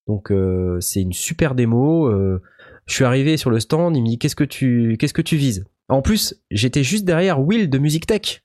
Donc 0.07 0.31
euh, 0.31 0.81
c'est 0.81 1.03
une 1.03 1.13
super 1.13 1.55
démo. 1.55 2.07
euh, 2.07 2.41
je 2.87 2.95
suis 2.95 3.05
arrivé 3.05 3.37
sur 3.37 3.51
le 3.51 3.61
stand, 3.61 3.97
il 3.97 4.03
me 4.03 4.09
dit 4.09 4.19
qu'est-ce 4.19 4.37
que 4.37 4.45
tu 4.45 4.97
qu'est-ce 4.99 5.15
que 5.15 5.23
tu 5.23 5.37
vises? 5.37 5.65
En 5.89 6.01
plus, 6.01 6.43
j'étais 6.51 6.83
juste 6.83 7.05
derrière 7.05 7.41
Will 7.41 7.69
de 7.69 7.79
Music 7.79 8.07
Tech, 8.07 8.43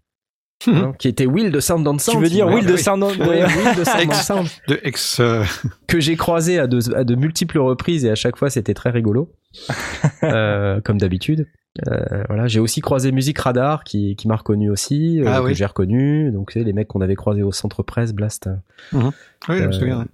hein, 0.68 0.94
qui 1.00 1.08
était 1.08 1.26
Will 1.26 1.52
de 1.52 1.60
Sound 1.60 1.88
on 1.88 1.98
Sound. 1.98 2.18
Tu 2.18 2.24
veux 2.24 2.30
dire 2.30 2.48
Will 2.48 2.66
de 2.66 2.76
Sound 2.78 3.04
on- 3.04 3.08
Ouais, 3.28 3.44
Will 3.44 3.76
de 3.78 3.84
Sound 3.84 3.98
on 3.98 4.02
Ex- 4.12 4.26
Sound 4.26 4.48
De 4.68 4.80
ex. 4.84 5.20
euh, 5.20 5.44
que 5.88 6.00
j'ai 6.00 6.16
croisé 6.16 6.60
à 6.60 6.68
de, 6.68 6.94
à 6.96 7.04
de 7.04 7.16
multiples 7.16 7.60
reprises 7.60 8.06
et 8.06 8.10
à 8.10 8.16
chaque 8.16 8.38
fois 8.38 8.50
c'était 8.50 8.74
très 8.74 8.90
rigolo, 8.90 9.32
Euh, 10.24 10.82
comme 10.82 10.98
d'habitude. 10.98 11.48
Euh, 11.88 12.24
voilà, 12.28 12.48
j'ai 12.48 12.60
aussi 12.60 12.82
croisé 12.82 13.12
Music 13.12 13.38
Radar 13.38 13.84
qui, 13.84 14.16
qui 14.16 14.28
m'a 14.28 14.36
reconnu 14.36 14.70
aussi, 14.70 15.22
euh, 15.22 15.26
Ah 15.28 15.40
que 15.40 15.46
oui. 15.46 15.56
j'ai 15.56 15.66
reconnu. 15.66 16.32
Donc 16.32 16.52
c'est 16.52 16.64
les 16.64 16.74
mecs 16.74 16.88
qu'on 16.88 17.02
avait 17.02 17.16
croisés 17.16 17.44
au 17.44 17.52
centre 17.52 17.84
presse 17.84 18.12
Blast. 18.14 18.50
Oui, 18.92 19.02
je 19.48 19.64
me 19.66 19.72
souviens. 19.72 20.06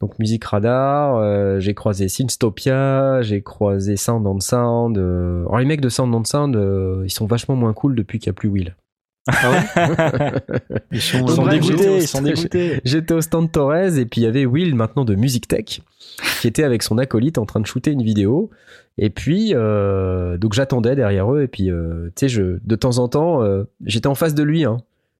Donc 0.00 0.18
Music 0.18 0.44
Radar, 0.44 1.16
euh, 1.16 1.58
j'ai 1.60 1.72
croisé 1.74 2.08
Synstopia, 2.08 3.22
j'ai 3.22 3.42
croisé 3.42 3.96
Sound 3.96 4.26
on 4.26 4.38
Sound. 4.40 4.98
euh. 4.98 5.42
Alors 5.46 5.58
les 5.58 5.64
mecs 5.64 5.80
de 5.80 5.88
Sound 5.88 6.14
on 6.14 6.22
Sound, 6.24 6.54
euh, 6.56 7.02
ils 7.04 7.10
sont 7.10 7.26
vachement 7.26 7.56
moins 7.56 7.72
cool 7.72 7.94
depuis 7.96 8.18
qu'il 8.18 8.28
n'y 8.30 8.34
a 8.34 8.38
plus 8.38 8.48
Will. 8.48 8.76
Ah 9.26 9.50
ouais 9.50 10.32
Ils 10.92 11.00
sont, 11.00 11.24
Ils 11.26 11.30
sont 11.30 11.42
Bref, 11.42 11.62
j'étais 11.62 11.72
au 11.72 11.76
dégoûtés, 11.76 11.96
ils 11.98 12.08
sont 12.08 12.22
dégoûtés. 12.22 12.80
J'étais 12.84 13.14
au 13.14 13.20
stand 13.20 13.50
Torres 13.50 13.96
et 13.98 14.04
puis 14.06 14.20
il 14.20 14.24
y 14.24 14.26
avait 14.26 14.44
Will 14.46 14.74
maintenant 14.74 15.04
de 15.04 15.14
Music 15.14 15.48
Tech 15.48 15.80
qui 16.40 16.46
était 16.46 16.64
avec 16.64 16.82
son 16.82 16.98
acolyte 16.98 17.38
en 17.38 17.46
train 17.46 17.60
de 17.60 17.66
shooter 17.66 17.90
une 17.92 18.02
vidéo. 18.02 18.50
Et 18.98 19.10
puis 19.10 19.52
euh, 19.54 20.36
donc 20.38 20.52
j'attendais 20.52 20.94
derrière 20.94 21.32
eux 21.32 21.42
et 21.42 21.48
puis 21.48 21.70
euh, 21.70 22.06
tu 22.16 22.20
sais 22.20 22.28
je 22.28 22.58
de 22.62 22.76
temps 22.76 22.98
en 22.98 23.08
temps 23.08 23.42
euh, 23.42 23.64
j'étais 23.84 24.06
en 24.06 24.14
face 24.14 24.34
de 24.34 24.42
lui 24.42 24.64
hein. 24.64 24.76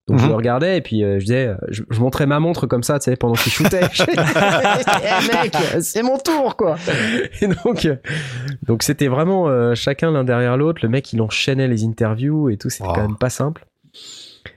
Donc 0.07 0.19
je 0.19 0.25
Mhm. 0.25 0.31
le 0.31 0.37
regardais 0.37 0.77
et 0.77 0.81
puis 0.83 1.03
euh, 1.03 1.19
je 1.19 1.25
disais 1.25 1.55
je, 1.69 1.83
je 1.91 1.99
montrais 1.99 2.27
ma 2.27 2.39
montre 2.39 2.67
comme 2.67 2.83
ça 2.83 2.99
tu 2.99 3.05
sais 3.11 3.17
pendant 3.17 3.35
qu'il 3.35 3.51
shootait. 3.51 3.81
Je 3.95 4.05
disais, 4.05 4.17
Eh, 4.23 5.43
mec, 5.43 5.57
c'est 5.81 6.03
mon 6.03 6.19
tour 6.19 6.57
quoi. 6.57 6.77
Et 7.41 7.47
donc 7.49 7.87
euh, 7.87 7.97
donc 8.67 8.83
c'était 8.83 9.09
vraiment 9.09 9.49
euh, 9.49 9.75
chacun 9.75 10.11
l'un 10.13 10.23
derrière 10.23 10.57
l'autre, 10.59 10.81
le 10.83 10.91
mec 10.91 11.11
il 11.15 11.23
enchaînait 11.23 11.67
les 11.69 11.85
interviews 11.85 12.51
et 12.51 12.59
tout, 12.59 12.69
c'était 12.69 12.87
Wow. 12.87 12.95
quand 12.95 13.03
même 13.09 13.17
pas 13.17 13.31
simple. 13.31 13.65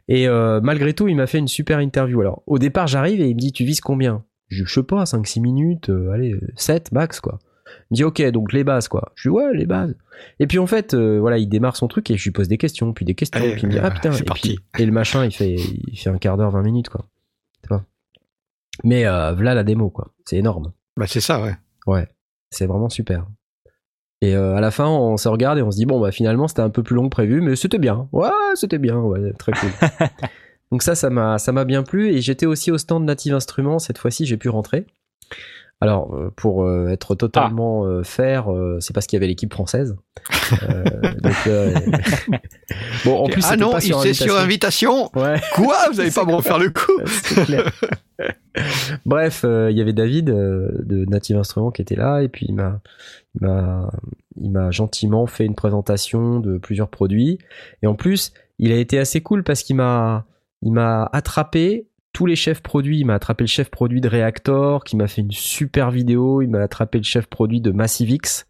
Et 0.07 0.27
euh, 0.27 0.61
malgré 0.61 0.93
tout, 0.93 1.07
il 1.07 1.15
m'a 1.15 1.27
fait 1.27 1.39
une 1.39 1.47
super 1.47 1.79
interview. 1.79 2.21
Alors, 2.21 2.43
au 2.47 2.59
départ, 2.59 2.87
j'arrive 2.87 3.19
et 3.21 3.27
il 3.29 3.35
me 3.35 3.39
dit 3.39 3.51
Tu 3.51 3.65
vises 3.65 3.81
combien? 3.81 4.23
Je 4.47 4.63
sais 4.65 4.83
pas, 4.83 5.03
5-6 5.03 5.41
minutes, 5.41 5.89
euh, 5.89 6.11
allez, 6.11 6.35
7 6.55 6.91
max, 6.93 7.19
quoi. 7.19 7.39
Il 7.67 7.85
me 7.91 7.95
dit 7.97 8.03
Ok, 8.05 8.21
donc 8.31 8.53
les 8.53 8.63
bases, 8.63 8.87
quoi. 8.87 9.11
Je 9.15 9.29
dis 9.29 9.33
Ouais, 9.35 9.53
les 9.53 9.65
bases. 9.65 9.95
Et 10.39 10.47
puis 10.47 10.57
en 10.59 10.67
fait, 10.67 10.93
euh, 10.93 11.19
voilà, 11.19 11.37
il 11.37 11.47
démarre 11.49 11.75
son 11.75 11.87
truc 11.89 12.09
et 12.09 12.17
je 12.17 12.23
lui 12.23 12.31
pose 12.31 12.47
des 12.47 12.57
questions, 12.57 12.93
puis 12.93 13.03
des 13.03 13.13
questions, 13.15 13.39
Allez, 13.41 13.51
puis 13.53 13.63
il 13.63 13.67
me 13.67 13.73
dit 13.73 13.79
Ah 13.79 13.91
putain, 13.91 14.13
c'est 14.13 14.21
et, 14.21 14.25
parti. 14.25 14.55
puis- 14.71 14.83
et 14.83 14.85
le 14.85 14.91
machin, 14.93 15.25
il 15.25 15.31
fait, 15.31 15.55
il 15.55 15.97
fait 15.99 16.09
un 16.09 16.17
quart 16.17 16.37
d'heure, 16.37 16.51
20 16.51 16.61
minutes, 16.63 16.87
quoi. 16.89 17.05
Tu 17.63 17.67
vois? 17.67 17.83
Mais 18.85 19.05
euh, 19.05 19.33
voilà 19.33 19.53
la 19.53 19.63
démo, 19.65 19.89
quoi. 19.89 20.13
C'est 20.25 20.37
énorme. 20.37 20.71
Bah, 20.95 21.07
c'est 21.07 21.19
ça, 21.19 21.41
ouais. 21.43 21.55
Ouais, 21.85 22.07
c'est 22.49 22.65
vraiment 22.65 22.89
super. 22.89 23.27
Et 24.21 24.35
euh, 24.35 24.55
à 24.55 24.61
la 24.61 24.71
fin, 24.71 24.87
on 24.87 25.17
se 25.17 25.29
regarde 25.29 25.59
et 25.59 25.61
on 25.61 25.69
se 25.69 25.77
dit 25.77 25.85
bon 25.85 25.99
bah 25.99 26.11
finalement 26.11 26.47
c'était 26.47 26.61
un 26.61 26.69
peu 26.69 26.81
plus 26.81 26.95
long 26.95 27.03
que 27.05 27.09
prévu, 27.09 27.41
mais 27.41 27.55
c'était 27.55 27.77
bien. 27.77 28.07
Ouais, 28.11 28.29
c'était 28.55 28.79
bien, 28.79 28.97
ouais, 28.97 29.33
très 29.33 29.51
cool. 29.51 29.69
Donc 30.71 30.81
ça, 30.81 30.95
ça 30.95 31.09
m'a, 31.09 31.37
ça 31.37 31.51
m'a 31.51 31.65
bien 31.65 31.83
plu 31.83 32.09
et 32.09 32.21
j'étais 32.21 32.45
aussi 32.45 32.71
au 32.71 32.77
stand 32.77 33.05
Native 33.05 33.33
Instruments. 33.33 33.79
Cette 33.79 33.97
fois-ci, 33.97 34.25
j'ai 34.25 34.37
pu 34.37 34.49
rentrer. 34.49 34.85
Alors 35.79 36.15
euh, 36.15 36.33
pour 36.35 36.63
euh, 36.63 36.89
être 36.89 37.13
totalement 37.15 38.03
fair, 38.03 38.51
euh, 38.51 38.79
c'est 38.79 38.93
parce 38.93 39.05
qu'il 39.05 39.17
y 39.17 39.19
avait 39.19 39.27
l'équipe 39.27 39.53
française. 39.53 39.95
Euh, 40.63 40.83
donc, 41.21 41.35
euh, 41.47 41.73
bon, 43.05 43.17
en 43.17 43.27
plus 43.27 43.45
ah 43.47 43.57
non, 43.57 43.79
c'est 43.79 44.13
sur 44.13 44.37
invitation. 44.37 45.09
Ouais. 45.15 45.39
Quoi? 45.53 45.75
Vous 45.91 45.97
n'allez 45.97 46.11
pas 46.11 46.25
me 46.25 46.33
refaire 46.33 46.59
le 46.59 46.69
coup? 46.69 46.91
Clair. 47.45 47.71
Bref, 49.05 49.43
euh, 49.45 49.69
il 49.69 49.77
y 49.77 49.81
avait 49.81 49.93
David 49.93 50.29
euh, 50.29 50.71
de 50.83 51.05
Native 51.05 51.37
Instruments 51.37 51.69
qui 51.71 51.81
était 51.83 51.95
là 51.95 52.21
et 52.21 52.29
puis 52.29 52.47
il 52.49 52.55
m'a, 52.55 52.81
il 53.35 53.45
m'a, 53.45 53.91
il 54.35 54.51
m'a 54.51 54.71
gentiment 54.71 55.27
fait 55.27 55.45
une 55.45 55.53
présentation 55.53 56.39
de 56.39 56.57
plusieurs 56.57 56.89
produits 56.89 57.37
et 57.83 57.87
en 57.87 57.93
plus 57.93 58.33
il 58.57 58.71
a 58.71 58.77
été 58.77 58.97
assez 58.97 59.21
cool 59.21 59.43
parce 59.43 59.61
qu'il 59.61 59.75
m'a, 59.75 60.25
il 60.63 60.71
m'a 60.71 61.07
attrapé 61.13 61.86
tous 62.17 62.25
les 62.25 62.35
chefs 62.35 62.63
produits. 62.63 63.01
Il 63.01 63.05
m'a 63.05 63.13
attrapé 63.13 63.43
le 63.43 63.47
chef 63.47 63.69
produit 63.69 64.01
de 64.01 64.09
Reactor 64.09 64.83
qui 64.83 64.95
m'a 64.95 65.05
fait 65.05 65.21
une 65.21 65.29
super 65.29 65.91
vidéo. 65.91 66.41
Il 66.41 66.49
m'a 66.49 66.61
attrapé 66.61 66.97
le 66.97 67.03
chef 67.03 67.27
produit 67.27 67.61
de 67.61 67.69
Massivix 67.69 68.47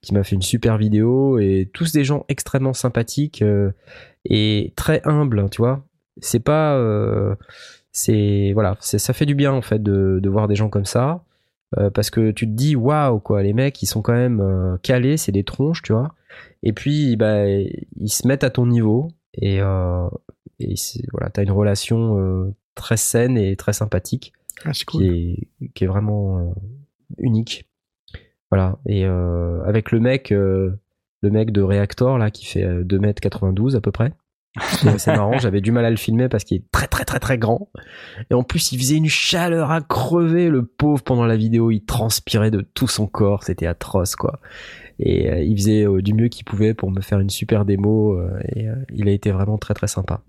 qui 0.00 0.14
m'a 0.14 0.24
fait 0.24 0.34
une 0.34 0.40
super 0.40 0.78
vidéo 0.78 1.38
et 1.38 1.68
tous 1.74 1.92
des 1.92 2.04
gens 2.04 2.24
extrêmement 2.30 2.72
sympathiques 2.72 3.42
euh, 3.42 3.70
et 4.24 4.72
très 4.76 5.02
humbles, 5.04 5.50
tu 5.50 5.60
vois. 5.60 5.84
C'est 6.22 6.40
pas, 6.40 6.74
euh, 6.78 7.36
c'est 7.92 8.52
voilà, 8.54 8.78
ça 8.80 9.12
fait 9.12 9.26
du 9.26 9.34
bien 9.34 9.52
en 9.52 9.60
fait 9.60 9.82
de, 9.82 10.18
de 10.18 10.28
voir 10.30 10.48
des 10.48 10.54
gens 10.54 10.70
comme 10.70 10.86
ça 10.86 11.22
euh, 11.76 11.90
parce 11.90 12.08
que 12.08 12.30
tu 12.30 12.46
te 12.46 12.52
dis 12.52 12.76
waouh 12.76 13.20
quoi, 13.20 13.42
les 13.42 13.52
mecs 13.52 13.82
ils 13.82 13.86
sont 13.86 14.00
quand 14.00 14.14
même 14.14 14.78
calés, 14.82 15.18
c'est 15.18 15.32
des 15.32 15.44
tronches, 15.44 15.82
tu 15.82 15.92
vois. 15.92 16.14
Et 16.62 16.72
puis 16.72 17.16
bah 17.16 17.44
ils 17.46 18.08
se 18.08 18.26
mettent 18.26 18.44
à 18.44 18.50
ton 18.50 18.64
niveau 18.64 19.08
et, 19.34 19.58
et 19.58 20.74
voilà, 21.12 21.28
t'as 21.30 21.42
une 21.42 21.50
relation 21.50 22.54
très 22.74 22.96
saine 22.96 23.36
et 23.36 23.56
très 23.56 23.72
sympathique 23.72 24.32
Ah, 24.64 24.72
qui 24.72 24.84
cool. 24.84 25.02
est, 25.04 25.48
qui 25.74 25.84
est 25.84 25.86
vraiment 25.88 26.38
euh, 26.38 26.52
unique. 27.18 27.68
Voilà. 28.50 28.78
Et 28.86 29.06
euh, 29.06 29.62
avec 29.64 29.92
le 29.92 30.00
mec, 30.00 30.30
euh, 30.32 30.72
le 31.22 31.30
mec 31.30 31.52
de 31.52 31.62
Reactor 31.62 32.18
là, 32.18 32.30
qui 32.30 32.44
fait 32.46 32.64
euh, 32.64 32.84
2m92 32.84 33.76
à 33.76 33.80
peu 33.80 33.92
près. 33.92 34.12
C'est 34.98 35.06
marrant, 35.16 35.38
j'avais 35.38 35.62
du 35.62 35.72
mal 35.72 35.86
à 35.86 35.90
le 35.90 35.96
filmer 35.96 36.28
parce 36.28 36.44
qu'il 36.44 36.58
est 36.58 36.70
très 36.70 36.86
très 36.86 37.06
très 37.06 37.18
très 37.18 37.38
grand. 37.38 37.70
Et 38.30 38.34
en 38.34 38.42
plus, 38.42 38.72
il 38.72 38.78
faisait 38.78 38.96
une 38.96 39.08
chaleur 39.08 39.70
à 39.70 39.80
crever, 39.80 40.50
le 40.50 40.66
pauvre, 40.66 41.02
pendant 41.02 41.24
la 41.24 41.36
vidéo. 41.36 41.70
Il 41.70 41.84
transpirait 41.86 42.50
de 42.50 42.60
tout 42.60 42.88
son 42.88 43.06
corps, 43.06 43.44
c'était 43.44 43.66
atroce 43.66 44.14
quoi. 44.14 44.40
Et 44.98 45.30
euh, 45.30 45.40
il 45.42 45.56
faisait 45.56 45.86
euh, 45.86 46.02
du 46.02 46.12
mieux 46.12 46.28
qu'il 46.28 46.44
pouvait 46.44 46.74
pour 46.74 46.90
me 46.90 47.00
faire 47.00 47.18
une 47.20 47.30
super 47.30 47.64
démo. 47.64 48.18
euh, 48.18 48.38
et 48.54 48.66
il 48.92 49.08
a 49.08 49.12
été 49.12 49.30
vraiment 49.30 49.56
très 49.56 49.72
très 49.72 49.86
sympa. 49.86 50.20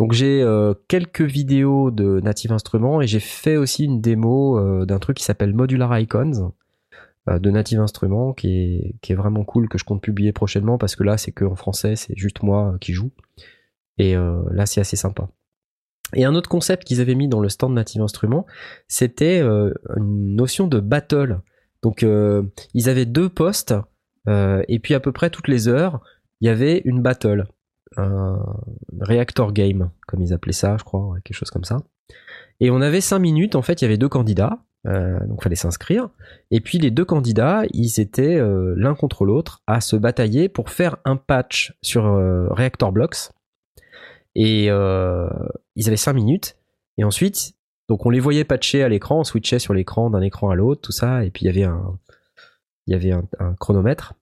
Donc 0.00 0.14
j'ai 0.14 0.40
euh, 0.40 0.72
quelques 0.88 1.20
vidéos 1.20 1.90
de 1.90 2.20
Native 2.20 2.52
Instruments 2.52 3.02
et 3.02 3.06
j'ai 3.06 3.20
fait 3.20 3.58
aussi 3.58 3.84
une 3.84 4.00
démo 4.00 4.58
euh, 4.58 4.86
d'un 4.86 4.98
truc 4.98 5.18
qui 5.18 5.24
s'appelle 5.24 5.52
Modular 5.52 5.98
Icons 5.98 6.54
euh, 7.28 7.38
de 7.38 7.50
Native 7.50 7.80
Instruments 7.80 8.32
qui 8.32 8.96
est, 9.06 9.14
vraiment 9.14 9.44
cool 9.44 9.68
que 9.68 9.76
je 9.76 9.84
compte 9.84 10.00
publier 10.00 10.32
prochainement 10.32 10.78
parce 10.78 10.96
que 10.96 11.02
là 11.02 11.18
c'est 11.18 11.32
que 11.32 11.44
en 11.44 11.54
français 11.54 11.96
c'est 11.96 12.16
juste 12.16 12.42
moi 12.42 12.78
qui 12.80 12.94
joue 12.94 13.10
et 13.98 14.14
là 14.14 14.64
c'est 14.64 14.80
assez 14.80 14.96
sympa. 14.96 15.28
Et 16.14 16.24
un 16.24 16.34
autre 16.34 16.48
concept 16.48 16.84
qu'ils 16.84 17.02
avaient 17.02 17.14
mis 17.14 17.28
dans 17.28 17.40
le 17.40 17.50
stand 17.50 17.74
Native 17.74 18.00
Instruments 18.00 18.46
c'était 18.88 19.40
une 19.42 20.34
notion 20.34 20.66
de 20.66 20.80
battle. 20.80 21.40
Donc 21.82 22.06
ils 22.72 22.88
avaient 22.88 23.04
deux 23.04 23.28
postes 23.28 23.74
et 24.26 24.78
puis 24.78 24.94
à 24.94 25.00
peu 25.00 25.12
près 25.12 25.28
toutes 25.28 25.48
les 25.48 25.68
heures 25.68 26.00
il 26.40 26.46
y 26.46 26.48
avait 26.48 26.80
une 26.86 27.02
battle 27.02 27.46
un 27.96 28.42
reactor 29.00 29.52
game, 29.52 29.90
comme 30.06 30.22
ils 30.22 30.32
appelaient 30.32 30.52
ça, 30.52 30.76
je 30.78 30.84
crois, 30.84 31.16
quelque 31.24 31.36
chose 31.36 31.50
comme 31.50 31.64
ça. 31.64 31.82
Et 32.60 32.70
on 32.70 32.80
avait 32.80 33.00
cinq 33.00 33.18
minutes, 33.20 33.54
en 33.54 33.62
fait, 33.62 33.80
il 33.80 33.84
y 33.84 33.86
avait 33.86 33.96
deux 33.96 34.08
candidats, 34.08 34.58
euh, 34.86 35.18
donc 35.26 35.42
fallait 35.42 35.56
s'inscrire. 35.56 36.10
Et 36.50 36.60
puis 36.60 36.78
les 36.78 36.90
deux 36.90 37.04
candidats, 37.04 37.62
ils 37.72 38.00
étaient 38.00 38.36
euh, 38.36 38.74
l'un 38.76 38.94
contre 38.94 39.24
l'autre 39.24 39.62
à 39.66 39.80
se 39.80 39.96
batailler 39.96 40.48
pour 40.48 40.70
faire 40.70 40.96
un 41.04 41.16
patch 41.16 41.74
sur 41.82 42.06
euh, 42.06 42.48
Reactor 42.50 42.92
Blocks. 42.92 43.30
Et 44.34 44.70
euh, 44.70 45.28
ils 45.74 45.88
avaient 45.88 45.96
cinq 45.96 46.12
minutes. 46.12 46.56
Et 46.98 47.04
ensuite, 47.04 47.54
donc 47.88 48.06
on 48.06 48.10
les 48.10 48.20
voyait 48.20 48.44
patcher 48.44 48.82
à 48.82 48.88
l'écran, 48.88 49.20
on 49.20 49.24
switchait 49.24 49.58
sur 49.58 49.74
l'écran 49.74 50.10
d'un 50.10 50.20
écran 50.20 50.50
à 50.50 50.54
l'autre, 50.54 50.82
tout 50.82 50.92
ça. 50.92 51.24
Et 51.24 51.30
puis 51.30 51.44
il 51.44 51.46
y 51.46 51.50
avait 51.50 51.64
un, 51.64 51.98
il 52.86 52.92
y 52.92 52.94
avait 52.94 53.12
un 53.12 53.54
chronomètre. 53.58 54.14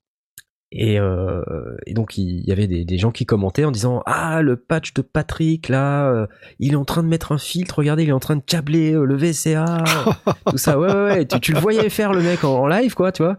Et, 0.71 1.01
euh, 1.01 1.43
et 1.87 1.95
donc 1.95 2.19
il 2.19 2.47
y 2.47 2.53
avait 2.53 2.67
des, 2.67 2.85
des 2.85 2.99
gens 2.99 3.11
qui 3.11 3.25
commentaient 3.25 3.65
en 3.65 3.71
disant 3.71 4.03
ah 4.05 4.43
le 4.43 4.57
patch 4.57 4.93
de 4.93 5.01
Patrick 5.01 5.71
là 5.71 6.11
euh, 6.11 6.27
il 6.59 6.75
est 6.75 6.77
en 6.77 6.85
train 6.85 7.03
de 7.03 7.09
mettre 7.09 7.33
un 7.33 7.39
filtre. 7.39 7.79
Regardez 7.79 8.03
il 8.03 8.11
est 8.11 8.13
en 8.13 8.21
train 8.21 8.37
de 8.37 8.43
câbler 8.43 8.93
euh, 8.93 9.05
le 9.05 9.17
VCA 9.17 9.83
tout 10.47 10.59
ça. 10.59 10.79
Ouais 10.79 10.89
ouais, 10.93 11.03
ouais. 11.05 11.25
Tu, 11.27 11.41
tu 11.41 11.53
le 11.55 11.61
voyais 11.61 11.89
faire 11.89 12.13
le 12.13 12.21
mec 12.21 12.45
en, 12.45 12.59
en 12.59 12.67
live 12.67 12.95
quoi 12.95 13.13
tu 13.13 13.23
vois 13.23 13.39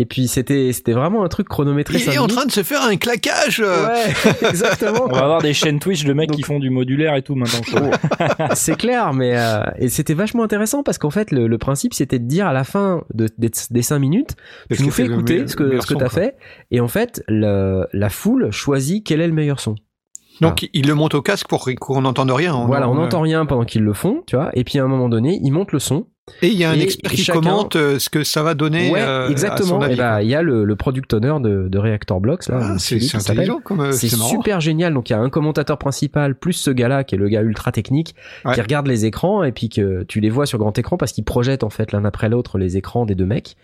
et 0.00 0.06
puis 0.06 0.28
c'était 0.28 0.72
c'était 0.72 0.92
vraiment 0.92 1.24
un 1.24 1.28
truc 1.28 1.48
chronométré 1.48 1.98
Il 1.98 2.04
est 2.08 2.18
en 2.18 2.22
minutes. 2.22 2.36
train 2.36 2.46
de 2.46 2.52
se 2.52 2.62
faire 2.62 2.82
un 2.82 2.96
claquage. 2.96 3.60
euh. 3.60 3.86
ouais 3.88 4.32
exactement 4.48 5.04
On 5.06 5.12
va 5.12 5.18
avoir 5.24 5.42
des 5.42 5.52
chaînes 5.52 5.78
Twitch 5.80 6.04
de 6.04 6.12
mecs 6.12 6.30
qui 6.30 6.42
font 6.42 6.58
du 6.60 6.70
modulaire 6.70 7.14
et 7.16 7.22
tout 7.22 7.34
maintenant. 7.34 7.90
c'est 8.54 8.76
clair, 8.76 9.12
mais 9.12 9.36
euh, 9.36 9.62
et 9.78 9.88
c'était 9.88 10.14
vachement 10.14 10.42
intéressant 10.44 10.82
parce 10.82 10.98
qu'en 10.98 11.10
fait 11.10 11.30
le, 11.32 11.46
le 11.48 11.58
principe 11.58 11.92
c'était 11.94 12.18
de 12.18 12.26
dire 12.26 12.46
à 12.46 12.52
la 12.52 12.64
fin 12.64 13.02
de, 13.12 13.28
des, 13.38 13.50
des 13.70 13.82
cinq 13.82 13.98
minutes, 13.98 14.36
Parce 14.68 14.78
tu 14.80 14.86
nous 14.86 14.92
fais 14.92 15.04
écouter 15.04 15.46
ce 15.48 15.56
que 15.56 15.80
ce 15.80 15.86
que 15.86 15.94
t'as 15.94 16.08
fait 16.08 16.36
et 16.70 16.80
en 16.80 16.88
fait 16.88 17.22
le- 17.28 17.86
la 17.92 18.08
foule 18.08 18.50
choisit 18.50 19.04
quel 19.04 19.20
est 19.20 19.26
le 19.26 19.32
meilleur 19.34 19.60
son. 19.60 19.74
Donc 20.40 20.68
il 20.72 20.86
le 20.86 20.94
monte 20.94 21.14
au 21.14 21.22
casque 21.22 21.48
pour 21.48 21.68
qu'on 21.80 22.02
n'entende 22.02 22.30
rien. 22.30 22.54
On- 22.54 22.66
voilà, 22.66 22.88
on 22.88 22.92
on- 22.92 22.94
n'entend 22.94 23.20
rien 23.22 23.44
pendant 23.44 23.64
qu'ils 23.64 23.82
le 23.82 23.92
font, 23.92 24.22
tu 24.28 24.36
vois, 24.36 24.50
et 24.54 24.62
puis 24.62 24.78
à 24.78 24.84
un 24.84 24.86
moment 24.86 25.08
donné 25.08 25.40
ils 25.42 25.50
montent 25.50 25.72
le 25.72 25.80
son. 25.80 26.06
Et 26.42 26.48
il 26.48 26.54
y 26.58 26.64
a 26.64 26.70
un 26.70 26.74
Et- 26.74 26.82
expert 26.82 27.12
et 27.12 27.16
qui 27.16 27.22
chacun- 27.24 27.40
commente 27.40 27.76
euh, 27.76 27.98
ce 27.98 28.08
que 28.10 28.24
ça 28.24 28.42
va 28.42 28.54
donner. 28.54 28.90
ouais, 28.90 29.00
euh, 29.00 29.28
exactement. 29.28 29.84
et 29.86 29.96
bah 29.96 30.22
il 30.22 30.28
y 30.28 30.34
a 30.34 30.42
le, 30.42 30.64
le 30.64 30.76
product 30.76 31.12
owner 31.14 31.34
de, 31.40 31.68
de 31.68 31.78
Reactor 31.78 32.20
Blocks 32.20 32.48
là, 32.48 32.58
Ah, 32.60 32.74
c'est 32.78 32.96
euh, 32.96 33.92
C'est 33.92 34.08
super 34.08 34.60
génial. 34.60 34.94
Donc 34.94 35.10
il 35.10 35.12
y 35.12 35.16
a 35.16 35.20
un 35.20 35.30
commentateur 35.30 35.78
principal 35.78 36.34
plus 36.34 36.52
ce 36.54 36.70
gars-là 36.70 37.04
qui 37.04 37.14
est 37.14 37.18
le 37.18 37.28
gars 37.28 37.42
ultra 37.42 37.72
technique 37.72 38.14
Ouais. 38.44 38.54
qui 38.54 38.60
regarde 38.60 38.86
les 38.86 39.04
écrans 39.06 39.42
et 39.44 39.52
puis 39.52 39.68
que 39.68 40.04
tu 40.04 40.20
les 40.20 40.30
vois 40.30 40.46
sur 40.46 40.58
grand 40.58 40.76
écran 40.78 40.96
parce 40.96 41.12
qu'il 41.12 41.24
projette 41.24 41.64
en 41.64 41.70
fait 41.70 41.92
l'un 41.92 42.04
après 42.04 42.28
l'autre 42.28 42.58
les 42.58 42.76
écrans 42.76 43.04
des 43.06 43.14
deux 43.14 43.26
mecs 43.26 43.56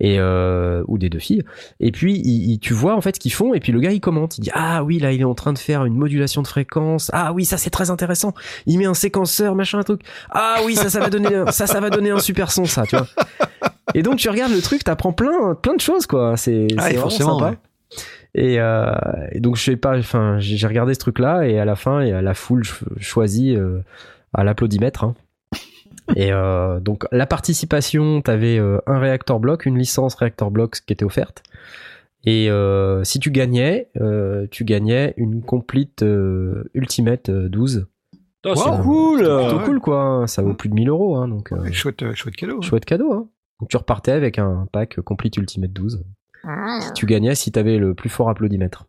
et 0.00 0.16
euh, 0.18 0.82
ou 0.88 0.98
des 0.98 1.08
deux 1.08 1.18
filles. 1.18 1.42
Et 1.80 1.90
puis 1.92 2.14
il- 2.24 2.52
il- 2.52 2.58
tu 2.58 2.74
vois 2.74 2.94
en 2.96 3.00
fait 3.00 3.16
ce 3.16 3.20
qu'ils 3.20 3.32
font 3.32 3.54
et 3.54 3.60
puis 3.60 3.72
le 3.72 3.80
gars 3.80 3.90
il 3.92 4.00
commente. 4.00 4.38
Il 4.38 4.42
dit 4.42 4.50
ah 4.54 4.82
oui 4.84 4.98
là 4.98 5.12
il 5.12 5.20
est 5.20 5.24
en 5.24 5.34
train 5.34 5.52
de 5.52 5.58
faire 5.58 5.84
une 5.84 5.94
modulation 5.96 6.42
de 6.42 6.46
fréquence. 6.46 7.10
Ah 7.12 7.32
oui 7.32 7.44
ça 7.44 7.56
c'est 7.56 7.70
très 7.70 7.90
intéressant. 7.90 8.32
Il 8.66 8.78
met 8.78 8.86
un 8.86 8.94
séquenceur 8.94 9.54
machin 9.54 9.78
un 9.78 9.82
truc. 9.82 10.02
Ah 10.30 10.56
oui 10.66 10.74
ça 10.76 10.88
ça 10.90 11.00
va 11.00 11.10
donner 11.10 11.28
ça 11.50 11.66
ça 11.66 11.80
va 11.80 11.90
donner 11.90 12.09
un 12.10 12.18
super 12.18 12.50
son 12.52 12.64
ça 12.64 12.84
tu 12.86 12.96
vois. 12.96 13.06
Et 13.94 14.02
donc 14.02 14.16
tu 14.16 14.28
regardes 14.28 14.52
le 14.52 14.60
truc 14.60 14.84
t'apprends 14.84 15.12
plein 15.12 15.54
plein 15.54 15.74
de 15.74 15.80
choses 15.80 16.06
quoi. 16.06 16.36
C'est 16.36 16.68
Ah, 16.78 16.90
forcément, 16.94 17.38
sympa. 17.38 17.50
ouais. 17.52 17.58
Et, 18.36 18.60
euh, 18.60 18.92
et 19.32 19.40
donc 19.40 19.56
je 19.56 19.62
sais 19.64 19.76
pas, 19.76 19.98
enfin 19.98 20.36
j'ai 20.38 20.64
regardé 20.66 20.94
ce 20.94 21.00
truc-là 21.00 21.42
et 21.48 21.58
à 21.58 21.64
la 21.64 21.74
fin, 21.74 22.00
et 22.00 22.12
à 22.12 22.22
la 22.22 22.34
foule 22.34 22.64
ch- 22.64 22.84
choisie 23.00 23.56
euh, 23.56 23.80
à 24.32 24.44
l'applaudimètre. 24.44 25.02
hein. 25.04 25.14
Et 26.16 26.32
euh, 26.32 26.78
donc 26.80 27.06
la 27.12 27.26
participation, 27.26 28.20
t'avais 28.22 28.58
euh, 28.58 28.78
un 28.86 28.98
réacteur 29.00 29.40
bloc, 29.40 29.66
une 29.66 29.78
licence 29.78 30.14
réacteur 30.14 30.50
bloc 30.52 30.76
qui 30.86 30.92
était 30.92 31.04
offerte. 31.04 31.42
Et 32.24 32.50
si 33.02 33.18
tu 33.18 33.30
gagnais, 33.30 33.88
tu 34.50 34.64
gagnais 34.64 35.14
une 35.16 35.40
complete 35.42 36.04
Ultimate 36.74 37.30
euh, 37.30 37.48
12. 37.48 37.86
Oh, 38.46 38.54
c'est 38.54 38.68
Wow. 38.70 38.82
cool. 38.82 39.16
Plutôt 39.18 39.32
Ah 39.32 39.56
ouais. 39.56 39.64
cool 39.64 39.80
quoi, 39.80 40.24
ça 40.26 40.42
vaut 40.42 40.54
plus 40.54 40.68
de 40.68 40.74
1000 40.74 40.88
euros. 40.88 41.16
Hein, 41.16 41.28
donc 41.28 41.52
euh, 41.52 41.60
Ouais, 41.60 41.72
Chouette, 41.72 42.02
euh, 42.02 42.14
chouette 42.14 42.36
cadeau. 42.36 42.62
chouette 42.62 42.84
cadeau. 42.84 43.12
Hein. 43.12 43.28
Donc 43.60 43.68
tu 43.68 43.76
repartais 43.76 44.12
avec 44.12 44.38
un 44.38 44.66
pack 44.72 45.00
complete 45.02 45.36
Ultimate 45.36 45.72
12 45.72 46.02
si 46.80 46.92
tu 46.94 47.04
gagnais 47.04 47.34
si 47.34 47.52
t'avais 47.52 47.76
le 47.76 47.94
plus 47.94 48.08
fort 48.08 48.30
applaudimètre. 48.30 48.86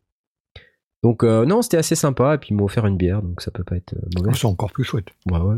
Donc 1.03 1.23
euh, 1.25 1.45
non, 1.45 1.61
c'était 1.61 1.77
assez 1.77 1.95
sympa 1.95 2.35
et 2.35 2.37
puis 2.37 2.49
ils 2.51 2.55
m'ont 2.55 2.63
offert 2.65 2.85
une 2.85 2.95
bière, 2.95 3.21
donc 3.21 3.41
ça 3.41 3.51
peut 3.51 3.63
pas 3.65 3.75
être 3.75 3.93
mauvais. 4.17 4.31
C'est 4.33 4.45
encore 4.45 4.71
plus 4.71 4.85
chouette. 4.85 5.07
Ouais, 5.29 5.39
ouais. 5.39 5.57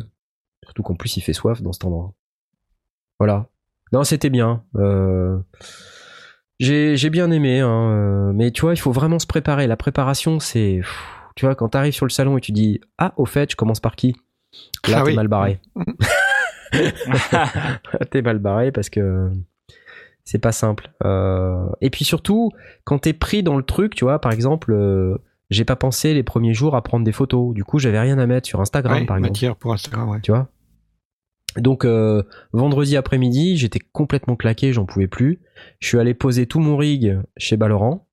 Surtout 0.64 0.82
qu'en 0.82 0.95
plus 0.95 1.15
il 1.18 1.22
fait 1.22 1.34
soif 1.34 1.61
dans 1.61 1.72
cet 1.74 1.86
endroit. 1.86 2.14
Voilà. 3.20 3.48
Non, 3.91 4.03
c'était 4.03 4.32
bien. 4.32 4.64
Euh, 4.76 5.38
J'ai 6.60 6.95
j'ai 6.98 7.10
bien 7.11 7.30
aimé, 7.30 7.60
hein, 7.60 8.32
mais 8.34 8.49
tu 8.52 8.61
vois, 8.61 8.74
il 8.74 8.78
faut 8.80 8.91
vraiment 8.91 9.20
se 9.20 9.28
préparer. 9.28 9.68
La 9.68 9.78
préparation, 9.78 10.40
c'est, 10.40 10.82
tu 11.36 11.46
vois, 11.46 11.56
quand 11.56 11.70
t'arrives 11.70 11.94
sur 11.94 12.06
le 12.06 12.12
salon 12.12 12.38
et 12.38 12.42
tu 12.42 12.52
dis, 12.52 12.80
ah, 12.98 13.14
au 13.18 13.26
fait, 13.26 13.52
je 13.52 13.56
commence 13.56 13.80
par 13.80 13.96
qui? 13.96 14.16
Là, 14.88 15.00
Ah 15.00 15.04
t'es 15.04 15.10
oui. 15.10 15.16
mal 15.16 15.28
barré. 15.28 15.60
t'es 18.12 18.22
mal 18.22 18.40
barré 18.40 18.72
parce 18.72 18.90
que 18.90 19.32
c'est 20.24 20.40
pas 20.40 20.52
simple. 20.52 20.90
Euh, 21.04 21.66
et 21.82 21.90
puis 21.90 22.06
surtout, 22.06 22.52
quand 22.84 23.00
t'es 23.00 23.14
pris 23.14 23.44
dans 23.44 23.58
le 23.58 23.64
truc, 23.64 23.96
tu 23.96 24.06
vois, 24.06 24.20
par 24.20 24.32
exemple, 24.32 24.72
euh, 24.74 25.18
j'ai 25.50 25.66
pas 25.66 25.76
pensé 25.76 26.14
les 26.14 26.24
premiers 26.24 26.54
jours 26.54 26.76
à 26.76 26.82
prendre 26.82 27.06
des 27.06 27.12
photos. 27.12 27.54
Du 27.54 27.64
coup, 27.64 27.80
j'avais 27.80 28.00
rien 28.00 28.18
à 28.18 28.26
mettre 28.26 28.48
sur 28.48 28.62
Instagram, 28.62 29.00
Ouais, 29.00 29.06
par 29.06 29.18
exemple. 29.18 29.32
matière 29.32 29.56
pour 29.56 29.74
Instagram, 29.74 30.10
ouais. 30.10 30.20
Tu 30.22 30.32
vois? 30.32 30.48
Donc, 31.58 31.86
euh, 31.86 32.24
vendredi 32.52 32.98
après-midi, 32.98 33.58
j'étais 33.58 33.80
complètement 33.80 34.36
claqué, 34.36 34.74
j'en 34.74 34.86
pouvais 34.86 35.08
plus. 35.08 35.40
Je 35.80 35.88
suis 35.88 36.00
allé 36.00 36.14
poser 36.16 36.48
tout 36.48 36.60
mon 36.60 36.78
rig 36.78 37.20
chez 37.38 37.58
Balorant. 37.58 38.08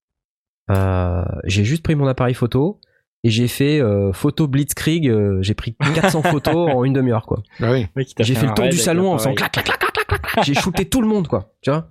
Euh, 0.70 1.24
j'ai 1.44 1.64
juste 1.64 1.82
pris 1.82 1.94
mon 1.94 2.06
appareil 2.06 2.34
photo 2.34 2.80
et 3.24 3.30
j'ai 3.30 3.48
fait 3.48 3.80
euh, 3.80 4.12
photo 4.12 4.46
blitzkrieg. 4.48 5.08
euh, 5.08 5.38
j'ai 5.42 5.54
pris 5.54 5.74
400 5.94 6.22
photos 6.30 6.70
en 6.74 6.84
une 6.84 6.92
demi-heure, 6.92 7.26
quoi. 7.26 7.42
Bah 7.60 7.72
oui. 7.72 7.86
J'ai 8.20 8.34
fait 8.34 8.46
le 8.46 8.54
tour 8.54 8.68
du 8.68 8.76
salon 8.78 9.12
en 9.12 9.18
faisant 9.18 9.34
clac, 9.34 9.52
clac, 9.52 9.64
clac, 9.64 9.78
clac, 9.78 9.92
clac, 10.06 10.22
clac. 10.22 10.44
J'ai 10.44 10.54
shooté 10.54 10.84
tout 10.88 11.00
le 11.02 11.08
monde, 11.08 11.28
quoi. 11.28 11.52
Tu 11.60 11.70
vois 11.70 11.88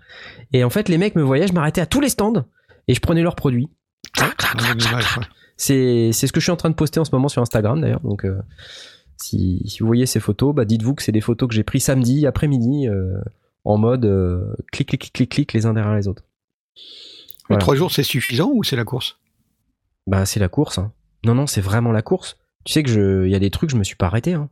Et 0.53 0.63
en 0.63 0.69
fait, 0.69 0.89
les 0.89 0.97
mecs 0.97 1.15
me 1.15 1.21
voyaient, 1.21 1.47
je 1.47 1.53
m'arrêtais 1.53 1.81
à 1.81 1.85
tous 1.85 2.01
les 2.01 2.09
stands 2.09 2.45
et 2.87 2.93
je 2.93 2.99
prenais 2.99 3.21
leurs 3.21 3.35
produits. 3.35 3.69
Clac, 4.13 4.35
clac, 4.37 4.51
clac, 4.53 4.61
Ouais, 4.61 4.75
clac, 4.75 4.89
l'image, 4.89 5.05
clac. 5.07 5.17
ouais. 5.19 5.25
C'est 5.61 6.11
c'est 6.13 6.25
ce 6.25 6.31
que 6.31 6.39
je 6.39 6.45
suis 6.45 6.51
en 6.51 6.55
train 6.55 6.69
de 6.69 6.75
poster 6.75 6.99
en 7.01 7.05
ce 7.05 7.11
moment 7.13 7.27
sur 7.27 7.41
Instagram 7.41 7.81
d'ailleurs. 7.81 7.99
Donc 7.99 8.23
euh, 8.25 8.39
si, 9.17 9.61
si 9.67 9.79
vous 9.81 9.87
voyez 9.87 10.05
ces 10.05 10.21
photos, 10.21 10.55
bah 10.55 10.63
dites-vous 10.63 10.95
que 10.95 11.03
c'est 11.03 11.11
des 11.11 11.19
photos 11.21 11.49
que 11.49 11.53
j'ai 11.53 11.63
prises 11.63 11.83
samedi 11.83 12.25
après-midi 12.25 12.87
euh, 12.87 13.19
en 13.65 13.77
mode 13.77 14.05
euh, 14.05 14.55
clic 14.71 14.87
clic 14.87 15.01
clic 15.01 15.13
clic 15.13 15.29
clic 15.29 15.53
les 15.53 15.65
uns 15.65 15.73
derrière 15.73 15.95
les 15.95 16.07
autres. 16.07 16.23
Mais. 17.49 17.57
Trois 17.57 17.75
jours, 17.75 17.91
c'est 17.91 18.03
suffisant 18.03 18.49
ou 18.53 18.63
c'est 18.63 18.77
la 18.77 18.85
course? 18.85 19.17
Bah 20.07 20.25
c'est 20.25 20.39
la 20.39 20.47
course. 20.47 20.77
hein. 20.77 20.93
Non 21.25 21.35
non 21.35 21.47
c'est 21.47 21.61
vraiment 21.61 21.91
la 21.91 22.01
course. 22.01 22.37
Tu 22.65 22.73
sais 22.73 22.83
que 22.83 22.89
je 22.89 23.25
il 23.25 23.31
y 23.31 23.35
a 23.35 23.39
des 23.39 23.49
trucs 23.51 23.69
je 23.69 23.75
me 23.77 23.83
suis 23.83 23.95
pas 23.95 24.07
arrêté. 24.07 24.33
hein. 24.33 24.49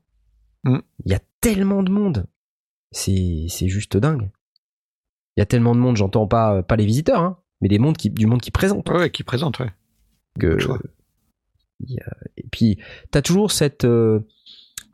Il 0.66 0.72
Mm. 0.72 0.82
y 1.06 1.14
a 1.14 1.20
tellement 1.42 1.84
de 1.84 1.92
monde. 1.92 2.26
C'est 2.92 3.46
c'est 3.50 3.68
juste 3.70 3.96
dingue. 3.98 4.30
Il 5.36 5.40
y 5.40 5.44
a 5.44 5.46
tellement 5.46 5.76
de 5.76 5.80
monde. 5.80 5.98
J'entends 5.98 6.28
pas 6.28 6.64
pas 6.64 6.76
les 6.76 6.86
visiteurs. 6.86 7.22
Hein. 7.22 7.40
mais 7.60 7.70
des 7.70 7.80
mondes 7.80 7.98
qui, 7.98 8.12
du 8.12 8.28
monde 8.28 8.40
qui 8.42 8.52
présente. 8.52 8.88
Ouais, 8.90 8.98
ouais, 8.98 9.10
qui 9.12 9.24
présente, 9.24 9.58
ouais. 9.60 9.72
que- 10.40 10.58
y 11.80 12.00
a- 12.00 12.18
et 12.38 12.46
puis, 12.52 12.78
tu 13.12 13.18
as 13.18 13.22
toujours 13.24 13.52
cette, 13.52 13.84
euh, 13.84 14.20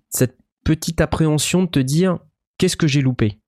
cette 0.10 0.38
petite 0.64 1.02
appréhension 1.02 1.64
de 1.64 1.68
te 1.70 1.80
dire 1.80 2.20
qu'est-ce 2.58 2.78
que 2.78 2.88
j'ai 2.88 3.02
loupé? 3.02 3.41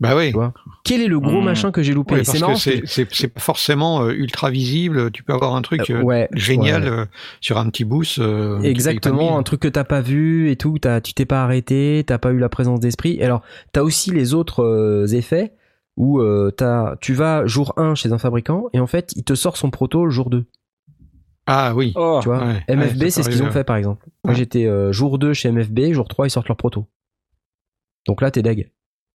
Bah 0.00 0.16
oui. 0.16 0.28
Tu 0.28 0.32
vois, 0.34 0.54
Quel 0.82 1.02
est 1.02 1.08
le 1.08 1.20
gros 1.20 1.42
Mmh. 1.42 1.44
machin 1.44 1.70
que 1.72 1.82
j'ai 1.82 1.92
loupé 1.92 2.24
C'est 2.24 2.40
marrant. 2.40 2.56
c'est- 2.56 3.38
forcément 3.38 4.02
euh, 4.02 4.12
ultra 4.12 4.50
visible. 4.50 5.10
Tu 5.10 5.22
peux 5.22 5.34
avoir 5.34 5.54
un 5.54 5.60
truc 5.62 5.90
euh, 5.90 6.00
ouais, 6.02 6.26
génial 6.32 6.82
ouais. 6.84 6.88
euh, 6.88 7.04
sur 7.42 7.58
un 7.58 7.68
petit 7.68 7.84
boost. 7.84 8.18
euh, 8.18 8.60
Exactement, 8.62 9.36
un 9.38 9.42
truc 9.42 9.60
que 9.60 9.68
t'as 9.68 9.84
pas 9.84 10.00
vu 10.00 10.50
et 10.50 10.56
tout, 10.56 10.78
t'as- 10.78 11.00
tu 11.02 11.12
t'es 11.12 11.26
pas 11.26 11.44
arrêté, 11.44 12.02
t'as 12.06 12.16
pas 12.18 12.32
eu 12.32 12.38
la 12.38 12.48
présence 12.48 12.80
d'esprit. 12.80 13.16
Et 13.20 13.24
Alors, 13.24 13.42
t'as 13.72 13.82
aussi 13.82 14.10
les 14.10 14.32
autres 14.32 14.62
euh, 14.64 15.06
effets 15.08 15.52
où 15.98 16.18
euh, 16.20 16.50
t'as- 16.50 16.96
tu 17.02 17.12
vas 17.12 17.44
jour 17.46 17.74
1 17.76 17.94
chez 17.94 18.10
un 18.12 18.18
fabricant 18.18 18.70
et 18.72 18.80
en 18.80 18.86
fait, 18.86 19.12
il 19.16 19.24
te 19.24 19.34
sort 19.34 19.58
son 19.58 19.70
proto 19.70 20.06
le 20.06 20.10
jour 20.10 20.30
2. 20.30 20.46
Ah 21.46 21.74
oui. 21.74 21.92
Oh, 21.96 22.20
Tu 22.22 22.28
vois, 22.28 22.38
Ouais, 22.38 22.64
MFB, 22.68 23.02
ouais, 23.02 23.10
c'est 23.10 23.22
ce 23.22 23.28
qu'ils 23.28 23.42
ont 23.42 23.50
fait 23.50 23.64
par 23.64 23.76
exemple. 23.76 24.06
Moi, 24.24 24.32
j'étais 24.34 24.64
euh, 24.66 24.92
jour 24.92 25.18
2 25.18 25.34
chez 25.34 25.50
MFB, 25.52 25.92
jour 25.92 26.08
3, 26.08 26.26
ils 26.26 26.30
sortent 26.30 26.48
leur 26.48 26.56
proto. 26.56 26.86
Donc 28.06 28.22
là, 28.22 28.30
t'es 28.30 28.40
deg. 28.42 28.70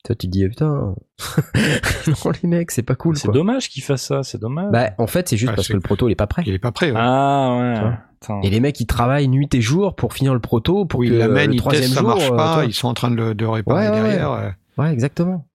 Toi, 0.04 0.14
tu 0.16 0.26
te 0.26 0.32
dis, 0.32 0.46
putain, 0.46 0.94
non, 2.06 2.30
les 2.42 2.48
mecs, 2.48 2.70
c'est 2.70 2.82
pas 2.82 2.94
cool. 2.94 3.16
c'est 3.16 3.30
dommage 3.32 3.70
qu'il 3.70 3.82
fasse 3.82 4.02
ça, 4.02 4.22
c'est 4.22 4.38
dommage. 4.38 4.70
Bah, 4.70 4.90
en 4.98 5.06
fait, 5.06 5.28
c'est 5.28 5.36
juste 5.38 5.50
Ouais, 5.50 5.56
parce 5.56 5.68
que 5.68 5.72
le 5.72 5.80
proto, 5.80 6.08
il 6.08 6.12
est 6.12 6.16
pas 6.16 6.26
prêt. 6.26 6.42
Il 6.46 6.52
est 6.52 6.58
pas 6.58 6.72
prêt. 6.72 6.90
ouais. 6.90 6.96
ah 6.98 7.56
ouais. 8.28 8.38
Et 8.42 8.50
les 8.50 8.60
mecs, 8.60 8.78
ils 8.80 8.86
travaillent 8.86 9.28
nuit 9.28 9.48
et 9.54 9.60
jour 9.62 9.96
pour 9.96 10.12
finir 10.14 10.34
le 10.34 10.40
proto, 10.40 10.84
pour 10.84 11.00
Où 11.00 11.04
que 11.04 11.08
le 11.08 11.52
ils 11.52 11.56
troisième 11.56 11.88
ça 11.90 12.00
jour, 12.00 12.08
marche 12.08 12.30
euh, 12.30 12.36
pas. 12.36 12.54
toi- 12.54 12.64
Ils 12.64 12.72
sont 12.74 12.88
en 12.88 12.94
train 12.94 13.10
de 13.10 13.16
le, 13.16 13.34
de 13.34 13.44
réparer 13.46 13.88
Ouais, 13.88 13.94
ouais, 14.02 14.02
derrière. 14.10 14.54
Ouais, 14.78 14.92
exactement. 14.92 15.46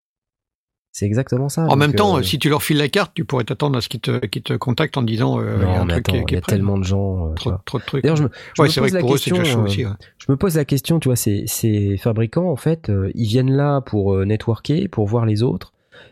C'est 0.99 1.05
exactement 1.05 1.47
ça. 1.47 1.65
En 1.67 1.77
même 1.77 1.93
temps, 1.93 2.17
euh, 2.17 2.23
si 2.23 2.39
tu 2.39 2.49
leur 2.49 2.61
files 2.61 2.77
la 2.77 2.89
carte, 2.89 3.13
tu 3.15 3.23
pourrais 3.23 3.45
t'attendre 3.45 3.77
à 3.77 3.81
ce 3.81 3.87
qu'ils 3.87 4.01
te, 4.01 4.55
contactent 4.57 4.97
en 4.97 5.01
disant 5.01 5.39
euh, 5.39 5.55
il 5.55 5.61
y 5.61 5.63
a 5.63 5.65
non, 5.65 5.81
un 5.81 5.85
mais 5.85 5.93
truc 5.93 6.05
qui 6.07 6.11
attends, 6.11 6.21
est- 6.21 6.25
qui 6.25 6.33
il 6.33 6.33
y 6.33 6.35
est 6.35 6.37
a 6.39 6.41
prêt. 6.41 6.51
tellement 6.51 6.77
de 6.77 6.83
gens. 6.83 7.29
euh, 7.29 7.33
Trop, 7.65 7.79
de 7.79 7.83
trucs. 7.85 8.03
D'ailleurs, 8.03 8.17
je 8.17 8.23
me, 8.23 8.29
je 8.55 8.61
ouais, 8.61 8.67
me 8.67 8.71
c'est 8.73 8.79
vrai 8.81 8.89
pose 8.89 8.91
que 8.91 8.95
la 8.95 8.99
pour 9.01 9.13
eux, 9.13 9.17
c'est 9.17 9.31
question. 9.31 9.45
chaud 9.45 9.61
aussi. 9.65 9.85
ouais. 9.85 9.91
Je 10.17 10.25
me 10.29 10.35
pose 10.35 10.55
la 10.57 10.65
question, 10.65 10.99
tu 10.99 11.07
vois, 11.07 11.15
ces, 11.15 11.45
ces 11.47 11.95
fabricants, 11.95 12.49
en 12.51 12.57
fait, 12.57 12.91
ils 13.15 13.27
viennent 13.27 13.53
là 13.55 13.79
pour 13.79 14.25
networker, 14.25 14.89
pour 14.89 15.07
voir 15.07 15.25
les 15.25 15.41
autres, 15.41 15.71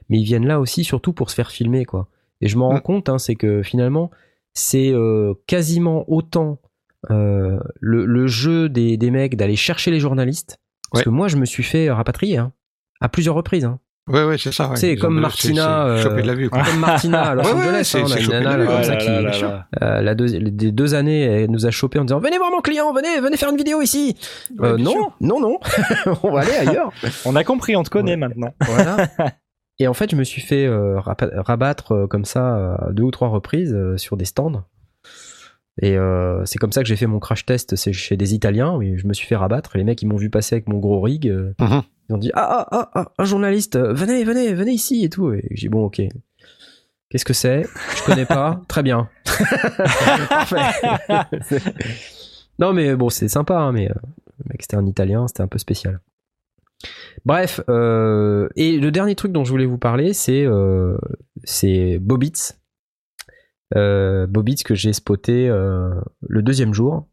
mais 0.09 0.19
ils 0.19 0.23
viennent 0.23 0.47
là 0.47 0.61
aussi 0.61 0.85
surtout 0.85 1.11
pour 1.11 1.29
se 1.29 1.35
faire 1.35 1.51
filmer, 1.51 1.83
quoi. 1.83 2.07
Et 2.39 2.47
je 2.47 2.57
m'en 2.57 2.69
rends 2.69 2.75
Mm. 2.77 2.81
compte, 2.81 3.09
hein, 3.09 3.17
c'est 3.17 3.35
que 3.35 3.61
finalement, 3.63 4.09
c'est 4.53 4.91
euh, 4.93 5.33
quasiment 5.47 6.05
autant 6.09 6.59
le, 7.09 7.59
le 8.05 8.27
jeu 8.27 8.69
des, 8.69 8.95
des 8.97 9.11
mecs 9.11 9.35
d'aller 9.35 9.55
chercher 9.57 9.91
les 9.91 9.99
journalistes, 9.99 10.59
parce 10.91 11.01
Ouais. 11.01 11.03
que 11.05 11.09
moi, 11.09 11.27
je 11.27 11.35
me 11.37 11.45
suis 11.45 11.63
fait 11.63 11.91
rapatrier, 11.91 12.37
hein, 12.37 12.53
à 13.01 13.09
plusieurs 13.09 13.35
reprises. 13.35 13.65
Hein. 13.65 13.79
Ouais, 14.07 14.23
ouais, 14.23 14.37
c'est 14.37 14.53
ça. 14.53 14.69
ouais. 14.69 14.75
C'est 14.77 14.95
comme 14.95 15.19
Martina, 15.19 15.87
c'est- 15.89 15.97
c'est 15.97 16.03
choper 16.09 16.21
de 16.21 16.27
la 16.27 16.33
euh, 16.33 16.35
vue. 16.35 16.49
quoi. 16.49 16.63
Comme 16.63 16.79
Martina 16.79 17.21
à 17.23 17.35
Los 17.35 17.43
Ouais, 17.43 17.53
ouais, 17.53 17.59
Angeles, 17.67 17.83
c'est- 17.83 17.97
hein, 17.99 18.03
on 18.03 18.05
a 18.05 18.09
c'est 18.09 18.19
une 18.19 18.25
chopé 18.25 18.39
nana 18.39 18.53
de 18.53 18.57
là, 18.57 18.63
la 18.63 18.65
comme 18.71 18.77
vue. 18.77 18.83
ça 18.85 18.93
Ouais, 18.93 18.97
qui, 18.99 19.83
euh, 19.83 20.01
la 20.01 20.15
deux, 20.15 20.25
les 20.25 20.71
deux 20.71 20.93
années, 20.95 21.21
elle 21.23 21.51
nous 21.51 21.65
a 21.65 21.71
chopé 21.71 21.99
en 21.99 22.05
disant 22.05 22.19
venez 22.19 22.37
voir 22.37 22.49
mon 22.51 22.61
client, 22.61 22.93
venez, 22.93 23.19
venez 23.19 23.35
faire 23.37 23.49
une 23.49 23.57
vidéo 23.57 23.81
ici. 23.81 24.15
Ouais, 24.57 24.69
Euh, 24.69 24.77
non, 24.77 24.91
sûr. 24.91 25.17
non, 25.21 25.39
non, 25.41 25.59
on 26.23 26.31
va 26.31 26.41
aller 26.41 26.53
ailleurs. 26.69 26.91
On 27.25 27.35
a 27.35 27.43
compris, 27.43 27.75
on 27.75 27.83
te 27.83 27.89
connaît 27.89 28.11
Ouais. 28.11 28.17
maintenant. 28.17 28.53
Voilà. 28.65 29.07
Et 29.79 29.87
en 29.87 29.93
fait, 29.93 30.09
je 30.09 30.15
me 30.15 30.23
suis 30.23 30.41
fait 30.41 30.65
euh, 30.65 30.99
rabattre 30.99 31.91
euh, 31.91 32.07
comme 32.07 32.25
ça 32.25 32.55
euh, 32.57 32.75
à 32.87 32.91
deux 32.93 33.03
ou 33.03 33.11
trois 33.11 33.27
reprises 33.27 33.73
euh, 33.75 33.95
sur 33.97 34.17
des 34.17 34.25
stands. 34.25 34.63
Et 35.81 35.95
euh, 35.95 36.43
c'est 36.45 36.57
comme 36.57 36.71
ça 36.71 36.81
que 36.81 36.87
j'ai 36.87 36.95
fait 36.95 37.05
mon 37.05 37.19
crash 37.19 37.45
test 37.45 37.75
c'est 37.75 37.93
chez 37.93 38.17
des 38.17 38.33
Italiens. 38.33 38.73
Oui, 38.75 38.93
je 38.97 39.05
me 39.05 39.13
suis 39.13 39.27
fait 39.27 39.35
rabattre. 39.35 39.75
Et 39.75 39.79
les 39.79 39.83
mecs, 39.85 40.01
ils 40.01 40.07
m'ont 40.07 40.15
vu 40.17 40.31
passer 40.31 40.55
avec 40.55 40.67
mon 40.67 40.79
gros 40.79 40.99
rig. 41.01 41.27
euh, 41.29 41.53
Mhm. 41.59 41.83
Ils 42.09 42.15
ont 42.15 42.17
dit 42.17 42.31
ah 42.33 42.47
ah 42.59 42.67
ah 42.71 42.89
ah 42.93 43.11
un 43.17 43.25
journaliste, 43.25 43.75
euh, 43.75 43.93
venez 43.93 44.23
venez 44.23 44.53
venez 44.53 44.71
ici 44.71 45.03
et 45.03 45.09
tout. 45.09 45.33
Et 45.33 45.45
j'ai 45.51 45.67
dit 45.67 45.69
bon 45.69 45.85
ok. 45.85 46.01
Qu'est-ce 47.09 47.25
que 47.25 47.33
c'est? 47.33 47.65
Je 47.95 48.03
connais 48.03 48.25
pas. 48.25 48.61
Très 48.67 48.83
bien. 48.83 49.09
Non 52.59 52.73
mais 52.73 52.95
bon 52.95 53.09
c'est 53.09 53.27
sympa 53.27 53.57
hein, 53.57 53.71
mais 53.71 53.89
euh, 53.89 53.93
le 54.39 54.45
mec 54.49 54.61
c'était 54.61 54.77
un 54.77 54.85
Italien, 54.85 55.27
c'était 55.27 55.41
un 55.41 55.47
peu 55.47 55.59
spécial. 55.59 55.99
Bref, 57.25 57.59
euh, 57.69 58.47
et 58.55 58.77
le 58.77 58.91
dernier 58.91 59.15
truc 59.15 59.31
dont 59.31 59.43
je 59.43 59.49
voulais 59.49 59.65
vous 59.65 59.79
parler, 59.79 60.13
c'est 60.13 60.45
euh, 60.45 60.97
c'est 61.43 61.97
Bobitz. 61.99 62.59
Bobitz 63.75 64.63
que 64.63 64.75
j'ai 64.75 64.93
spoté 64.93 65.47
le 65.47 66.41
deuxième 66.41 66.73
jour. 66.73 67.07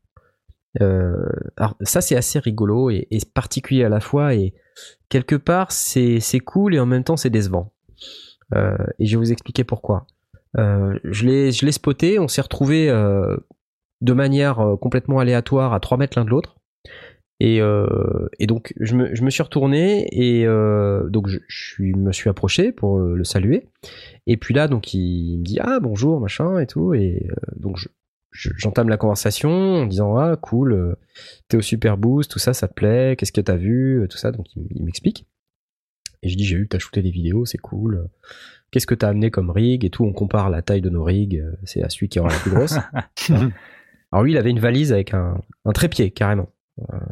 Alors 0.80 1.76
ça 1.82 2.00
c'est 2.00 2.16
assez 2.16 2.38
rigolo 2.38 2.90
et, 2.90 3.06
et 3.10 3.18
particulier 3.34 3.84
à 3.84 3.88
la 3.88 4.00
fois 4.00 4.34
et 4.34 4.54
quelque 5.08 5.36
part 5.36 5.72
c'est 5.72 6.40
cool 6.44 6.74
et 6.74 6.80
en 6.80 6.86
même 6.86 7.04
temps 7.04 7.16
c'est 7.16 7.30
décevant. 7.30 7.72
Euh, 8.54 8.76
et 8.98 9.06
je 9.06 9.16
vais 9.16 9.24
vous 9.24 9.32
expliquer 9.32 9.64
pourquoi. 9.64 10.06
Euh, 10.58 10.98
je 11.04 11.24
l'ai 11.26 11.72
spoté, 11.72 12.18
on 12.18 12.28
s'est 12.28 12.42
retrouvé 12.42 12.88
euh, 12.88 13.36
de 14.00 14.12
manière 14.12 14.76
complètement 14.80 15.18
aléatoire 15.18 15.72
à 15.72 15.80
3 15.80 15.98
mètres 15.98 16.18
l'un 16.18 16.24
de 16.24 16.30
l'autre. 16.30 16.56
Et, 17.40 17.60
donc 18.46 18.72
je 18.80 18.94
me, 18.94 19.30
suis 19.30 19.42
retourné 19.42 20.06
et 20.12 20.46
donc 21.10 21.28
je, 21.28 21.82
me 21.82 22.10
suis 22.12 22.30
approché 22.30 22.72
pour 22.72 22.98
le 22.98 23.24
saluer. 23.24 23.68
Et 24.26 24.38
puis 24.38 24.54
là 24.54 24.66
donc 24.66 24.94
il, 24.94 25.38
me 25.40 25.44
dit 25.44 25.58
ah 25.60 25.78
bonjour 25.80 26.20
machin 26.20 26.58
et 26.58 26.66
tout 26.66 26.94
et 26.94 27.28
donc 27.56 27.76
je- 27.76 27.88
j'entame 28.34 28.88
la 28.88 28.96
conversation 28.96 29.50
en 29.50 29.86
disant 29.86 30.16
ah 30.16 30.36
cool 30.36 30.72
euh, 30.72 30.94
t'es 31.48 31.56
au 31.56 31.62
super 31.62 31.96
boost 31.96 32.30
tout 32.30 32.40
ça 32.40 32.52
ça 32.52 32.66
te 32.66 32.74
plaît 32.74 33.14
qu'est-ce 33.16 33.32
que 33.32 33.40
t'as 33.40 33.56
vu 33.56 34.02
euh, 34.02 34.08
tout 34.08 34.18
ça 34.18 34.32
donc 34.32 34.46
il, 34.56 34.84
m'explique 34.84 35.26
et 36.22 36.28
je 36.28 36.36
dis 36.36 36.44
j'ai 36.44 36.56
vu 36.56 36.64
que 36.64 36.70
t'as 36.70 36.78
shooté 36.78 37.00
des 37.00 37.12
vidéos 37.12 37.46
c'est 37.46 37.58
cool 37.58 38.08
qu'est-ce 38.70 38.86
que 38.86 38.94
t'as 38.94 39.08
amené 39.08 39.30
comme 39.30 39.50
rig 39.50 39.84
et 39.84 39.90
tout 39.90 40.04
on 40.04 40.12
compare 40.12 40.50
la 40.50 40.62
taille 40.62 40.82
de 40.82 40.90
nos 40.90 41.04
rigs 41.04 41.38
euh, 41.38 41.52
c'est 41.64 41.82
à 41.82 41.88
celui 41.88 42.08
qui 42.08 42.18
aura 42.18 42.30
la 42.30 42.38
plus 42.38 42.50
grosse 42.50 42.76
alors 44.10 44.24
lui 44.24 44.32
il 44.32 44.36
avait 44.36 44.50
une 44.50 44.60
valise 44.60 44.92
avec 44.92 45.14
un, 45.14 45.40
un 45.64 45.72
trépied 45.72 46.10
carrément 46.10 46.50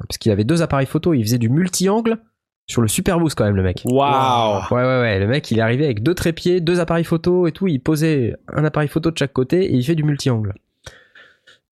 parce 0.09 0.19
qu'il 0.19 0.33
avait 0.33 0.43
deux 0.43 0.61
appareils 0.61 0.89
photo 0.89 1.15
il 1.15 1.23
faisait 1.23 1.39
du 1.39 1.49
multi-angle 1.49 2.19
sur 2.67 2.83
le 2.83 2.89
super 2.89 3.21
boost 3.21 3.37
quand 3.37 3.45
même 3.45 3.57
le 3.57 3.63
mec 3.63 3.83
Waouh. 3.85 4.63
Ouais, 4.71 4.83
ouais, 4.83 5.01
ouais. 5.01 5.19
Le 5.19 5.27
mec, 5.27 5.51
il 5.51 5.59
est 5.59 5.63
arrivé 5.63 5.85
avec 5.85 6.03
deux 6.03 6.15
trépieds, 6.15 6.61
deux 6.61 6.79
appareils 6.81 7.05
photo 7.05 7.47
et 7.49 7.53
tout. 7.53 7.67
Il 7.67 7.81
posait 7.81 8.37
un 8.49 8.65
appareil 8.65 8.89
photo 8.89 9.11
de 9.11 9.19
chaque 9.19 9.33
côté 9.33 9.65
et 9.65 9.75
il 9.75 9.85
fait 9.85 9.97
du 9.97 10.05
multi-angle. 10.05 10.55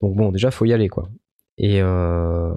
Donc 0.01 0.17
bon, 0.17 0.33
déjà, 0.33 0.51
faut 0.51 0.65
y 0.65 0.73
aller, 0.73 0.89
quoi. 0.89 1.11
Et, 1.59 1.81
euh... 1.83 2.55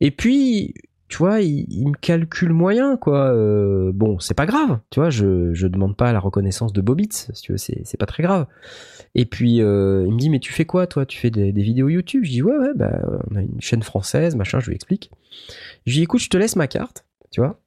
et 0.00 0.10
puis, 0.10 0.74
tu 1.12 1.18
vois, 1.18 1.42
il, 1.42 1.88
me 1.88 1.94
calcule 1.94 2.54
moyen, 2.54 2.96
quoi. 2.96 3.34
Euh, 3.34 3.92
bon, 3.92 4.18
c'est 4.18 4.32
pas 4.32 4.46
grave, 4.46 4.78
tu 4.88 4.98
vois. 4.98 5.10
Je, 5.10 5.52
je 5.52 5.66
demande 5.66 5.94
pas 5.94 6.10
la 6.14 6.18
reconnaissance 6.18 6.72
de 6.72 6.80
Bobitz, 6.80 7.30
si 7.34 7.42
tu 7.42 7.52
veux, 7.52 7.58
c'est, 7.58 7.98
pas 7.98 8.06
très 8.06 8.22
grave. 8.22 8.46
Et 9.14 9.26
puis, 9.26 9.60
euh, 9.60 10.04
il 10.06 10.14
me 10.14 10.18
dit, 10.18 10.30
mais 10.30 10.38
tu 10.38 10.54
fais 10.54 10.64
quoi, 10.64 10.86
toi? 10.86 11.04
Tu 11.04 11.18
fais 11.18 11.30
des, 11.30 11.52
vidéos 11.52 11.90
YouTube? 11.90 12.24
Je 12.24 12.30
dis, 12.30 12.42
ouais, 12.42 12.56
ouais, 12.56 12.72
bah, 12.74 12.98
on 13.30 13.36
a 13.36 13.42
une 13.42 13.60
chaîne 13.60 13.82
française, 13.82 14.36
machin, 14.36 14.58
je 14.60 14.68
lui 14.68 14.74
explique. 14.74 15.10
Je 15.84 15.92
lui 15.92 15.98
dis, 15.98 16.02
écoute, 16.04 16.22
je 16.22 16.30
te 16.30 16.38
laisse 16.38 16.56
ma 16.56 16.66
carte, 16.66 17.04
tu 17.30 17.42
vois. 17.42 17.60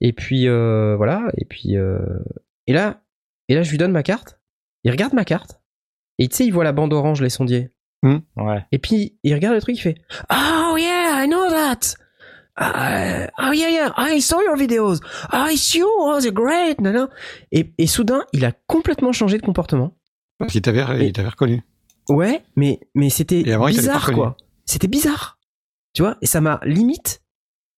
Et 0.00 0.12
puis 0.12 0.46
voilà, 0.46 1.32
et 1.36 1.46
puis 1.46 1.74
et 2.66 2.72
là 2.72 3.02
et 3.48 3.54
là 3.54 3.62
je 3.62 3.70
lui 3.70 3.78
donne 3.78 3.92
ma 3.92 4.02
carte. 4.02 4.38
Il 4.84 4.90
regarde 4.90 5.14
ma 5.14 5.24
carte 5.24 5.62
et 6.18 6.28
tu 6.28 6.36
sais 6.36 6.46
il 6.46 6.52
voit 6.52 6.64
la 6.64 6.72
bande 6.72 6.92
orange 6.92 7.22
les 7.22 7.30
sondiers. 7.30 7.70
Ouais. 8.36 8.64
Et 8.72 8.78
puis 8.78 9.18
il 9.22 9.34
regarde 9.34 9.54
le 9.54 9.60
truc, 9.60 9.76
il 9.76 9.80
fait 9.80 9.96
Oh 10.30 10.76
yeah, 10.76 11.24
I 11.24 11.26
know 11.26 11.48
that. 11.48 11.96
Uh, 12.56 13.26
oh 13.40 13.52
yeah 13.52 13.68
yeah, 13.68 13.92
I 13.96 14.20
saw 14.20 14.40
your 14.40 14.56
videos. 14.56 15.00
Oh 15.32 15.46
it's 15.50 15.74
you, 15.74 15.88
oh 15.88 16.20
they're 16.20 16.32
great. 16.32 16.80
nana. 16.80 17.08
Et, 17.50 17.72
et 17.78 17.86
soudain 17.86 18.24
il 18.32 18.44
a 18.44 18.52
complètement 18.66 19.12
changé 19.12 19.38
de 19.38 19.42
comportement. 19.42 19.96
Parce 20.38 20.52
qu'il 20.52 20.62
t'avait, 20.62 21.06
il 21.06 21.12
t'avait 21.12 21.28
reconnu. 21.28 21.62
Ouais, 22.08 22.42
mais 22.56 22.80
mais 22.94 23.10
c'était 23.10 23.42
bizarre 23.42 24.12
quoi. 24.12 24.36
C'était 24.64 24.88
bizarre. 24.88 25.38
Tu 25.94 26.02
vois, 26.02 26.16
et 26.22 26.26
ça 26.26 26.40
m'a 26.40 26.60
limite 26.64 27.22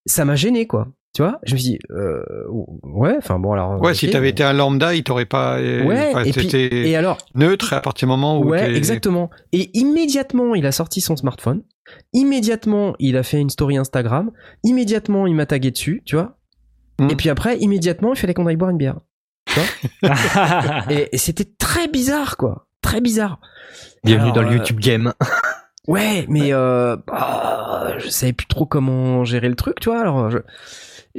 ça 0.07 0.25
m'a 0.25 0.35
gêné 0.35 0.65
quoi. 0.67 0.87
Tu 1.17 1.23
vois, 1.23 1.39
je 1.41 1.53
me 1.53 1.57
suis 1.57 1.69
dit 1.71 1.79
euh, 1.89 2.21
ouais, 2.83 3.15
enfin 3.17 3.39
bon 3.39 3.51
alors 3.51 3.81
Ouais, 3.81 3.95
si 3.95 4.07
t'avais 4.07 4.29
été 4.29 4.43
un 4.43 4.53
lambda, 4.53 4.93
il 4.93 5.01
t'aurait 5.03 5.25
pas. 5.25 5.55
Ouais, 5.59 6.11
enfin, 6.11 6.23
et 6.23 6.31
puis- 6.31 6.55
Et 6.55 6.95
alors, 6.95 7.17
neutre 7.33 7.73
à 7.73 7.81
partir 7.81 8.05
du 8.07 8.11
moment 8.11 8.37
où. 8.37 8.49
ouais, 8.49 8.71
exactement. 8.75 9.31
Et 9.51 9.71
immédiatement, 9.75 10.53
il 10.53 10.67
a 10.67 10.71
sorti 10.71 11.01
son 11.01 11.15
smartphone. 11.15 11.63
Immédiatement, 12.13 12.93
il 12.99 13.17
a 13.17 13.23
fait 13.23 13.39
une 13.41 13.49
story 13.49 13.77
Instagram. 13.77 14.29
Immédiatement, 14.63 15.25
il 15.25 15.33
m'a 15.33 15.47
tagué 15.47 15.71
dessus, 15.71 16.03
tu 16.05 16.15
vois. 16.15 16.37
Hmm. 16.99 17.09
Et 17.09 17.15
puis 17.15 17.29
après, 17.29 17.57
immédiatement, 17.57 18.13
il 18.13 18.19
fallait 18.19 18.35
qu'on 18.35 18.45
aille 18.45 18.55
boire 18.55 18.69
une 18.69 18.77
bière. 18.77 18.99
Et, 20.91 21.09
et 21.13 21.17
c'était 21.17 21.47
très 21.57 21.87
bizarre, 21.87 22.37
quoi. 22.37 22.67
Très 22.83 23.01
bizarre. 23.01 23.39
Bienvenue 24.03 24.29
Alors, 24.31 24.35
dans 24.35 24.41
le 24.43 24.49
euh, 24.49 24.57
YouTube 24.57 24.79
Game. 24.79 25.13
Ouais, 25.87 26.25
mais 26.29 26.53
euh, 26.53 26.95
bah, 27.07 27.93
je 27.97 28.09
savais 28.09 28.33
plus 28.33 28.45
trop 28.47 28.65
comment 28.67 29.23
gérer 29.23 29.49
le 29.49 29.55
truc, 29.55 29.79
tu 29.79 29.89
vois. 29.89 29.99
Alors, 30.01 30.29
je- 30.29 30.37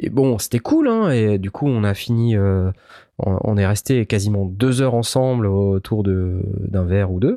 et 0.00 0.10
bon, 0.10 0.38
c'était 0.38 0.58
cool, 0.60 0.88
hein. 0.88 1.10
Et 1.10 1.38
du 1.38 1.50
coup, 1.50 1.66
on 1.66 1.84
a 1.84 1.94
fini. 1.94 2.36
euh, 2.36 2.70
on, 3.18 3.56
est 3.56 3.66
resté 3.66 4.06
quasiment 4.06 4.46
deux 4.46 4.80
heures 4.80 4.94
ensemble 4.94 5.46
autour 5.46 6.04
d'un 6.04 6.84
verre 6.84 7.10
ou 7.10 7.18
deux, 7.18 7.36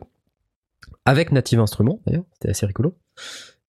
avec 1.06 1.32
Native 1.32 1.60
Instruments 1.60 2.00
d'ailleurs. 2.06 2.24
C'était 2.34 2.50
assez 2.50 2.66
rigolo. 2.68 2.96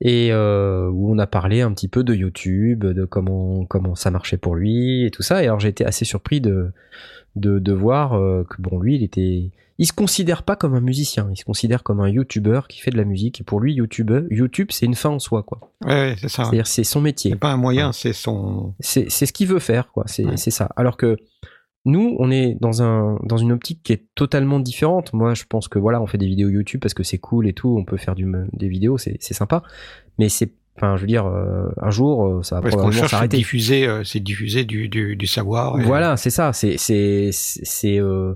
et 0.01 0.33
euh, 0.33 0.89
où 0.91 1.11
on 1.11 1.19
a 1.19 1.27
parlé 1.27 1.63
un 1.63 1.73
petit 1.73 1.89
peu 1.89 2.05
de 2.05 2.15
YouTube, 2.15 2.85
de 2.85 3.05
comment 3.05 3.95
ça 3.95 4.11
marchait 4.11 4.37
pour 4.37 4.57
lui 4.57 5.07
et 5.07 5.11
tout 5.11 5.23
ça. 5.23 5.43
Et 5.43 5.47
alors 5.47 5.61
j'ai 5.61 5.69
été 5.69 5.85
assez 5.87 6.05
surpris 6.05 6.41
de 6.41 6.73
de, 7.37 7.59
de 7.59 7.73
voir 7.73 8.15
euh, 8.15 8.45
que 8.45 8.61
bon 8.61 8.79
lui 8.79 8.97
il 8.97 9.03
était 9.03 9.51
il 9.83 9.87
se 9.87 9.93
considère 9.93 10.45
pas 10.45 10.55
comme 10.55 10.75
un 10.75 10.81
musicien, 10.81 11.29
il 11.33 11.37
se 11.37 11.45
considère 11.45 11.83
comme 11.83 12.01
un 12.01 12.09
YouTuber 12.09 12.61
qui 12.69 12.81
fait 12.81 12.91
de 12.93 12.97
la 12.97 13.05
musique 13.05 13.41
et 13.41 13.45
pour 13.45 13.59
lui 13.61 13.75
YouTube 13.75 14.13
YouTube 14.31 14.69
c'est 14.71 14.87
une 14.87 14.95
fin 14.95 15.11
en 15.11 15.19
soi 15.19 15.43
quoi. 15.43 15.59
Ouais, 15.85 15.91
ouais, 15.93 16.15
c'est 16.21 16.29
ça. 16.29 16.45
C'est-à-dire 16.45 16.67
c'est 16.69 16.85
son 16.85 17.01
métier. 17.01 17.33
C'est 17.33 17.39
pas 17.39 17.51
un 17.53 17.57
moyen, 17.57 17.89
Ouais. 17.89 17.93
c'est 17.93 18.13
son. 18.13 18.75
C'est 18.81 19.11
c'est 19.11 19.27
ce 19.27 19.33
qu'il 19.33 19.49
veut 19.49 19.59
faire 19.59 19.91
quoi. 19.91 20.05
C'est 20.07 20.25
Ouais. 20.25 20.37
c'est 20.37 20.51
ça. 20.53 20.69
Alors 20.77 20.97
que 20.97 21.17
nous, 21.85 22.15
on 22.21 22.31
est 22.31 22.57
dans 22.61 22.81
un 22.83 23.19
dans 23.25 23.39
une 23.39 23.51
optique 23.51 23.81
qui 23.83 23.93
est 23.93 24.05
totalement 24.15 24.61
différente. 24.61 25.13
Moi, 25.13 25.35
je 25.35 25.43
pense 25.49 25.67
que 25.67 25.81
voilà, 25.81 26.01
on 26.01 26.07
fait 26.07 26.19
des 26.19 26.29
vidéos 26.29 26.49
YouTube 26.49 26.81
parce 26.81 26.95
que 26.95 27.03
c'est 27.03 27.19
cool 27.19 27.49
et 27.49 27.53
tout. 27.53 27.77
On 27.77 27.85
peut 27.85 27.97
faire 27.97 28.15
du, 28.15 28.25
des 28.53 28.69
vidéos, 28.69 28.99
c'est 28.99 29.17
c'est 29.19 29.35
sympa. 29.35 29.65
Mais 30.19 30.29
c'est, 30.29 30.53
enfin, 30.77 30.95
je 30.97 31.01
veux 31.01 31.09
dire, 31.09 31.27
euh, 31.27 31.67
un 31.81 31.91
jour, 31.91 32.25
euh, 32.25 32.43
ça 32.45 32.57
va 32.57 32.61
Parce 32.63 32.75
qu'on 32.75 32.83
probablement 32.83 33.01
cherche 33.01 33.15
à 33.15 33.17
s'arrêter. 33.17 33.37
diffuser, 33.39 33.89
euh, 33.89 34.05
c'est 34.05 34.21
diffuser 34.21 34.65
du, 34.65 34.89
du, 34.89 35.17
du 35.17 35.27
savoir. 35.27 35.81
et- 35.81 35.85
Voilà, 35.85 36.17
c'est 36.17 36.31
ça. 36.31 36.53
C'est 36.53 36.77
c'est 36.79 37.31
c'est 37.33 37.99
euh, 37.99 38.35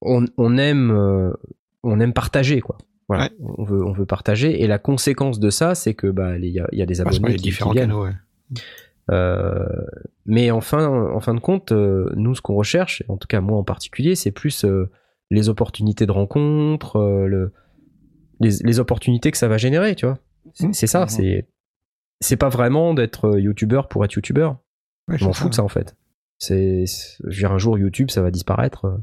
on 0.00 0.24
on 0.36 0.56
aime 0.58 0.90
euh, 0.90 1.32
on 1.82 2.00
aime 2.00 2.12
partager 2.12 2.60
quoi. 2.60 2.76
Voilà, 3.08 3.24
Ouais. 3.24 3.30
on 3.58 3.64
veut 3.64 3.84
on 3.84 3.92
veut 3.92 4.06
partager 4.06 4.62
et 4.62 4.66
la 4.66 4.78
conséquence 4.78 5.38
de 5.38 5.50
ça, 5.50 5.74
c'est 5.74 5.94
que 5.94 6.08
bah 6.08 6.36
il 6.38 6.44
y 6.44 6.60
y 6.72 6.82
a 6.82 6.86
des 6.86 7.00
abonnés 7.00 7.36
qui, 7.36 7.42
différents 7.42 7.70
qui 7.72 7.78
canaux. 7.78 8.04
ouais. 8.04 8.12
Euh, 9.12 9.64
mais 10.24 10.50
en 10.50 10.60
fin, 10.60 10.88
en 10.88 11.20
fin 11.20 11.34
de 11.34 11.38
compte, 11.40 11.70
euh, 11.70 12.10
nous, 12.16 12.34
ce 12.34 12.42
qu'on 12.42 12.56
recherche, 12.56 13.04
en 13.08 13.16
tout 13.16 13.28
cas 13.28 13.40
moi 13.40 13.56
en 13.58 13.62
particulier, 13.64 14.16
c'est 14.16 14.32
plus 14.32 14.64
euh, 14.64 14.90
les 15.30 15.48
opportunités 15.48 16.06
de 16.06 16.10
rencontre, 16.12 16.98
le, 17.28 17.52
les, 18.40 18.50
les 18.64 18.80
opportunités 18.80 19.30
que 19.30 19.38
ça 19.38 19.46
va 19.48 19.58
générer, 19.58 19.94
tu 19.94 20.06
vois. 20.06 20.18
C'est 20.54 20.74
c'est 20.74 20.86
ça, 20.88 21.02
Mhm. 21.02 21.08
c'est 21.08 21.48
c'est 22.20 22.36
pas 22.36 22.48
vraiment 22.48 22.94
d'être 22.94 23.38
youtubeur 23.38 23.86
pour 23.88 24.04
être 24.04 24.14
youtubeur. 24.14 24.58
Je 25.08 25.24
m'en 25.24 25.32
fous 25.32 25.48
de 25.48 25.54
ça 25.54 25.62
en 25.62 25.68
fait. 25.68 25.94
C'est, 26.38 26.84
c'est- 26.86 27.16
je 27.24 27.28
veux 27.28 27.36
dire, 27.42 27.52
un 27.52 27.58
jour 27.58 27.78
YouTube, 27.78 28.10
ça 28.10 28.22
va 28.22 28.30
disparaître. 28.32 29.00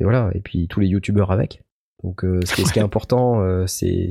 Euh, 0.00 0.02
et 0.02 0.04
voilà. 0.04 0.30
Et 0.34 0.40
puis 0.40 0.68
tous 0.68 0.80
les 0.80 0.88
youtubeurs 0.88 1.30
avec. 1.30 1.62
Donc 2.04 2.24
euh, 2.24 2.40
ce, 2.44 2.54
qui 2.54 2.60
est, 2.60 2.64
ce 2.66 2.72
qui 2.72 2.78
est 2.78 2.82
important, 2.90 3.40
euh, 3.42 3.66
c'est 3.66 4.10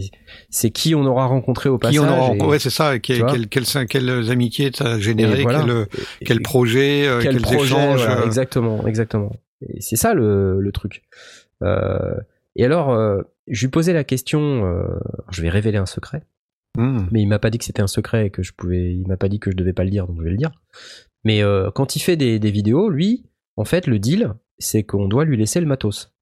c'est 0.49 0.72
qui 0.72 0.95
on 0.95 1.06
aura 1.06 1.28
rencontré 1.28 1.70
au 1.70 1.78
passage. 1.78 1.94
Qui 1.94 1.99
on 1.99 2.10
aura 2.10 2.36
et- 2.36 2.41
Ouais, 2.41 2.60
c'est 2.60 2.70
ça. 2.72 2.98
Quel, 2.99 3.24
quel, 3.26 3.48
quel- 3.48 3.88
quelles 3.88 4.32
amitiés 4.32 4.72
a 4.80 4.99
généré, 4.99 5.40
et 5.41 5.44
voilà. 5.44 5.64
quel, 5.64 5.88
Et- 6.22 6.26
quel 6.26 6.41
projet, 6.41 7.07
euh, 7.07 7.20
quel 7.22 7.34
quels 7.34 7.41
projet, 7.44 7.64
échanges. 7.66 8.03
voilà, 8.03 8.22
euh, 8.22 8.26
exactement, 8.26 8.86
exactement. 8.88 9.32
Et 9.70 9.80
c'est 9.82 9.95
ça 9.95 10.14
le, 10.14 10.60
le 10.60 10.72
truc. 10.72 11.03
Euh, 11.64 12.16
et 12.56 12.66
alors, 12.66 12.91
euh, 12.91 13.22
je 13.48 13.62
lui 13.62 13.72
posais 13.72 13.94
la 13.94 14.03
question. 14.03 14.66
euh, 14.66 14.84
je 15.32 15.41
vais 15.41 15.49
révéler 15.49 15.78
un 15.78 15.86
secret, 15.86 16.24
hmm. 16.78 17.06
mais 17.12 17.22
il 17.22 17.28
m'a 17.28 17.40
pas 17.40 17.49
dit 17.52 17.57
que 17.60 17.66
c'était 17.66 17.82
un 17.84 17.88
secret 17.88 18.26
et 18.28 18.30
que 18.32 18.44
je 18.44 18.52
pouvais. 18.53 18.94
Il 18.94 19.07
m'a 19.07 19.18
pas 19.18 19.30
dit 19.30 19.40
que 19.40 19.52
je 19.52 19.56
devais 19.56 19.74
pas 19.74 19.84
le 19.84 19.91
dire, 19.91 20.07
donc 20.07 20.18
je 20.20 20.24
vais 20.24 20.32
le 20.32 20.38
dire. 20.38 20.52
Mais 21.24 21.41
euh, 21.44 21.70
quand 21.74 21.95
il 21.95 21.99
fait 21.99 22.18
des, 22.18 22.40
des 22.40 22.52
vidéos, 22.52 22.90
lui, 22.90 23.26
en 23.57 23.66
fait, 23.66 23.88
le 23.88 23.99
deal, 23.99 24.34
c'est 24.57 24.84
qu'on 24.84 25.07
doit 25.07 25.26
lui 25.26 25.38
laisser 25.38 25.60
le 25.60 25.65
matos. 25.65 26.14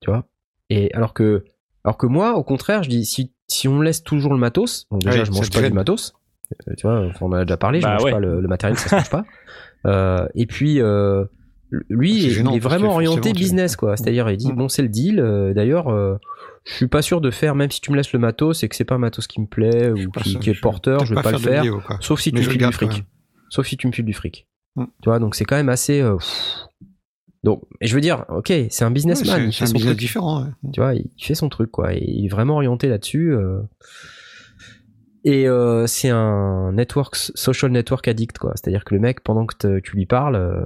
Tu 0.00 0.10
vois? 0.10 0.28
Et 0.70 0.92
alors 0.94 1.14
que, 1.14 1.44
alors 1.84 1.96
que 1.98 2.06
moi, 2.06 2.34
au 2.34 2.44
contraire, 2.44 2.82
je 2.82 2.88
dis 2.90 3.04
si 3.04 3.32
si 3.50 3.66
on 3.66 3.76
me 3.78 3.84
laisse 3.84 4.02
toujours 4.02 4.32
le 4.34 4.38
matos, 4.38 4.86
donc 4.90 5.02
déjà 5.02 5.20
Ouais, 5.20 5.24
je 5.24 5.30
mange 5.32 5.50
pas 5.50 5.62
du 5.66 5.72
matos. 5.72 6.12
euh, 6.68 6.74
tu 6.76 6.86
vois, 6.86 7.06
enfin, 7.06 7.18
on 7.26 7.28
en 7.28 7.32
a 7.32 7.44
déjà 7.44 7.56
parlé, 7.56 7.80
je 7.80 7.86
Bah 7.86 7.94
mange 7.94 8.04
ouais. 8.04 8.10
pas 8.12 8.20
le, 8.20 8.40
le 8.42 8.48
matériel, 8.48 8.78
ça 8.78 8.88
se 8.90 8.94
mange 8.94 9.10
pas. 9.10 9.24
Euh, 9.86 10.26
et 10.34 10.46
puis 10.46 10.80
euh, 10.82 11.24
lui, 11.88 12.24
il 12.24 12.54
est 12.54 12.58
vraiment 12.58 12.92
orienté 12.94 13.32
business, 13.32 13.76
quoi. 13.76 13.96
C'est-à-dire, 13.96 14.28
il 14.28 14.36
dit 14.36 14.52
Mm. 14.52 14.56
bon, 14.56 14.68
c'est 14.68 14.82
le 14.82 14.88
deal. 14.88 15.20
euh, 15.20 15.54
D'ailleurs, 15.54 15.86
euh, 15.88 16.16
je 16.64 16.74
suis 16.74 16.88
pas 16.88 17.00
sûr 17.00 17.20
de 17.20 17.30
faire, 17.30 17.54
même 17.54 17.70
si 17.70 17.80
tu 17.80 17.92
me 17.92 17.96
laisses 17.96 18.12
le 18.12 18.18
matos, 18.18 18.64
et 18.64 18.68
que 18.68 18.74
c'est 18.74 18.84
pas 18.84 18.96
un 18.96 18.98
matos 18.98 19.28
qui 19.28 19.40
me 19.40 19.46
plaît 19.46 19.92
Je 19.96 20.08
ou 20.08 20.10
qui, 20.10 20.36
est 20.50 20.52
je- 20.52 20.60
porteur, 20.60 21.06
je 21.06 21.14
vais 21.14 21.22
pas, 21.22 21.30
le 21.30 21.38
faire. 21.38 21.62
Sauf 22.00 22.20
si 22.20 22.32
Mais 22.32 22.40
tu 22.40 22.44
je 22.44 22.48
me 22.50 22.52
files 22.54 22.66
du 22.66 22.72
fric. 22.72 23.04
Sauf 23.50 23.66
si 23.68 23.76
tu 23.76 23.86
me 23.86 23.92
files 23.92 24.04
du 24.04 24.12
fric. 24.14 24.48
Mm. 24.74 24.84
Tu 25.00 25.08
vois, 25.08 25.20
donc 25.20 25.36
c'est 25.36 25.44
quand 25.44 25.56
même 25.56 25.68
assez. 25.68 26.00
euh, 26.02 26.16
pff. 26.16 26.66
Donc, 27.48 27.62
et 27.80 27.86
je 27.86 27.94
veux 27.94 28.00
dire, 28.00 28.24
ok, 28.28 28.52
c'est 28.70 28.82
un 28.84 28.88
Ouais, 28.88 28.92
businessman. 28.92 29.44
il 29.46 29.52
c'est 29.52 29.64
un 29.64 29.66
son 29.66 29.72
business 29.74 29.92
truc. 29.92 29.98
différent. 30.00 30.42
ouais. 30.42 30.50
Tu 30.72 30.80
vois, 30.80 30.94
il 30.94 31.10
fait 31.18 31.34
son 31.34 31.48
truc, 31.48 31.70
quoi. 31.70 31.92
Il 31.94 32.26
est 32.26 32.28
vraiment 32.28 32.54
orienté 32.56 32.88
là-dessus. 32.88 33.32
euh. 33.34 33.60
Et 35.24 35.48
euh, 35.48 35.86
c'est 35.86 36.08
un 36.10 36.72
network, 36.72 37.16
social 37.16 37.70
network 37.72 38.06
addict, 38.08 38.38
quoi. 38.38 38.52
C'est-à-dire 38.54 38.84
que 38.84 38.94
le 38.94 39.00
mec, 39.00 39.22
pendant 39.22 39.46
que 39.46 39.56
te- 39.56 39.80
tu 39.80 39.96
lui 39.96 40.06
parles, 40.06 40.36
euh, 40.36 40.64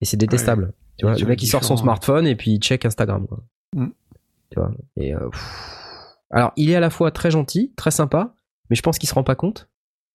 et 0.00 0.04
c'est 0.04 0.16
détestable. 0.16 0.72
Tu 0.98 1.06
vois, 1.06 1.14
le 1.16 1.26
mec, 1.26 1.42
il 1.42 1.46
sort 1.46 1.64
son 1.64 1.76
smartphone 1.76 2.26
et 2.26 2.36
puis 2.36 2.52
il 2.52 2.58
check 2.60 2.84
Instagram, 2.84 3.26
quoi. 3.26 3.42
Mm. 3.74 3.88
Tu 4.50 4.58
vois. 4.60 4.72
Et 4.96 5.12
alors, 6.30 6.52
il 6.56 6.70
est 6.70 6.74
à 6.76 6.80
la 6.80 6.90
fois 6.90 7.10
très 7.10 7.30
gentil, 7.30 7.72
très 7.76 7.90
sympa, 7.90 8.34
mais 8.70 8.76
je 8.76 8.82
pense 8.82 8.98
qu'il 8.98 9.08
se 9.08 9.14
rend 9.14 9.24
pas 9.24 9.34
compte. 9.34 9.68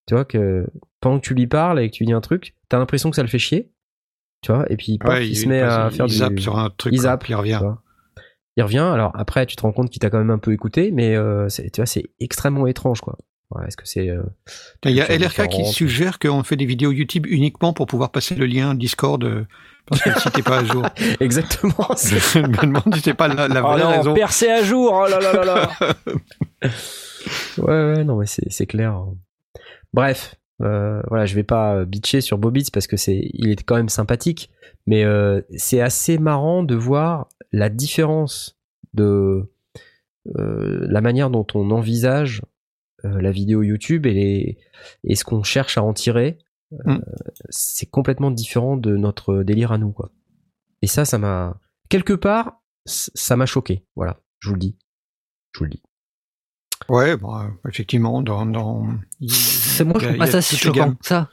Tu 0.07 0.14
vois 0.15 0.26
que 0.26 0.68
pendant 1.02 1.19
que 1.19 1.26
tu 1.26 1.34
lui 1.34 1.48
parles 1.48 1.80
et 1.80 1.90
que 1.90 1.95
tu 1.95 2.03
lui 2.03 2.07
dis 2.07 2.14
un 2.14 2.22
truc, 2.22 2.56
t'as 2.69 2.77
l'impression 2.80 3.10
que 3.10 3.15
ça 3.15 3.22
le 3.22 3.27
fait 3.30 3.40
chier. 3.40 3.72
Tu 4.44 4.52
vois, 4.52 4.65
et 4.72 4.78
puis 4.78 4.98
paf, 4.99 5.10
Ouais, 5.10 5.28
il, 5.28 5.36
se 5.36 5.48
met 5.48 5.61
à 5.61 5.90
faire 5.90 6.06
il 6.06 6.10
du 6.11 6.15
zappe 6.18 6.40
sur 6.40 6.60
un 6.60 6.70
truc, 6.70 6.94
il 6.94 6.99
zappe, 7.02 7.28
il 7.30 7.36
revient. 7.36 7.61
Il 8.57 8.64
revient. 8.64 8.80
Alors 8.94 9.11
après, 9.15 9.45
tu 9.48 9.56
te 9.56 9.61
rends 9.64 9.72
compte 9.72 9.90
qu'il 9.90 9.99
t'a 9.99 10.10
quand 10.11 10.20
même 10.20 10.30
un 10.30 10.38
peu 10.38 10.52
écouté, 10.53 10.91
mais 10.91 11.15
euh, 11.15 11.49
c'est- 11.49 11.70
tu 11.72 11.82
vois, 11.82 11.86
c'est 11.88 12.03
extrêmement 12.20 12.68
étrange, 12.68 13.02
quoi. 13.02 13.18
Ouais, 13.52 13.65
Est-ce 13.68 13.78
que 13.78 13.88
c'est 13.88 14.10
euh, 14.10 14.22
Il 14.86 14.91
y 14.91 15.02
a 15.02 15.07
LRK 15.15 15.48
qui 15.48 15.65
suggère 15.65 16.18
qu'on 16.20 16.44
fait 16.44 16.56
des 16.56 16.65
vidéos 16.65 16.91
YouTube 16.91 17.26
uniquement 17.28 17.72
pour 17.74 17.86
pouvoir 17.88 18.11
passer 18.11 18.36
le 18.36 18.45
lien 18.48 18.74
Discord 18.76 19.24
euh, 19.24 19.45
parce 19.86 20.02
que 20.02 20.10
le 20.10 20.15
site 20.20 20.36
n'est 20.38 20.44
pas 20.44 20.60
à 20.60 20.64
jour. 20.65 20.86
exactement 21.20 21.88
Je 21.98 22.40
me 22.40 22.48
demande 22.65 22.95
si 22.95 23.02
c'est 23.02 23.14
pas 23.14 23.28
la, 23.28 23.48
la 23.48 23.61
Oh 23.64 23.68
vraie 23.74 23.84
non, 23.84 23.90
raison. 23.91 24.14
percé 24.14 24.49
à 24.49 24.64
jour, 24.64 24.91
oh 24.91 25.07
là 25.07 25.20
là 25.20 25.34
là 25.34 25.45
là. 25.45 25.70
Ouais, 27.57 27.94
ouais, 27.95 28.03
non, 28.03 28.18
mais 28.18 28.26
c'est 28.26 28.49
c'est 28.52 28.65
clair. 28.65 28.99
Bref, 29.94 30.36
euh, 30.64 31.02
voilà, 31.07 31.26
je 31.26 31.35
vais 31.35 31.44
pas 31.44 31.85
bitcher 31.85 32.22
sur 32.22 32.38
Bobitz 32.38 32.69
parce 32.69 32.88
que 32.88 32.98
c'est, 32.98 33.30
il 33.34 33.49
est 33.49 33.64
quand 33.64 33.76
même 33.76 33.90
sympathique, 33.90 34.49
mais 34.88 35.03
euh, 35.03 35.41
c'est 35.56 35.81
assez 35.81 36.18
marrant 36.18 36.64
de 36.64 36.76
voir 36.76 37.27
la 37.52 37.69
différence 37.69 38.57
de 38.94 39.52
euh, 40.38 40.85
la 40.90 41.02
manière 41.02 41.30
dont 41.30 41.45
on 41.53 41.72
envisage 41.72 42.41
euh, 43.06 43.22
la 43.22 43.31
vidéo 43.31 43.61
YouTube 43.61 44.06
et, 44.06 44.14
les, 44.14 44.57
et 45.03 45.15
ce 45.15 45.23
qu'on 45.23 45.44
cherche 45.44 45.77
à 45.77 45.84
en 45.84 45.94
tirer. 45.94 46.38
Euh, 46.88 46.94
Mm. 46.95 46.99
C'est 47.49 47.90
complètement 47.90 48.31
différent 48.31 48.77
de 48.77 48.98
notre 48.98 49.44
délire 49.44 49.72
à 49.72 49.77
nous, 49.77 49.91
quoi. 49.91 50.11
Et 50.81 50.88
ça, 50.88 51.06
ça 51.06 51.18
m'a 51.18 51.60
quelque 51.90 52.14
part, 52.14 52.61
ça 52.85 53.35
m'a 53.35 53.45
choqué. 53.45 53.85
Voilà, 53.95 54.19
je 54.40 54.49
vous 54.49 54.56
le 54.56 54.60
dis, 54.60 54.77
je 55.53 55.60
vous 55.60 55.65
le 55.65 55.72
dis. 55.72 55.84
Ouais, 56.89 57.15
bon, 57.18 57.38
euh, 57.38 57.43
effectivement, 57.69 58.22
dans, 58.22 58.45
dans 58.45 58.88
C'est 59.27 59.84
moi, 59.84 59.95
je 59.99 60.05
trouve 60.07 60.18
pas 60.18 60.27
ça 60.27 60.41
si 60.41 60.57
choquant 60.57 60.91
que 60.93 61.05
ça. 61.05 61.30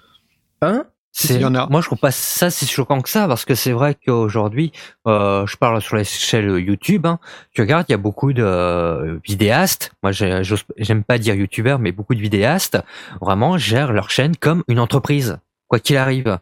Hein? 0.63 0.85
C'est- 1.13 1.35
il 1.35 1.41
y 1.41 1.45
en 1.45 1.55
a. 1.57 1.67
Moi, 1.69 1.81
je 1.81 1.87
trouve 1.87 1.99
pas 1.99 2.13
ça 2.13 2.51
si 2.51 2.67
choquant 2.67 3.01
que 3.01 3.09
ça 3.09 3.27
parce 3.27 3.45
que 3.45 3.57
c'est 3.57 3.73
vrai 3.73 3.97
qu'aujourd'hui, 4.07 4.71
euh, 5.09 5.45
je 5.47 5.57
parle 5.57 5.81
sur 5.83 5.97
l'échelle 5.97 6.49
YouTube. 6.61 7.05
Hein, 7.05 7.19
tu 7.53 7.61
regardes, 7.63 7.87
il 7.89 7.93
y 7.93 7.95
a 7.95 7.99
beaucoup 7.99 8.33
de 8.33 8.45
euh, 8.45 9.19
vidéastes. 9.25 9.93
Moi, 10.05 10.13
j'aime 10.13 11.03
pas 11.03 11.19
dire 11.19 11.35
youtubeurs, 11.35 11.81
mais 11.81 11.91
beaucoup 11.91 12.15
de 12.15 12.21
vidéastes 12.21 12.79
vraiment 13.21 13.59
gèrent 13.59 13.93
leur 13.93 14.09
chaîne 14.11 14.37
comme 14.37 14.63
une 14.69 14.79
entreprise, 14.79 15.39
quoi 15.67 15.81
qu'il 15.81 15.97
arrive. 15.97 16.39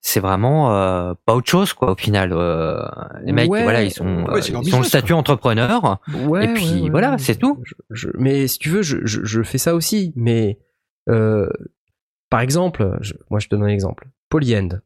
C'est 0.00 0.20
vraiment 0.20 0.72
euh, 0.74 1.14
pas 1.26 1.34
autre 1.34 1.48
chose, 1.50 1.72
quoi. 1.72 1.90
Au 1.92 1.96
final, 1.96 2.30
euh, 2.32 2.80
les 3.24 3.32
mecs, 3.32 3.50
Ouais. 3.50 3.64
voilà, 3.64 3.82
ils 3.82 3.90
sont, 3.90 4.24
Ouais, 4.26 4.38
euh, 4.38 4.60
ils 4.62 4.74
ont 4.74 4.78
le 4.78 4.84
statut 4.84 5.12
entrepreneur. 5.12 6.00
Ouais, 6.26 6.44
Et 6.44 6.54
puis, 6.54 6.64
ouais, 6.74 6.80
ouais, 6.82 6.90
voilà, 6.90 7.12
ouais. 7.12 7.18
c'est 7.18 7.34
tout. 7.36 7.60
Je- 7.64 7.74
je- 7.90 8.08
mais 8.14 8.46
si 8.46 8.58
tu 8.58 8.68
veux, 8.70 8.82
je, 8.82 8.98
je, 9.04 9.24
je 9.24 9.42
fais 9.42 9.58
ça 9.58 9.74
aussi. 9.74 10.12
Mais 10.14 10.58
euh, 11.08 11.48
par 12.30 12.40
exemple, 12.40 12.96
je- 13.00 13.14
moi 13.30 13.40
je 13.40 13.48
te 13.48 13.56
donne 13.56 13.64
un 13.64 13.68
exemple. 13.72 14.08
Polyend. 14.28 14.80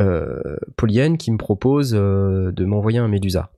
Euh, 0.00 0.56
Polyend 0.76 1.16
qui 1.16 1.30
me 1.30 1.38
propose 1.38 1.94
euh, 1.94 2.50
de 2.52 2.64
m'envoyer 2.64 2.98
un 2.98 3.08
Médusa. 3.08 3.52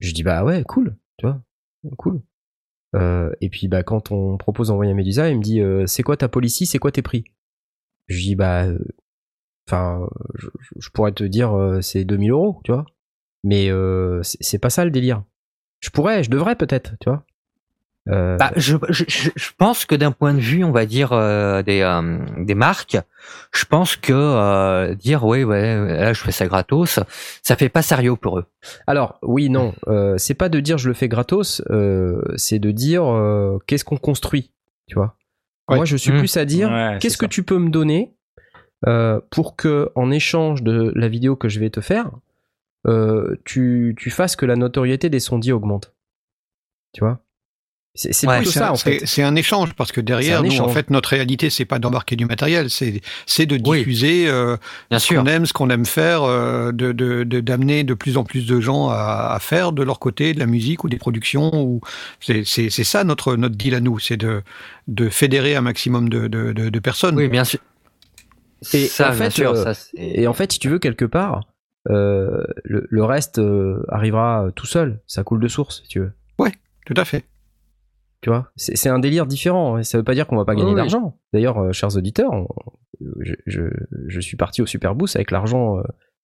Je 0.00 0.12
dis 0.12 0.22
bah 0.22 0.44
ouais, 0.44 0.64
cool, 0.64 0.96
tu 1.18 1.26
vois, 1.26 1.40
cool. 1.96 2.20
Euh, 2.96 3.30
et 3.40 3.48
puis 3.50 3.68
bah 3.68 3.82
quand 3.82 4.10
on 4.12 4.32
me 4.32 4.36
propose 4.38 4.68
d'envoyer 4.68 4.92
un 4.92 4.94
Médusa, 4.94 5.30
il 5.30 5.38
me 5.38 5.42
dit 5.42 5.60
euh, 5.60 5.86
c'est 5.86 6.02
quoi 6.02 6.16
ta 6.16 6.28
policy, 6.28 6.66
c'est 6.66 6.78
quoi 6.78 6.90
tes 6.90 7.02
prix? 7.02 7.24
Je 8.06 8.18
dis 8.20 8.34
bah, 8.34 8.66
enfin, 9.68 10.08
je, 10.36 10.88
pourrais 10.90 11.12
te 11.12 11.24
dire 11.24 11.56
euh, 11.56 11.80
c'est 11.80 12.04
2000 12.04 12.30
euros, 12.30 12.60
tu 12.64 12.72
vois. 12.72 12.86
Mais 13.44 13.70
euh, 13.70 14.20
c'est 14.22 14.58
pas 14.58 14.70
ça 14.70 14.84
le 14.84 14.90
délire. 14.90 15.22
Je 15.80 15.90
pourrais, 15.90 16.24
je 16.24 16.30
devrais 16.30 16.56
peut-être, 16.56 16.92
tu 17.00 17.08
vois. 17.08 17.22
Euh, 18.08 18.36
Bah, 18.38 18.52
je, 18.56 18.76
je, 18.88 19.04
je 19.06 19.30
je 19.36 19.50
pense 19.58 19.84
que 19.84 19.94
d'un 19.94 20.12
point 20.12 20.32
de 20.32 20.40
vue, 20.40 20.64
on 20.64 20.72
va 20.72 20.86
dire 20.86 21.12
euh, 21.12 21.62
des 21.62 21.82
euh, 21.82 22.18
des 22.38 22.54
marques, 22.54 22.96
je 23.52 23.64
pense 23.66 23.96
que 23.96 24.14
euh, 24.14 24.94
dire 24.94 25.24
ouais 25.26 25.44
ouais 25.44 25.76
là 26.00 26.12
je 26.14 26.22
fais 26.22 26.32
ça 26.32 26.46
gratos, 26.46 27.00
ça 27.42 27.56
fait 27.56 27.68
pas 27.68 27.82
sérieux 27.82 28.16
pour 28.16 28.38
eux. 28.38 28.46
Alors 28.86 29.18
oui, 29.22 29.50
non, 29.50 29.74
euh, 29.88 30.16
c'est 30.16 30.32
pas 30.34 30.48
de 30.48 30.58
dire 30.58 30.78
je 30.78 30.88
le 30.88 30.94
fais 30.94 31.08
gratos, 31.08 31.60
euh, 31.70 32.22
c'est 32.36 32.58
de 32.58 32.70
dire 32.70 33.04
euh, 33.04 33.58
qu'est-ce 33.66 33.84
qu'on 33.84 33.98
construit, 33.98 34.52
tu 34.86 34.94
vois. 34.94 35.14
Ouais. 35.68 35.76
Moi, 35.76 35.84
je 35.84 35.96
suis 35.98 36.10
Mmh. 36.12 36.18
plus 36.18 36.36
à 36.38 36.46
dire 36.46 36.70
Ouais, 36.70 36.96
qu'est-ce 37.00 37.18
que 37.18 37.26
ça. 37.26 37.30
tu 37.30 37.42
peux 37.42 37.58
me 37.58 37.68
donner 37.68 38.14
euh, 38.86 39.20
pour 39.30 39.56
que 39.56 39.90
en 39.94 40.10
échange 40.10 40.62
de 40.62 40.92
la 40.94 41.08
vidéo 41.08 41.36
que 41.36 41.48
je 41.48 41.58
vais 41.60 41.70
te 41.70 41.80
faire, 41.80 42.10
euh, 42.86 43.34
tu, 43.44 43.94
tu 43.98 44.10
fasses 44.10 44.36
que 44.36 44.46
la 44.46 44.56
notoriété 44.56 45.10
des 45.10 45.20
sondis 45.20 45.52
augmente. 45.52 45.92
Tu 46.92 47.00
vois? 47.00 47.20
C'est 47.94 48.28
Ouais, 48.28 48.36
plutôt 48.36 48.52
ça 48.52 48.68
un- 48.68 48.72
en 48.72 48.76
fait. 48.76 49.04
c'est- 49.06 49.24
un 49.24 49.34
échange 49.34 49.72
parce 49.74 49.90
que 49.90 50.00
derrière, 50.00 50.44
nous, 50.44 50.60
en 50.60 50.68
fait, 50.68 50.88
notre 50.90 51.08
réalité, 51.08 51.50
c'est 51.50 51.64
pas 51.64 51.80
d'embarquer 51.80 52.14
du 52.14 52.26
matériel, 52.26 52.70
c'est 52.70 53.00
c'est 53.26 53.44
de 53.46 53.58
Oui. 53.66 53.78
diffuser 53.78 54.28
euh, 54.28 54.56
Bien 54.88 55.00
ce 55.00 55.12
qu'on 55.12 55.26
aime, 55.26 55.46
ce 55.46 55.52
qu'on 55.52 55.68
aime 55.68 55.84
faire, 55.86 56.22
euh, 56.22 56.70
de 56.70 56.92
de- 56.92 57.24
de- 57.24 57.40
d'amener 57.40 57.82
de, 57.82 57.94
plus 57.94 58.16
en 58.16 58.22
plus 58.22 58.46
de 58.46 58.60
gens 58.60 58.88
à, 58.90 59.32
à 59.34 59.38
faire 59.40 59.72
de 59.72 59.82
leur 59.82 59.98
côté 59.98 60.32
de 60.32 60.38
la 60.38 60.46
musique 60.46 60.84
ou 60.84 60.88
des 60.88 60.98
productions. 60.98 61.50
Ou 61.60 61.80
c'est 62.20 62.44
ça 62.44 63.02
notre 63.02 63.34
notre 63.34 63.56
deal 63.56 63.74
à 63.74 63.80
nous, 63.80 63.98
c'est 63.98 64.18
de 64.18 64.42
de 64.86 65.08
fédérer 65.08 65.56
un 65.56 65.62
maximum 65.62 66.08
de 66.08 66.28
de, 66.28 66.52
de, 66.52 66.68
de 66.68 66.78
personnes. 66.78 67.16
Oui, 67.16 67.26
bien 67.26 67.42
sûr. 67.44 67.58
Et 68.74 68.86
ça, 68.86 69.06
en 69.08 69.10
bien 69.10 69.18
fait, 69.24 69.30
sûr, 69.30 69.50
euh, 69.52 69.62
ça, 69.64 69.74
c'est- 69.74 69.96
Et 69.96 70.26
en 70.26 70.32
fait, 70.34 70.52
si 70.52 70.58
tu 70.58 70.68
veux, 70.68 70.78
quelque 70.78 71.04
part, 71.04 71.40
euh, 71.90 72.42
le, 72.64 72.86
le 72.90 73.04
reste 73.04 73.38
euh, 73.38 73.82
arrivera 73.88 74.48
tout 74.54 74.66
seul. 74.66 75.00
Ça 75.06 75.22
coule 75.24 75.40
de 75.40 75.48
source, 75.48 75.82
si 75.82 75.88
tu 75.88 76.00
veux. 76.00 76.12
Tout 76.86 76.94
à 76.96 77.04
fait. 77.04 77.24
Tu 78.22 78.30
vois, 78.30 78.50
c'est 78.56 78.88
un 78.88 78.98
délire 78.98 79.26
différent. 79.26 79.76
hein. 79.76 79.82
Ça 79.82 79.98
veut 79.98 80.04
pas 80.04 80.14
dire 80.14 80.26
qu'on 80.26 80.36
va 80.38 80.46
pas 80.46 80.54
gagner 80.54 80.68
Oui, 80.68 80.72
oui. 80.72 80.76
d'argent. 80.76 81.18
D'ailleurs, 81.34 81.58
euh, 81.58 81.72
chers 81.72 81.94
auditeurs, 81.98 82.32
on- 82.32 82.48
je, 83.20 83.34
je, 83.46 83.60
je 84.06 84.20
suis 84.20 84.38
parti 84.38 84.62
au 84.62 84.66
Super 84.66 84.94
Boost 84.94 85.14
avec 85.14 85.30
l'argent, 85.30 85.78
euh, 85.78 85.82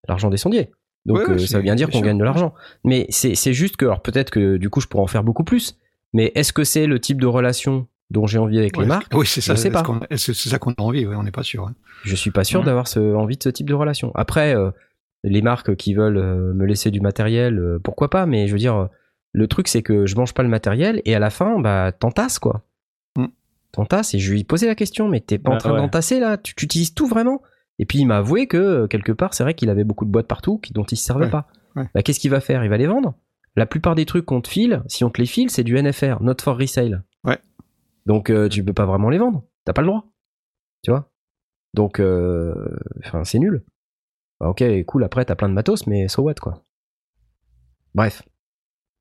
l'argent 0.09 0.31
des 0.31 0.39
sondiers. 0.39 0.71
Donc 1.05 1.19
Ouais, 1.19 1.27
ouais, 1.27 1.35
euh, 1.35 1.39
ça 1.47 1.59
veut 1.59 1.63
bien 1.63 1.75
dire 1.75 1.89
bien 1.89 2.01
qu'on 2.01 2.05
gagne 2.07 2.17
de 2.19 2.25
l'argent. 2.25 2.55
Mais 2.83 3.05
c'est 3.11 3.35
c'est 3.35 3.53
juste 3.53 3.77
que, 3.77 3.85
alors 3.85 4.01
peut-être 4.01 4.31
que 4.31 4.57
du 4.57 4.71
coup, 4.71 4.81
je 4.81 4.87
pourrais 4.89 5.03
en 5.05 5.07
faire 5.07 5.23
beaucoup 5.23 5.45
plus. 5.45 5.79
Mais 6.15 6.33
est-ce 6.35 6.55
que 6.55 6.65
c'est 6.65 6.87
le 6.87 6.99
type 6.99 7.21
de 7.21 7.27
relation 7.27 7.87
dont 8.11 8.27
j'ai 8.27 8.39
envie 8.39 8.59
avec 8.59 8.77
les 8.77 8.87
marques 8.87 9.13
Oui, 9.15 9.27
c'est 9.27 9.41
ça. 9.41 9.57
C'est 9.57 9.71
ce 10.17 10.33
ça 10.49 10.59
qu'on 10.59 10.73
a 10.73 10.83
envie. 10.83 11.07
ouais, 11.07 11.17
on 11.17 11.23
n'est 11.23 11.31
pas 11.31 11.43
sûr. 11.43 11.67
hein. 11.67 11.75
Je 12.05 12.15
suis 12.15 12.31
pas 12.31 12.45
sûr 12.45 12.63
d'avoir 12.63 12.87
envie 13.17 13.37
de 13.37 13.43
ce 13.43 13.49
type 13.49 13.69
de 13.69 13.75
relation. 13.75 14.13
Après, 14.15 14.55
euh, 14.55 14.71
les 15.25 15.41
marques 15.43 15.75
qui 15.77 15.95
veulent 15.95 16.19
euh, 16.19 16.53
me 16.55 16.67
laisser 16.67 16.91
du 16.91 17.01
matériel, 17.01 17.59
euh, 17.59 17.79
pourquoi 17.83 18.11
pas, 18.11 18.27
mais 18.27 18.47
je 18.47 18.53
veux 18.53 18.59
dire, 18.59 18.89
le 19.33 19.49
truc 19.49 19.69
c'est 19.69 19.83
que 19.83 20.07
je 20.07 20.15
mange 20.17 20.35
pas 20.35 20.43
le 20.43 20.49
matériel 20.51 21.01
et 21.07 21.15
à 21.15 21.19
la 21.19 21.31
fin, 21.31 21.59
bah, 21.61 21.93
t'entasses 21.93 22.39
quoi. 22.39 22.63
Mm. 23.17 23.27
T'entasses 23.73 24.15
et 24.15 24.19
je 24.19 24.31
lui 24.33 24.41
ai 24.41 24.45
posé 24.45 24.67
la 24.67 24.75
question, 24.75 25.09
mais 25.09 25.21
t'es 25.21 25.39
pas 25.39 25.51
en 25.51 25.55
Bah, 25.55 25.59
train 25.61 25.73
ouais. 25.73 25.79
d'entasser 25.79 26.21
là? 26.21 26.37
Tu, 26.37 26.55
utilises 26.63 26.95
tout 26.95 27.07
vraiment? 27.07 27.43
Et 27.79 27.87
puis 27.87 27.99
il 27.99 28.05
m'a 28.07 28.19
avoué 28.19 28.47
que 28.47 28.87
quelque 28.87 29.11
part, 29.13 29.35
c'est 29.35 29.43
vrai 29.43 29.55
qu'il 29.55 29.71
avait 29.71 29.83
beaucoup 29.83 30.05
de 30.05 30.11
boîtes 30.11 30.29
partout 30.29 30.59
qui, 30.59 30.73
dont 30.75 30.85
il 30.85 30.97
se 30.97 31.05
servait 31.05 31.25
Ouais, 31.25 31.31
pas. 31.31 31.49
ouais. 31.75 31.89
Bah, 31.95 32.03
qu'est-ce 32.03 32.21
qu'il 32.21 32.31
va 32.31 32.41
faire? 32.41 32.63
Il 32.63 32.71
va 32.71 32.77
les 32.77 32.87
vendre? 32.87 33.15
La 33.57 33.67
plupart 33.67 33.95
des 33.95 34.05
trucs 34.05 34.27
qu'on 34.27 34.41
te 34.41 34.49
file, 34.49 34.83
si 34.89 35.05
on 35.05 35.11
te 35.11 35.21
les 35.21 35.27
file, 35.27 35.49
c'est 35.51 35.65
du 35.65 35.77
NFR, 35.81 36.21
not 36.23 36.35
for 36.43 36.57
resale. 36.59 37.03
Donc 38.07 38.31
euh, 38.31 38.49
tu 38.49 38.65
peux 38.65 38.73
pas 38.73 38.87
vraiment 38.87 39.11
les 39.11 39.19
vendre. 39.19 39.45
T'as 39.65 39.73
pas 39.73 39.83
le 39.83 39.87
droit. 39.89 40.11
Tu 40.83 40.91
vois? 40.91 41.11
Donc, 41.73 41.99
euh, 42.01 42.55
enfin, 43.05 43.25
c'est 43.25 43.39
nul. 43.39 43.65
Bah, 44.41 44.49
ok, 44.49 44.63
cool, 44.87 45.05
après 45.05 45.25
t'as 45.25 45.35
plein 45.35 45.49
de 45.49 45.55
matos, 45.55 45.87
mais 45.87 46.09
so 46.09 46.23
what 46.23 46.35
quoi. 46.35 46.65
Bref. 47.95 48.23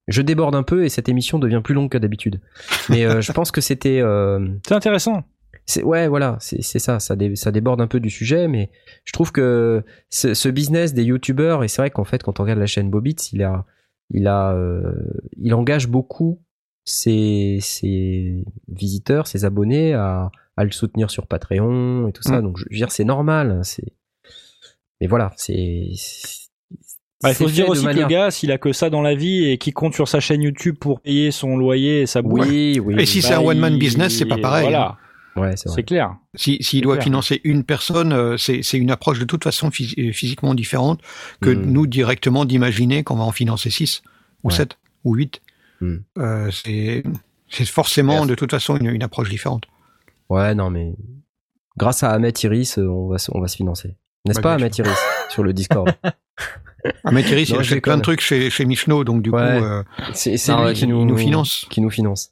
Je 0.08 0.22
déborde 0.22 0.56
un 0.56 0.64
peu 0.64 0.84
et 0.84 0.90
cette 0.90 1.08
émission 1.08 1.40
devient 1.40 1.62
plus 1.64 1.74
longue 1.74 1.90
que 1.90 1.98
d'habitude. 1.98 2.42
Mais 2.90 3.06
euh, 3.06 3.22
je 3.22 3.32
pense 3.32 3.52
que 3.52 3.62
c'était... 3.62 4.00
euh, 4.02 4.48
C'est 4.68 4.74
intéressant. 4.76 5.24
c'est 5.66 5.82
ouais 5.84 6.08
voilà 6.10 6.36
c'est 6.42 6.62
ça 6.62 7.00
ça, 7.00 7.16
dé- 7.16 7.38
ça 7.38 7.52
déborde 7.52 7.80
un 7.80 7.88
peu 7.88 8.02
du 8.02 8.10
sujet 8.10 8.50
mais 8.50 8.70
je 9.06 9.14
trouve 9.14 9.32
que 9.32 9.86
ce, 10.10 10.34
ce 10.34 10.50
business 10.50 10.94
des 10.94 11.04
youtubeurs 11.06 11.64
et 11.64 11.70
c'est 11.70 11.82
vrai 11.82 11.90
qu'en 11.90 12.04
fait 12.04 12.22
quand 12.22 12.40
on 12.42 12.44
regarde 12.44 12.60
la 12.60 12.66
chaîne 12.66 12.90
Bobitz 12.90 13.32
il 13.32 13.44
a 13.44 13.66
il 14.10 14.28
a 14.28 14.52
euh, 14.54 14.94
il 15.38 15.54
engage 15.54 15.88
beaucoup 15.88 16.43
ses, 16.86 17.60
ses 17.62 18.44
visiteurs 18.68 19.28
ses 19.28 19.46
abonnés 19.46 19.94
à, 19.94 20.30
à 20.58 20.64
le 20.64 20.72
soutenir 20.72 21.10
sur 21.12 21.28
Patreon 21.28 22.08
et 22.08 22.12
tout 22.12 22.24
ça 22.24 22.40
Mm. 22.40 22.44
donc 22.44 22.58
je 22.58 22.66
veux 22.70 22.76
dire 22.76 22.92
c'est 22.92 23.06
normal 23.06 23.52
hein, 23.52 23.64
c'est 23.64 23.94
mais 25.02 25.08
voilà 25.08 25.32
c'est 25.38 25.90
Bah, 27.22 27.30
il 27.32 27.36
faut 27.36 27.48
se 27.48 27.54
dire 27.54 27.70
aussi 27.70 27.82
que 27.82 27.86
manière- 27.86 28.08
le 28.10 28.14
gars, 28.14 28.32
s'il 28.32 28.52
a 28.52 28.58
que 28.58 28.74
ça 28.74 28.90
dans 28.90 29.02
la 29.02 29.16
vie 29.16 29.46
et 29.50 29.58
qu'il 29.58 29.74
compte 29.74 29.94
sur 29.94 30.08
sa 30.10 30.20
chaîne 30.20 30.42
YouTube 30.42 30.76
pour 30.78 31.00
payer 31.00 31.32
son 31.32 31.56
loyer 31.56 32.02
et 32.02 32.06
sa 32.06 32.22
bouffe. 32.22 32.46
oui 32.48 32.80
oui 32.84 32.96
Et 33.00 33.06
si 33.06 33.22
c'est 33.22 33.30
bah, 33.32 33.40
un 33.40 33.44
one 33.46 33.60
man 33.60 33.74
il- 33.74 33.80
business, 33.80 34.18
c'est 34.18 34.26
pas 34.26 34.38
pareil. 34.38 34.68
hein. 34.68 34.96
Voilà, 35.36 35.50
ouais 35.50 35.56
c'est 35.56 35.70
vrai 35.70 35.76
c'est 35.78 35.84
clair. 35.84 36.16
Si- 36.36 36.58
S'il 36.62 36.80
C'est 36.80 36.82
doit 36.82 36.96
clair. 36.96 37.04
financer 37.06 37.40
une 37.46 37.64
personne, 37.64 38.12
euh, 38.12 38.36
c'est 38.38 38.62
c'est 38.62 38.78
une 38.78 38.92
approche 38.92 39.20
de 39.20 39.26
toute 39.26 39.44
façon 39.46 39.70
phys- 39.70 39.96
euh, 39.98 40.12
physiquement 40.12 40.54
différente 40.54 41.00
que 41.42 41.50
Mm. 41.50 41.72
nous 41.72 41.88
directement 41.88 42.44
d'imaginer 42.44 43.04
qu'on 43.06 43.16
va 43.16 43.24
en 43.24 43.32
financer 43.32 43.70
6 43.70 44.02
ou 44.44 44.50
Ouais. 44.50 44.54
7 44.56 44.78
ou 45.06 45.16
8. 45.16 45.42
Mm. 45.84 46.04
Euh, 46.20 46.52
c'est 46.52 47.04
c'est 47.50 47.66
forcément 47.66 48.14
Merci. 48.14 48.28
de 48.30 48.36
toute 48.36 48.52
façon 48.52 48.78
une, 48.78 48.88
une 48.88 49.04
approche 49.04 49.30
différente. 49.30 49.64
Ouais, 50.30 50.56
non, 50.56 50.70
mais 50.70 50.94
grâce 51.78 52.04
à 52.04 52.12
Ahmed 52.12 52.42
Iris, 52.42 52.78
euh, 52.80 52.88
on 52.88 53.10
va, 53.10 53.18
se- 53.18 53.32
on 53.34 53.42
va 53.42 53.48
se 53.48 53.56
financer. 53.58 53.96
N'est-ce 54.26 54.40
Bah, 54.40 54.50
pas, 54.50 54.54
Ahmed 54.56 54.76
Iris, 54.78 54.98
sur 55.30 55.44
le 55.44 55.54
Discord? 55.54 55.92
Ah, 57.06 57.12
mais 57.12 57.24
Thierry, 57.24 57.44
il 57.44 57.54
Non, 57.54 57.60
a 57.60 57.64
je 57.64 57.74
fait 57.76 57.82
plein 57.82 57.96
de 57.98 58.02
trucs 58.02 58.20
chez, 58.20 58.50
chez 58.50 58.66
Michelot, 58.66 59.04
donc 59.06 59.22
du 59.22 59.30
Ouais. 59.30 59.58
coup, 59.60 59.66
euh, 59.66 59.84
C'est 60.14 60.32
lui 60.32 60.74
qui 60.74 60.82
il 60.84 60.90
nous, 60.90 61.06
nous 61.06 61.18
finance. 61.18 61.66
Qui 61.70 61.80
nous 61.82 61.90
finance. 61.90 62.32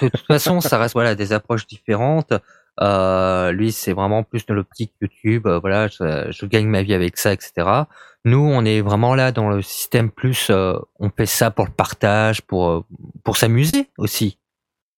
de 0.00 0.08
toute 0.08 0.26
façon, 0.26 0.60
ça 0.60 0.78
reste 0.78 0.94
voilà 0.94 1.14
des 1.16 1.32
approches 1.32 1.66
différentes. 1.66 2.32
Euh, 2.80 3.52
lui, 3.52 3.72
c'est 3.72 3.92
vraiment 3.92 4.22
plus 4.22 4.46
de 4.46 4.54
l'optique 4.54 4.92
YouTube. 5.00 5.46
euh, 5.46 5.58
voilà, 5.60 5.88
je, 5.88 6.30
je 6.30 6.46
gagne 6.46 6.66
ma 6.66 6.82
vie 6.82 6.94
avec 6.94 7.18
ça, 7.18 7.32
etc. 7.32 7.86
Nous, 8.24 8.38
on 8.38 8.64
est 8.64 8.80
vraiment 8.80 9.14
là 9.14 9.32
dans 9.32 9.48
le 9.50 9.62
système 9.62 10.10
plus. 10.10 10.48
euh, 10.50 10.78
on 10.98 11.10
fait 11.10 11.26
ça 11.26 11.50
pour 11.50 11.66
le 11.66 11.72
partage, 11.72 12.42
pour 12.42 12.68
euh, 12.70 12.84
pour 13.24 13.36
s'amuser 13.36 13.88
aussi. 13.98 14.38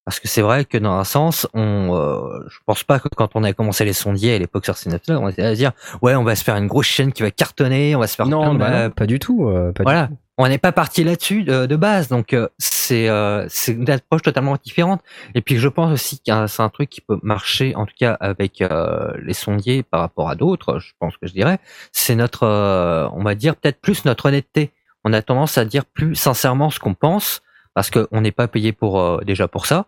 Parce 0.05 0.19
que 0.19 0.27
c'est 0.27 0.43
vrai 0.43 0.65
que 0.65 0.79
dans 0.79 0.95
un 0.95 1.05
sens, 1.05 1.47
on, 1.55 1.95
euh, 1.95 2.41
je 2.49 2.59
pense 2.67 2.83
pas 2.83 2.99
que 2.99 3.09
quand 3.09 3.31
on 3.37 3.45
a 3.45 3.53
commencé 3.53 3.85
les 3.85 3.93
sondiers 3.93 4.35
à 4.35 4.39
l'époque 4.39 4.65
sur 4.65 4.75
C9, 4.75 4.99
on 5.17 5.29
était 5.29 5.43
à 5.45 5.55
dire, 5.55 5.71
ouais, 6.03 6.17
on 6.17 6.25
va 6.25 6.35
se 6.35 6.43
faire 6.43 6.57
une 6.57 6.67
grosse 6.67 6.87
chaîne 6.87 7.13
qui 7.13 7.23
va 7.23 7.31
cartonner, 7.31 7.95
on 7.95 8.01
va 8.01 8.09
se 8.09 8.17
faire 8.17 8.27
Non, 8.27 8.57
plein 8.57 8.71
bah 8.71 8.83
non, 8.85 8.91
pas 8.91 9.07
du 9.07 9.19
tout. 9.21 9.47
euh, 9.49 9.71
pas 9.73 9.85
du 9.85 9.85
voilà, 9.85 10.09
tout. 10.09 10.17
on 10.39 10.49
n'est 10.49 10.59
pas 10.59 10.73
parti 10.73 11.05
là-dessus 11.05 11.45
de, 11.45 11.67
de 11.67 11.77
base, 11.77 12.09
donc 12.09 12.33
euh, 12.33 12.49
c'est 12.59 13.09
euh, 13.09 13.47
c'est 13.49 13.73
une 13.73 13.89
approche 13.91 14.23
totalement 14.23 14.57
différente. 14.65 15.01
Et 15.37 15.41
puis 15.41 15.57
je 15.59 15.69
pense 15.69 15.93
aussi 15.93 16.21
que 16.21 16.33
euh, 16.33 16.47
c'est 16.49 16.63
un 16.65 16.69
truc 16.69 16.91
qui 16.91 17.01
peut 17.01 17.21
marcher, 17.23 17.77
en 17.77 17.87
tout 17.87 17.95
cas 17.97 18.17
avec 18.19 18.61
euh, 18.61 19.13
les 19.23 19.35
sondiers 19.35 19.85
par 19.85 20.01
rapport 20.01 20.29
à 20.29 20.35
d'autres. 20.35 20.81
Je 20.81 20.93
pense 20.99 21.17
que 21.17 21.29
je 21.29 21.33
dirais, 21.33 21.59
c'est 21.93 22.17
notre, 22.17 22.43
euh, 22.43 23.09
on 23.13 23.23
va 23.23 23.37
dire 23.37 23.55
peut-être 23.55 23.81
plus 23.81 24.05
notre 24.05 24.27
honnêteté. 24.27 24.73
On 25.05 25.13
a 25.13 25.23
tendance 25.23 25.59
à 25.59 25.65
dire 25.65 25.85
plus 25.85 26.17
sincèrement 26.17 26.71
ce 26.71 26.81
qu'on 26.81 26.95
pense 26.95 27.41
parce 27.75 27.91
qu'on 27.91 28.21
n'est 28.21 28.33
pas 28.33 28.49
payé 28.49 28.73
pour 28.73 29.01
euh, 29.01 29.21
déjà 29.25 29.49
pour 29.49 29.65
ça. 29.67 29.87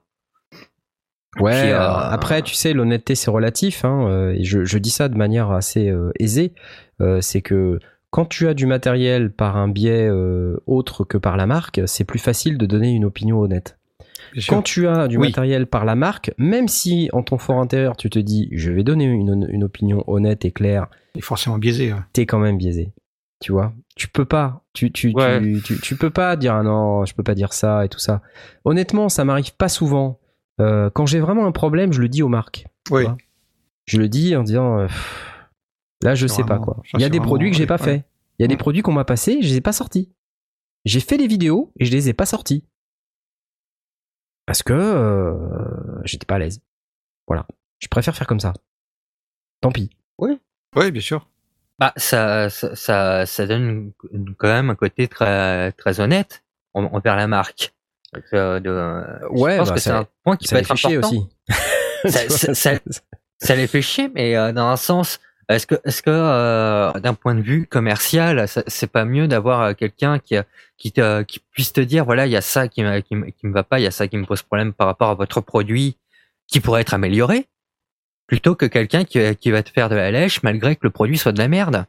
Ouais, 1.41 1.61
Puis, 1.63 1.71
euh, 1.73 1.81
euh, 1.81 1.87
après, 2.11 2.43
tu 2.43 2.55
sais, 2.55 2.73
l'honnêteté, 2.73 3.15
c'est 3.15 3.31
relatif. 3.31 3.85
Hein, 3.85 4.07
euh, 4.09 4.31
et 4.33 4.45
je, 4.45 4.65
je 4.65 4.79
dis 4.79 4.91
ça 4.91 5.09
de 5.09 5.17
manière 5.17 5.51
assez 5.51 5.89
euh, 5.89 6.11
aisée. 6.19 6.53
Euh, 7.01 7.21
c'est 7.21 7.41
que 7.43 7.79
quand 8.11 8.27
tu 8.27 8.47
as 8.47 8.55
du 8.55 8.67
matériel 8.67 9.33
par 9.33 9.57
un 9.57 9.67
biais 9.69 10.07
euh, 10.09 10.57
autre 10.67 11.05
que 11.05 11.19
par 11.19 11.37
la 11.37 11.47
marque, 11.47 11.81
c'est 11.87 12.05
plus 12.05 12.21
facile 12.21 12.59
de 12.59 12.67
donner 12.67 12.91
une 12.93 13.05
opinion 13.05 13.41
honnête. 13.41 13.79
Quand 14.49 14.63
tu 14.63 14.89
as 14.89 15.07
du 15.09 15.17
Oui. 15.17 15.29
matériel 15.29 15.67
par 15.67 15.85
la 15.85 15.95
marque, 15.95 16.33
même 16.39 16.67
si 16.69 17.09
en 17.13 17.23
ton 17.23 17.39
fort 17.39 17.61
intérieur, 17.61 17.97
tu 17.97 18.11
te 18.11 18.19
dis, 18.19 18.49
je 18.53 18.73
vais 18.73 18.83
donner 18.83 19.05
une, 19.05 19.47
une 19.49 19.65
opinion 19.65 20.03
honnête 20.09 20.45
et 20.45 20.51
claire, 20.51 20.87
est 21.17 21.21
forcément 21.21 21.59
biaisé. 21.59 21.91
hein. 21.91 22.05
t'es 22.13 22.27
quand 22.27 22.39
même 22.39 22.57
biaisé. 22.59 22.93
Tu 23.41 23.53
vois 23.53 23.73
Tu 23.97 24.09
peux 24.09 24.25
pas. 24.25 24.63
Tu, 24.73 24.91
tu, 24.91 25.13
Ouais. 25.15 25.41
tu, 25.41 25.61
tu, 25.63 25.81
tu 25.81 25.97
peux 25.97 26.11
pas 26.11 26.35
dire, 26.37 26.55
ah 26.55 26.63
non, 26.63 27.05
je 27.05 27.15
peux 27.15 27.23
pas 27.23 27.35
dire 27.35 27.53
ça 27.53 27.85
et 27.85 27.89
tout 27.89 27.99
ça. 27.99 28.23
Honnêtement, 28.65 29.09
ça 29.09 29.25
m'arrive 29.25 29.55
pas 29.57 29.69
souvent. 29.69 30.19
Euh, 30.61 30.91
quand 30.91 31.07
j'ai 31.07 31.21
vraiment 31.21 31.47
un 31.47 31.53
problème, 31.53 31.93
je 31.93 32.01
le 32.01 32.09
dis 32.09 32.23
aux 32.23 32.29
marques. 32.29 32.67
Oui. 32.91 33.05
vois 33.05 33.17
Je 33.87 33.99
le 33.99 34.09
dis 34.09 34.37
en 34.37 34.43
disant, 34.45 34.79
euh, 34.81 34.89
là, 36.03 36.15
je 36.15 36.27
sais 36.27 36.45
pas 36.45 36.59
quoi. 36.59 36.81
Il 36.95 37.01
y 37.01 37.05
a 37.05 37.09
des 37.09 37.19
vraiment- 37.19 37.29
produits 37.31 37.51
que 37.51 37.57
j'ai 37.57 37.67
pas 37.67 37.77
ouais. 37.79 37.85
fait. 37.85 38.05
Il 38.39 38.43
y 38.43 38.45
a 38.45 38.49
des 38.49 38.57
produits 38.57 38.83
qu'on 38.83 38.93
m'a 38.93 39.05
passés, 39.05 39.43
je 39.43 39.49
les 39.49 39.57
ai 39.57 39.61
pas 39.61 39.73
sortis. 39.73 40.13
J'ai 40.85 41.01
fait 41.01 41.17
des 41.17 41.27
vidéos 41.27 41.73
et 41.79 41.85
je 41.85 41.93
les 41.93 42.09
ai 42.09 42.13
pas 42.15 42.27
sortis. 42.27 42.65
Parce 44.47 44.63
que 44.63 44.73
euh, 44.75 46.03
j'étais 46.05 46.27
pas 46.27 46.35
à 46.35 46.39
l'aise. 46.39 46.61
Voilà. 47.27 47.47
Je 47.79 47.89
préfère 47.89 48.15
faire 48.17 48.27
comme 48.27 48.41
ça. 48.41 48.53
Tant 49.61 49.73
pis. 49.73 49.91
Oui, 50.19 50.91
bien 50.91 51.01
sûr. 51.01 51.29
Bah, 51.79 51.93
ça, 51.97 52.51
ça, 52.51 52.75
ça, 52.77 53.27
ça 53.27 53.47
donne 53.47 53.93
quand 54.37 54.49
même 54.49 54.71
un 54.71 54.75
côté 54.75 55.07
très, 55.09 55.73
très 55.73 56.01
honnête 56.01 56.45
en- 56.75 56.85
envers 56.85 57.17
la 57.17 57.27
marque. 57.29 57.74
Euh, 58.33 58.61
de, 58.61 59.27
Ouais, 59.31 59.53
je 59.53 59.59
pense 59.59 59.69
bah, 59.69 59.75
que 59.75 59.81
c'est 59.81 59.91
un 59.91 60.07
point 60.25 60.37
qui 60.37 60.49
peut 60.49 60.57
être 60.57 60.71
important. 60.71 61.09
aussi. 61.09 61.29
Ça- 62.07 62.29
ça- 62.29 62.55
ça- 62.55 62.79
ça 63.39 63.55
les 63.55 63.67
fait 63.67 63.83
chier, 63.83 64.11
mais 64.15 64.37
euh, 64.37 64.53
dans 64.53 64.67
un 64.69 64.77
sens, 64.77 65.21
est-ce 65.49 65.67
que, 65.67 65.75
est-ce 65.85 66.03
que 66.03 66.11
euh, 66.11 66.93
d'un 67.01 67.15
point 67.15 67.35
de 67.35 67.41
vue 67.43 67.67
commercial, 67.67 68.47
c'est 68.67 68.91
pas 68.91 69.05
mieux 69.05 69.27
d'avoir 69.29 69.61
euh, 69.63 69.73
quelqu'un 69.75 70.19
qui, 70.19 70.37
qui, 70.77 70.93
te, 70.93 71.23
qui 71.23 71.41
puisse 71.51 71.73
te 71.73 71.81
dire, 71.81 72.05
voilà, 72.05 72.27
il 72.27 72.33
y 72.33 72.37
a 72.37 72.41
ça 72.41 72.69
qui, 72.69 72.83
me- 72.83 73.01
qui, 73.01 73.15
me- 73.17 73.27
qui 73.31 73.47
me 73.47 73.53
va 73.53 73.63
pas, 73.63 73.79
il 73.81 73.83
y 73.83 73.87
a 73.87 73.91
ça 73.91 74.07
qui 74.09 74.17
me 74.17 74.25
pose 74.27 74.43
problème 74.43 74.73
par 74.73 74.87
rapport 74.87 75.11
à 75.11 75.15
votre 75.15 75.41
produit, 75.41 75.97
qui 76.47 76.61
pourrait 76.61 76.81
être 76.83 76.95
amélioré, 76.95 77.47
plutôt 78.27 78.55
que 78.55 78.67
quelqu'un 78.67 79.05
qui, 79.05 79.19
qui 79.37 79.51
va 79.51 79.63
te 79.63 79.71
faire 79.71 79.89
de 79.89 79.97
la 79.97 80.11
lèche 80.11 80.43
malgré 80.43 80.77
que 80.77 80.81
le 80.85 80.91
produit 80.91 81.19
soit 81.19 81.33
de 81.33 81.39
la 81.39 81.49
merde? 81.49 81.85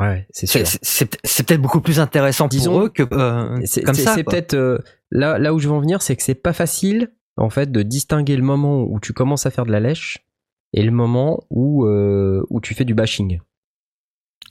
Ouais, 0.00 0.26
c'est 0.30 0.46
sûr. 0.46 0.60
c'est, 0.64 1.06
peut-être 1.44 1.60
beaucoup 1.60 1.80
plus 1.80 1.98
intéressant 1.98 2.46
Disons- 2.46 2.70
pour 2.72 2.82
eux 2.82 2.88
que 2.88 3.02
euh, 3.12 3.60
C'est 3.64 3.82
comme 3.82 3.94
ça. 3.94 4.14
c'est 4.14 4.22
peut-être 4.22 4.54
euh, 4.54 4.78
là, 5.10 5.38
là 5.38 5.52
où 5.52 5.58
je 5.58 5.66
veux 5.68 5.74
en 5.74 5.80
venir, 5.80 6.02
c'est 6.02 6.14
que 6.14 6.22
c'est 6.22 6.36
pas 6.36 6.52
facile 6.52 7.12
en 7.36 7.50
fait 7.50 7.72
de 7.72 7.82
distinguer 7.82 8.36
le 8.36 8.42
moment 8.44 8.82
où 8.82 9.00
tu 9.00 9.12
commences 9.12 9.44
à 9.46 9.50
faire 9.50 9.66
de 9.66 9.72
la 9.72 9.80
lèche 9.80 10.24
et 10.72 10.82
le 10.84 10.92
moment 10.92 11.42
où 11.50 11.84
euh, 11.86 12.44
où 12.48 12.60
tu 12.60 12.74
fais 12.74 12.84
du 12.84 12.94
bashing. 12.94 13.40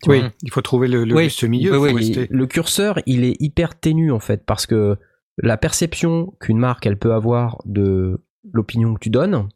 Tu 0.03 0.09
Oui, 0.09 0.19
vois 0.19 0.31
il 0.43 0.51
faut 0.51 0.61
trouver 0.61 0.87
le, 0.89 1.05
le 1.05 1.15
Oui. 1.15 1.23
juste 1.25 1.43
milieu. 1.45 1.77
Oui, 1.79 1.91
oui, 1.93 2.27
le 2.29 2.45
curseur, 2.47 2.99
il 3.05 3.23
est 3.23 3.35
hyper 3.39 3.79
ténu 3.79 4.11
en 4.11 4.19
fait 4.19 4.45
parce 4.45 4.65
que 4.65 4.97
la 5.37 5.55
perception 5.55 6.33
qu'une 6.41 6.57
marque 6.57 6.85
elle 6.85 6.97
peut 6.97 7.13
avoir 7.13 7.61
de 7.65 8.21
l'opinion 8.51 8.93
que 8.95 8.99
tu 8.99 9.09
donnes, 9.09 9.47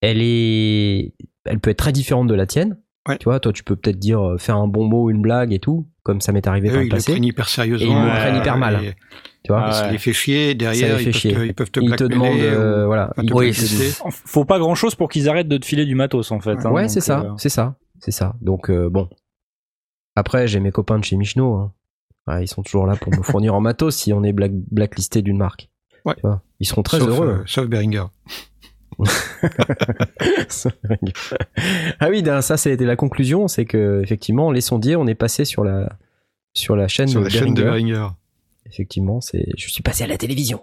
elle 0.00 0.20
est, 0.20 1.14
elle 1.44 1.60
peut 1.60 1.70
être 1.70 1.78
très 1.78 1.92
différente 1.92 2.28
de 2.28 2.34
la 2.34 2.46
tienne. 2.46 2.78
Ouais. 3.08 3.16
Tu 3.18 3.24
vois, 3.24 3.40
toi, 3.40 3.52
tu 3.52 3.64
peux 3.64 3.74
peut-être 3.74 3.98
dire 3.98 4.20
euh, 4.22 4.38
faire 4.38 4.56
un 4.56 4.68
bon 4.68 4.84
mot, 4.86 5.08
une 5.10 5.22
blague 5.22 5.52
et 5.52 5.58
tout, 5.58 5.86
comme 6.02 6.20
ça 6.20 6.30
m'est 6.32 6.46
arrivé 6.46 6.68
Eux, 6.68 6.72
par 6.72 6.80
ils 6.82 6.84
le 6.84 6.90
le 6.90 6.96
passé. 6.96 7.12
prennent 7.12 7.24
hyper 7.24 7.48
sérieusement. 7.48 7.86
Et 7.88 7.90
ils 7.90 8.04
le 8.04 8.10
prennent 8.20 8.36
hyper 8.36 8.56
mal. 8.58 8.84
et 8.84 8.94
Tu 9.44 9.52
vois, 9.52 9.64
Ah 9.64 9.72
Ça 9.72 9.86
ouais. 9.86 9.92
les 9.92 9.98
fait 9.98 10.12
chier. 10.12 10.48
Ça 10.50 10.54
Derrière, 10.54 10.96
les 10.98 11.04
fait 11.04 11.10
ils, 11.10 11.14
chier. 11.16 11.52
Peuvent 11.54 11.70
te, 11.70 11.80
ils 11.80 11.88
peuvent 11.88 11.96
te 11.98 12.04
ils 12.04 12.10
demandent, 12.10 12.38
euh, 12.40 12.82
ou- 12.84 12.86
voilà, 12.86 13.10
enfin, 13.12 13.22
te 13.26 13.32
Oui, 13.32 13.46
blacklister. 13.46 14.02
Faut 14.10 14.44
pas 14.44 14.58
grand 14.58 14.74
chose 14.74 14.94
pour 14.94 15.08
qu'ils 15.08 15.28
arrêtent 15.28 15.48
de 15.48 15.56
te 15.56 15.64
filer 15.64 15.86
du 15.86 15.94
matos 15.94 16.30
en 16.32 16.40
fait. 16.40 16.58
hein, 16.66 16.70
ouais, 16.70 16.82
donc, 16.82 16.90
c'est 16.90 17.00
ça, 17.00 17.20
euh, 17.20 17.30
c'est 17.38 17.48
ça, 17.48 17.76
c'est 18.00 18.10
ça. 18.10 18.34
Donc 18.42 18.70
euh, 18.70 18.88
bon. 18.90 19.08
Après, 20.16 20.46
j'ai 20.48 20.60
mes 20.60 20.70
copains 20.72 20.98
de 20.98 21.04
chez 21.04 21.16
Michno. 21.16 21.54
hein. 21.54 21.72
Ouais, 22.26 22.44
ils 22.44 22.48
sont 22.48 22.62
toujours 22.62 22.86
là 22.86 22.94
pour 22.96 23.10
me 23.16 23.22
fournir 23.22 23.54
en 23.54 23.60
matos 23.60 23.96
si 23.96 24.12
on 24.12 24.22
est 24.22 24.32
black- 24.34 24.52
blacklisté 24.70 25.22
d'une 25.22 25.38
marque. 25.38 25.70
Ouais. 26.04 26.14
Tu 26.16 26.20
vois, 26.22 26.42
ils 26.60 26.66
seront 26.66 26.82
très 26.82 26.98
sauf, 26.98 27.08
heureux. 27.08 27.28
euh, 27.40 27.42
sauf 27.46 27.66
Beringer. 27.68 28.04
Ah 32.00 32.08
oui, 32.10 32.22
ça 32.42 32.56
c'était 32.56 32.84
la 32.84 32.96
conclusion, 32.96 33.48
c'est 33.48 33.64
que 33.64 34.00
effectivement, 34.02 34.50
les 34.50 34.60
sondiers, 34.60 34.96
on 34.96 35.06
est 35.06 35.14
passé 35.14 35.44
sur 35.44 35.64
la 35.64 35.96
sur 36.54 36.76
la 36.76 36.88
chaîne 36.88 37.08
Sur 37.08 37.20
de 37.20 37.24
la 37.24 37.30
chaîne 37.30 37.54
de. 37.54 37.62
Beringer. 37.62 38.08
Effectivement, 38.66 39.20
c'est 39.20 39.46
je 39.56 39.68
suis 39.68 39.82
passé 39.82 40.04
à 40.04 40.06
la 40.06 40.18
télévision. 40.18 40.60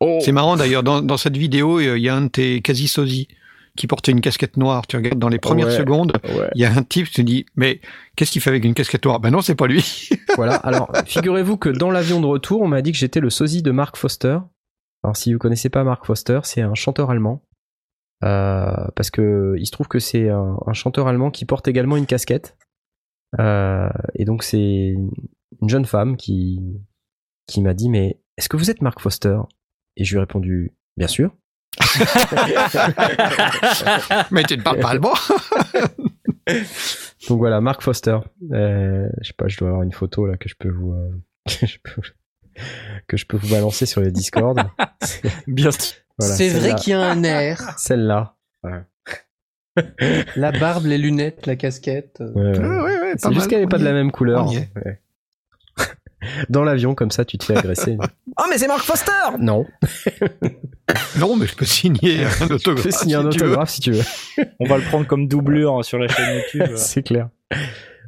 Oh. 0.00 0.18
C'est 0.22 0.32
marrant 0.32 0.56
d'ailleurs, 0.56 0.82
dans, 0.82 1.00
dans 1.00 1.16
cette 1.16 1.36
vidéo, 1.36 1.78
euh, 1.78 1.96
il 1.96 2.02
y 2.02 2.08
a 2.08 2.14
un 2.16 2.22
de 2.22 2.28
tes 2.28 2.60
quasi-sosies 2.60 3.28
qui 3.76 3.86
portait 3.86 4.10
une 4.12 4.20
casquette 4.20 4.56
noire. 4.56 4.86
Tu 4.86 4.96
regardes 4.96 5.18
dans 5.18 5.28
les 5.28 5.38
premières 5.38 5.68
Ouais. 5.68 5.76
secondes, 5.76 6.12
Ouais. 6.24 6.48
il 6.54 6.60
y 6.60 6.64
a 6.64 6.72
un 6.72 6.82
type 6.82 7.06
qui 7.06 7.14
te 7.14 7.22
dit 7.22 7.46
Mais 7.56 7.80
qu'est-ce 8.16 8.30
qu'il 8.32 8.42
fait 8.42 8.50
avec 8.50 8.64
une 8.64 8.74
casquette 8.74 9.04
noire? 9.04 9.20
Ben 9.20 9.30
non, 9.30 9.40
c'est 9.40 9.54
pas 9.54 9.66
lui. 9.66 10.08
Voilà. 10.36 10.54
Alors, 10.56 10.90
figurez-vous 11.06 11.58
que 11.58 11.68
dans 11.68 11.90
l'avion 11.90 12.18
de 12.20 12.26
retour, 12.26 12.62
on 12.62 12.68
m'a 12.68 12.80
dit 12.82 12.90
que 12.90 12.96
j'étais 12.98 13.20
le 13.20 13.28
sosie 13.30 13.62
de 13.62 13.70
Mark 13.70 13.96
Foster. 13.96 14.38
Alors, 15.04 15.14
si 15.16 15.32
vous 15.32 15.38
connaissez 15.38 15.68
pas 15.68 15.84
Mark 15.84 16.06
Foster, 16.06 16.40
c'est 16.44 16.62
un 16.62 16.74
chanteur 16.74 17.10
allemand. 17.10 17.42
Euh, 18.22 18.86
parce 18.94 19.10
que 19.10 19.54
il 19.58 19.66
se 19.66 19.72
trouve 19.72 19.88
que 19.88 19.98
c'est 19.98 20.28
un, 20.28 20.56
un 20.66 20.72
chanteur 20.72 21.08
allemand 21.08 21.30
qui 21.30 21.44
porte 21.44 21.68
également 21.68 21.96
une 21.96 22.06
casquette. 22.06 22.56
Euh, 23.40 23.88
et 24.14 24.24
donc, 24.24 24.42
c'est 24.42 24.94
une 25.60 25.68
jeune 25.68 25.84
femme 25.84 26.16
qui, 26.16 26.60
qui 27.46 27.60
m'a 27.62 27.74
dit 27.74 27.88
Mais 27.90 28.20
est-ce 28.36 28.48
que 28.48 28.56
vous 28.56 28.70
êtes 28.70 28.82
Mark 28.82 29.00
Foster? 29.00 29.38
Et 29.96 30.04
je 30.04 30.12
lui 30.12 30.18
ai 30.18 30.20
répondu 30.20 30.72
Bien 30.96 31.08
sûr. 31.08 31.34
Mais 34.30 34.42
tu 34.44 34.56
ne 34.58 34.62
parles 34.62 34.80
pas 34.80 34.90
allemand. 34.90 35.14
Donc 37.28 37.38
voilà, 37.38 37.60
Mark 37.60 37.82
Foster. 37.82 38.18
Euh, 38.52 39.08
je 39.20 39.28
sais 39.28 39.34
pas, 39.36 39.48
je 39.48 39.56
dois 39.58 39.68
avoir 39.68 39.82
une 39.82 39.92
photo 39.92 40.26
là 40.26 40.36
que 40.36 40.48
je 40.48 40.54
peux 40.58 40.70
vous 40.70 40.92
euh, 40.92 41.10
que, 41.48 41.66
je 41.66 41.78
peux, 41.82 42.02
que 43.06 43.16
je 43.16 43.26
peux 43.26 43.36
vous 43.36 43.48
balancer 43.48 43.86
sur 43.86 44.00
le 44.00 44.10
Discord. 44.10 44.60
Bien. 45.46 45.70
Voilà, 46.22 46.34
c'est 46.36 46.48
vrai 46.50 46.74
qu'il 46.76 46.90
y 46.92 46.94
a 46.94 47.00
un 47.02 47.22
air. 47.24 47.74
Celle-là. 47.78 48.34
La 50.36 50.52
barbe, 50.52 50.84
les 50.86 50.98
lunettes, 50.98 51.46
la 51.46 51.56
casquette. 51.56 52.18
euh, 52.20 52.32
Ouais, 52.34 52.58
ouais. 52.58 52.64
Ah 52.64 52.84
ouais, 52.84 53.00
ouais, 53.00 53.12
pas 53.12 53.28
C'est 53.28 53.32
juste 53.34 53.48
qu'elle 53.48 53.60
n'est 53.62 53.66
pas 53.66 53.78
de 53.78 53.84
la 53.84 53.92
même 53.92 54.12
couleur. 54.12 54.46
Dans 56.48 56.62
l'avion, 56.62 56.94
comme 56.94 57.10
ça, 57.10 57.24
tu 57.24 57.36
te 57.36 57.44
fais 57.44 57.56
agresser. 57.56 57.96
oh, 58.00 58.42
mais 58.48 58.56
c'est 58.58 58.68
Mark 58.68 58.82
Foster 58.84 59.10
Non. 59.40 59.66
Non, 61.18 61.34
mais 61.36 61.46
je 61.46 61.56
peux 61.56 61.64
signer 61.64 62.24
un 62.24 62.46
Tu 62.46 62.52
autographe. 62.52 62.80
fais 62.82 62.90
signer 62.92 63.14
un 63.16 63.22
si 63.32 63.38
tu 63.38 63.38
veux. 63.44 63.46
autographe 63.48 63.70
si 63.70 63.80
tu 63.80 63.92
veux. 63.92 64.04
On 64.60 64.66
va 64.66 64.76
le 64.76 64.84
prendre 64.84 65.06
comme 65.06 65.26
doublure 65.26 65.84
sur 65.84 65.98
la 65.98 66.06
chaîne 66.06 66.36
YouTube. 66.36 66.76
c'est 66.76 67.02
clair. 67.02 67.28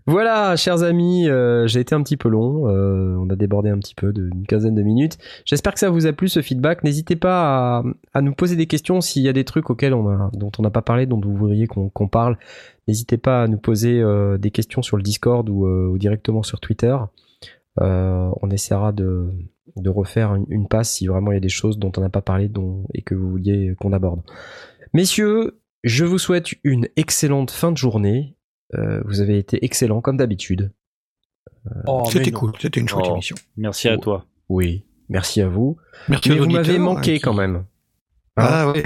Voilà, 0.06 0.54
chers 0.56 0.82
amis, 0.82 1.30
euh, 1.30 1.66
j'ai 1.66 1.80
été 1.80 1.94
un 1.94 2.02
petit 2.02 2.18
peu 2.18 2.28
long. 2.28 2.68
euh, 2.68 3.16
on 3.18 3.30
a 3.30 3.36
débordé 3.36 3.70
un 3.70 3.78
petit 3.78 3.94
peu 3.94 4.12
d'une 4.12 4.46
quinzaine 4.46 4.74
de 4.74 4.82
minutes. 4.82 5.16
J'espère 5.46 5.72
que 5.72 5.80
ça 5.80 5.88
vous 5.88 6.06
a 6.06 6.12
plu 6.12 6.28
ce 6.28 6.42
feedback. 6.42 6.84
N'hésitez 6.84 7.16
pas 7.16 7.82
à, 8.12 8.20
nous 8.20 8.34
poser 8.34 8.54
des 8.54 8.66
questions 8.66 9.00
s'il 9.00 9.22
y 9.22 9.28
a 9.28 9.32
des 9.32 9.44
trucs 9.44 9.70
auxquels 9.70 9.94
on 9.94 10.08
a, 10.10 10.30
dont 10.34 10.50
on 10.58 10.62
n'a 10.62 10.70
pas 10.70 10.82
parlé, 10.82 11.06
dont 11.06 11.18
vous 11.18 11.34
voudriez 11.34 11.66
qu'on 11.66 12.08
parle. 12.08 12.36
N'hésitez 12.86 13.16
pas 13.16 13.44
à 13.44 13.48
nous 13.48 13.56
poser 13.56 13.98
euh, 14.02 14.36
des 14.36 14.50
questions 14.50 14.82
sur 14.82 14.98
le 14.98 15.02
Discord 15.02 15.48
ou, 15.48 15.96
directement 15.96 16.42
sur 16.42 16.60
Twitter. 16.60 16.96
On 17.78 18.50
essaiera 18.50 18.92
de, 18.92 19.30
refaire 19.86 20.34
une, 20.50 20.68
passe 20.68 20.90
si 20.90 21.06
vraiment 21.06 21.32
il 21.32 21.36
y 21.36 21.38
a 21.38 21.40
des 21.40 21.48
choses 21.48 21.78
dont 21.78 21.92
on 21.96 22.02
n'a 22.02 22.10
pas 22.10 22.20
parlé 22.20 22.50
et 22.92 23.00
que 23.00 23.14
vous 23.14 23.30
vouliez 23.30 23.74
qu'on 23.80 23.94
aborde. 23.94 24.20
Messieurs, 24.92 25.58
je 25.82 26.04
vous 26.04 26.18
souhaite 26.18 26.50
une 26.62 26.88
excellente 26.96 27.50
fin 27.50 27.72
de 27.72 27.78
journée. 27.78 28.36
Euh, 28.74 29.02
vous 29.04 29.20
avez 29.20 29.38
été 29.38 29.64
excellents 29.64 30.00
comme 30.00 30.16
d'habitude. 30.16 30.72
oh, 31.86 32.02
mais 32.06 32.10
C'était 32.10 32.32
cool, 32.32 32.52
c'était 32.60 32.80
une 32.80 32.88
chouette 32.88 33.06
Oh. 33.08 33.12
émission. 33.12 33.36
Merci 33.56 33.88
à 33.88 33.98
toi. 33.98 34.26
Oui, 34.48 34.84
merci 35.08 35.40
à 35.42 35.48
vous. 35.48 35.76
Merci 36.08 36.30
Mais 36.30 36.38
vous 36.38 36.46
m'avez 36.50 36.78
manqué 36.78 37.12
hein, 37.12 37.14
qui- 37.16 37.20
quand 37.20 37.34
même. 37.34 37.64
Hein 38.36 38.46
Ah 38.48 38.70
ouais, 38.72 38.84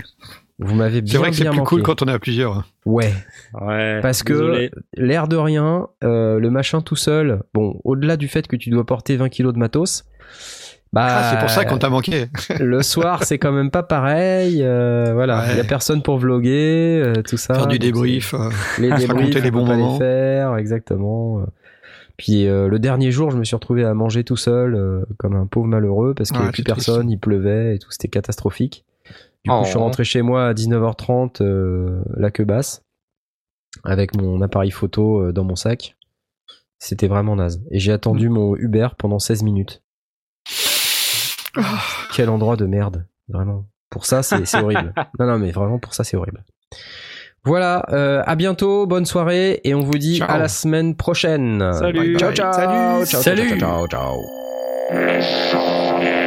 vous 0.59 0.75
m'avez 0.75 1.01
bien, 1.01 1.13
c'est 1.13 1.19
vrai 1.19 1.31
que 1.31 1.37
c'est 1.37 1.45
plus 1.49 1.57
manqué. 1.59 1.69
cool 1.69 1.83
quand 1.83 2.03
on 2.03 2.07
est 2.07 2.13
à 2.13 2.19
plusieurs. 2.19 2.59
hein. 2.59 2.65
Ouais, 2.85 3.13
Ouais. 3.61 4.01
parce 4.03 4.23
que 4.23 4.71
l'air 4.97 5.27
de 5.29 5.37
rien, 5.37 5.89
euh, 6.05 6.39
le 6.39 6.51
machin 6.51 6.81
tout 6.83 6.97
seul, 6.97 7.43
bon, 7.55 7.81
au-delà 7.85 8.17
du 8.17 8.29
fait 8.29 8.47
que 8.47 8.57
tu 8.57 8.71
dois 8.71 8.85
porter 8.85 9.17
20 9.17 9.29
kilos 9.31 9.55
de 9.55 9.59
matos, 9.59 10.05
bah, 10.93 11.07
Ah, 11.09 11.31
c'est 11.33 11.39
pour 11.41 11.51
ça 11.51 11.65
qu'on 11.65 11.79
t'a 11.79 11.91
manqué. 11.91 12.27
le 12.61 12.83
soir, 12.83 13.25
c'est 13.25 13.39
quand 13.39 13.53
même 13.53 13.71
pas 13.71 13.83
pareil. 13.83 14.63
euh, 14.63 15.13
voilà, 15.15 15.45
il 15.47 15.51
Ouais. 15.53 15.57
y 15.59 15.61
a 15.61 15.65
personne 15.65 16.03
pour 16.03 16.19
vloguer, 16.19 17.03
euh, 17.05 17.23
tout 17.23 17.37
ça. 17.37 17.55
Faire 17.55 17.67
du 17.67 17.79
donc 17.79 17.87
débrief. 17.87 18.35
euh, 18.35 18.51
Les 18.79 18.89
débriefs, 18.97 19.09
raconter 19.09 19.41
on 19.41 19.43
les 19.43 19.51
bons 19.51 19.67
pas 19.67 19.77
moments. 19.77 19.93
les 19.95 19.99
faire, 19.99 20.57
exactement. 20.57 21.43
Puis 22.17 22.47
euh, 22.49 22.67
le 22.69 22.79
dernier 22.79 23.13
jour, 23.13 23.31
je 23.31 23.37
me 23.39 23.45
suis 23.45 23.55
retrouvé 23.55 23.85
à 23.85 23.95
manger 23.95 24.25
tout 24.25 24.37
seul, 24.37 24.75
euh, 24.75 25.05
comme 25.19 25.37
un 25.37 25.47
pauvre 25.47 25.67
malheureux, 25.69 26.15
parce 26.15 26.31
qu'il 26.31 26.39
n'y 26.39 26.43
Ouais, 26.43 26.49
avait 26.49 26.53
plus 26.53 26.65
triste. 26.65 26.87
personne, 26.87 27.11
il 27.11 27.19
pleuvait 27.19 27.77
et 27.77 27.79
tout, 27.79 27.91
c'était 27.91 28.09
catastrophique. 28.09 28.85
Du 29.45 29.51
coup, 29.51 29.57
Oh. 29.61 29.63
je 29.65 29.69
suis 29.69 29.79
rentré 29.79 30.03
chez 30.05 30.23
moi 30.23 30.49
à 30.49 30.53
19h30, 30.55 31.43
euh, 31.43 32.01
la 32.17 32.31
queue 32.33 32.45
basse, 32.45 32.83
avec 33.85 34.17
mon 34.21 34.41
appareil 34.43 34.73
photo 34.73 35.21
euh, 35.21 35.33
dans 35.33 35.45
mon 35.45 35.55
sac. 35.55 35.97
C'était 36.81 37.07
vraiment 37.09 37.37
naze. 37.37 37.63
Et 37.71 37.79
j'ai 37.79 37.93
attendu 37.93 38.29
mon 38.29 38.57
Uber 38.57 38.89
pendant 38.99 39.19
16 39.21 39.43
minutes. 39.45 39.83
Quel 42.15 42.29
endroit 42.31 42.57
de 42.57 42.67
merde, 42.67 43.07
vraiment. 43.29 43.67
Pour 43.91 44.07
ça, 44.07 44.23
c'est 44.23 44.45
c'est 44.47 44.61
horrible. 44.63 44.93
Non, 45.19 45.27
non, 45.27 45.39
mais 45.39 45.51
vraiment, 45.51 45.79
pour 45.79 45.95
ça, 45.95 46.05
c'est 46.05 46.17
horrible. 46.17 46.45
Voilà, 47.45 47.87
euh, 47.91 48.23
à 48.27 48.35
bientôt, 48.37 48.87
bonne 48.87 49.07
soirée, 49.07 49.61
et 49.65 49.75
on 49.75 49.83
vous 49.83 49.97
dit 49.99 50.19
Ciao. 50.19 50.31
à 50.31 50.39
la 50.39 50.49
semaine 50.49 50.95
prochaine. 50.97 51.73
Salut. 51.73 52.19
Ciao, 52.19 52.33
ciao. 52.33 52.53
Salut. 52.53 53.07
Ciao, 53.07 53.23
ciao, 53.23 53.23
Salut. 53.23 53.59
ciao, 53.59 53.87
ciao, 53.89 54.19
ciao. 54.91 56.18